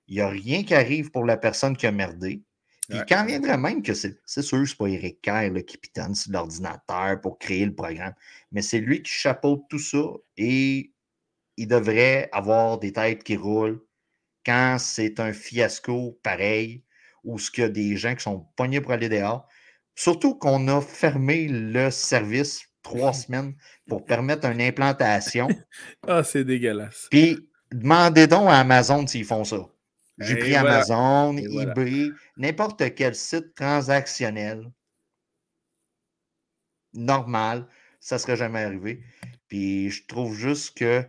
Il 0.08 0.16
n'y 0.16 0.20
a 0.20 0.28
rien 0.28 0.64
qui 0.64 0.74
arrive 0.74 1.10
pour 1.10 1.24
la 1.24 1.36
personne 1.36 1.76
qui 1.76 1.86
a 1.86 1.92
merdé. 1.92 2.42
Puis 2.88 2.98
ouais. 2.98 3.04
quand 3.08 3.24
viendrait 3.24 3.58
même 3.58 3.82
que 3.82 3.94
c'est, 3.94 4.18
c'est 4.26 4.42
sûr, 4.42 4.66
c'est 4.66 4.76
pas 4.76 4.88
Eric 4.88 5.22
Kerr 5.22 5.52
qui 5.66 5.78
pitonne 5.78 6.14
sur 6.14 6.32
l'ordinateur 6.32 7.20
pour 7.20 7.38
créer 7.38 7.64
le 7.64 7.74
programme, 7.74 8.14
mais 8.50 8.60
c'est 8.60 8.80
lui 8.80 9.02
qui 9.02 9.10
chapeaute 9.10 9.62
tout 9.70 9.78
ça 9.78 10.02
et 10.36 10.92
il 11.56 11.68
devrait 11.68 12.28
avoir 12.32 12.78
des 12.78 12.92
têtes 12.92 13.22
qui 13.22 13.36
roulent 13.36 13.80
quand 14.44 14.78
c'est 14.80 15.20
un 15.20 15.32
fiasco 15.32 16.18
pareil 16.22 16.84
ou 17.22 17.38
ce 17.38 17.50
qu'il 17.50 17.62
y 17.62 17.66
a 17.66 17.70
des 17.70 17.96
gens 17.96 18.16
qui 18.16 18.24
sont 18.24 18.46
pognés 18.56 18.80
pour 18.80 18.92
aller 18.92 19.08
dehors. 19.08 19.46
Surtout 19.94 20.34
qu'on 20.34 20.66
a 20.68 20.80
fermé 20.80 21.46
le 21.48 21.90
service 21.90 22.71
trois 22.82 23.12
semaines 23.12 23.54
pour 23.86 24.04
permettre 24.04 24.46
une 24.46 24.60
implantation. 24.60 25.48
Ah, 26.06 26.22
c'est 26.24 26.44
dégueulasse. 26.44 27.08
Puis 27.10 27.38
demandez 27.72 28.26
donc 28.26 28.48
à 28.48 28.58
Amazon 28.60 29.06
s'ils 29.06 29.24
font 29.24 29.44
ça. 29.44 29.68
J'ai 30.18 30.36
pris 30.36 30.50
voilà. 30.50 30.76
Amazon, 30.76 31.36
Et 31.38 31.44
eBay, 31.44 31.52
voilà. 31.54 32.14
n'importe 32.36 32.94
quel 32.94 33.14
site 33.14 33.54
transactionnel 33.54 34.70
normal, 36.94 37.66
ça 38.00 38.16
ne 38.16 38.20
serait 38.20 38.36
jamais 38.36 38.62
arrivé. 38.62 39.02
Puis 39.48 39.90
je 39.90 40.06
trouve 40.06 40.34
juste 40.34 40.76
que 40.76 41.04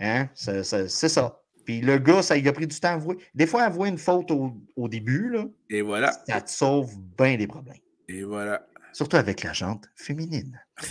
hein, 0.00 0.28
c'est 0.34 0.62
ça. 0.64 1.42
Puis 1.64 1.80
le 1.80 1.98
gars, 1.98 2.22
ça 2.22 2.36
il 2.36 2.46
a 2.48 2.52
pris 2.52 2.66
du 2.66 2.78
temps 2.78 2.88
à 2.88 2.92
avouer. 2.92 3.16
Des 3.34 3.46
fois, 3.46 3.64
avouer 3.64 3.88
une 3.88 3.98
faute 3.98 4.30
au, 4.30 4.56
au 4.76 4.88
début, 4.88 5.30
là, 5.30 5.44
Et 5.68 5.82
voilà. 5.82 6.12
ça 6.28 6.40
te 6.40 6.50
sauve 6.50 6.96
bien 7.18 7.36
des 7.36 7.46
problèmes. 7.46 7.76
Et 8.08 8.22
voilà. 8.22 8.66
Surtout 8.96 9.18
avec 9.18 9.42
la 9.42 9.52
jante 9.52 9.90
féminine. 9.94 10.58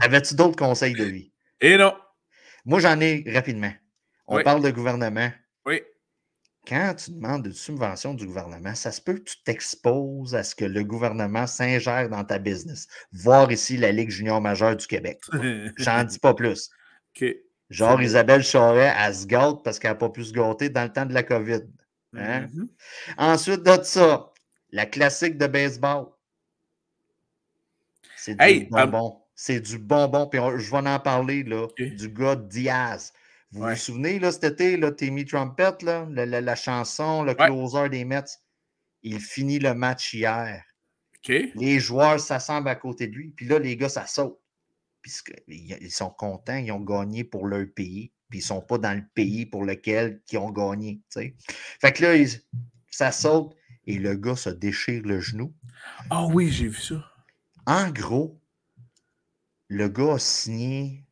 Avais-tu 0.00 0.36
d'autres 0.36 0.54
conseils 0.54 0.94
de 0.94 1.02
vie? 1.02 1.32
Et 1.60 1.76
non. 1.76 1.92
Moi, 2.64 2.78
j'en 2.78 3.00
ai 3.00 3.24
rapidement. 3.26 3.72
On 4.28 4.36
oui. 4.36 4.44
parle 4.44 4.62
de 4.62 4.70
gouvernement. 4.70 5.32
Oui. 5.66 5.82
Quand 6.68 6.94
tu 6.94 7.10
demandes 7.10 7.46
une 7.46 7.52
subvention 7.52 8.14
du 8.14 8.26
gouvernement, 8.26 8.76
ça 8.76 8.92
se 8.92 9.00
peut 9.00 9.14
que 9.14 9.24
tu 9.24 9.42
t'exposes 9.42 10.36
à 10.36 10.44
ce 10.44 10.54
que 10.54 10.64
le 10.64 10.84
gouvernement 10.84 11.48
s'ingère 11.48 12.08
dans 12.08 12.22
ta 12.22 12.38
business. 12.38 12.86
Voir 13.10 13.50
ici 13.50 13.76
la 13.76 13.90
Ligue 13.90 14.10
junior 14.10 14.40
majeure 14.40 14.76
du 14.76 14.86
Québec. 14.86 15.20
J'en 15.78 16.04
dis 16.04 16.20
pas 16.20 16.34
plus. 16.34 16.70
Okay. 17.16 17.42
Genre 17.70 18.00
Isabelle 18.00 18.44
Charret, 18.44 18.94
elle 18.96 19.14
se 19.16 19.26
gâte 19.26 19.64
parce 19.64 19.80
qu'elle 19.80 19.90
n'a 19.90 19.96
pas 19.96 20.10
pu 20.10 20.22
se 20.22 20.32
gâter 20.32 20.68
dans 20.68 20.84
le 20.84 20.92
temps 20.92 21.06
de 21.06 21.14
la 21.14 21.24
COVID. 21.24 21.62
Hein? 22.16 22.42
Mm 22.42 22.46
-hmm. 22.46 22.68
Ensuite 23.16 23.64
de 23.64 23.82
ça, 23.82 24.32
la 24.70 24.86
classique 24.86 25.38
de 25.38 25.46
baseball. 25.46 26.06
C'est 28.16 28.34
du 28.34 28.44
hey, 28.44 28.68
bonbon. 28.70 29.12
Um... 29.12 29.22
C'est 29.34 29.60
du 29.60 29.78
bonbon. 29.78 30.26
Puis 30.26 30.40
on, 30.40 30.58
je 30.58 30.70
vais 30.70 30.76
en 30.78 30.98
parler 30.98 31.44
là, 31.44 31.62
okay. 31.62 31.90
du 31.90 32.08
gars 32.08 32.36
Diaz. 32.36 33.12
Vous 33.52 33.62
ouais. 33.62 33.74
vous 33.74 33.80
souvenez, 33.80 34.18
là, 34.18 34.32
cet 34.32 34.44
été, 34.44 34.76
là, 34.76 34.92
Timmy 34.92 35.24
Trumpet, 35.24 35.82
là, 35.82 36.06
la, 36.10 36.26
la, 36.26 36.40
la 36.40 36.54
chanson, 36.56 37.22
le 37.22 37.34
closer 37.34 37.88
des 37.88 38.04
Mets, 38.04 38.24
il 39.02 39.20
finit 39.20 39.58
le 39.58 39.74
match 39.74 40.12
hier. 40.12 40.62
Okay. 41.18 41.52
Les 41.54 41.80
joueurs 41.80 42.20
s'assemblent 42.20 42.68
à 42.68 42.74
côté 42.74 43.06
de 43.06 43.14
lui, 43.14 43.30
puis 43.30 43.46
là, 43.46 43.58
les 43.58 43.76
gars, 43.76 43.88
ça 43.88 44.06
saute. 44.06 44.38
Ils 45.46 45.90
sont 45.90 46.10
contents, 46.10 46.56
ils 46.56 46.70
ont 46.72 46.80
gagné 46.80 47.24
pour 47.24 47.46
leur 47.46 47.64
pays, 47.74 48.12
puis 48.28 48.40
ils 48.40 48.42
ne 48.42 48.46
sont 48.46 48.60
pas 48.60 48.76
dans 48.76 48.92
le 48.92 49.04
pays 49.14 49.46
pour 49.46 49.64
lequel 49.64 50.20
ils 50.30 50.38
ont 50.38 50.50
gagné. 50.50 51.00
T'sais. 51.08 51.34
Fait 51.80 51.92
que 51.92 52.02
là, 52.02 52.16
ils, 52.16 52.28
ça 52.90 53.12
saute 53.12 53.54
et 53.88 53.98
le 53.98 54.14
gars 54.14 54.36
se 54.36 54.50
déchire 54.50 55.02
le 55.02 55.18
genou. 55.18 55.54
Ah 56.10 56.22
oh 56.22 56.30
oui, 56.34 56.50
j'ai 56.52 56.68
vu 56.68 56.78
ça. 56.78 57.02
En 57.66 57.88
gros, 57.88 58.38
le 59.68 59.88
gars 59.88 60.14
a 60.14 60.18
signé 60.18 61.06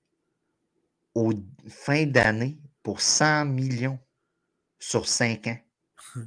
au 1.15 1.33
fin 1.69 2.05
d'année 2.05 2.59
pour 2.83 3.01
100 3.01 3.47
millions 3.47 3.99
sur 4.79 5.09
5 5.09 5.47
ans. 5.47 5.59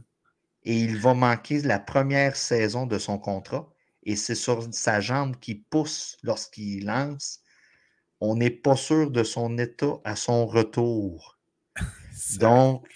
Et 0.63 0.75
il 0.81 0.97
va 0.97 1.13
manquer 1.13 1.61
la 1.61 1.79
première 1.79 2.35
saison 2.35 2.87
de 2.87 2.97
son 2.97 3.19
contrat. 3.19 3.69
Et 4.01 4.15
c'est 4.15 4.35
sur 4.35 4.67
sa 4.73 5.01
jambe 5.01 5.39
qui 5.39 5.53
pousse 5.53 6.17
lorsqu'il 6.23 6.85
lance. 6.85 7.41
On 8.21 8.35
n'est 8.35 8.49
pas 8.49 8.75
sûr 8.75 9.11
de 9.11 9.23
son 9.23 9.55
état 9.59 9.99
à 10.03 10.15
son 10.15 10.47
retour. 10.47 11.37
Donc, 12.39 12.87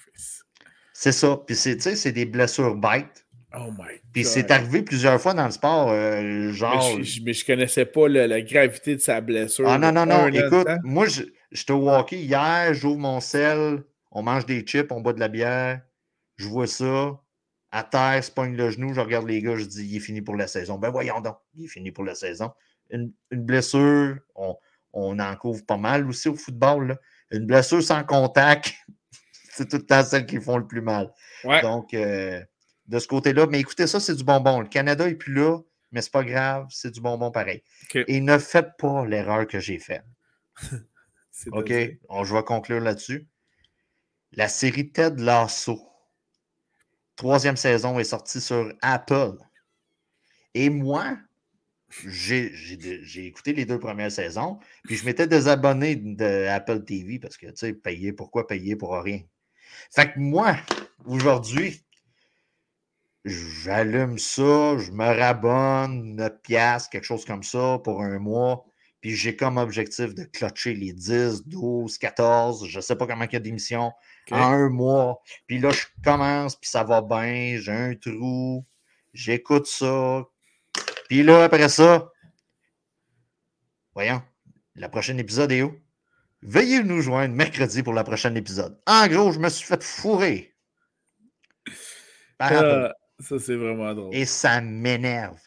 C'est 0.93 1.11
ça. 1.11 1.37
Puis 1.45 1.55
c'est 1.55 2.11
des 2.11 2.25
blessures 2.25 2.75
bêtes. 2.75 3.22
Oh 3.55 3.71
my 3.77 3.99
Puis 4.11 4.25
c'est 4.25 4.49
arrivé 4.49 4.81
plusieurs 4.81 5.21
fois 5.21 5.33
dans 5.35 5.45
le 5.45 5.51
sport, 5.51 5.89
euh, 5.91 6.51
genre. 6.51 6.97
Mais 6.97 7.03
je, 7.03 7.23
mais 7.23 7.33
je 7.33 7.45
connaissais 7.45 7.85
pas 7.85 8.07
la 8.07 8.41
gravité 8.41 8.95
de 8.95 9.01
sa 9.01 9.21
blessure. 9.21 9.67
Ah 9.67 9.77
non, 9.77 9.91
non, 9.91 10.07
non. 10.07 10.27
Écoute, 10.27 10.67
moi, 10.83 11.05
j'étais 11.51 11.73
au 11.73 11.87
hockey 11.89 12.17
hier, 12.17 12.73
j'ouvre 12.73 12.97
mon 12.97 13.19
sel, 13.19 13.83
on 14.11 14.23
mange 14.23 14.45
des 14.47 14.61
chips, 14.61 14.91
on 14.91 15.01
boit 15.01 15.13
de 15.13 15.19
la 15.19 15.27
bière, 15.27 15.81
je 16.37 16.47
vois 16.47 16.67
ça. 16.67 17.19
À 17.71 17.83
terre, 17.83 18.23
se 18.23 18.31
pogne 18.31 18.55
le 18.55 18.69
genou, 18.69 18.93
je 18.93 18.99
regarde 18.99 19.27
les 19.27 19.41
gars, 19.41 19.55
je 19.55 19.65
dis, 19.65 19.85
il 19.85 19.97
est 19.97 19.99
fini 19.99 20.21
pour 20.21 20.35
la 20.35 20.47
saison. 20.47 20.77
Ben 20.77 20.89
voyons 20.89 21.21
donc, 21.21 21.37
il 21.55 21.65
est 21.65 21.67
fini 21.67 21.91
pour 21.91 22.03
la 22.03 22.15
saison. 22.15 22.51
Une, 22.89 23.11
blessure, 23.31 24.17
on, 24.35 24.55
on, 24.93 25.17
en 25.17 25.35
couvre 25.35 25.65
pas 25.65 25.77
mal 25.77 26.07
aussi 26.07 26.27
au 26.29 26.35
football. 26.35 26.89
Là. 26.89 26.95
Une 27.31 27.47
blessure 27.47 27.81
sans 27.81 28.03
contact, 28.03 28.75
c'est 29.51 29.67
tout 29.67 29.77
le 29.77 29.85
temps 29.85 30.03
celles 30.03 30.27
qui 30.27 30.39
font 30.39 30.57
le 30.57 30.67
plus 30.67 30.81
mal. 30.81 31.11
Donc, 31.63 31.95
euh, 31.95 32.39
de 32.87 32.99
ce 32.99 33.07
côté-là, 33.07 33.47
mais 33.47 33.59
écoutez, 33.59 33.87
ça, 33.87 33.99
c'est 33.99 34.15
du 34.15 34.23
bonbon. 34.23 34.59
Le 34.61 34.67
Canada 34.67 35.05
n'est 35.05 35.15
plus 35.15 35.33
là, 35.33 35.59
mais 35.91 36.01
c'est 36.01 36.11
pas 36.11 36.23
grave, 36.23 36.67
c'est 36.69 36.91
du 36.91 37.01
bonbon 37.01 37.31
pareil. 37.31 37.63
Et 38.07 38.19
ne 38.19 38.37
faites 38.37 38.75
pas 38.77 39.05
l'erreur 39.05 39.47
que 39.47 39.59
j'ai 39.59 39.79
faite. 39.79 40.03
OK, 41.51 41.73
on, 42.09 42.23
je 42.23 42.35
vais 42.35 42.43
conclure 42.43 42.79
là-dessus. 42.79 43.27
La 44.31 44.47
série 44.47 44.91
Ted 44.91 45.21
Lasso, 45.21 45.79
troisième 47.15 47.57
saison, 47.57 47.99
est 47.99 48.03
sortie 48.03 48.41
sur 48.41 48.73
Apple. 48.81 49.37
Et 50.53 50.69
moi, 50.69 51.17
j'ai 51.89 53.25
écouté 53.25 53.53
les 53.53 53.65
deux 53.65 53.79
premières 53.79 54.11
saisons, 54.11 54.59
puis 54.83 54.95
je 54.95 55.05
m'étais 55.05 55.27
désabonné 55.27 55.95
de 55.95 56.47
Apple 56.47 56.83
TV 56.83 57.19
parce 57.19 57.37
que, 57.37 57.47
tu 57.47 57.53
sais, 57.55 57.73
payer, 57.73 58.13
pourquoi 58.13 58.47
payer 58.47 58.75
pour 58.75 58.93
rien? 58.93 59.21
Fait 59.91 60.11
que 60.11 60.19
moi, 60.19 60.57
aujourd'hui, 61.05 61.83
j'allume 63.25 64.17
ça, 64.17 64.77
je 64.77 64.91
me 64.91 65.05
rabonne 65.05 66.15
9 66.15 66.41
piastres, 66.41 66.89
quelque 66.89 67.05
chose 67.05 67.25
comme 67.25 67.43
ça 67.43 67.79
pour 67.83 68.01
un 68.01 68.19
mois. 68.19 68.65
Puis 69.01 69.15
j'ai 69.15 69.35
comme 69.35 69.57
objectif 69.57 70.15
de 70.15 70.23
clutcher 70.23 70.73
les 70.73 70.93
10, 70.93 71.45
12, 71.47 71.97
14, 71.97 72.67
je 72.67 72.77
ne 72.77 72.81
sais 72.81 72.95
pas 72.95 73.05
comment 73.05 73.25
il 73.25 73.33
y 73.33 73.35
a 73.35 73.39
d'émissions, 73.39 73.91
en 74.31 74.37
un 74.37 74.69
mois. 74.69 75.21
Puis 75.45 75.59
là, 75.59 75.71
je 75.71 75.83
commence, 76.03 76.55
puis 76.55 76.69
ça 76.69 76.85
va 76.85 77.01
bien, 77.01 77.57
j'ai 77.59 77.71
un 77.71 77.95
trou, 77.95 78.65
j'écoute 79.13 79.67
ça. 79.67 80.23
Puis 81.09 81.21
là, 81.21 81.43
après 81.43 81.67
ça, 81.67 82.09
voyons, 83.93 84.21
la 84.75 84.87
prochaine 84.87 85.19
épisode 85.19 85.51
est 85.51 85.63
où? 85.63 85.77
Veuillez 86.41 86.83
nous 86.83 87.01
joindre 87.01 87.35
mercredi 87.35 87.83
pour 87.83 87.93
la 87.93 88.03
prochaine 88.03 88.37
épisode. 88.37 88.79
En 88.87 89.07
gros, 89.07 89.31
je 89.31 89.39
me 89.39 89.49
suis 89.49 89.65
fait 89.65 89.83
fourrer. 89.83 90.55
Euh, 92.41 92.89
ça, 93.23 93.39
c'est 93.39 93.55
vraiment 93.55 93.93
drôle. 93.93 94.15
Et 94.15 94.25
ça 94.25 94.61
m'énerve. 94.61 95.39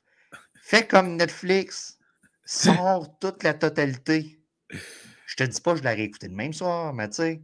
Fais 0.62 0.86
comme 0.86 1.16
Netflix. 1.16 1.98
Sors 2.44 3.18
toute 3.18 3.42
la 3.42 3.54
totalité. 3.54 4.40
Je 4.70 5.36
te 5.36 5.44
dis 5.44 5.60
pas, 5.60 5.74
je 5.74 5.82
l'ai 5.82 5.90
réécouté 5.90 6.28
le 6.28 6.34
même 6.34 6.52
soir, 6.52 6.92
mais 6.94 7.08
tu 7.08 7.16
sais. 7.16 7.42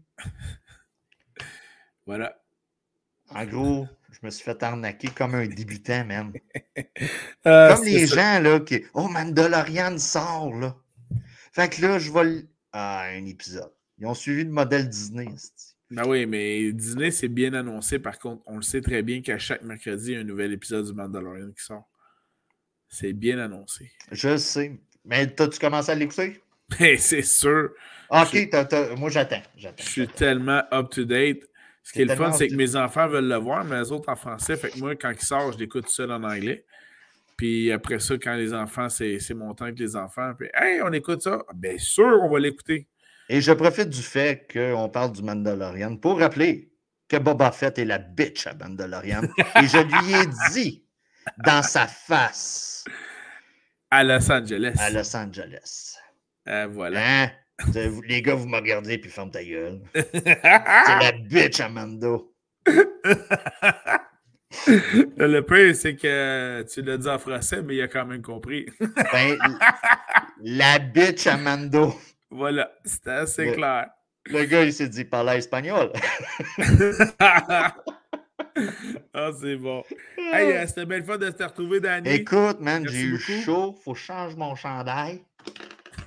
Voilà. 2.06 2.40
En 3.30 3.44
gros, 3.46 3.88
je 4.10 4.18
me 4.22 4.30
suis 4.30 4.44
fait 4.44 4.62
arnaquer 4.62 5.08
comme 5.08 5.34
un 5.34 5.46
débutant, 5.46 6.04
même. 6.04 6.32
Euh, 7.46 7.74
comme 7.74 7.84
les 7.84 8.06
gens, 8.06 8.40
là, 8.40 8.60
qui. 8.60 8.84
Oh, 8.94 9.08
Mandalorian 9.08 9.98
sort, 9.98 10.54
là. 10.54 10.76
Fait 11.52 11.68
que 11.68 11.82
là, 11.82 11.98
je 11.98 12.12
vais. 12.12 12.46
Ah, 12.72 13.04
un 13.12 13.26
épisode. 13.26 13.72
Ils 13.98 14.06
ont 14.06 14.14
suivi 14.14 14.44
le 14.44 14.50
modèle 14.50 14.88
Disney. 14.88 15.28
Ben 15.92 16.04
oui, 16.06 16.24
mais 16.24 16.72
Disney, 16.72 17.10
c'est 17.10 17.28
bien 17.28 17.52
annoncé. 17.52 17.98
Par 17.98 18.18
contre, 18.18 18.42
on 18.46 18.56
le 18.56 18.62
sait 18.62 18.80
très 18.80 19.02
bien 19.02 19.20
qu'à 19.20 19.38
chaque 19.38 19.62
mercredi, 19.62 20.12
il 20.12 20.14
y 20.14 20.16
a 20.16 20.20
un 20.20 20.24
nouvel 20.24 20.50
épisode 20.52 20.86
du 20.86 20.94
Mandalorian 20.94 21.50
qui 21.50 21.62
sort. 21.62 21.86
C'est 22.88 23.12
bien 23.12 23.38
annoncé. 23.38 23.92
Je 24.10 24.38
sais. 24.38 24.80
Mais 25.04 25.26
t'as-tu 25.26 25.58
commencé 25.58 25.92
à 25.92 25.94
l'écouter? 25.94 26.40
Ben, 26.80 26.96
c'est 26.96 27.20
sûr. 27.20 27.68
Ok, 28.08 28.48
moi 28.96 29.10
j'attends. 29.10 29.42
Je 29.58 29.68
suis 29.78 30.08
tellement 30.08 30.62
up-to-date. 30.72 31.42
Ce 31.82 31.92
qui 31.92 32.00
est, 32.00 32.04
le 32.06 32.16
fun, 32.16 32.32
c'est 32.32 32.48
que 32.48 32.54
mes 32.54 32.76
enfants 32.76 33.08
veulent 33.08 33.28
le 33.28 33.36
voir, 33.36 33.62
mais 33.64 33.78
les 33.78 33.92
autres 33.92 34.08
en 34.08 34.16
français. 34.16 34.56
Fait 34.56 34.70
que 34.70 34.78
moi, 34.78 34.96
quand 34.96 35.10
il 35.10 35.20
sort, 35.20 35.52
je 35.52 35.58
l'écoute 35.58 35.88
seul 35.88 36.10
en 36.10 36.22
anglais. 36.22 36.64
Puis 37.36 37.70
après 37.70 37.98
ça, 37.98 38.14
quand 38.14 38.36
les 38.36 38.54
enfants, 38.54 38.88
c'est 38.88 39.34
mon 39.34 39.52
temps 39.52 39.64
avec 39.66 39.78
les 39.78 39.96
enfants. 39.96 40.32
Puis, 40.38 40.48
hey, 40.54 40.80
on 40.80 40.92
écoute 40.92 41.20
ça? 41.20 41.42
Bien 41.54 41.76
sûr, 41.76 42.20
on 42.22 42.30
va 42.30 42.38
l'écouter. 42.38 42.88
Et 43.32 43.40
je 43.40 43.50
profite 43.52 43.88
du 43.88 44.02
fait 44.02 44.46
qu'on 44.52 44.90
parle 44.90 45.12
du 45.12 45.22
Mandalorian 45.22 45.96
pour 45.96 46.18
rappeler 46.18 46.70
que 47.08 47.16
Boba 47.16 47.50
Fett 47.50 47.78
est 47.78 47.86
la 47.86 47.96
bitch 47.96 48.46
à 48.46 48.52
Mandalorian. 48.52 49.22
Et 49.56 49.66
je 49.68 49.78
lui 49.78 50.12
ai 50.12 50.26
dit 50.52 50.84
dans 51.42 51.62
sa 51.62 51.86
face. 51.86 52.84
À 53.90 54.04
Los 54.04 54.30
Angeles. 54.30 54.76
À 54.78 54.90
Los 54.90 55.16
Angeles. 55.16 55.96
Euh, 56.46 56.66
voilà. 56.70 57.22
Hein? 57.22 57.30
Les 58.06 58.20
gars, 58.20 58.34
vous 58.34 58.46
me 58.46 58.56
regardez 58.56 58.98
puis 58.98 59.10
ferme 59.10 59.30
ta 59.30 59.42
gueule. 59.42 59.80
C'est 59.94 60.34
la 60.34 61.12
bitch 61.12 61.58
à 61.60 61.70
Mando. 61.70 62.34
Le 65.16 65.40
pire, 65.40 65.74
c'est 65.74 65.96
que 65.96 66.66
tu 66.70 66.82
l'as 66.82 66.98
dit 66.98 67.08
en 67.08 67.18
français, 67.18 67.62
mais 67.62 67.76
il 67.76 67.82
a 67.82 67.88
quand 67.88 68.04
même 68.04 68.20
compris. 68.20 68.66
ben, 68.78 69.38
la 70.42 70.78
bitch 70.78 71.26
à 71.26 71.38
Mando. 71.38 71.94
Voilà, 72.32 72.72
c'était 72.84 73.10
assez 73.10 73.52
clair. 73.52 73.90
Le 74.26 74.44
gars, 74.44 74.64
il 74.64 74.72
s'est 74.72 74.88
dit 74.88 75.04
parler 75.04 75.38
espagnol. 75.38 75.92
ah, 77.20 77.74
c'est 79.38 79.56
bon. 79.56 79.82
Hey, 80.16 80.52
euh, 80.52 80.66
c'était 80.66 80.86
belle 80.86 81.04
fois 81.04 81.18
de 81.18 81.28
te 81.30 81.42
retrouver, 81.42 81.80
Danny. 81.80 82.08
Écoute, 82.08 82.60
man, 82.60 82.88
j'ai 82.88 83.02
eu 83.02 83.18
chaud. 83.18 83.76
Faut 83.84 83.92
que 83.92 83.98
je 83.98 84.04
change 84.04 84.36
mon 84.36 84.54
chandail. 84.54 85.22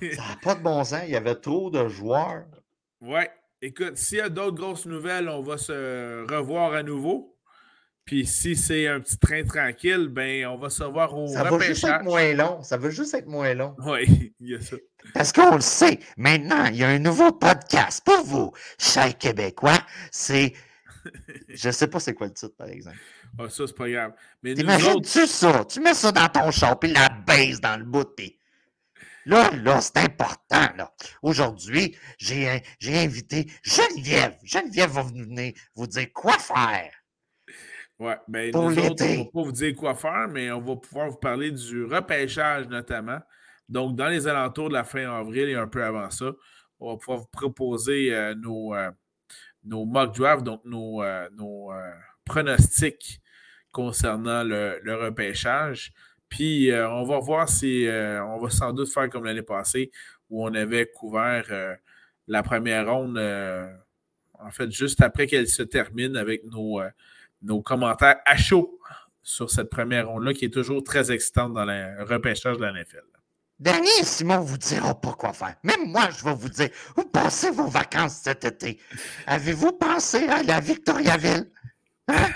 Ça 0.00 0.22
n'a 0.22 0.36
pas 0.42 0.56
de 0.56 0.62
bon 0.62 0.82
sens. 0.82 1.02
Il 1.04 1.10
y 1.10 1.16
avait 1.16 1.36
trop 1.36 1.70
de 1.70 1.86
joueurs. 1.88 2.46
Ouais. 3.00 3.30
Écoute, 3.62 3.96
s'il 3.96 4.18
y 4.18 4.20
a 4.20 4.28
d'autres 4.28 4.56
grosses 4.56 4.86
nouvelles, 4.86 5.28
on 5.28 5.42
va 5.42 5.58
se 5.58 6.28
revoir 6.28 6.72
à 6.72 6.82
nouveau. 6.82 7.35
Puis 8.06 8.24
si 8.24 8.54
c'est 8.54 8.86
un 8.86 9.00
petit 9.00 9.18
train 9.18 9.42
tranquille, 9.42 10.06
ben 10.08 10.46
on 10.46 10.56
va 10.56 10.70
se 10.70 10.84
voir 10.84 11.12
au 11.18 11.26
Ça 11.26 11.42
va 11.42 11.58
juste 11.58 11.82
être 11.82 12.04
moins 12.04 12.32
long. 12.34 12.62
Ça 12.62 12.76
va 12.76 12.88
juste 12.88 13.14
être 13.14 13.26
moins 13.26 13.52
long. 13.52 13.74
Oui, 13.84 14.32
il 14.40 14.50
y 14.50 14.54
a 14.54 14.60
ça. 14.60 14.76
Parce 15.12 15.32
qu'on 15.32 15.56
le 15.56 15.60
sait, 15.60 15.98
maintenant, 16.16 16.66
il 16.66 16.76
y 16.76 16.84
a 16.84 16.88
un 16.88 17.00
nouveau 17.00 17.32
podcast 17.32 18.04
pour 18.04 18.24
vous, 18.24 18.52
chers 18.78 19.18
Québécois. 19.18 19.78
C'est. 20.12 20.52
Je 21.48 21.66
ne 21.66 21.72
sais 21.72 21.88
pas 21.88 21.98
c'est 21.98 22.14
quoi 22.14 22.28
le 22.28 22.32
titre, 22.32 22.54
par 22.56 22.68
exemple. 22.68 22.96
Ah, 23.40 23.48
ça, 23.50 23.66
c'est 23.66 23.76
pas 23.76 23.90
grave. 23.90 24.12
Mais 24.40 24.54
T'imagines-tu 24.54 25.26
ça? 25.26 25.64
Tu 25.64 25.80
mets 25.80 25.94
ça 25.94 26.12
dans 26.12 26.28
ton 26.28 26.52
char, 26.52 26.78
puis 26.78 26.92
la 26.92 27.08
baisse 27.08 27.60
dans 27.60 27.76
le 27.76 27.84
bout. 27.84 28.08
Là, 29.24 29.50
là, 29.50 29.80
c'est 29.80 29.98
important, 29.98 30.68
là. 30.76 30.94
Aujourd'hui, 31.22 31.96
j'ai 32.18 32.62
invité 32.84 33.50
Geneviève. 33.64 34.36
Geneviève 34.44 34.90
va 34.90 35.02
venir 35.02 35.54
vous 35.74 35.88
dire 35.88 36.12
quoi 36.12 36.38
faire. 36.38 36.92
Oui, 37.98 38.12
ben, 38.28 38.50
nous 38.52 38.78
autres, 38.78 39.04
on 39.04 39.12
ne 39.12 39.18
va 39.18 39.24
pas 39.24 39.42
vous 39.42 39.52
dire 39.52 39.74
quoi 39.74 39.94
faire, 39.94 40.28
mais 40.28 40.50
on 40.50 40.60
va 40.60 40.76
pouvoir 40.76 41.08
vous 41.08 41.16
parler 41.16 41.50
du 41.50 41.84
repêchage 41.84 42.68
notamment. 42.68 43.20
Donc, 43.68 43.96
dans 43.96 44.08
les 44.08 44.28
alentours 44.28 44.68
de 44.68 44.74
la 44.74 44.84
fin 44.84 45.10
avril 45.10 45.48
et 45.48 45.54
un 45.54 45.66
peu 45.66 45.82
avant 45.82 46.10
ça, 46.10 46.32
on 46.78 46.92
va 46.92 46.98
pouvoir 46.98 47.18
vous 47.20 47.28
proposer 47.32 48.14
euh, 48.14 48.34
nos, 48.34 48.74
euh, 48.74 48.90
nos 49.64 49.86
mock 49.86 50.14
drafts, 50.14 50.44
donc 50.44 50.60
nos, 50.64 51.02
euh, 51.02 51.28
nos 51.32 51.70
pronostics 52.24 53.20
concernant 53.72 54.44
le, 54.44 54.78
le 54.82 54.94
repêchage. 54.94 55.92
Puis, 56.28 56.70
on 56.72 57.04
va 57.04 57.18
voir 57.18 57.48
si 57.48 57.86
on 57.88 58.38
va 58.38 58.50
sans 58.50 58.72
doute 58.72 58.92
faire 58.92 59.08
comme 59.08 59.24
l'année 59.24 59.42
passée 59.42 59.90
où 60.28 60.44
on 60.44 60.52
avait 60.54 60.86
couvert 60.86 61.44
la 62.26 62.42
première 62.42 62.92
ronde, 62.92 63.16
en 64.38 64.50
fait, 64.50 64.70
juste 64.72 65.00
après 65.02 65.26
qu'elle 65.28 65.46
se 65.46 65.62
termine 65.62 66.16
avec 66.16 66.42
nos 66.44 66.80
nos 67.46 67.62
commentaires 67.62 68.16
à 68.24 68.36
chaud 68.36 68.78
sur 69.22 69.50
cette 69.50 69.70
première 69.70 70.08
ronde-là 70.08 70.34
qui 70.34 70.44
est 70.44 70.52
toujours 70.52 70.82
très 70.84 71.10
excitante 71.10 71.52
dans 71.52 71.64
le 71.64 72.04
repêchage 72.04 72.58
de 72.58 72.62
la 72.62 72.72
NFL. 72.72 73.02
Danny 73.58 73.88
et 74.00 74.04
Simon 74.04 74.40
vous 74.40 74.58
diront 74.58 74.94
pas 74.94 75.14
quoi 75.14 75.32
faire. 75.32 75.56
Même 75.62 75.86
moi, 75.86 76.10
je 76.10 76.22
vais 76.24 76.34
vous 76.34 76.50
dire, 76.50 76.68
où 76.96 77.04
passez 77.04 77.50
vos 77.50 77.68
vacances 77.68 78.20
cet 78.22 78.44
été? 78.44 78.78
Avez-vous 79.26 79.72
pensé 79.72 80.28
à 80.28 80.42
la 80.42 80.60
Victoriaville? 80.60 81.50
Hein? 82.08 82.28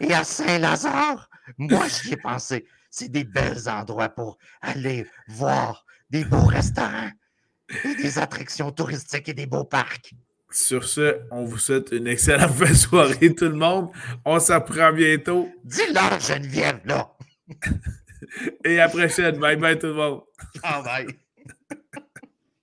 Et 0.00 0.12
à 0.12 0.24
Saint-Lazare? 0.24 1.30
Moi, 1.56 1.86
j'y 1.88 2.12
ai 2.12 2.16
pensé. 2.16 2.66
C'est 2.90 3.08
des 3.08 3.24
bels 3.24 3.68
endroits 3.68 4.10
pour 4.10 4.36
aller 4.60 5.06
voir 5.28 5.86
des 6.10 6.24
beaux 6.24 6.44
restaurants, 6.44 7.10
et 7.84 7.94
des 7.96 8.18
attractions 8.18 8.70
touristiques 8.70 9.28
et 9.28 9.34
des 9.34 9.46
beaux 9.46 9.64
parcs. 9.64 10.14
Sur 10.56 10.88
ce, 10.88 11.18
on 11.30 11.44
vous 11.44 11.58
souhaite 11.58 11.92
une 11.92 12.06
excellente 12.06 12.64
soirée, 12.74 13.34
tout 13.34 13.44
le 13.44 13.52
monde. 13.56 13.90
On 14.24 14.38
s'apprend 14.40 14.90
bientôt. 14.90 15.50
Dis-leur, 15.62 16.18
Geneviève, 16.18 16.80
là. 16.86 17.10
Et 18.64 18.80
à 18.80 18.86
la 18.86 18.88
prochaine. 18.88 19.38
Bye 19.38 19.56
bye, 19.56 19.78
tout 19.78 19.88
le 19.88 19.94
monde. 19.94 20.22
Ah, 20.62 20.82
bye. 20.82 21.06